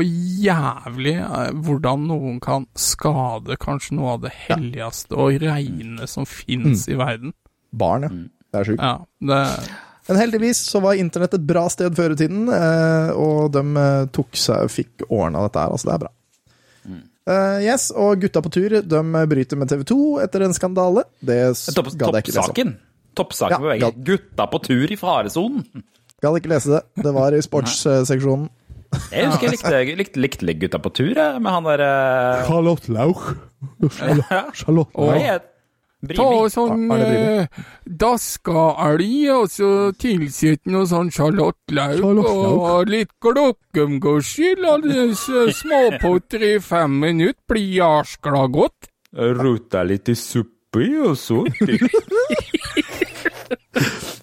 jævlig 0.46 1.14
eh, 1.24 1.52
hvordan 1.64 2.02
noen 2.10 2.40
kan 2.44 2.66
skade 2.76 3.56
kanskje 3.62 3.96
noe 3.96 4.10
av 4.16 4.20
det 4.26 4.32
helligste 4.46 5.16
og 5.16 5.38
reine 5.42 6.08
som 6.10 6.26
finnes 6.28 6.84
Mm. 6.88 6.92
i 6.92 6.98
verden. 7.00 7.32
Barn, 7.72 8.02
ja. 8.04 8.12
Mm. 8.12 8.26
Det 8.52 8.60
er 8.60 8.68
sjukt. 8.68 8.82
Ja, 8.84 8.94
det 9.32 9.40
Men 10.08 10.18
heldigvis 10.18 10.58
så 10.68 10.80
var 10.84 10.98
internett 10.98 11.32
et 11.38 11.46
bra 11.46 11.62
sted 11.72 11.94
før 11.96 12.12
i 12.12 12.18
tiden, 12.20 12.48
eh, 12.52 13.10
og 13.16 13.52
de 13.54 13.62
eh, 13.80 14.04
tok 14.12 14.34
seg, 14.36 14.68
fikk 14.68 15.04
ordna 15.08 15.44
dette 15.46 15.62
her. 15.62 15.70
Altså, 15.72 15.88
det 15.88 15.94
er 15.94 16.02
bra. 16.04 16.12
Uh, 17.22 17.60
yes, 17.62 17.84
og 17.94 18.18
Gutta 18.18 18.40
på 18.42 18.50
tur 18.50 18.72
de 18.82 19.00
bryter 19.30 19.54
med 19.60 19.68
TV 19.70 19.84
2 19.86 19.96
etter 20.24 20.42
en 20.42 20.54
skandale. 20.56 21.04
Det 21.22 21.36
gadd 21.54 22.16
jeg 22.18 22.24
ikke 22.24 22.32
lese 22.34 22.42
om. 22.42 22.48
toppsaken. 22.50 22.72
Toppsaken 23.14 23.52
Ja, 23.54 23.58
på 23.62 23.68
VG. 23.70 24.04
Gutta 24.08 24.46
på 24.50 24.58
tur 24.64 24.90
i 24.90 24.96
faresonen. 24.98 25.84
Gadd 26.22 26.38
ikke 26.38 26.52
lese 26.52 26.70
det. 26.76 26.82
Det 27.02 27.12
var 27.16 27.34
i 27.34 27.42
sportsseksjonen. 27.42 28.50
Jeg 29.12 29.30
husker 29.30 29.48
jeg 29.48 29.54
likte, 29.56 29.70
likte, 29.96 30.20
likte 30.20 30.46
litt 30.48 30.60
Gutta 30.60 30.78
på 30.82 30.90
tur, 30.92 31.14
jeg, 31.16 31.40
med 31.40 31.48
han 31.48 31.64
derre 31.64 31.92
Charlotte 32.44 32.92
Lauch. 32.92 33.32
Charlotte 34.58 34.92
Hva 34.92 35.16
Lauch. 35.16 35.48
Ta 36.02 36.24
sånn 36.50 36.88
eh, 36.96 37.60
daska 37.86 38.62
elg, 38.88 39.12
og 39.30 39.44
så 39.54 39.68
tilsett 39.94 40.66
noe 40.66 40.88
sånn 40.90 41.12
Charlotte 41.14 41.76
Lauch, 41.78 42.26
og 42.26 42.90
litt 42.90 43.12
glokkumgårdskyld, 43.22 44.66
og 44.66 45.54
småpotter 45.54 46.46
i 46.48 46.56
fem 46.62 46.98
minutter 47.04 47.38
blir 47.54 47.68
jarskla 47.78 48.48
godt. 48.50 48.90
Rota 49.14 49.84
litt 49.86 50.10
i 50.10 50.18
suppe 50.18 50.50
og 51.04 51.14
så 51.20 51.44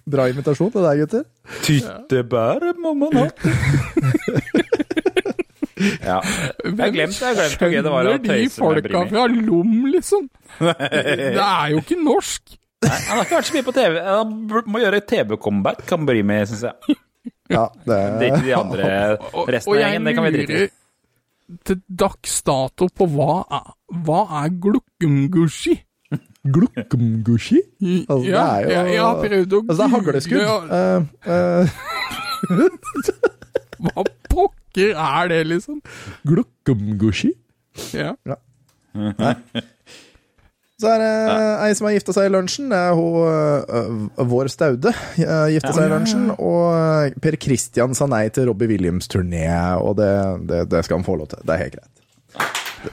Bra 0.10 0.26
invitasjon 0.32 0.72
til 0.74 0.86
deg, 0.88 1.03
gutter. 1.03 1.26
Tyttebær 1.66 2.70
må 2.82 2.95
man 2.97 3.20
ha. 3.20 3.28
Ja. 6.03 6.18
Jeg 6.66 6.91
glemte 6.91 7.30
hvor 7.32 7.70
gøy 7.72 7.78
det 7.80 7.91
var 7.91 8.07
å 8.10 8.12
Skjønner 8.12 8.24
de 8.24 8.32
tøyse 8.34 8.60
folka 8.60 9.03
fra 9.07 9.22
Lom, 9.32 9.76
liksom? 9.93 10.26
Det 10.60 11.43
er 11.45 11.70
jo 11.72 11.80
ikke 11.80 11.95
norsk. 12.03 12.57
Nei, 12.84 12.97
han 13.05 13.20
har 13.20 13.26
ikke 13.26 13.38
vært 13.38 13.47
så 13.49 13.55
mye 13.55 13.68
på 13.68 13.76
TV. 13.78 13.95
Han 14.03 14.34
må 14.72 14.82
gjøre 14.84 14.99
TV-comeback, 15.07 15.86
kan 15.88 16.03
Brimi, 16.07 16.39
syns 16.49 16.66
jeg. 16.68 16.97
Ja, 17.51 17.66
det 17.86 17.99
Det 18.20 18.28
er 18.28 18.34
ikke 18.34 18.45
de 18.49 18.55
andre 18.57 18.89
resten 19.55 19.76
av 19.76 19.80
gjengen, 19.84 20.07
det 20.10 20.16
kan 20.18 20.28
vi 20.28 20.34
drite 20.36 20.60
i. 20.66 20.70
til 21.72 21.80
dags 22.03 22.36
dato 22.47 22.89
på 22.99 23.07
hva 23.16 23.34
er, 23.60 23.72
hva 24.05 24.20
er 24.43 24.51
glukkumgushi? 24.68 25.78
Glukkumgushi? 26.47 27.59
Altså, 28.07 28.23
det 28.23 28.31
ja, 28.31 28.43
er 28.43 28.61
jo 28.63 28.69
ja, 28.71 28.83
jeg 28.87 29.01
har 29.03 29.17
prøvd 29.23 29.53
å 29.53 29.59
Altså, 29.65 29.79
det 29.79 29.85
er 29.85 29.93
hagleskudd. 29.95 30.39
Ja. 30.39 30.55
Uh, 30.71 31.01
uh, 31.27 31.67
Hva 33.89 34.05
pokker 34.31 34.93
er 34.95 35.31
det, 35.31 35.41
liksom? 35.51 35.81
Glukkumgushi? 36.27 37.33
Ja. 37.95 38.13
Så 40.79 40.87
er 40.87 41.01
det 41.03 41.11
ei 41.65 41.75
som 41.75 41.89
har 41.89 41.95
gifta 41.97 42.15
seg 42.15 42.29
i 42.29 42.31
lunsjen. 42.31 42.71
Det 42.71 42.79
er 42.79 42.95
hun 42.95 43.19
uh, 44.15 44.23
vår 44.31 44.47
Staude. 44.51 44.95
uh, 45.19 45.47
gifta 45.51 45.75
seg 45.75 45.89
i 45.89 45.91
lunsjen. 45.91 46.29
Og 46.39 47.19
Per 47.19 47.35
Christian 47.43 47.95
sa 47.99 48.07
nei 48.07 48.25
til 48.31 48.47
Robbie 48.47 48.71
Williams-turné, 48.71 49.47
og 49.83 49.99
det, 49.99 50.11
det, 50.47 50.65
det 50.71 50.85
skal 50.87 51.01
han 51.01 51.07
få 51.07 51.19
lov 51.19 51.33
til. 51.35 51.43
Det 51.43 51.55
er 51.55 51.65
helt 51.65 51.79
greit. 51.79 51.95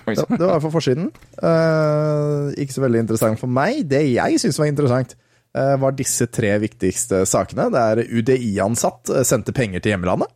Oi, 0.06 0.14
Ja, 0.16 0.24
det 0.30 0.46
var 0.48 0.60
for 0.64 0.72
forsiden. 0.74 1.10
Uh, 1.38 2.50
ikke 2.58 2.74
så 2.76 2.82
veldig 2.84 3.04
interessant 3.04 3.40
for 3.40 3.50
meg. 3.52 3.84
Det 3.90 4.02
jeg 4.12 4.40
syns 4.42 4.58
var 4.60 4.70
interessant, 4.70 5.14
uh, 5.56 5.76
var 5.82 5.94
disse 5.98 6.26
tre 6.32 6.54
viktigste 6.62 7.22
sakene. 7.28 7.68
Det 7.74 7.82
er 7.82 8.02
UDI-ansatt 8.20 9.12
eh, 9.14 9.24
sendte 9.28 9.54
penger 9.56 9.84
til 9.84 9.94
hjemlandet. 9.94 10.32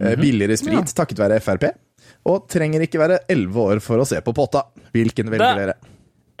Eh, 0.00 0.16
billigere 0.16 0.56
sprit 0.56 0.92
takket 0.96 1.20
være 1.20 1.40
Frp. 1.44 1.68
Og 2.30 2.46
trenger 2.50 2.84
ikke 2.86 3.00
være 3.02 3.20
elleve 3.32 3.64
år 3.74 3.80
for 3.84 4.00
å 4.02 4.06
se 4.08 4.20
på 4.24 4.32
potta. 4.36 4.64
Hvilken 4.94 5.30
velger 5.32 5.58
dere? 5.58 5.74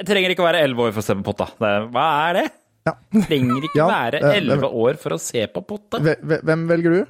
Trenger 0.06 0.32
ikke 0.34 0.44
være 0.46 0.62
elleve 0.64 0.88
år 0.88 0.92
for 0.96 1.02
å 1.02 1.06
se 1.06 1.16
på 1.18 1.24
potta. 1.26 1.48
Det, 1.58 1.68
er- 1.76 1.88
hva 1.94 2.06
er 2.30 2.38
det? 2.40 2.44
Ja. 2.88 2.92
Trenger 3.28 3.66
ikke 3.68 3.78
Ja, 3.78 3.86
være 3.92 4.20
elleve 4.34 4.70
år 4.86 4.96
for 4.98 5.14
å 5.14 5.18
se 5.22 5.44
på 5.52 5.62
potta. 5.68 6.00
Hve- 6.02 6.16
hve- 6.22 6.40
Hvem 6.48 6.64
velger 6.70 6.96
du? 6.96 7.02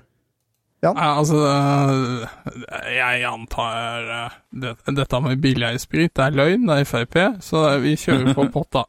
Nei, 0.83 1.09
altså 1.15 1.39
Jeg 2.91 3.23
antar 3.29 4.09
øh, 4.11 4.37
det, 4.65 4.73
Dette 4.99 5.21
med 5.23 5.39
billigsprit 5.45 6.11
det 6.19 6.25
er 6.27 6.35
løgn, 6.41 6.65
det 6.67 6.81
er 6.83 6.89
Frp, 6.91 7.19
så 7.45 7.65
vi 7.85 7.93
kjører 8.01 8.35
på 8.35 8.49
potta. 8.57 8.83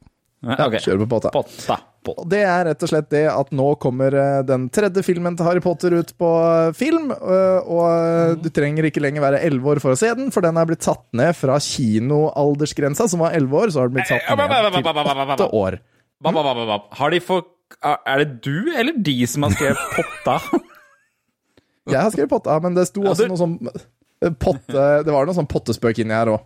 Ja, 0.43 0.57
okay. 0.65 0.81
Kjører 0.83 1.03
på 1.05 1.09
potta. 1.13 1.29
Potta. 1.35 1.77
potta. 2.03 2.17
Og 2.19 2.25
det 2.33 2.41
er 2.43 2.65
rett 2.67 2.81
og 2.83 2.89
slett 2.91 3.05
det 3.13 3.21
at 3.31 3.53
nå 3.55 3.67
kommer 3.79 4.11
eh, 4.19 4.39
den 4.43 4.65
tredje 4.75 5.05
filmen 5.07 5.37
til 5.39 5.47
Harry 5.47 5.61
Potter 5.63 5.93
ut 5.95 6.09
på 6.19 6.31
eh, 6.49 6.73
film. 6.75 7.13
eh, 7.15 7.61
Og 7.63 7.85
eh, 7.87 8.33
du 8.43 8.49
trenger 8.51 8.89
ikke 8.89 8.99
lenger 9.05 9.23
være 9.23 9.39
elleve 9.47 9.75
år 9.77 9.83
for 9.85 9.93
å 9.95 9.99
se 10.01 10.09
den, 10.17 10.33
for 10.35 10.43
den 10.43 10.57
er 10.59 10.67
blitt 10.67 10.81
tatt 10.83 11.05
ned 11.15 11.31
fra 11.39 11.55
kinoaldersgrensa, 11.63 13.07
som 13.13 13.23
var 13.23 13.37
elleve 13.37 13.61
år, 13.61 13.71
så 13.71 13.85
har 13.85 13.93
den 13.93 14.01
blitt 14.01 14.11
satt 14.11 14.27
ned 14.33 14.81
til 14.81 14.83
åtte 15.37 15.49
år. 15.61 15.79
Har 16.99 17.13
de 17.15 17.23
fått 17.23 17.49
Er 17.83 18.21
det 18.25 18.41
du 18.45 18.73
eller 18.77 18.99
de 18.99 19.15
som 19.29 19.45
har 19.47 19.55
skrevet 19.55 19.89
potta? 19.95 20.39
Jeg 21.91 21.99
har 21.99 22.11
skrevet 22.13 22.29
potta, 22.31 22.59
men 22.63 22.73
det 22.77 22.87
sto 22.87 23.03
Ja, 23.03 23.11
også 23.11 23.25
du- 23.27 23.33
noe 23.33 23.41
sånn 23.41 23.57
potte 24.39 25.03
Det 25.03 25.11
var 25.11 25.25
noe 25.27 25.35
sånn 25.35 25.49
pottespøk 25.51 25.99
inni 25.99 26.15
her 26.15 26.27
òg. 26.31 26.41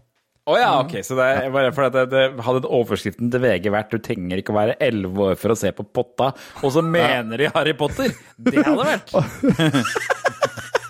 Å 0.47 0.55
ja, 0.57 0.69
ok. 0.79 0.93
Så 1.03 1.13
det 1.19 1.25
er 1.43 1.49
bare 1.51 1.73
fordi 1.75 1.91
det, 1.91 2.09
det 2.09 2.43
hadde 2.45 2.69
overskriften 2.71 3.29
til 3.29 3.41
VG 3.43 3.67
vært 3.69 3.89
'Du 3.91 3.99
trenger 3.99 4.37
ikke 4.39 4.53
å 4.55 4.57
være 4.57 4.77
elleve 4.79 5.17
år 5.33 5.35
for 5.37 5.49
å 5.51 5.57
se 5.59 5.71
på 5.75 5.83
potta', 5.83 6.31
og 6.63 6.71
så 6.71 6.81
mener 6.81 7.37
de 7.37 7.49
Harry 7.53 7.73
Potter. 7.73 8.13
Det 8.39 8.63
hadde 8.63 8.85
vært 8.87 9.11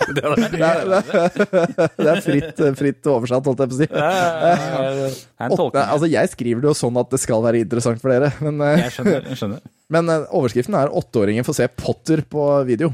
Det 0.08 0.24
hadde 0.24 0.38
vært 0.40 0.54
Det, 0.54 0.62
er- 0.64 1.90
det 1.98 2.08
er 2.14 2.22
fritt, 2.24 2.62
fritt 2.80 3.10
oversatt, 3.12 3.44
holdt 3.50 3.60
jeg 3.66 3.72
på 3.72 3.76
å 3.76 3.80
si. 3.82 3.88
Det 3.92 4.00
er 4.00 5.18
en 5.44 5.52
Åtte, 5.58 5.82
altså, 5.84 6.08
jeg 6.10 6.30
skriver 6.32 6.62
det 6.64 6.70
jo 6.72 6.78
sånn 6.78 7.00
at 7.02 7.10
det 7.12 7.20
skal 7.20 7.42
være 7.44 7.60
interessant 7.66 8.00
for 8.00 8.14
dere, 8.14 8.32
men, 8.40 8.62
eh, 8.62 8.86
Jeg 8.86 8.92
skjønner. 9.00 9.28
jeg 9.28 9.38
skjønner. 9.42 9.60
men 9.98 10.10
eh, 10.14 10.26
overskriften 10.32 10.78
er 10.80 10.88
'Åtteåringen 10.94 11.44
får 11.44 11.56
se 11.60 11.68
Potter 11.68 12.22
på 12.30 12.46
video'. 12.70 12.94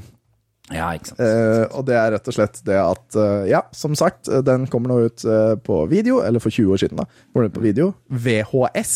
Ja, 0.72 0.93
ikke 0.95 1.11
sant. 1.11 1.20
Uh, 1.20 1.66
og 1.76 1.84
det 1.89 1.95
er 1.99 2.14
rett 2.16 2.28
og 2.32 2.36
slett 2.38 2.61
det 2.64 2.78
at 2.80 3.18
uh, 3.20 3.43
Ja, 3.49 3.66
som 3.76 3.97
sagt, 3.99 4.30
eh, 4.32 4.39
den 4.47 4.64
kommer 4.72 4.93
nå 4.93 4.99
ut 5.09 5.26
uh, 5.28 5.55
på 5.59 5.82
video, 5.91 6.22
eller 6.24 6.39
for 6.39 6.53
20 6.55 6.72
år 6.72 6.80
siden, 6.86 7.01
da. 7.01 7.05
Kommer 7.34 7.49
den 7.49 7.51
ut 7.51 7.57
på 7.59 7.66
video. 7.66 7.89
VHS. 8.07 8.93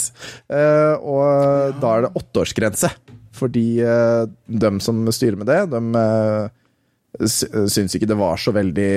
Og 1.03 1.81
da 1.81 1.91
er 1.97 2.07
det 2.07 2.13
åtteårsgrense. 2.21 2.91
Fordi 3.37 3.65
de 3.77 4.57
dem 4.63 4.79
som 4.81 5.03
styrer 5.13 5.37
med 5.37 5.45
det, 5.51 5.59
de 5.69 7.27
syns 7.69 7.93
ikke 7.97 8.07
det 8.09 8.17
var 8.17 8.39
så 8.41 8.53
veldig 8.55 8.87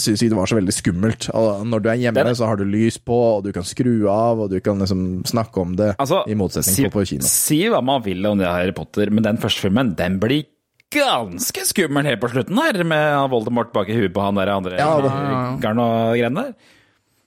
Syns 0.00 0.22
ikke 0.22 0.32
det 0.32 0.38
var 0.38 0.48
så 0.48 0.56
veldig 0.56 0.72
skummelt. 0.72 1.26
Altså, 1.28 1.64
Når 1.68 1.82
du 1.84 1.88
er 1.90 1.98
hjemme, 2.00 2.24
Det- 2.24 2.36
så 2.38 2.46
har 2.48 2.56
du 2.56 2.64
lys 2.64 2.96
på, 2.98 3.12
og 3.36 3.44
du 3.44 3.52
kan 3.52 3.62
skru 3.62 4.08
av, 4.08 4.40
og 4.40 4.50
du 4.50 4.58
kan 4.60 4.78
liksom 4.78 5.22
snakke 5.26 5.60
om 5.60 5.76
det. 5.76 5.94
Altså, 5.98 6.24
I 6.26 6.34
motsetning 6.34 6.74
si, 6.74 6.84
på 6.84 6.90
på 6.90 7.06
kino. 7.06 7.22
Si 7.22 7.60
hva 7.68 7.82
man 7.84 8.02
vil 8.02 8.24
om 8.24 8.38
det 8.38 8.46
Harry 8.46 8.72
Potter, 8.72 9.10
men 9.10 9.22
den 9.22 9.36
første 9.36 9.60
filmen, 9.60 9.94
den 9.94 10.18
blir 10.18 10.46
ganske 10.94 11.64
skummel 11.68 12.06
helt 12.08 12.22
på 12.22 12.30
slutten 12.32 12.60
her, 12.60 12.78
med 12.86 13.30
Voldemort 13.32 13.72
bak 13.74 13.90
i 13.90 13.98
huet 13.98 14.14
på 14.14 14.22
han 14.24 14.38
der 14.38 14.52
andre 14.54 14.78
Ja, 14.78 14.94
det- 15.02 15.10
og 15.10 15.60
greiene 15.62 16.46
der. 16.46 16.54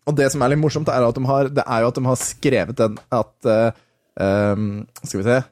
Og 0.08 0.16
det 0.16 0.32
som 0.32 0.42
er 0.42 0.54
litt 0.54 0.62
morsomt, 0.64 0.88
er 0.88 1.04
at 1.04 1.16
de 1.16 1.26
har, 1.28 1.50
det 1.52 1.64
er 1.68 1.84
jo 1.84 1.88
at 1.92 1.96
de 2.00 2.06
har 2.08 2.20
skrevet 2.22 2.76
den 2.80 2.98
at 3.12 3.50
uh, 3.52 3.72
ehm, 4.24 4.88
Skal 5.04 5.20
vi 5.20 5.28
se 5.28 5.44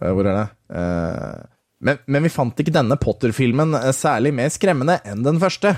Eh, 0.00 0.12
Hvor 0.16 0.24
er 0.24 0.36
det? 0.38 0.48
Uh, 0.72 1.42
men, 1.84 1.98
men 2.06 2.22
vi 2.24 2.30
fant 2.32 2.56
ikke 2.62 2.72
denne 2.72 2.96
Potter-filmen 2.96 3.74
særlig 3.92 4.32
mer 4.32 4.48
skremmende 4.48 5.00
enn 5.04 5.24
den 5.26 5.40
første. 5.42 5.74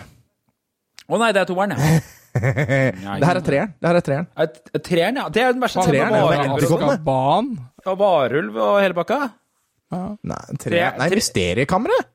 Å 1.08 1.18
nei, 1.18 1.32
det 1.34 1.42
er 1.42 1.48
toeren, 1.48 1.74
ja. 1.74 2.00
Det 2.32 3.26
her 3.28 3.36
er 3.36 3.44
treeren. 3.44 3.72
Det 3.76 3.88
her 3.90 3.98
er 3.98 4.04
treeren. 4.06 4.26
Et- 4.40 4.70
et 4.72 4.84
Treeren, 4.86 5.18
ja. 5.20 5.26
Det 5.28 5.42
er 5.42 5.52
den 5.52 5.60
verste 5.60 5.82
Treeren, 5.84 6.14
varulv 6.14 6.32
er 6.32 7.02
og. 7.04 7.98
Varulv 7.98 8.56
og 8.56 8.78
hele 8.80 8.96
bakka. 8.96 9.18
Nei, 9.92 10.40
Tre-. 10.58 10.82
Nei 10.98 11.08
tre- 11.08 11.18
Mysteriekammeret! 11.20 12.08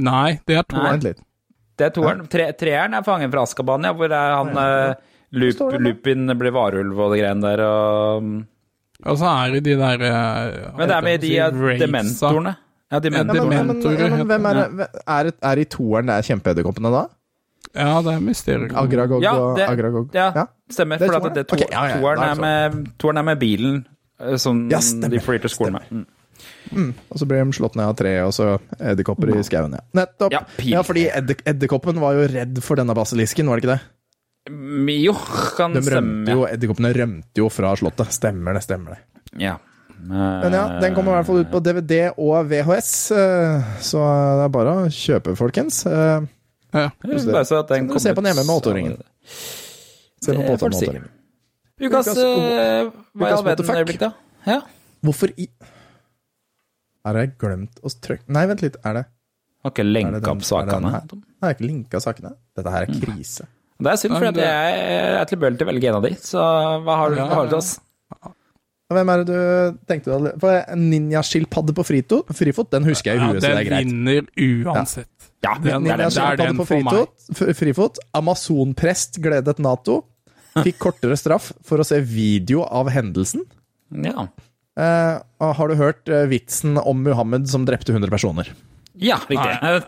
Nei, 0.00 0.40
det 0.46 0.56
er 0.60 0.62
toeren. 0.70 0.92
Vent 0.96 1.04
litt. 1.08 1.20
Det 1.80 1.86
er 1.88 1.92
toeren. 1.96 2.24
Tre, 2.30 2.46
treeren 2.60 2.94
er 2.98 3.04
fangen 3.06 3.30
fra 3.32 3.42
Askaban, 3.46 3.84
ja, 3.88 3.92
hvor 3.96 4.12
er 4.12 4.34
han 4.36 4.50
ja. 4.54 4.94
Lup, 5.32 5.60
det? 5.70 5.78
Lupin 5.80 6.26
blir 6.38 6.50
varulv 6.54 6.98
og 6.98 7.12
det 7.14 7.20
greiene 7.22 7.42
der, 7.46 7.60
og 7.62 8.24
Og 9.06 9.16
så 9.20 9.28
er 9.30 9.52
det 9.54 9.60
de 9.64 9.76
der 9.78 10.02
øh, 10.02 10.76
Men 10.76 10.88
det 10.90 10.96
er 10.96 11.04
med 11.06 11.20
de 11.22 11.30
eh, 11.38 11.44
heter 11.46 11.78
dementorene. 11.86 12.56
Ja, 12.90 12.98
Ja, 12.98 12.98
men, 13.04 13.12
ja, 13.14 13.44
men, 13.44 13.52
ja, 13.86 14.08
men 14.16 14.26
hvem 14.26 14.46
er, 14.50 14.54
det- 14.74 14.88
er, 15.06 15.22
det- 15.30 15.38
er 15.42 15.56
i 15.62 15.64
toeren 15.70 16.06
det 16.10 16.14
er 16.16 16.22
kjempeedderkoppene 16.26 16.90
da? 16.90 17.04
Ja, 17.78 18.00
det 18.02 18.14
er 18.16 18.20
mysterium. 18.20 18.74
Agragog 18.76 19.22
Ja, 19.22 19.34
og 19.38 19.56
det- 19.56 19.68
Agragog? 19.70 20.08
Ja, 20.14 20.32
Ja. 20.34 20.44
stemmer. 20.70 20.98
Det 20.98 21.06
er 21.06 21.12
For 21.12 21.16
at 21.16 21.22
toeren? 21.22 21.34
det, 21.36 21.46
to, 21.46 21.54
okay, 21.54 21.68
ja, 21.70 21.84
ja, 21.86 22.00
toeren, 22.00 22.18
er 22.18 22.34
med, 22.40 22.88
toeren 22.98 23.16
er 23.18 23.22
med 23.22 23.38
bilen 23.38 23.86
eh, 24.20 24.36
som 24.36 24.68
Ja, 24.70 24.80
stemmer. 24.80 25.08
de 25.08 25.20
flyr 25.20 25.38
til 25.40 25.50
skolen 25.50 25.72
med. 25.78 25.86
Mm. 25.90 26.06
Og 27.10 27.18
så 27.18 27.26
blir 27.26 27.42
de 27.44 27.52
slått 27.56 27.74
ned 27.78 27.86
av 27.90 27.96
tre, 27.98 28.12
og 28.22 28.32
så 28.36 28.58
edderkopper 28.78 29.32
i 29.36 29.42
skauen, 29.46 29.72
ja. 29.78 29.80
Nettopp. 30.00 30.32
Ja. 30.32 30.42
Ja, 30.64 30.82
fordi 30.86 31.08
edder- 31.10 31.40
edderkoppen 31.44 31.98
var 32.02 32.14
jo 32.18 32.28
redd 32.30 32.60
for 32.62 32.76
denne 32.80 32.94
basilisken, 32.94 33.48
var 33.50 33.58
det 33.60 33.64
ikke 33.66 33.74
det? 33.78 33.80
Mm, 34.50 34.88
Jo, 35.04 35.12
kan 35.56 35.72
De 35.74 35.82
stemme. 35.84 36.28
jo, 36.30 36.46
Edderkoppene 36.48 36.92
rømte 36.96 37.42
jo 37.42 37.48
fra 37.52 37.74
slottet. 37.76 38.08
Stemmer 38.16 38.54
det, 38.56 38.62
stemmer 38.64 38.96
det. 38.96 39.00
Ja. 39.38 39.58
Men 40.00 40.52
ja, 40.56 40.80
den 40.80 40.94
kommer 40.96 41.12
i 41.12 41.16
hvert 41.20 41.26
fall 41.28 41.42
ut 41.44 41.50
på 41.52 41.60
DVD 41.62 42.10
og 42.16 42.46
VHS, 42.48 43.10
eh, 43.12 43.66
så 43.84 44.00
det 44.40 44.44
er 44.46 44.52
bare 44.54 44.76
å 44.80 44.86
kjøpe, 44.88 45.36
folkens. 45.36 45.84
Eh, 45.86 46.20
Ja. 46.72 46.88
Bare 47.02 47.42
så 47.44 47.58
at 47.64 47.68
den 47.68 47.88
Så 47.90 47.94
se 47.98 48.00
ser 48.08 48.14
på 48.14 48.22
den 48.22 48.30
hjemme 48.32 48.46
med 48.46 48.62
åtteåringen. 48.62 49.00
Se 50.22 50.32
på 50.32 50.38
båten 50.38 50.70
med 50.70 50.78
åtteåringen. 50.78 51.08
Ukas 51.80 52.06
eh, 52.16 52.90
Hva 53.16 53.26
i 53.28 53.32
all 53.32 53.42
verden 53.44 53.66
øyeblikk, 53.74 53.98
da? 53.98 54.12
Ja. 54.46 54.60
Hvorfor 55.02 55.32
i 55.36 55.48
Har 57.04 57.14
jeg 57.16 57.32
glemt 57.40 57.80
å 57.82 57.88
trykke 58.00 58.28
Nei, 58.28 58.46
vent 58.50 58.62
litt. 58.62 58.76
Er 58.84 58.92
det 58.94 59.04
Har 59.64 59.70
ikke 59.72 59.84
det 59.84 59.92
lenka 59.94 60.20
den- 60.20 60.30
opp 60.30 60.38
det 60.38 60.46
sakene. 60.50 60.80
Nei, 60.90 61.00
Jeg 61.00 61.46
har 61.46 61.54
ikke 61.54 61.66
linka 61.66 62.00
sakene. 62.00 62.34
Dette 62.56 62.70
her 62.70 62.82
er 62.82 62.86
krise. 63.00 63.46
Det 63.80 63.86
er 63.92 63.96
synd, 63.96 64.12
for 64.18 64.24
jeg 64.24 64.36
er 65.20 65.24
tilbøyelig 65.24 65.58
til 65.58 65.66
å 65.66 65.70
velge 65.72 65.88
en 65.88 65.94
av 65.94 66.02
de. 66.02 66.10
Så 66.20 66.36
hva 66.84 66.96
har 67.00 67.10
du, 67.10 67.16
hva 67.16 67.28
har 67.34 67.44
du 67.46 67.50
til 67.54 67.58
oss? 67.58 67.78
Hvem 68.90 69.08
er 69.08 69.20
det 69.22 69.26
du 69.30 69.78
tenkte 69.86 70.04
du 70.10 70.12
hadde 70.16 70.40
For 70.42 70.64
Ninjaskilpadde 70.76 71.72
på 71.76 71.84
frito, 71.86 72.24
frifot, 72.34 72.68
den 72.74 72.82
husker 72.88 73.12
jeg 73.14 73.20
i 73.20 73.22
Ja, 73.22 73.32
så 73.32 73.40
det 73.40 73.50
er 73.54 73.64
greit. 73.70 73.86
vinner 73.86 74.22
uansett. 74.36 75.06
Ja, 75.44 75.54
Den- 75.54 75.62
den, 75.62 75.86
er 75.92 75.96
Ninjaskilpadde 75.96 76.36
den 76.48 76.56
på 76.58 76.66
frifot, 76.66 77.56
frifot. 77.56 77.98
Amazonprest 78.14 79.20
gledet 79.22 79.58
Nato. 79.60 80.04
Fikk 80.56 80.78
kortere 80.82 81.16
straff 81.16 81.52
for 81.62 81.78
å 81.78 81.86
se 81.86 82.00
video 82.00 82.64
av 82.64 82.88
hendelsen. 82.90 83.44
ja. 83.92 84.26
Eh, 84.78 85.52
har 85.58 85.70
du 85.70 85.78
hørt 85.78 86.08
eh, 86.08 86.26
vitsen 86.30 86.78
om 86.78 87.02
Muhammed 87.04 87.48
som 87.50 87.64
drepte 87.68 87.92
100 87.92 88.12
personer? 88.12 88.52
Ja, 89.00 89.16
riktig. 89.30 89.80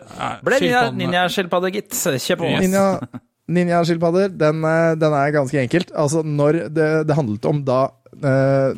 Ble 0.43 0.59
ninjaskilpadde, 0.97 1.71
gitt. 1.75 1.93
Kjør 1.93 2.39
på. 2.41 2.49
Yes. 2.49 2.65
Ninja, 2.65 3.21
ninjaskilpadder, 3.57 4.33
den, 4.39 4.63
eh, 4.67 4.95
den 4.99 5.17
er 5.19 5.35
ganske 5.35 5.61
enkelt. 5.61 5.93
Altså, 5.95 6.23
når 6.25 6.65
det, 6.73 6.89
det 7.09 7.17
handlet 7.17 7.47
om 7.49 7.61
da 7.67 7.85
uh, 8.23 8.73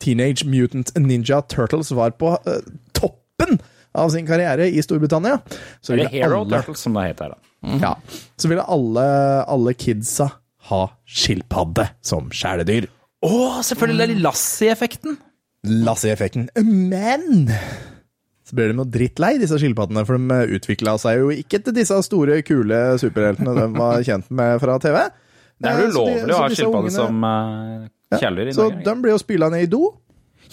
Teenage 0.00 0.46
Mutant 0.48 0.94
Ninja 0.98 1.42
Turtles 1.50 1.92
var 1.96 2.14
på 2.20 2.34
uh, 2.38 2.58
toppen 2.96 3.60
av 3.98 4.12
sin 4.14 4.28
karriere 4.28 4.68
i 4.70 4.82
Storbritannia, 4.84 5.40
så 5.82 5.96
Eller 5.96 6.12
Hero 6.12 6.44
alle, 6.44 6.60
Turtles, 6.60 6.84
som 6.86 6.94
det 6.94 7.08
heter. 7.08 7.34
da. 7.34 7.78
ja, 7.82 7.94
så 8.38 8.50
ville 8.52 8.62
alle, 8.70 9.06
alle 9.50 9.74
kidsa 9.74 10.28
ha 10.70 10.84
skilpadde 11.08 11.88
som 12.06 12.30
kjæledyr. 12.30 12.86
Å, 13.26 13.32
selvfølgelig 13.66 14.20
Lassie-effekten. 14.22 15.18
Lassie-effekten. 15.66 16.48
Men 16.64 17.50
så 18.50 18.56
ble 18.58 18.70
de 18.72 18.76
noe 18.80 18.88
drittlei, 18.90 19.36
disse 19.38 19.58
skilpaddene, 19.60 20.02
for 20.08 20.18
de 20.18 20.56
utvikla 20.56 20.96
seg 20.98 21.20
jo 21.20 21.28
ikke 21.34 21.60
til 21.62 21.76
disse 21.76 21.94
store, 22.06 22.40
kule 22.46 22.78
superheltene 22.98 23.52
de 23.54 23.66
var 23.76 24.00
kjent 24.06 24.30
med 24.34 24.56
fra 24.62 24.78
TV. 24.82 24.96
Det 25.60 25.70
er 25.70 25.82
jo 25.84 25.86
Eh, 25.86 25.92
ulovlig 25.92 26.34
å 26.34 26.38
ha 26.40 26.48
skilpadde 26.50 26.92
som 26.94 27.24
uh, 27.26 27.88
kjæledyr 28.16 28.50
i 28.50 28.54
Så 28.56 28.68
de 28.88 28.94
blir 29.04 29.12
jo 29.14 29.20
spyla 29.22 29.50
ned 29.52 29.66
i 29.68 29.70
do, 29.70 29.82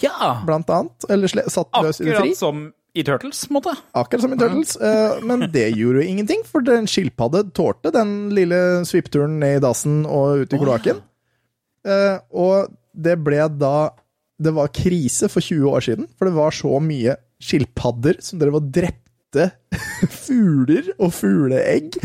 Ja! 0.04 0.34
blant 0.46 0.68
annet. 0.70 1.08
Eller 1.10 1.32
satt 1.50 1.72
løs 1.82 1.98
i 2.02 2.04
det 2.04 2.12
fri. 2.12 2.28
Akkurat 2.28 2.38
som 2.38 2.60
i 2.98 3.02
Turtles, 3.06 3.40
på 3.48 3.52
en 3.52 3.56
måte. 3.58 3.72
Akkurat 3.98 4.22
som 4.26 4.34
i 4.36 4.38
Turtles. 4.38 4.76
uh, 4.78 5.18
Men 5.26 5.48
det 5.50 5.70
gjorde 5.74 6.04
jo 6.04 6.10
ingenting, 6.12 6.44
for 6.46 6.62
den 6.62 6.86
skilpadde 6.86 7.46
tålte 7.56 7.90
den 7.96 8.28
lille 8.36 8.84
svippturen 8.86 9.40
ned 9.40 9.58
i 9.58 9.64
dassen 9.64 10.04
og 10.06 10.44
ut 10.44 10.52
i 10.54 10.60
kloakken. 10.60 11.00
Uh, 11.88 12.20
Og 12.30 12.68
det 12.94 13.16
ble 13.24 13.42
da 13.58 13.90
Det 14.38 14.52
var 14.54 14.70
krise 14.70 15.28
for 15.32 15.42
20 15.42 15.70
år 15.70 15.84
siden, 15.88 16.08
for 16.18 16.28
det 16.28 16.36
var 16.36 16.54
så 16.54 16.78
mye 16.82 17.16
skilpadder 17.42 18.20
som 18.22 18.38
drev 18.38 18.58
og 18.60 18.68
drepte 18.74 19.48
fugler 20.24 20.92
og 20.96 21.12
fugleegg 21.16 21.98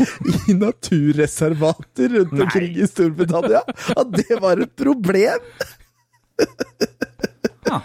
i 0.50 0.56
naturreservater 0.58 2.18
rundt 2.18 2.42
omkring 2.46 2.74
i 2.74 2.88
Storbritannia. 2.90 3.62
At 3.94 4.12
det 4.18 4.40
var 4.42 4.62
et 4.66 4.74
problem! 4.78 5.48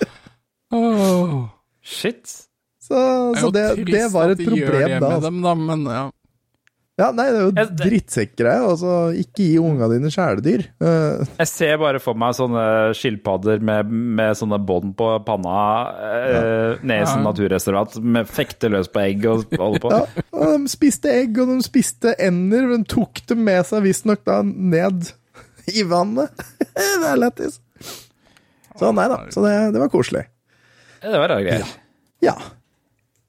Åh, 0.73 1.47
Shit. 1.85 2.49
Så, 2.89 3.49
det 3.53 3.85
det, 3.85 4.07
var 4.13 4.29
et 4.33 4.41
problem 4.41 4.65
da. 4.65 4.69
det, 4.69 4.89
er 4.89 4.89
det 4.89 4.89
var 4.89 4.89
at 4.89 4.89
de 4.89 4.89
gjør 4.89 4.89
det 4.89 4.99
med 5.03 5.21
dem, 5.25 5.41
da, 5.45 5.53
men 5.53 5.83
ja. 5.85 6.05
Ja, 6.99 7.09
nei, 7.15 7.29
det 7.31 7.39
er 7.39 7.45
jo 7.45 7.75
drittsekkgreie. 7.79 8.63
Altså, 8.67 8.93
ikke 9.15 9.45
gi 9.45 9.59
unga 9.61 9.87
dine 9.91 10.09
kjæledyr. 10.11 10.65
Uh. 10.83 11.21
Jeg 11.39 11.47
ser 11.47 11.77
bare 11.79 12.01
for 12.03 12.19
meg 12.19 12.35
sånne 12.35 12.63
skilpadder 12.97 13.63
med, 13.63 13.93
med 14.19 14.35
sånne 14.35 14.59
bånd 14.67 14.91
på 14.99 15.07
panna 15.27 15.61
uh, 15.95 16.81
ned 16.83 17.05
i 17.05 17.07
sånn 17.07 17.23
Ja. 17.23 17.29
naturreservat, 17.29 17.95
med 18.03 18.27
fekte 18.27 18.71
løs 18.73 18.91
på 18.91 19.03
egg 19.05 19.23
og 19.31 19.47
holde 19.55 19.81
på. 19.85 19.93
ja, 19.95 20.25
og 20.35 20.53
de 20.57 20.73
spiste 20.75 21.13
egg, 21.21 21.39
og 21.39 21.53
de 21.53 21.63
spiste 21.63 22.13
ender, 22.19 22.67
men 22.73 22.83
tok 22.89 23.23
dem 23.31 23.45
med 23.47 23.63
seg 23.69 23.85
visstnok 23.87 24.25
da 24.27 24.41
ned 24.43 25.13
i 25.71 25.87
vannet. 25.87 26.35
det 26.75 27.09
er 27.13 27.19
lættis. 27.23 27.61
Så 28.79 28.91
nei 28.95 29.07
da, 29.11 29.23
så 29.31 29.43
det, 29.47 29.55
det 29.75 29.81
var 29.87 29.91
koselig. 29.91 30.27
Det 30.99 31.15
var 31.15 31.31
rare 31.31 31.43
greier. 31.47 31.77
Ja. 32.23 32.35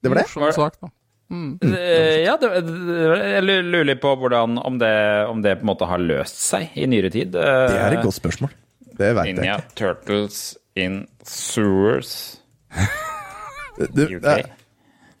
Det 0.01 0.11
var 0.11 0.19
det. 0.19 0.27
Morsom 0.27 0.51
sak, 0.55 0.75
da. 0.81 0.91
Eh, 1.31 2.23
Ja, 2.25 2.33
det, 2.41 2.49
det, 2.67 2.95
jeg 3.37 3.43
lurer 3.47 3.85
litt 3.87 4.01
på 4.03 4.11
hvordan, 4.19 4.57
om, 4.59 4.77
det, 4.81 4.91
om 5.31 5.41
det 5.41 5.55
på 5.59 5.65
en 5.65 5.69
måte 5.71 5.87
har 5.87 6.01
løst 6.03 6.41
seg 6.43 6.73
i 6.75 6.85
nyere 6.91 7.09
tid. 7.13 7.35
Eh, 7.35 7.67
Det 7.71 7.77
er 7.79 7.95
et 7.97 8.03
godt 8.03 8.17
spørsmål. 8.19 8.51
Det 8.99 9.13
veit 9.15 9.29
jeg 9.31 9.37
Ninja 9.39 9.55
ikke. 9.61 9.75
Turtles 9.79 10.41
in 10.75 11.07
sewers 11.23 12.39
Du, 13.95 14.03
UK. 14.03 14.21
det, 14.21 14.35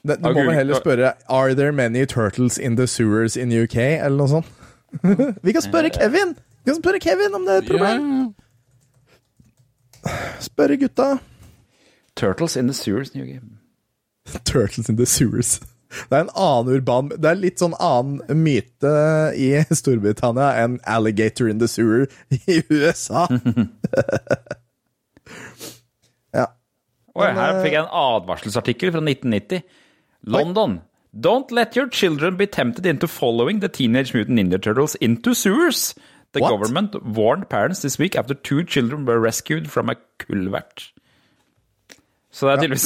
det, 0.03 0.17
du 0.21 0.27
må 0.33 0.43
vel 0.43 0.53
heller 0.53 0.75
spørre 0.81 1.13
Are 1.29 1.55
there 1.55 1.71
many 1.71 2.05
turtles 2.05 2.57
in 2.59 2.75
the 2.77 2.85
sewers 2.87 3.37
in 3.37 3.51
UK, 3.51 3.75
eller 3.77 4.17
noe 4.17 4.27
sånt. 4.29 4.51
Vi 5.45 5.53
kan 5.55 5.63
spørre 5.63 5.89
Kevin! 5.95 6.35
Vi 6.65 6.69
kan 6.73 6.81
spørre 6.83 6.99
Kevin 7.01 7.33
om 7.39 7.45
det 7.47 7.55
er 7.55 7.63
et 7.63 7.69
problem. 7.71 8.33
Spørre 10.43 10.77
gutta. 10.77 11.17
Turtles 12.17 12.55
in 12.57 12.67
the 12.67 12.73
sewers 12.73 13.09
in 13.15 13.21
UK. 13.23 13.41
Turtles 14.45 14.89
in 14.89 14.97
the 14.97 15.05
sewers. 15.05 15.59
Det 15.91 16.17
er 16.17 16.23
en 16.23 16.35
annen 16.39 16.75
urban 16.77 17.09
Det 17.11 17.27
er 17.27 17.39
litt 17.39 17.59
sånn 17.61 17.75
annen 17.79 18.21
myte 18.43 18.91
i 19.35 19.49
Storbritannia 19.75 20.53
enn 20.63 20.79
alligator 20.87 21.49
in 21.51 21.59
the 21.59 21.67
sewer 21.67 22.07
i 22.31 22.61
USA. 22.71 23.25
ja. 26.37 26.45
Oi, 27.15 27.27
her 27.27 27.57
eh, 27.57 27.59
fikk 27.65 27.75
jeg 27.75 27.83
en 27.83 27.91
advarselsartikkel 28.03 28.93
fra 28.95 29.03
1990. 29.03 29.65
London. 30.31 30.79
Don't 31.11 31.51
let 31.51 31.75
your 31.75 31.89
children 31.89 32.37
be 32.39 32.47
tempted 32.47 32.85
into 32.85 33.07
following 33.07 33.59
the 33.59 33.67
Teenage 33.67 34.13
Mutant 34.13 34.39
Ninja 34.39 34.61
Turtles 34.61 34.95
into 34.95 35.33
sewers. 35.33 35.93
The 36.31 36.39
What? 36.39 36.51
government 36.51 37.03
warned 37.03 37.49
parents 37.49 37.81
this 37.81 37.99
week 37.99 38.15
after 38.15 38.33
two 38.33 38.63
children 38.63 39.05
were 39.05 39.19
rescued 39.19 39.69
from 39.69 39.89
a 39.89 39.97
kulvert. 40.19 40.91
Så 42.31 42.47
det 42.47 42.53
er 42.53 42.61
tydeligvis 42.63 42.85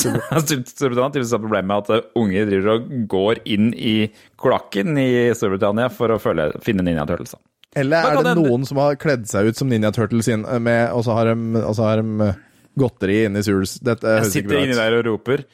Storbritannia 0.73 1.11
tydeligvis 1.13 1.33
et 1.37 1.43
problem 1.43 1.67
med 1.69 1.83
at 1.83 1.91
unge 2.17 2.23
unger 2.25 2.47
driver 2.49 2.71
og 2.75 2.87
går 3.11 3.43
inn 3.55 3.73
i 3.77 3.97
kloakken 4.41 4.97
i 5.01 5.09
Storbritannia 5.37 5.91
for 5.93 6.15
å 6.15 6.21
føle, 6.21 6.49
finne 6.65 6.85
Ninja 6.85 7.05
Turtles. 7.09 7.35
Eller 7.75 8.07
er 8.07 8.23
det 8.23 8.35
noen 8.39 8.63
som 8.67 8.79
har 8.79 8.95
kledd 8.99 9.27
seg 9.27 9.51
ut 9.51 9.59
som 9.59 9.69
Ninja 9.69 9.91
Turtles 9.95 10.29
inn, 10.31 10.45
eh, 10.47 10.61
med, 10.63 10.87
og 10.95 11.03
så 11.05 11.17
har 11.17 11.29
de, 11.31 11.61
og 11.61 11.75
så 11.75 11.89
har 11.89 12.01
de 12.01 12.29
eh, 12.29 12.41
godteri 12.79 13.21
inni 13.27 13.43
sewers? 13.45 13.77
Dette 13.83 14.07
Jeg 14.07 14.23
høres 14.23 14.31
ikke 14.31 14.37
sitter 14.39 14.53
bra 14.53 14.63
inni 14.63 14.77
der 14.79 14.97
og 14.99 15.07
roper. 15.09 15.45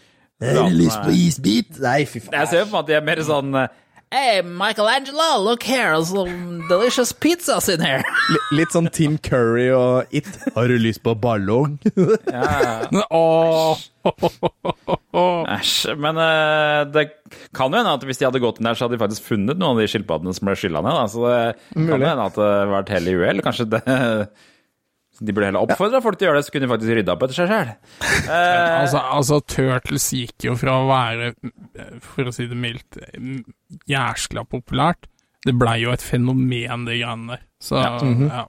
Har 0.41 0.69
du 0.69 0.77
lyst 0.77 1.01
på 1.05 1.13
isbit? 1.13 1.79
Nei, 1.81 1.99
fy 2.09 2.21
faen. 2.21 2.33
Jeg 2.39 2.49
ser 2.49 2.63
for 2.65 2.77
meg 2.77 2.85
at 2.85 2.89
de 2.89 2.97
er 2.97 3.07
mer 3.09 3.23
sånn 3.25 3.57
eh, 3.59 3.73
Hey, 4.13 4.41
Michelangelo, 4.41 5.39
look 5.41 5.63
here, 5.63 5.95
some 6.03 6.67
delicious 6.67 7.13
pizzas 7.13 7.69
in 7.73 7.79
here. 7.79 8.03
Li- 8.33 8.57
Litt 8.59 8.73
sånn 8.75 8.89
Tim 8.91 9.15
Curry 9.23 9.69
og 9.71 10.11
It. 10.11 10.27
Har 10.55 10.67
du 10.67 10.75
lyst 10.83 10.99
på 11.05 11.13
ballong? 11.15 11.77
Åh. 13.07 13.79
Æsj. 15.55 15.95
Men 15.95 16.19
uh, 16.19 16.83
det 16.91 17.05
kan 17.55 17.71
jo 17.71 17.79
hende 17.79 17.95
at 17.95 18.03
hvis 18.09 18.19
de 18.19 18.27
hadde 18.27 18.43
gått 18.43 18.59
inn 18.59 18.67
der, 18.67 18.75
så 18.75 18.89
hadde 18.89 18.97
de 18.99 19.03
faktisk 19.05 19.29
funnet 19.31 19.55
noen 19.55 19.77
av 19.77 19.79
de 19.79 19.87
skilpaddene 19.93 20.35
som 20.35 20.49
ble 20.51 20.57
skylla 20.59 20.83
ned. 20.83 20.97
Da. 20.99 21.07
Så 21.15 21.23
det 21.31 21.87
kan 21.87 21.95
jo 22.03 22.11
hende 22.11 22.27
at 22.27 22.35
det 22.41 22.49
var 22.51 22.73
vært 22.81 22.91
hell 22.97 23.07
i 23.07 23.15
uhell. 23.21 23.43
Kanskje 23.47 23.69
det 23.77 23.83
De 25.21 25.33
burde 25.37 25.51
heller 25.51 25.61
oppfordre 25.67 25.99
folk 26.01 26.17
til 26.17 26.25
å 26.25 26.31
gjøre 26.31 26.39
det, 26.41 26.45
så 26.47 26.53
kunne 26.55 26.65
de 26.65 26.71
faktisk 26.71 26.95
rydda 26.97 27.13
opp 27.13 27.23
etter 27.27 27.37
seg 27.37 27.51
sjøl. 27.51 27.71
Altså, 28.81 29.01
altså, 29.17 29.37
Turtles 29.53 30.05
gikk 30.17 30.47
jo 30.47 30.55
fra 30.57 30.77
å 30.81 30.87
være, 30.89 31.31
for 32.05 32.29
å 32.29 32.33
si 32.33 32.47
det 32.49 32.57
mildt, 32.57 32.97
jæskla 33.89 34.43
populært. 34.49 35.05
Det 35.45 35.53
blei 35.57 35.79
jo 35.83 35.91
et 35.93 36.01
fenomen, 36.05 36.85
de 36.87 36.97
greiene 36.99 37.35
der. 37.35 37.43
Så 37.61 37.77
Ja. 37.81 37.91
ja. 38.01 38.45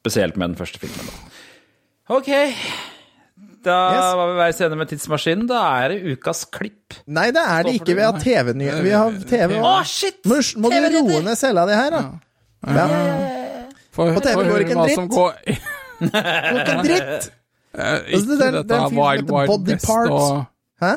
Spesielt 0.00 0.36
med 0.40 0.50
den 0.54 0.56
første 0.56 0.80
filmen. 0.80 1.10
Da. 1.10 2.16
Ok. 2.16 2.30
Da 3.64 3.76
Yes. 3.92 4.14
var 4.16 4.30
vi 4.30 4.36
veis 4.40 4.60
ende 4.64 4.76
med 4.80 4.88
tidsmaskinen. 4.88 5.46
Da 5.50 5.60
er 5.84 5.92
det 5.92 6.14
ukas 6.16 6.46
klipp. 6.48 6.96
Nei, 7.06 7.26
det 7.36 7.42
er 7.44 7.66
det 7.68 7.74
ikke. 7.76 7.96
Vi 7.98 8.06
har 8.06 8.16
TV-nyheter. 8.16 8.82
Vi 8.86 8.94
har 8.96 9.18
TV 9.28 9.58
Å, 9.60 9.74
oh, 9.74 9.82
shit! 9.84 10.16
Må, 10.24 10.40
må 10.64 10.70
du 10.72 10.78
roe 10.96 11.20
ned 11.26 11.36
cella 11.36 11.66
di 11.68 11.76
her, 11.76 11.90
da? 11.92 12.00
Ja. 12.64 12.86
For, 13.92 14.14
På 14.16 14.22
TV 14.24 14.32
for 14.38 14.48
går 14.48 14.64
ikke 14.64 14.76
en 14.78 14.82
dritt. 14.86 14.96
som 14.96 15.08
går 15.12 15.36
Det 16.00 16.10
var 16.14 16.64
ikke 16.64 16.80
dritt! 16.88 17.30
Eh, 17.30 17.36
Altså, 17.70 18.16
Ikke 18.16 18.36
det 18.36 18.46
er- 18.46 18.54
dette 18.56 18.66
det 18.66 18.76
er 18.80 18.94
Wild 18.98 19.28
Wild 19.30 19.68
West 19.68 19.86
Parts. 19.86 20.10
og 20.10 20.46
Hæ? 20.82 20.96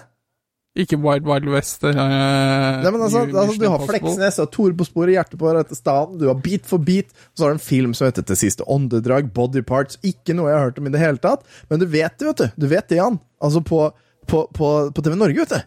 Ikke 0.82 0.98
Wild 0.98 1.28
Wild 1.30 1.46
West. 1.54 1.84
Uh, 1.86 1.92
Nei, 1.94 2.90
men 2.90 3.02
altså, 3.06 3.28
altså, 3.30 3.58
du 3.62 3.68
har. 3.70 3.84
Fleksnes 3.86 4.40
og 4.42 4.48
Tore 4.56 4.74
på 4.74 4.88
sporet, 4.88 5.12
Hjertet 5.14 5.38
på 5.38 5.52
rette 5.54 5.78
staden, 5.78 6.18
du 6.18 6.26
har 6.32 6.40
Beat 6.42 6.66
for 6.66 6.82
beat, 6.82 7.12
og 7.14 7.38
så 7.38 7.46
har 7.46 7.54
du 7.54 7.60
en 7.60 7.62
film 7.68 7.94
som 7.94 8.08
heter 8.10 8.26
Til 8.26 8.40
siste 8.42 8.66
åndedrag, 8.66 9.30
Body 9.36 9.62
Parts. 9.62 10.00
Ikke 10.02 10.34
noe 10.34 10.50
jeg 10.50 10.58
har 10.58 10.66
hørt 10.72 10.80
om 10.82 10.88
i 10.90 10.96
det 10.96 11.04
hele 11.04 11.22
tatt, 11.22 11.46
men 11.70 11.80
du 11.80 11.86
vet 11.86 12.18
det, 12.18 12.26
vet 12.32 12.42
du. 12.42 12.66
Du 12.66 12.68
vet 12.74 12.90
det, 12.90 12.98
Jan. 12.98 13.20
Altså 13.44 13.62
på, 13.62 13.84
på, 14.26 14.48
på, 14.58 14.72
på 14.98 15.06
TV 15.06 15.14
Norge, 15.20 15.38
vet 15.46 15.54
du. 15.54 15.62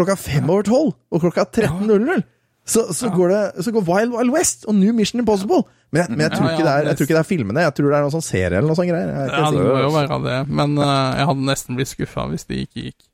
Klokka 0.00 0.16
fem 0.16 0.48
over 0.48 0.64
tolv, 0.64 0.94
og 1.12 1.20
klokka 1.20 1.44
13.00. 1.44 2.24
Så, 2.68 2.84
så, 2.92 3.08
går 3.08 3.30
det, 3.32 3.64
så 3.64 3.72
går 3.72 3.84
Wild 3.88 4.12
Wild 4.12 4.32
West 4.34 4.66
og 4.68 4.76
New 4.76 4.92
Mission 4.92 5.22
Impossible. 5.22 5.62
Men 5.88 6.02
jeg, 6.02 6.10
men 6.10 6.20
jeg, 6.26 6.34
tror, 6.36 6.48
det 6.52 6.68
er, 6.68 6.88
jeg 6.90 6.98
tror 6.98 7.06
ikke 7.06 7.16
det 7.16 7.22
er 7.22 7.28
filmene, 7.28 7.62
jeg 7.64 7.74
tror 7.78 7.86
det 7.88 7.96
er 7.96 8.04
noen 8.04 8.12
sånn 8.12 8.26
serie 8.26 8.58
eller 8.58 8.68
noe 8.68 8.76
sånt 8.76 8.90
greier. 8.90 9.08
Er 9.08 9.30
Ja, 9.32 9.46
det 9.54 9.62
må 9.64 9.78
jo 9.80 9.92
være 9.94 10.18
det, 10.26 10.40
men 10.60 10.74
uh, 10.76 10.90
jeg 11.16 11.30
hadde 11.30 11.46
nesten 11.48 11.78
blitt 11.78 11.92
skuffa 11.94 12.26
hvis 12.28 12.44
det 12.50 12.60
ikke 12.66 12.84
gikk. 12.90 13.08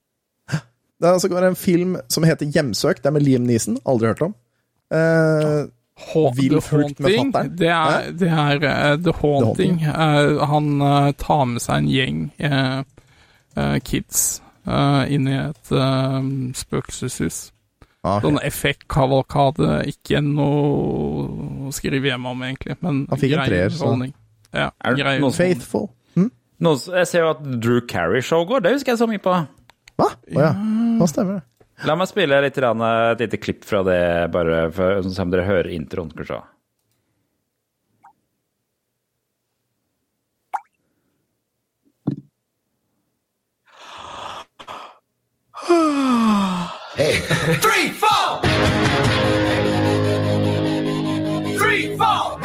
Det 0.51 1.10
er 1.10 1.14
altså 1.18 1.28
går 1.31 1.47
en 1.47 1.59
film 1.59 1.94
som 2.09 2.26
heter 2.26 2.51
Hjemsøkt. 2.51 3.02
Det 3.05 3.10
er 3.10 3.14
med 3.14 3.24
Liam 3.26 3.47
Neeson. 3.47 3.78
Aldri 3.86 4.10
hørt 4.10 4.22
om. 4.24 4.35
Uh, 4.94 5.70
Vill 6.35 6.56
The 6.56 6.60
frukt 6.60 6.98
med 6.98 7.16
Haunting, 7.16 7.59
det 7.59 7.68
er, 7.68 8.10
det 8.10 8.28
er 8.28 8.56
uh, 8.56 9.02
The 9.02 9.12
Haunting. 9.20 9.82
Eh, 9.82 10.47
han 10.47 10.82
uh, 10.82 11.12
tar 11.18 11.44
med 11.44 11.62
seg 11.62 11.85
en 11.85 11.89
gjeng 11.89 12.24
kids 13.86 14.24
inn 14.66 15.28
i 15.31 15.36
et 15.39 15.70
uh, 15.70 16.18
spøkelseshus. 16.59 17.53
Ah, 18.05 18.20
Sånn 18.22 18.39
effektkavalkade, 18.44 19.81
ikke 19.90 20.20
noe 20.24 21.24
å 21.68 21.72
skrive 21.74 22.12
hjemme 22.12 22.32
om, 22.35 22.44
egentlig, 22.47 22.76
men 22.85 23.02
Han 23.10 23.20
fikk 23.20 23.36
en 23.39 23.48
treer, 23.48 23.74
så-. 23.74 23.97
Ja, 24.55 24.68
Er 24.85 24.98
det 24.98 25.16
noen. 25.24 25.35
Faithful. 25.35 25.89
Hm? 26.14 26.31
Noen 26.62 26.78
jeg 27.01 27.10
ser 27.10 27.24
jo 27.24 27.32
at 27.32 27.43
Drew 27.64 27.81
Carey-show 27.90 28.47
går. 28.48 28.62
Det 28.64 28.76
husker 28.76 28.94
jeg 28.94 29.02
så 29.02 29.10
mye 29.10 29.22
på. 29.22 29.35
Hva? 29.98 30.09
Å 30.14 30.39
ja. 30.39 30.52
Hva 31.01 31.10
stemmer 31.10 31.40
det? 31.40 31.48
La 31.89 31.97
meg 31.98 32.06
spille 32.06 32.39
litt, 32.44 32.55
grann, 32.55 32.82
et 32.86 33.24
lite 33.24 33.40
klipp 33.43 33.64
fra 33.66 33.82
det, 33.86 34.01
bare 34.35 34.68
for, 34.74 35.02
som 35.10 35.32
dere 35.32 35.48
hører 35.48 35.74
introen. 35.74 36.12
Skal 36.14 36.39
vi 36.39 36.43
se. 46.97 47.21
Three, 47.61 47.91
four! 47.91 48.41
Three, 51.59 51.97
four! 51.97 52.41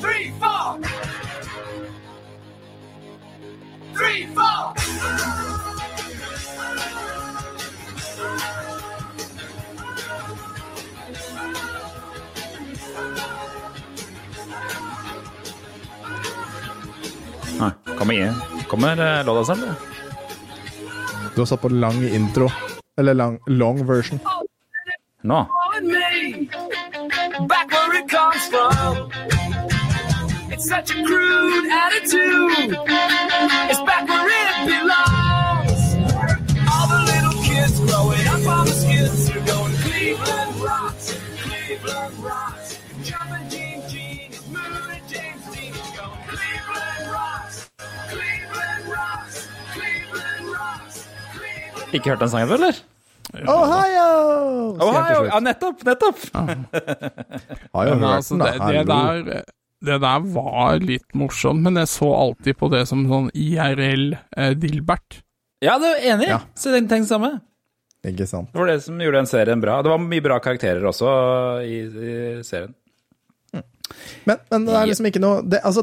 Three, 0.00 0.32
four! 0.40 0.78
three, 3.94 4.26
four. 4.34 4.74
Nei, 17.60 17.96
Kommer 17.98 18.14
ingen. 18.14 18.34
Kommer 18.68 19.18
eh, 19.18 19.26
låta 19.26 19.44
selv, 19.44 19.62
eller? 19.62 19.91
Du 21.34 21.40
har 21.40 21.46
satt 21.46 21.60
på 21.60 21.68
lang 21.68 22.04
intro. 22.04 22.50
Eller 22.98 23.14
lang, 23.14 23.38
long 23.46 23.86
version. 23.86 24.20
Nå. 25.22 25.48
It's 30.52 30.68
such 30.68 30.90
a 30.90 31.04
crude 31.04 31.66
attitude. 31.72 32.76
It's 33.70 33.80
back 33.80 34.08
where 34.08 34.28
it 34.28 34.66
belongs. 34.66 35.11
Ikke 51.92 52.12
hørt 52.12 52.24
den 52.24 52.32
sangen 52.32 52.50
før, 52.50 52.60
eller? 52.60 52.82
Ohio! 53.32 54.06
Ohio! 54.82 55.24
Ja, 55.28 55.40
nettopp! 55.44 55.84
Nettopp! 55.86 56.22
Har 57.74 57.88
jo 57.88 57.94
Men 57.94 58.04
hørt 58.04 58.16
altså, 58.16 58.38
den, 58.38 58.46
det, 58.46 58.56
da. 58.58 58.70
det, 58.70 58.78
Hallo. 58.80 59.26
der, 59.28 59.44
det 59.82 60.00
der 60.02 60.26
var 60.34 60.82
litt 60.82 61.14
morsomt, 61.18 61.62
men 61.64 61.78
jeg 61.80 61.90
så 61.92 62.10
alltid 62.14 62.58
på 62.58 62.70
det 62.72 62.84
som 62.90 63.04
sånn 63.10 63.30
IRL 63.34 64.12
eh, 64.14 64.52
Dilbert. 64.58 65.22
Ja, 65.62 65.78
du 65.78 65.86
er 65.86 66.02
enig. 66.14 66.28
Ja. 66.32 66.40
Så 66.58 66.74
den 66.74 66.88
tenkte 66.90 67.14
samme. 67.14 67.32
Ikke 68.06 68.26
sant. 68.26 68.50
Det 68.50 68.58
var 68.58 68.72
det 68.72 68.80
som 68.82 68.98
gjorde 68.98 69.20
den 69.20 69.30
serien 69.30 69.62
bra. 69.62 69.78
Det 69.84 69.92
var 69.92 70.02
mye 70.02 70.24
bra 70.24 70.40
karakterer 70.42 70.82
også 70.90 71.10
i, 71.62 71.82
i 71.86 72.14
serien. 72.46 72.74
Men, 74.26 74.38
men 74.50 74.64
det 74.66 74.74
er 74.74 74.88
liksom 74.88 75.06
ikke 75.10 75.20
noe 75.20 75.42
det, 75.44 75.58
altså, 75.68 75.82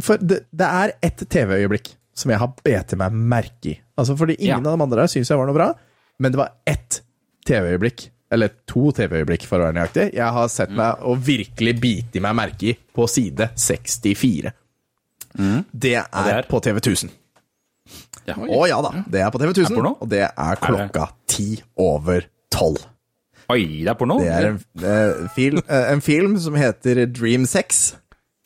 For 0.00 0.22
det, 0.24 0.38
det 0.56 0.66
er 0.66 0.92
ett 1.04 1.20
TV-øyeblikk 1.28 1.90
som 2.20 2.30
jeg 2.32 2.40
har 2.42 2.52
bet 2.64 2.94
meg 3.00 3.12
merke 3.34 3.72
i. 3.72 3.76
Altså, 4.00 4.16
fordi 4.20 4.36
ingen 4.38 4.60
Ja. 4.64 4.72
av 4.72 4.78
de 4.78 4.84
andre 4.86 5.08
syns 5.10 5.28
jeg 5.32 5.38
var 5.40 5.48
noe 5.48 5.56
bra, 5.56 5.70
men 6.20 6.32
det 6.32 6.38
var 6.40 6.52
ett 6.68 7.00
TV-øyeblikk. 7.48 8.08
Eller 8.30 8.52
to 8.70 8.92
TV-øyeblikk, 8.94 9.42
for 9.48 9.58
å 9.58 9.64
være 9.66 9.74
nøyaktig. 9.80 10.04
Jeg 10.14 10.32
har 10.36 10.48
sett 10.52 10.70
meg 10.70 11.00
og 11.02 11.18
virkelig 11.26 11.72
bite 11.82 12.20
meg 12.22 12.36
merke 12.38 12.68
i 12.70 12.76
på 12.94 13.08
side 13.10 13.48
64. 13.58 14.52
Det 15.72 15.94
er, 15.96 16.06
det 16.12 16.34
er? 16.36 16.46
på 16.50 16.60
TV 16.62 16.78
1000. 16.78 17.10
Ja. 18.28 18.36
Å 18.36 18.60
ja 18.70 18.78
da, 18.84 18.90
det 19.10 19.22
er 19.24 19.32
på 19.34 19.40
TV 19.42 19.50
1000, 19.56 19.80
og 19.96 20.08
det 20.12 20.22
er 20.28 20.60
klokka 20.62 21.08
ti 21.30 21.56
over 21.80 22.26
tolv. 22.54 22.84
Oi, 23.50 23.64
det 23.82 23.90
er 23.90 23.96
porno? 23.98 24.20
Det 24.22 24.30
er 24.30 24.46
en, 24.52 24.60
eh, 24.78 25.28
film, 25.34 25.58
eh, 25.66 25.88
en 25.92 26.00
film 26.00 26.36
som 26.38 26.54
heter 26.54 27.06
Dream 27.10 27.46
Sex, 27.50 27.96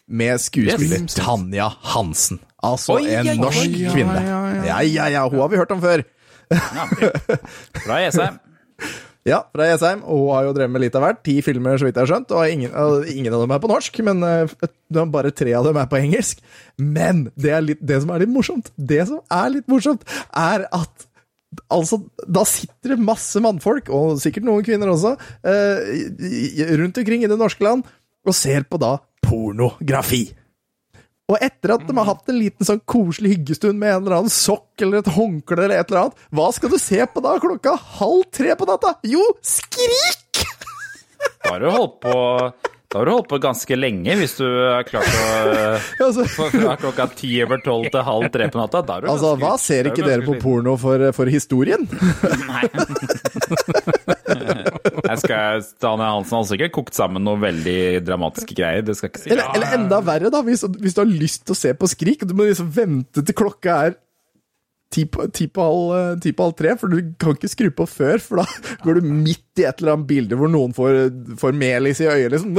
med 0.08 0.40
skuespiller 0.40 1.02
Yes. 1.02 1.14
Tanja 1.14 1.68
Hansen. 1.92 2.38
Altså 2.64 2.96
Oi, 2.98 3.06
en 3.12 3.26
oi, 3.28 3.34
oi. 3.34 3.40
norsk 3.42 3.78
Ja, 3.80 3.92
kvinne. 3.94 4.20
ja, 4.24 4.78
ja. 4.82 5.08
Ja, 5.12 5.24
hun 5.28 5.40
har 5.44 5.50
vi 5.52 5.60
hørt 5.60 5.72
om 5.74 5.82
før. 5.84 6.04
Fra 7.84 8.00
Jessheim. 8.04 8.40
Ja, 9.24 9.38
fra 9.56 9.64
Jessheim. 9.70 10.02
Og 10.04 10.18
hun 10.20 10.34
har 10.34 10.42
jo 10.44 10.50
drevet 10.52 10.72
med 10.74 10.82
litt 10.82 10.96
av 10.98 11.00
hvert. 11.00 11.22
Ti 11.24 11.38
filmer, 11.40 11.78
så 11.80 11.86
vidt 11.86 11.96
jeg 11.96 12.04
har 12.04 12.10
skjønt. 12.10 12.32
Og 12.36 12.44
ingen, 12.52 12.74
ingen 13.08 13.32
av 13.32 13.40
dem 13.40 13.54
er 13.56 13.62
på 13.62 13.70
norsk, 13.70 14.00
men 14.04 14.18
eh, 14.28 15.06
bare 15.14 15.30
tre 15.32 15.54
av 15.56 15.64
dem 15.64 15.78
er 15.80 15.88
på 15.88 15.96
engelsk. 15.96 16.42
Men 16.76 17.22
det, 17.32 17.54
litt, 17.64 17.80
det 17.80 18.02
som 18.02 18.12
er 18.12 18.20
litt 18.26 18.34
morsomt, 18.34 18.68
det 18.76 19.00
som 19.08 19.22
er 19.32 19.48
litt 19.56 19.70
morsomt, 19.72 20.04
er 20.36 20.66
at 20.68 21.08
Altså, 21.70 22.00
da 22.26 22.42
sitter 22.50 22.96
det 22.96 23.04
masse 23.06 23.38
mannfolk, 23.38 23.86
og 23.94 24.16
sikkert 24.18 24.42
noen 24.42 24.64
kvinner 24.66 24.90
også, 24.90 25.12
eh, 25.46 26.72
rundt 26.80 26.96
omkring 26.98 27.22
i 27.22 27.28
det 27.30 27.36
norske 27.38 27.62
land, 27.62 27.84
og 28.26 28.34
ser 28.34 28.66
på 28.66 28.80
da 28.82 28.96
pornografi. 29.22 30.24
Og 31.32 31.38
etter 31.40 31.72
at 31.72 31.86
de 31.88 31.94
har 31.96 32.04
hatt 32.10 32.26
en 32.28 32.36
liten 32.36 32.66
sånn 32.68 32.82
koselig 32.84 33.30
hyggestund 33.38 33.78
med 33.80 33.94
en 33.94 34.02
eller 34.02 34.18
annen 34.18 34.32
sokk 34.34 34.82
eller 34.84 35.00
et 35.00 35.08
håndkle 35.14 35.56
eller 35.64 35.78
et 35.80 35.88
eller 35.88 36.02
annet, 36.02 36.18
hva 36.36 36.50
skal 36.52 36.68
du 36.74 36.76
se 36.82 37.00
på 37.08 37.22
da 37.24 37.38
klokka 37.40 37.72
halv 37.96 38.26
tre 38.34 38.52
på 38.60 38.68
natta? 38.68 38.90
Jo, 39.08 39.22
Skrik! 39.40 40.44
Da 41.44 41.54
har 41.54 41.64
du 41.64 41.70
holdt 41.72 41.96
på 42.04 42.12
Da 42.92 42.98
har 43.00 43.08
du 43.08 43.12
holdt 43.14 43.30
på 43.32 43.38
ganske 43.40 43.76
lenge, 43.78 44.14
hvis 44.20 44.36
du 44.36 44.44
har 44.44 44.84
klart 44.84 45.08
å 45.08 45.24
Altså, 46.04 46.26
fra 46.60 46.76
klokka 46.82 47.08
ti 47.16 47.32
over 47.46 47.64
tolv 47.64 47.88
til 47.94 48.04
halv 48.04 48.28
tre 48.36 48.50
på 48.52 48.60
natta. 48.60 48.84
Da 48.84 48.98
er 49.00 49.06
du 49.06 49.12
altså 49.14 49.32
ganske- 49.32 49.46
hva 49.48 49.54
ser 49.64 49.80
er 49.88 49.90
ikke 49.94 50.04
dere 50.10 50.28
på 50.28 50.36
porno 50.44 50.76
for, 50.80 51.08
for 51.16 51.32
historien? 51.32 51.88
Nei. 52.52 52.68
Jeg 55.10 55.18
skal, 55.22 55.64
Daniel 55.82 56.18
Hansen 56.18 56.38
har 56.38 56.46
sikkert 56.50 56.74
kokt 56.76 56.96
sammen 56.96 57.24
noe 57.26 57.40
veldig 57.42 58.04
dramatiske 58.06 58.56
greier. 58.56 58.84
Det 58.86 58.96
skal 58.98 59.12
ikke 59.12 59.24
si. 59.24 59.32
Eller, 59.34 59.50
eller 59.56 59.76
enda 59.78 60.00
verre, 60.04 60.32
da, 60.32 60.42
hvis, 60.46 60.64
hvis 60.80 60.96
du 60.96 61.02
har 61.04 61.10
lyst 61.10 61.44
til 61.46 61.56
å 61.56 61.58
se 61.58 61.74
på 61.78 61.90
Skrik, 61.90 62.24
og 62.24 62.30
du 62.30 62.36
må 62.38 62.48
liksom 62.48 62.70
vente 62.74 63.24
til 63.24 63.38
klokka 63.38 63.78
er 63.88 63.98
ti 64.94 65.04
på, 65.10 65.26
ti 65.34 65.48
på, 65.50 65.66
halv, 65.66 66.20
ti 66.22 66.32
på 66.36 66.46
halv 66.46 66.56
tre, 66.58 66.74
for 66.78 66.92
du 66.92 67.14
kan 67.20 67.34
ikke 67.34 67.50
skru 67.50 67.70
på 67.74 67.86
før, 67.90 68.22
for 68.22 68.42
da 68.42 68.74
går 68.84 69.00
du 69.00 69.10
midt 69.10 69.62
i 69.62 69.66
et 69.66 69.82
eller 69.82 69.96
annet 69.96 70.10
bilde 70.10 70.38
hvor 70.38 70.50
noen 70.52 70.74
får, 70.76 71.08
får 71.40 71.56
melis 71.58 72.02
i 72.04 72.10
øyet, 72.10 72.30
liksom. 72.34 72.54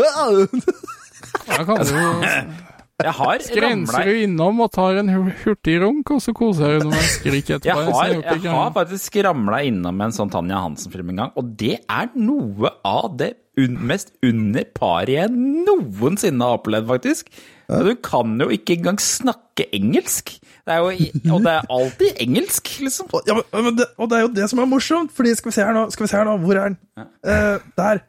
Da 1.46 1.62
kan 1.64 1.80
du 1.80 1.94
Jeg 3.04 3.12
har 3.12 3.42
Skrenser 3.44 4.08
du 4.08 4.20
innom 4.24 4.62
og 4.64 4.70
tar 4.72 5.02
en 5.02 5.10
hurtig 5.12 5.42
hurtigrunk, 5.44 6.14
og 6.16 6.22
så 6.24 6.32
koser 6.36 6.78
du 6.78 6.86
deg 6.86 6.94
med 6.94 7.08
skrik 7.12 7.50
etterpå. 7.58 7.66
jeg 7.68 7.96
har, 7.98 8.12
jeg, 8.14 8.44
jeg 8.46 8.54
har 8.56 8.70
faktisk 8.78 9.18
ramla 9.26 9.60
innom 9.68 10.00
en 10.06 10.14
sånn 10.16 10.32
Tanja 10.32 10.62
Hansen-film 10.64 11.12
en 11.12 11.20
gang, 11.26 11.34
og 11.36 11.50
det 11.60 11.82
er 11.92 12.14
noe 12.16 12.72
av 12.88 13.18
det 13.20 13.34
un 13.60 13.76
mest 13.88 14.14
under 14.24 14.64
paret 14.76 15.12
jeg 15.12 15.32
noensinne 15.36 16.48
har 16.48 16.62
opplevd, 16.62 16.88
faktisk. 16.88 17.36
Du 17.68 17.92
kan 18.04 18.36
jo 18.40 18.48
ikke 18.54 18.78
engang 18.78 19.00
snakke 19.02 19.68
engelsk. 19.76 20.38
Det 20.66 20.76
er 20.76 20.80
jo, 20.84 21.10
og 21.36 21.44
det 21.44 21.52
er 21.52 21.68
alltid 21.76 22.22
engelsk, 22.24 22.72
liksom. 22.84 23.10
Ja, 23.28 23.38
men, 23.54 23.76
det, 23.80 23.90
og 24.00 24.12
det 24.12 24.18
er 24.18 24.24
jo 24.24 24.32
det 24.38 24.48
som 24.52 24.64
er 24.64 24.70
morsomt, 24.72 25.12
fordi 25.16 25.36
skal 25.36 25.52
vi 25.52 25.58
se 25.58 25.68
her 25.68 25.76
nå, 25.76 25.86
skal 25.94 26.08
vi 26.08 26.12
se 26.14 26.20
her 26.20 26.30
nå, 26.30 26.38
hvor 26.46 26.62
er 26.62 26.72
den? 26.72 26.80
Eh, 27.28 27.68
der. 27.76 28.02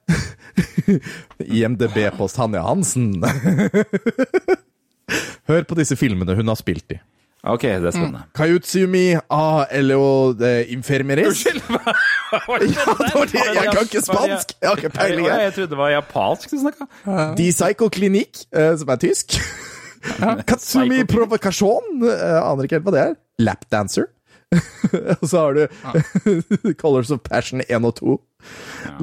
IMDb 1.59 1.99
på 2.17 2.31
Tanja 2.31 2.63
Hansen. 2.67 3.19
Hør 5.49 5.67
på 5.69 5.79
disse 5.79 5.97
filmene 5.97 6.35
hun 6.35 6.49
har 6.51 6.59
spilt 6.59 6.97
i. 6.97 6.99
Ok, 7.47 7.63
det 7.63 7.87
er 7.87 7.95
spennende. 7.95 8.25
Kayutsumi 8.35 9.05
a 9.31 9.67
Elio 9.71 10.33
de 10.35 10.67
Infermeres. 10.75 11.45
Ja, 12.33 12.41
det 12.43 13.13
var 13.15 13.29
det. 13.31 13.43
Jeg 13.55 13.69
kan 13.71 13.83
ikke 13.85 14.01
spansk! 14.03 14.53
Jeg 14.61 14.69
har 14.69 14.77
ikke 14.77 14.91
peiling. 14.91 15.27
Jeg, 15.27 15.53
trodde 15.55 15.71
det 15.71 15.79
var 15.79 15.91
japansk 15.91 16.51
du 16.51 16.59
snakka. 16.59 16.87
De 17.39 17.47
Psycho 17.53 17.89
Klinikk, 17.89 18.41
eh, 18.51 18.73
som 18.79 18.91
er 18.91 18.99
tysk. 19.01 19.37
Katsumi 20.51 21.05
Provokasjon, 21.07 22.03
eh, 22.03 22.41
aner 22.41 22.67
ikke 22.67 22.81
helt 22.81 22.89
hva 22.89 22.95
det 22.97 23.05
er. 23.05 23.15
Lapdancer. 23.39 24.11
og 25.21 25.25
så 25.29 25.45
har 25.45 25.55
du 25.55 26.75
Colors 26.83 27.11
of 27.15 27.23
Passion 27.23 27.63
1 27.69 27.87
og 27.87 27.95
2. 28.03 28.19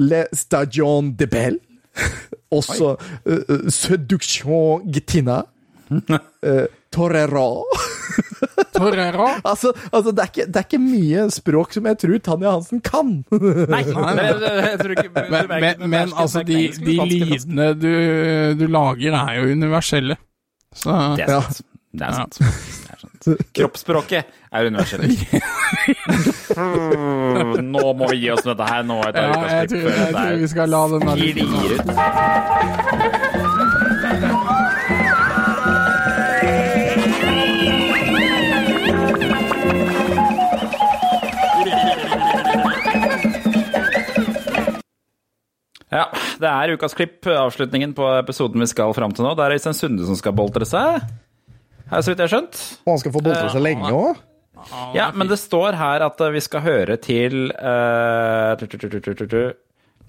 Le 0.04 0.26
Stagion 0.36 1.14
de 1.16 1.26
Belle. 1.26 1.58
Også 2.52 2.94
uh, 3.24 3.68
Seduction 3.72 4.84
Gitina. 4.92 5.42
Uh, 6.08 6.64
Torera. 6.94 7.46
Torero. 8.74 9.28
altså, 9.42 9.72
altså 9.90 10.12
det, 10.12 10.22
er 10.22 10.30
ikke, 10.30 10.46
det 10.46 10.60
er 10.60 10.66
ikke 10.68 10.82
mye 10.82 11.24
språk 11.34 11.74
som 11.74 11.88
jeg 11.90 11.98
tror 12.02 12.18
Tanja 12.28 12.54
Hansen 12.54 12.82
kan. 12.84 13.12
Nei, 13.30 13.82
jeg 13.84 14.78
tror 14.82 14.94
ikke 14.94 15.24
Men, 15.30 15.52
men, 15.52 15.88
men 15.90 16.14
altså, 16.14 16.42
de, 16.46 16.68
de 16.78 16.98
lydene 17.00 17.70
du, 17.78 17.92
du 18.58 18.66
lager, 18.70 19.14
er 19.18 19.40
jo 19.40 19.52
universelle. 19.54 20.18
Så 20.74 20.90
Det 21.18 21.26
er 21.28 21.40
sant. 21.40 21.62
Det 21.94 22.02
er 22.06 22.12
sant. 22.18 22.38
Det 22.38 22.94
er 22.94 22.98
sant. 23.04 23.28
Kroppsspråket 23.54 24.22
er 24.52 24.66
universelt. 24.68 25.18
Nå 27.74 27.84
må 27.98 28.08
vi 28.10 28.16
gi 28.24 28.30
oss 28.34 28.44
med 28.44 28.56
dette 28.56 28.66
her. 28.70 28.82
Nå 28.86 28.96
er 29.06 29.14
det 29.14 29.22
ja, 29.22 29.30
jeg 29.60 29.68
tror, 29.72 29.86
jeg 29.90 30.12
tror 30.18 30.34
vi 30.42 30.48
skal 30.54 30.74
la 30.74 30.82
den 30.94 31.02
der 31.08 31.16
Ja, 45.94 46.08
det 46.42 46.50
er 46.50 46.74
ukas 46.74 46.96
klipp, 46.98 47.20
avslutningen 47.30 47.92
på 47.94 48.06
episoden 48.18 48.62
vi 48.64 48.66
skal 48.70 48.94
fram 48.96 49.14
til 49.14 49.26
nå. 49.26 49.34
Det 49.38 49.44
er 49.46 49.54
Øystein 49.56 49.76
Sunde 49.78 50.06
som 50.08 50.18
skal 50.18 50.34
boltre 50.36 50.66
seg. 50.66 51.04
Her, 51.90 52.00
så 52.00 52.10
vidt 52.10 52.22
jeg 52.22 52.26
har 52.26 52.32
skjønt. 52.32 52.62
Og 52.84 52.94
han 52.96 53.02
skal 53.02 53.14
få 53.14 53.22
boltre 53.22 53.50
seg 53.52 53.62
lenge 53.62 53.92
òg. 53.94 54.22
Ja, 54.96 55.10
men 55.14 55.28
det 55.28 55.36
står 55.42 55.76
her 55.76 56.04
at 56.06 56.20
eh, 56.24 56.32
vi 56.32 56.40
skal 56.42 56.62
høre 56.64 56.96
til 57.02 57.50
eh, 57.52 58.54
tu, 58.60 58.64
tu, 58.70 58.78
tu, 58.80 58.88
tu, 58.88 59.00
tu, 59.04 59.12
tu, 59.18 59.26
tu. 59.28 59.42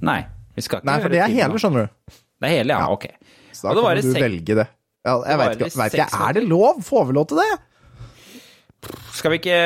Nei, 0.06 0.22
vi 0.56 0.64
skal 0.64 0.80
ikke 0.80 0.90
Nei, 0.90 0.98
for 1.03 1.12
det 1.12 1.22
er 1.26 1.34
hele, 1.34 1.60
skjønner 1.62 1.88
du. 1.88 2.16
Det 2.40 2.48
er 2.49 2.53
hele, 2.60 2.78
ja. 2.78 2.88
Ok. 2.94 3.10
Så 3.56 3.68
da 3.68 3.84
kan 3.84 4.02
du 4.02 4.16
velge 4.16 4.57
det. 4.62 4.68
Ja, 5.06 5.20
jeg 5.30 5.41
veit 5.41 5.66
ikke. 5.99 6.07
Er 6.07 6.38
det 6.38 6.44
lov? 6.48 6.80
Får 6.86 7.10
vi 7.10 7.18
lov 7.20 7.28
til 7.30 7.41
det? 7.44 7.52
Skal 9.16 9.32
vi 9.34 9.38
ikke 9.40 9.57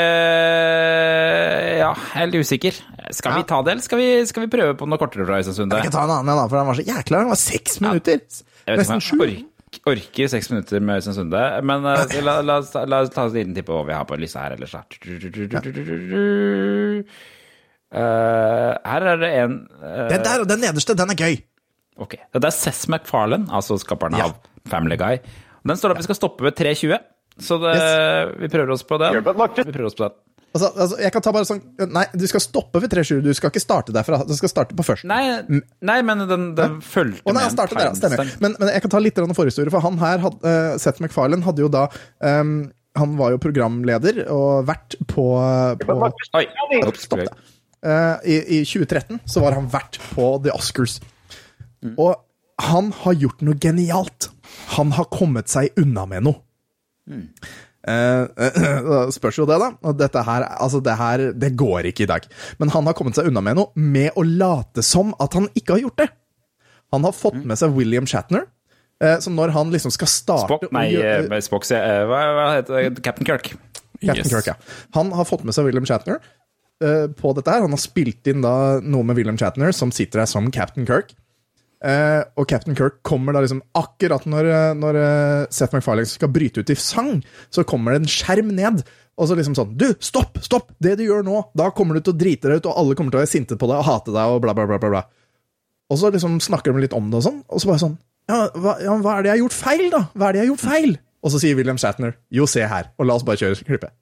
Ja, 1.79 1.91
jeg 1.93 2.21
er 2.23 2.29
litt 2.29 2.45
usikker. 2.45 2.77
Skal 3.15 3.39
vi 3.39 3.45
ta 3.49 3.59
det, 3.65 3.71
eller 3.73 3.85
skal 3.85 3.97
vi, 4.01 4.07
skal 4.29 4.45
vi 4.45 4.49
prøve 4.53 4.75
på 4.77 4.85
noe 4.89 4.99
kortere 5.01 5.25
fra 5.25 5.39
Øystein? 5.41 5.71
Jeg 5.73 5.87
kan 5.87 5.95
ta 5.95 6.03
en 6.05 6.13
annen, 6.13 6.29
en, 6.29 6.37
da, 6.37 6.45
for 6.51 6.59
den 6.59 6.67
var 6.69 6.77
så 6.77 6.85
jækla 6.85 7.15
lang. 7.17 7.25
Den 7.29 7.33
var 7.33 7.41
seks 7.41 7.79
minutter. 7.81 8.19
Ikke 8.69 8.77
Nesten 8.83 9.01
sju. 9.01 9.17
ork, 9.25 9.79
orker 9.89 10.29
seks 10.35 10.51
minutter 10.53 10.83
med 10.85 10.99
Øystein 11.01 11.17
Sunde, 11.17 11.41
men 11.65 11.87
uh, 11.89 12.17
la, 12.25 12.35
la, 12.45 12.59
oss 12.61 12.69
ta- 12.75 12.85
la 12.89 13.01
oss 13.05 13.11
ta 13.15 13.25
en 13.25 13.33
liten 13.35 13.55
titt 13.57 13.65
på 13.67 13.79
hva 13.79 13.87
vi 13.89 13.97
har 13.97 14.05
på 14.09 14.19
lista 14.21 14.45
her 14.45 14.57
ellers. 14.59 14.75
Eh, 17.89 18.73
her 18.85 19.05
er 19.09 19.17
det 19.23 19.29
en 19.41 19.53
uh, 19.81 20.07
Den 20.11 20.21
der, 20.25 20.43
den 20.45 20.61
nederste, 20.61 20.93
den 20.97 21.09
er 21.15 21.17
gøy. 21.17 21.39
Ok. 21.99 22.13
Det 22.35 22.45
er 22.45 22.53
Seth 22.53 22.85
MacFarlane, 22.93 23.49
altså 23.51 23.79
skaperen 23.81 24.13
av 24.21 24.35
Family 24.69 24.95
Guy. 25.01 25.17
Den 25.65 25.79
står 25.79 25.95
at 25.95 25.99
vi 26.03 26.05
skal 26.05 26.15
stoppe 26.19 26.45
ved 26.45 26.53
3.20, 26.61 26.99
så 27.43 27.59
det, 27.61 27.75
vi 28.39 28.49
prøver 28.51 28.75
oss 28.75 28.83
på 28.87 28.99
den. 29.01 29.19
Vi 29.19 29.23
prøver 29.23 29.87
oss 29.89 29.97
på 29.97 30.07
den. 30.07 30.17
Altså, 30.49 30.71
altså, 30.73 30.97
jeg 30.97 31.13
kan 31.13 31.21
ta 31.21 31.31
bare 31.33 31.45
sånn 31.45 31.59
Nei, 31.93 32.07
du 32.17 32.23
skal 32.29 32.41
stoppe 32.41 32.81
ved 32.81 32.89
3-7. 32.91 33.19
Du 33.21 33.29
skal 33.37 33.51
ikke 33.51 33.61
starte 33.61 33.93
derfra. 33.93 34.23
Du 34.25 34.33
skal 34.37 34.49
starte 34.49 34.77
på 34.77 34.85
først. 34.85 35.05
Nei, 35.09 35.21
nei 35.85 35.99
men 36.05 36.25
den, 36.29 36.47
den 36.57 36.79
fulgte 36.81 37.21
oh, 37.21 37.35
nei, 37.35 37.37
med 37.37 37.45
han 37.45 37.53
startet 37.53 37.77
der, 37.77 37.91
ja. 37.91 37.97
Stemmer. 37.97 38.33
Men, 38.41 38.55
men 38.57 38.71
jeg 38.73 38.83
kan 38.85 38.93
ta 38.95 39.01
litt 39.03 39.21
forhistorie, 39.37 39.73
for 39.73 39.85
han 39.85 39.99
her, 40.01 40.23
had, 40.25 40.39
uh, 40.41 40.73
Seth 40.81 41.05
MacFarlane, 41.05 41.45
hadde 41.45 41.63
jo 41.63 41.69
da 41.69 41.85
um, 42.25 42.55
Han 42.97 43.13
var 43.19 43.35
jo 43.35 43.41
programleder 43.43 44.23
og 44.33 44.65
vert 44.67 44.97
på, 45.11 45.27
på 45.85 45.99
Oi, 46.39 46.47
Stopp 46.97 47.21
det. 47.27 47.35
Uh, 47.85 48.17
i, 48.25 48.41
I 48.57 48.63
2013 48.65 49.21
så 49.29 49.45
var 49.45 49.55
han 49.55 49.69
vert 49.71 50.01
på 50.09 50.33
The 50.43 50.55
Oscars. 50.57 50.97
Og 51.93 52.17
han 52.59 52.89
har 53.05 53.21
gjort 53.21 53.45
noe 53.45 53.55
genialt. 53.61 54.31
Han 54.75 54.97
har 54.97 55.07
kommet 55.13 55.51
seg 55.51 55.77
unna 55.79 56.09
med 56.09 56.25
noe. 56.25 56.41
Eh, 57.09 58.25
da 58.89 58.99
spørs 59.15 59.37
jo 59.39 59.45
det, 59.49 59.57
da. 59.61 59.69
Og 59.87 59.97
dette 59.97 60.23
her, 60.27 60.45
altså 60.59 60.81
det 60.83 60.95
her 60.99 61.23
Det 61.33 61.53
går 61.57 61.87
ikke 61.91 62.03
i 62.05 62.09
dag. 62.11 62.25
Men 62.59 62.69
han 62.75 62.85
har 62.89 62.93
kommet 62.97 63.15
seg 63.17 63.29
unna 63.31 63.41
med 63.45 63.55
noe 63.59 63.71
med 63.75 64.11
å 64.19 64.23
late 64.27 64.83
som 64.85 65.13
at 65.19 65.33
han 65.37 65.47
ikke 65.55 65.77
har 65.77 65.83
gjort 65.87 65.97
det. 66.03 66.09
Han 66.93 67.05
har 67.05 67.13
fått 67.13 67.39
med 67.45 67.57
seg 67.59 67.73
William 67.77 68.05
Shatner. 68.09 68.47
eh, 69.01 69.17
Så 69.23 69.31
når 69.31 69.51
han 69.55 69.71
liksom 69.71 69.91
skal 69.95 70.07
starte 70.11 70.47
Spock, 70.49 70.71
nei, 70.75 70.91
gjøre- 70.91 71.31
eh, 71.31 71.39
Spock, 71.41 71.63
hva, 71.63 72.21
hva 72.35 72.47
heter 72.57 72.89
det? 72.89 73.03
Captain 73.03 73.25
Kirk. 73.25 73.53
Captain 73.99 74.15
Yes. 74.25 74.29
Kirk, 74.31 74.47
ja. 74.47 74.55
Han 74.95 75.11
har 75.11 75.25
fått 75.25 75.43
med 75.43 75.53
seg 75.53 75.65
William 75.65 75.85
Shatner 75.85 76.19
eh, 76.81 77.07
på 77.07 77.33
dette 77.35 77.51
her. 77.51 77.61
Han 77.61 77.71
har 77.75 77.81
spilt 77.81 78.27
inn 78.27 78.41
da 78.41 78.79
noe 78.79 79.03
med 79.03 79.15
William 79.17 79.37
Shatner, 79.37 79.73
som 79.75 79.91
sitter 79.91 80.19
der 80.21 80.25
som 80.25 80.49
Captain 80.51 80.85
Kirk. 80.87 81.13
Eh, 81.79 82.21
og 82.35 82.47
Captain 82.51 82.75
Kirk 82.75 82.97
kommer 83.07 83.31
da 83.35 83.39
liksom 83.45 83.61
akkurat 83.79 84.25
når, 84.27 84.47
eh, 84.51 84.71
når 84.75 84.97
eh, 84.99 85.45
Seth 85.55 85.71
MacFarlane 85.77 86.09
skal 86.11 86.31
bryte 86.35 86.59
ut 86.59 86.73
i 86.73 86.75
sang, 86.75 87.21
så 87.47 87.63
kommer 87.63 87.95
det 87.95 88.01
en 88.01 88.11
skjerm 88.11 88.51
ned. 88.55 88.83
Og 89.19 89.27
så 89.27 89.35
liksom 89.35 89.55
sånn 89.55 89.77
Du, 89.79 89.87
stopp! 90.03 90.41
Stopp! 90.43 90.73
Det 90.79 90.97
du 90.99 91.05
gjør 91.05 91.23
nå, 91.27 91.39
da 91.55 91.69
kommer 91.75 91.95
du 91.95 92.03
til 92.03 92.15
å 92.15 92.19
drite 92.19 92.51
deg 92.51 92.61
ut, 92.61 92.69
og 92.71 92.83
alle 92.83 92.99
kommer 92.99 93.15
til 93.15 93.21
å 93.21 93.23
være 93.23 93.31
sinte 93.31 93.59
på 93.59 93.71
deg 93.71 93.79
og 93.79 93.87
hate 93.87 94.11
deg, 94.15 94.35
og 94.35 94.43
bla, 94.43 94.55
bla, 94.55 94.67
bla. 94.67 94.79
bla, 94.79 94.91
bla. 94.97 95.03
Og 95.89 95.99
så 95.99 96.11
liksom 96.13 96.37
snakker 96.43 96.75
de 96.75 96.83
litt 96.83 96.95
om 96.95 97.07
det 97.11 97.19
og 97.21 97.25
sånn, 97.25 97.41
og 97.47 97.63
så 97.63 97.71
bare 97.71 97.83
sånn 97.87 97.97
ja 98.29 98.43
hva, 98.53 98.75
ja, 98.77 98.93
hva 99.01 99.15
er 99.17 99.23
det 99.25 99.29
jeg 99.31 99.33
har 99.33 99.39
gjort 99.41 99.55
feil, 99.57 99.85
da? 99.89 100.01
Hva 100.13 100.27
er 100.27 100.35
det 100.35 100.39
jeg 100.39 100.45
har 100.45 100.51
gjort 100.51 100.65
feil? 100.67 100.91
Og 101.25 101.31
så 101.33 101.39
sier 101.41 101.57
William 101.57 101.79
Shatner 101.81 102.13
jo, 102.29 102.45
se 102.45 102.61
her, 102.61 102.91
og 102.99 103.07
la 103.09 103.15
oss 103.17 103.25
bare 103.25 103.41
kjøre 103.41 103.57
klippet. 103.65 103.95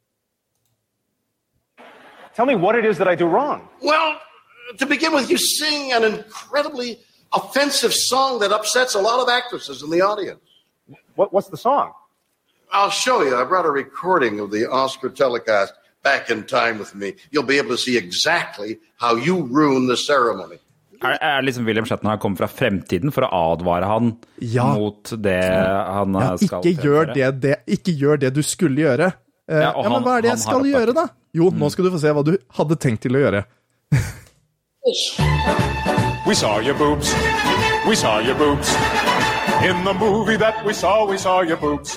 Tell 2.36 2.46
me 2.46 2.58
what 2.60 2.76
it 2.76 2.86
is 2.86 3.00
that 3.00 3.08
I 3.08 3.16
do 3.16 3.26
wrong. 3.26 3.64
Well, 3.82 4.20
to 4.78 4.86
begin 4.86 5.14
with, 5.14 5.32
you 5.32 5.38
sing 5.38 5.94
an 5.94 6.04
incredibly 6.04 7.00
offensive 7.40 7.94
song 7.94 8.40
that 8.42 8.52
upsets 8.52 8.96
a 8.96 9.02
lot 9.02 9.20
of 9.24 9.28
actresses 9.30 9.82
in 9.84 9.90
the 9.90 10.02
audience. 10.02 10.42
What, 11.16 11.32
what's 11.34 11.50
the 11.50 11.58
song? 11.58 11.92
I'll 12.72 12.90
show 12.92 13.22
you. 13.24 13.36
I 13.42 13.44
brought 13.46 13.66
a 13.66 13.72
recording 13.72 14.40
of 14.40 14.52
the 14.52 14.66
Oscar 14.70 15.10
telecast 15.10 15.74
back 16.04 16.30
in 16.30 16.44
time 16.44 16.78
with 16.80 16.94
me. 16.96 17.14
You'll 17.32 17.44
be 17.48 17.58
able 17.58 17.70
to 17.70 17.78
see 17.78 17.98
exactly 17.98 18.78
how 18.98 19.16
you 19.16 19.36
ruin 19.60 19.88
the 19.88 19.98
ceremony. 19.98 20.58
Er, 21.04 21.18
er 21.22 21.42
liksom 21.46 21.66
William 21.66 21.86
Shatner 21.86 22.10
har 22.10 22.18
kommet 22.18 22.40
fra 22.42 22.48
fremtiden 22.50 23.12
for 23.14 23.22
å 23.28 23.30
advare 23.54 23.86
han 23.86 24.16
Ja. 24.42 24.66
mot 24.74 25.12
det 25.24 25.38
han 25.44 26.14
Ja, 26.18 26.32
skal 26.42 26.62
ikke 26.66 26.84
gjør, 26.88 27.14
det, 27.14 27.28
det, 27.42 27.56
ikke 27.68 27.94
gjør 28.02 28.18
det 28.24 28.34
du 28.34 28.42
skulle 28.44 28.82
gjøre. 28.82 29.12
Eh, 29.50 29.62
Ja, 29.62 29.72
ja, 29.76 29.84
Men 29.84 29.92
han- 29.92 30.04
hva 30.04 30.18
er 30.18 30.22
det 30.22 30.30
jeg 30.32 30.40
skal 30.40 30.66
gjøre, 30.66 30.94
da? 30.98 31.08
Jo, 31.34 31.52
nå 31.52 31.70
skal 31.72 31.86
du 31.86 31.92
få 31.92 32.00
se 32.02 32.08
hva 32.18 32.24
du 32.26 32.38
hadde 32.58 32.76
tenkt 32.82 33.02
til 33.06 33.14
å 33.16 33.22
gjøre. 33.22 33.46
We 36.28 36.36
saw 36.36 36.60
your 36.60 36.74
boobs. 36.74 37.14
We 37.88 37.96
saw 37.96 38.20
your 38.20 38.36
boobs. 38.36 38.68
In 39.64 39.86
the 39.86 39.96
movie 39.98 40.36
that 40.36 40.62
we 40.66 40.74
saw, 40.74 41.06
we 41.06 41.18
saw 41.18 41.40
your 41.40 41.56
boobs. 41.56 41.96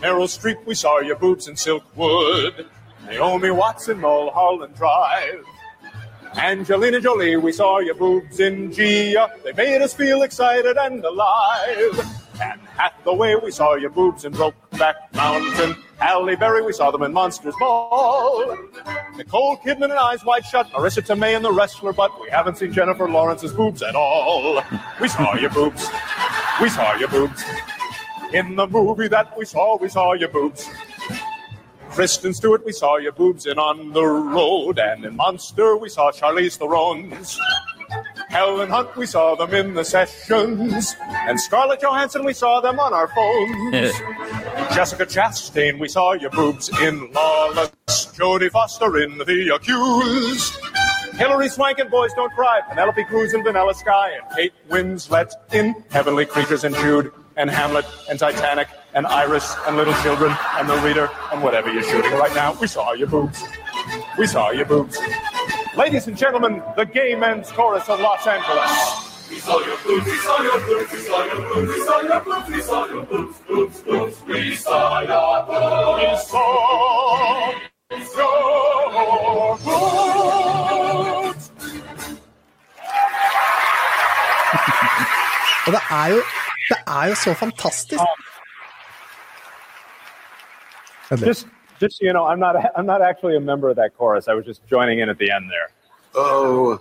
Meryl 0.00 0.28
Streep, 0.28 0.64
we 0.66 0.76
saw 0.76 1.00
your 1.00 1.16
boobs 1.16 1.48
in 1.48 1.56
Silkwood. 1.56 2.64
Naomi 3.06 3.50
Watts 3.50 3.88
in 3.88 3.98
Mulholland 3.98 4.76
Drive. 4.76 5.44
Angelina 6.36 7.00
Jolie, 7.00 7.34
we 7.34 7.50
saw 7.50 7.80
your 7.80 7.96
boobs 7.96 8.38
in 8.38 8.72
Gia. 8.72 9.32
They 9.42 9.52
made 9.52 9.82
us 9.82 9.92
feel 9.92 10.22
excited 10.22 10.76
and 10.76 11.04
alive. 11.04 11.98
And 12.40 12.40
Anne 12.40 12.60
Hathaway, 12.76 13.34
we 13.34 13.50
saw 13.50 13.74
your 13.74 13.90
boobs 13.90 14.24
in 14.24 14.32
Brokeback 14.32 14.94
Mountain. 15.12 15.74
Halle 16.02 16.34
Berry, 16.34 16.62
we 16.62 16.72
saw 16.72 16.90
them 16.90 17.02
in 17.02 17.12
Monsters 17.12 17.54
Ball. 17.60 18.58
Nicole 19.16 19.56
Kidman 19.58 19.84
and 19.84 19.92
Eyes 19.92 20.24
Wide 20.24 20.44
Shut. 20.44 20.68
Marissa 20.70 21.00
Tomei 21.00 21.36
and 21.36 21.44
The 21.44 21.52
Wrestler, 21.52 21.92
but 21.92 22.20
we 22.20 22.28
haven't 22.28 22.58
seen 22.58 22.72
Jennifer 22.72 23.08
Lawrence's 23.08 23.52
boobs 23.52 23.82
at 23.82 23.94
all. 23.94 24.60
We 25.00 25.06
saw 25.06 25.34
your 25.36 25.50
boobs. 25.50 25.88
We 26.60 26.68
saw 26.68 26.94
your 26.96 27.08
boobs. 27.08 27.44
In 28.32 28.56
the 28.56 28.66
movie 28.66 29.06
that 29.08 29.36
we 29.38 29.44
saw, 29.44 29.76
we 29.76 29.88
saw 29.88 30.14
your 30.14 30.28
boobs. 30.28 30.68
Kristen 31.90 32.34
Stewart, 32.34 32.64
we 32.64 32.72
saw 32.72 32.96
your 32.96 33.12
boobs 33.12 33.46
in 33.46 33.58
On 33.58 33.92
the 33.92 34.04
Road, 34.04 34.80
and 34.80 35.04
in 35.04 35.14
Monster, 35.14 35.76
we 35.76 35.88
saw 35.88 36.10
Charlize 36.10 36.58
Theron's. 36.58 37.38
Helen 38.32 38.70
Hunt, 38.70 38.96
we 38.96 39.04
saw 39.04 39.34
them 39.34 39.52
in 39.52 39.74
the 39.74 39.84
sessions, 39.84 40.96
and 41.00 41.38
Scarlett 41.38 41.82
Johansson, 41.82 42.24
we 42.24 42.32
saw 42.32 42.62
them 42.62 42.80
on 42.80 42.94
our 42.94 43.06
phones. 43.08 43.72
Jessica 44.74 45.04
Chastain, 45.04 45.78
we 45.78 45.86
saw 45.86 46.14
your 46.14 46.30
boobs 46.30 46.70
in 46.80 47.12
Lawless. 47.12 47.70
Jodie 48.16 48.50
Foster 48.50 49.02
in 49.02 49.18
The 49.18 49.54
Accused. 49.54 50.54
Hillary 51.14 51.50
Swank 51.50 51.78
and 51.78 51.90
Boys 51.90 52.14
Don't 52.14 52.32
Cry. 52.32 52.62
Penelope 52.70 53.04
Cruz 53.04 53.34
in 53.34 53.44
Vanilla 53.44 53.74
Sky. 53.74 54.12
And 54.12 54.24
Kate 54.34 54.52
Winslet 54.70 55.30
in 55.52 55.74
Heavenly 55.90 56.24
Creatures 56.24 56.64
and 56.64 56.74
Jude. 56.76 57.12
And 57.36 57.50
Hamlet 57.50 57.84
and 58.08 58.18
Titanic 58.18 58.68
and 58.94 59.06
Iris 59.06 59.54
and 59.66 59.76
Little 59.76 59.94
Children 60.02 60.34
and 60.54 60.68
The 60.68 60.78
Reader 60.78 61.10
and 61.32 61.42
whatever 61.42 61.70
you're 61.70 61.82
shooting 61.82 62.12
right 62.12 62.34
now. 62.34 62.54
We 62.58 62.66
saw 62.66 62.92
your 62.92 63.08
boobs. 63.08 63.42
We 64.16 64.26
saw 64.26 64.50
your 64.52 64.64
boobs. 64.64 64.98
Ladies 65.74 66.06
and 66.06 66.18
gentlemen, 66.18 66.62
the 66.76 66.84
gay 66.84 67.14
men's 67.14 67.50
chorus 67.50 67.88
of 67.88 67.98
Los 67.98 68.26
Angeles. 68.26 69.28
We 69.30 69.38
saw 69.38 69.58
your 69.60 69.78
boobs, 69.78 70.04
we 70.04 70.16
saw 70.18 70.42
your 70.42 70.60
boobs, 70.60 70.92
we 70.92 70.98
saw 70.98 71.24
your 71.24 71.40
boobs, 71.40 71.68
we 71.68 71.80
saw 71.80 72.00
your 72.02 72.20
boobs, 72.20 72.48
we 72.50 72.62
saw 72.62 72.86
your 72.86 73.02
boobs, 73.06 73.38
boobs, 73.48 73.80
boobs, 73.80 74.22
we 74.26 74.54
saw 74.54 75.00
your 75.00 75.46
boobs. 75.46 76.32
We 77.90 78.04
saw 78.04 78.36
your 79.00 79.56
boobs. 79.64 81.52
Og 85.66 85.72
det 85.72 85.80
er 85.90 86.06
jo, 86.06 86.16
det 86.68 86.78
er 86.86 87.04
jo 87.08 87.14
så 87.14 87.34
fantastisk. 87.34 88.02
Just, 91.26 91.46
just 91.82 91.98
so 91.98 92.06
you 92.06 92.12
know, 92.16 92.24
I'm 92.30 92.40
not, 92.46 92.54
I'm 92.76 92.86
not 92.86 93.02
actually 93.02 93.36
a 93.36 93.44
member 93.50 93.68
of 93.72 93.76
that 93.76 93.90
chorus. 93.98 94.28
I 94.28 94.34
was 94.38 94.44
just 94.46 94.60
joining 94.74 95.00
in 95.02 95.08
at 95.08 95.18
the 95.18 95.30
end 95.36 95.50
there. 95.54 95.68
Oh, 96.14 96.80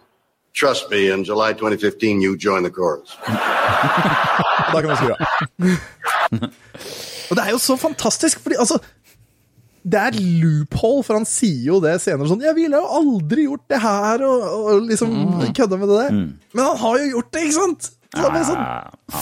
trust 0.54 0.90
me, 0.92 1.10
in 1.10 1.24
July 1.24 1.54
2015, 1.54 2.22
you 2.22 2.38
join 2.38 2.64
the 2.64 2.74
chorus. 2.80 3.18
Da 4.72 4.80
kan 4.82 4.90
vi 4.90 4.96
skru 4.96 5.12
av. 5.12 5.20
Og 7.32 7.38
det 7.38 7.44
er 7.46 7.52
jo 7.56 7.60
så 7.64 7.76
fantastisk, 7.80 8.40
fordi 8.44 8.56
altså 8.60 8.78
Det 9.84 9.98
er 9.98 10.18
loophole, 10.44 11.04
for 11.04 11.18
han 11.18 11.26
sier 11.26 11.64
jo 11.72 11.80
det 11.82 11.96
senere 12.04 12.28
sånn 12.30 12.44
'Jeg 12.44 12.54
ville 12.56 12.78
jo 12.78 12.90
aldri 13.00 13.48
gjort 13.48 13.64
det 13.72 13.80
her', 13.82 14.22
og, 14.22 14.42
og 14.60 14.82
liksom 14.86 15.10
kødda 15.58 15.80
med 15.82 15.90
det 15.90 15.98
der. 16.04 16.12
Men 16.54 16.66
han 16.66 16.78
har 16.78 17.00
jo 17.00 17.08
gjort 17.16 17.32
det, 17.34 17.42
ikke 17.48 17.58
sant? 17.58 17.90
Så 18.12 18.28
det 18.28 18.40
er 18.42 18.48
sånn, 18.50 18.64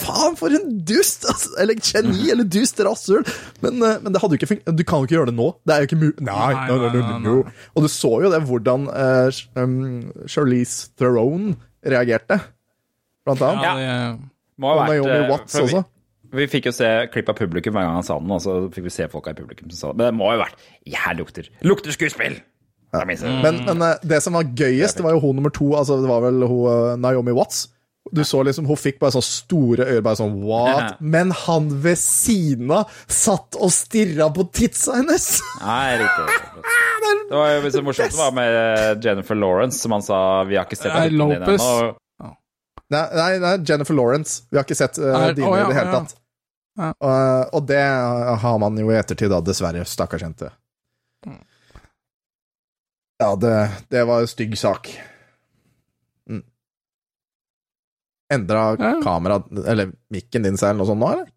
Faen, 0.02 0.36
for 0.40 0.54
en 0.58 0.70
dust! 0.88 1.28
Altså, 1.30 1.52
eller 1.62 1.78
geni, 1.78 2.32
eller 2.34 2.48
dust 2.50 2.80
rasshøl. 2.82 3.22
Men, 3.62 3.78
eh, 3.86 4.00
men 4.02 4.16
det 4.16 4.22
hadde 4.24 4.34
jo 4.34 4.40
ikke 4.42 4.50
funket. 4.50 4.72
Du 4.80 4.82
kan 4.88 5.04
jo 5.04 5.06
ikke 5.10 5.16
gjøre 5.20 5.30
det 5.30 5.36
nå. 5.38 5.46
Det 5.62 5.76
er 5.76 5.84
jo 5.84 5.90
ikke 5.92 6.00
mulig. 6.02 6.16
Nei, 6.26 6.48
Nei, 6.56 6.80
nei, 6.96 7.20
nei. 7.28 7.36
Og 7.78 7.86
du 7.86 7.90
så 7.94 8.12
jo 8.24 8.32
det, 8.34 8.42
hvordan 8.50 8.88
uh, 8.90 9.30
Charlize 10.26 10.90
Theron 10.98 11.54
reagerte, 11.86 12.40
blant 13.28 13.46
annet. 13.46 13.64
Ja. 13.68 13.78
det, 13.78 14.20
Må 14.60 14.74
ha 14.74 14.82
Og 14.82 14.90
Naomi 14.90 15.16
eh, 15.22 15.30
Watts 15.30 15.56
vi- 15.56 15.64
også. 15.68 15.86
Vi 16.30 16.46
fikk 16.46 16.68
jo 16.70 16.72
se 16.76 16.86
klipp 17.10 17.30
av 17.32 17.40
publikum 17.40 17.74
hver 17.74 17.88
gang 17.88 17.96
han 17.98 18.06
sa 18.06 18.20
den, 18.22 18.30
og 18.36 18.42
så 18.44 18.58
fikk 18.74 18.86
vi 18.86 18.92
se 18.94 19.08
folka 19.10 19.32
i 19.34 19.38
publikum 19.38 19.72
som 19.72 19.78
sa 19.80 19.88
det. 19.94 19.98
Men 19.98 20.10
det 20.12 20.18
må 20.20 20.28
jo 20.30 20.38
ha 20.38 20.44
vært 20.46 20.60
Jeg 20.86 21.18
lukter 21.18 21.48
Lukter 21.66 21.96
skuespill! 21.96 22.36
Er. 22.90 23.06
Men, 23.06 23.60
men 23.70 23.84
det 24.02 24.18
som 24.26 24.34
var 24.34 24.48
gøyest, 24.58 24.98
det 24.98 25.04
var 25.06 25.14
jo 25.14 25.20
hun 25.22 25.36
nummer 25.38 25.52
to. 25.54 25.68
Altså, 25.78 26.00
det 26.02 26.10
var 26.10 26.24
vel 26.26 26.42
hun, 26.50 27.02
Naomi 27.02 27.34
Watts. 27.38 27.68
Du 28.12 28.24
så 28.26 28.42
liksom, 28.44 28.66
Hun 28.70 28.80
fikk 28.80 29.00
bare 29.02 29.14
så 29.18 29.22
store 29.26 29.86
øyne, 29.88 30.04
bare 30.06 30.20
sånn 30.20 30.36
what? 30.46 31.00
Men 31.00 31.34
han 31.46 31.70
ved 31.84 32.00
siden 32.02 32.72
av 32.74 32.92
satt 33.06 33.58
og 33.60 33.72
stirra 33.74 34.30
på 34.34 34.48
titsa 34.54 35.00
hennes! 35.00 35.32
Nei, 35.62 36.00
riktig. 36.04 36.40
Det 37.30 37.38
var 37.38 37.52
jo 37.54 37.70
så 37.72 37.82
morsomt 37.86 38.14
det 38.14 38.18
var 38.20 38.34
med 38.36 39.06
Jennifer 39.06 39.38
Lawrence, 39.38 39.80
som 39.82 39.94
han 39.96 40.04
sa 40.06 40.18
vi 40.50 40.58
har 40.58 40.66
ikke 40.68 40.78
sett 40.78 40.94
Nei, 40.94 41.10
Lopez. 41.14 41.62
ennå. 41.64 41.96
Nei, 42.90 43.04
nei, 43.14 43.30
nei, 43.42 43.54
Jennifer 43.66 43.94
Lawrence. 43.98 44.44
Vi 44.50 44.58
har 44.58 44.66
ikke 44.66 44.78
sett 44.78 44.98
uh, 44.98 45.30
dine 45.38 45.46
oh, 45.46 45.58
ja, 45.58 45.68
i 45.68 45.70
det 45.70 45.78
hele 45.78 45.92
ja. 45.94 46.00
tatt. 46.00 46.16
Ja. 46.80 46.90
Og, 46.96 47.54
og 47.60 47.68
det 47.70 47.84
har 48.44 48.58
man 48.62 48.78
jo 48.82 48.90
i 48.90 48.98
ettertid, 48.98 49.30
da, 49.30 49.42
dessverre. 49.46 49.86
Stakkars 49.90 50.26
jente. 50.26 50.50
Ja, 53.20 53.36
det, 53.36 53.72
det 53.90 54.04
var 54.08 54.24
en 54.24 54.32
stygg 54.32 54.58
sak. 54.58 54.90
Mm. 56.30 56.44
Endra 58.30 58.64
Ja. 58.80 58.92
kamera 59.04 59.40
Eller 59.66 59.92
mikken 60.14 60.44
din 60.46 60.58
seg 60.58 60.70
eller 60.70 60.84
noe 60.84 60.90
sånt 60.92 61.02
nå, 61.02 61.10
eller? 61.14 61.32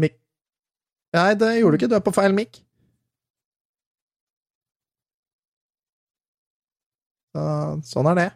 Mikk 0.00 0.14
Nei, 1.14 1.34
det 1.36 1.50
gjorde 1.60 1.76
du 1.76 1.80
ikke. 1.82 1.90
Du 1.92 1.96
er 1.98 2.04
på 2.06 2.14
feil 2.16 2.32
mikk. 2.32 2.62
Så, 7.32 7.42
sånn 7.88 8.08
er 8.12 8.18
det. 8.18 8.28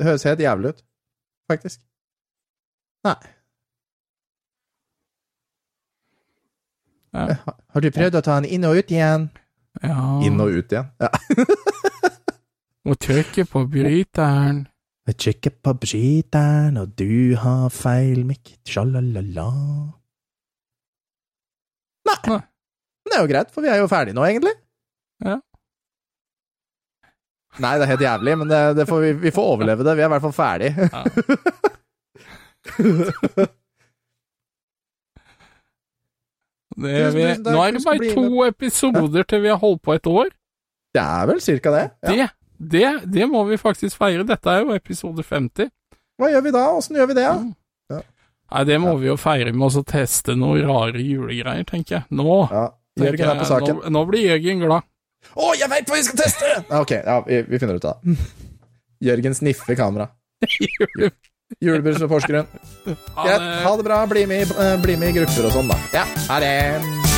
Det 0.00 0.06
høres 0.08 0.24
helt 0.26 0.40
jævlig 0.42 0.72
ut, 0.74 0.80
faktisk. 1.50 1.82
Nei. 3.06 3.14
Ja. 7.14 7.26
Har- 7.44 7.56
Har 7.74 7.80
du 7.82 7.90
prøvd 7.90 8.14
å 8.18 8.22
ta 8.22 8.40
den 8.40 8.50
inn 8.50 8.64
og 8.64 8.76
ut 8.78 8.90
igjen? 8.94 9.28
Ja. 9.82 10.20
Inn 10.26 10.40
og 10.40 10.50
ut 10.54 10.70
igjen? 10.72 10.90
Ja. 11.00 11.10
Må 12.88 12.96
trykke 12.96 13.44
på 13.44 13.64
bryteren. 13.68 14.62
Jeg 15.10 15.16
trykker 15.20 15.52
på 15.64 15.74
bryteren, 15.82 16.78
og 16.80 16.94
du 16.96 17.36
har 17.40 17.68
feil 17.74 18.22
mikk. 18.28 18.54
Sjalalala. 18.68 19.48
Nei. 22.08 22.18
Nei. 22.30 22.40
Det 23.10 23.16
er 23.16 23.24
jo 23.24 23.30
greit, 23.32 23.50
for 23.52 23.64
vi 23.64 23.70
er 23.72 23.80
jo 23.82 23.88
ferdige 23.90 24.16
nå, 24.16 24.24
egentlig. 24.28 24.54
Ja. 25.24 25.36
Nei, 27.60 27.72
det 27.76 27.84
er 27.84 27.90
helt 27.90 28.04
jævlig, 28.06 28.36
men 28.40 28.48
det, 28.48 28.60
det 28.78 28.86
får 28.88 29.00
vi, 29.04 29.12
vi 29.26 29.32
får 29.34 29.48
overleve 29.54 29.84
det. 29.84 29.96
Vi 29.98 30.04
er 30.04 30.08
i 30.08 30.12
hvert 30.14 30.26
fall 30.28 30.36
ferdig. 30.36 30.70
Ja. 30.78 31.02
Det 36.80 37.08
vi. 37.12 37.24
Nå 37.44 37.60
er 37.60 37.74
det 37.76 37.82
bare 37.84 38.12
to 38.14 38.44
episoder 38.46 39.26
til 39.28 39.42
vi 39.42 39.50
har 39.50 39.58
holdt 39.60 39.82
på 39.84 39.96
et 39.98 40.06
år. 40.06 40.30
Det 40.94 41.02
er 41.02 41.26
vel 41.28 41.40
cirka 41.44 41.72
det. 41.74 41.82
Ja. 42.06 42.12
Det, 42.14 42.28
det, 42.60 42.86
det 43.08 43.26
må 43.30 43.40
vi 43.48 43.56
faktisk 43.60 43.96
feire. 43.96 44.24
Dette 44.28 44.52
er 44.52 44.64
jo 44.66 44.74
episode 44.76 45.24
50. 45.24 45.70
Hva 46.20 46.28
gjør 46.28 46.42
vi 46.44 46.52
da? 46.52 46.66
Åssen 46.76 46.98
gjør 47.00 47.08
vi 47.10 47.16
det? 47.16 47.24
Ja. 47.24 48.00
Nei, 48.50 48.62
det 48.66 48.76
må 48.82 48.92
vi 48.98 49.06
jo 49.06 49.14
feire 49.20 49.52
med 49.54 49.76
å 49.78 49.82
teste 49.86 50.34
noen 50.36 50.66
rare 50.68 51.00
julegreier, 51.00 51.64
tenker 51.68 52.00
jeg. 52.00 52.04
Nå, 52.18 52.26
Ja. 52.50 52.68
Jørgen 53.00 53.30
er 53.30 53.38
på 53.38 53.46
saken. 53.48 53.76
nå, 53.86 53.90
nå 53.94 54.00
blir 54.10 54.26
Jørgen 54.26 54.60
glad. 54.66 54.82
Å, 55.36 55.52
jeg 55.56 55.68
veit 55.70 55.88
hva 55.88 55.96
vi 55.96 56.02
skal 56.04 56.18
teste! 56.20 56.50
Ok, 56.82 56.90
ja, 56.98 57.20
vi, 57.26 57.38
vi 57.48 57.60
finner 57.62 57.78
ut 57.78 57.84
av 57.88 58.00
det. 58.02 58.16
Jørgen 59.06 59.34
sniffer 59.38 59.78
kamera. 59.78 60.08
Julebrus 61.60 61.98
med 62.02 62.08
Porsgrunn. 62.10 62.46
Ha 63.16 63.24
Greit, 63.26 63.40
det. 63.40 63.62
ha 63.64 63.76
det 63.76 63.86
bra. 63.88 64.02
Bli 64.10 64.26
med, 64.26 64.52
eh, 64.58 64.76
bli 64.82 64.96
med 65.00 65.14
i 65.14 65.20
grupper 65.20 65.48
og 65.48 65.56
sånn, 65.56 65.70
da. 65.72 65.78
Ja, 65.94 66.04
ha 66.28 66.40
det. 66.42 67.09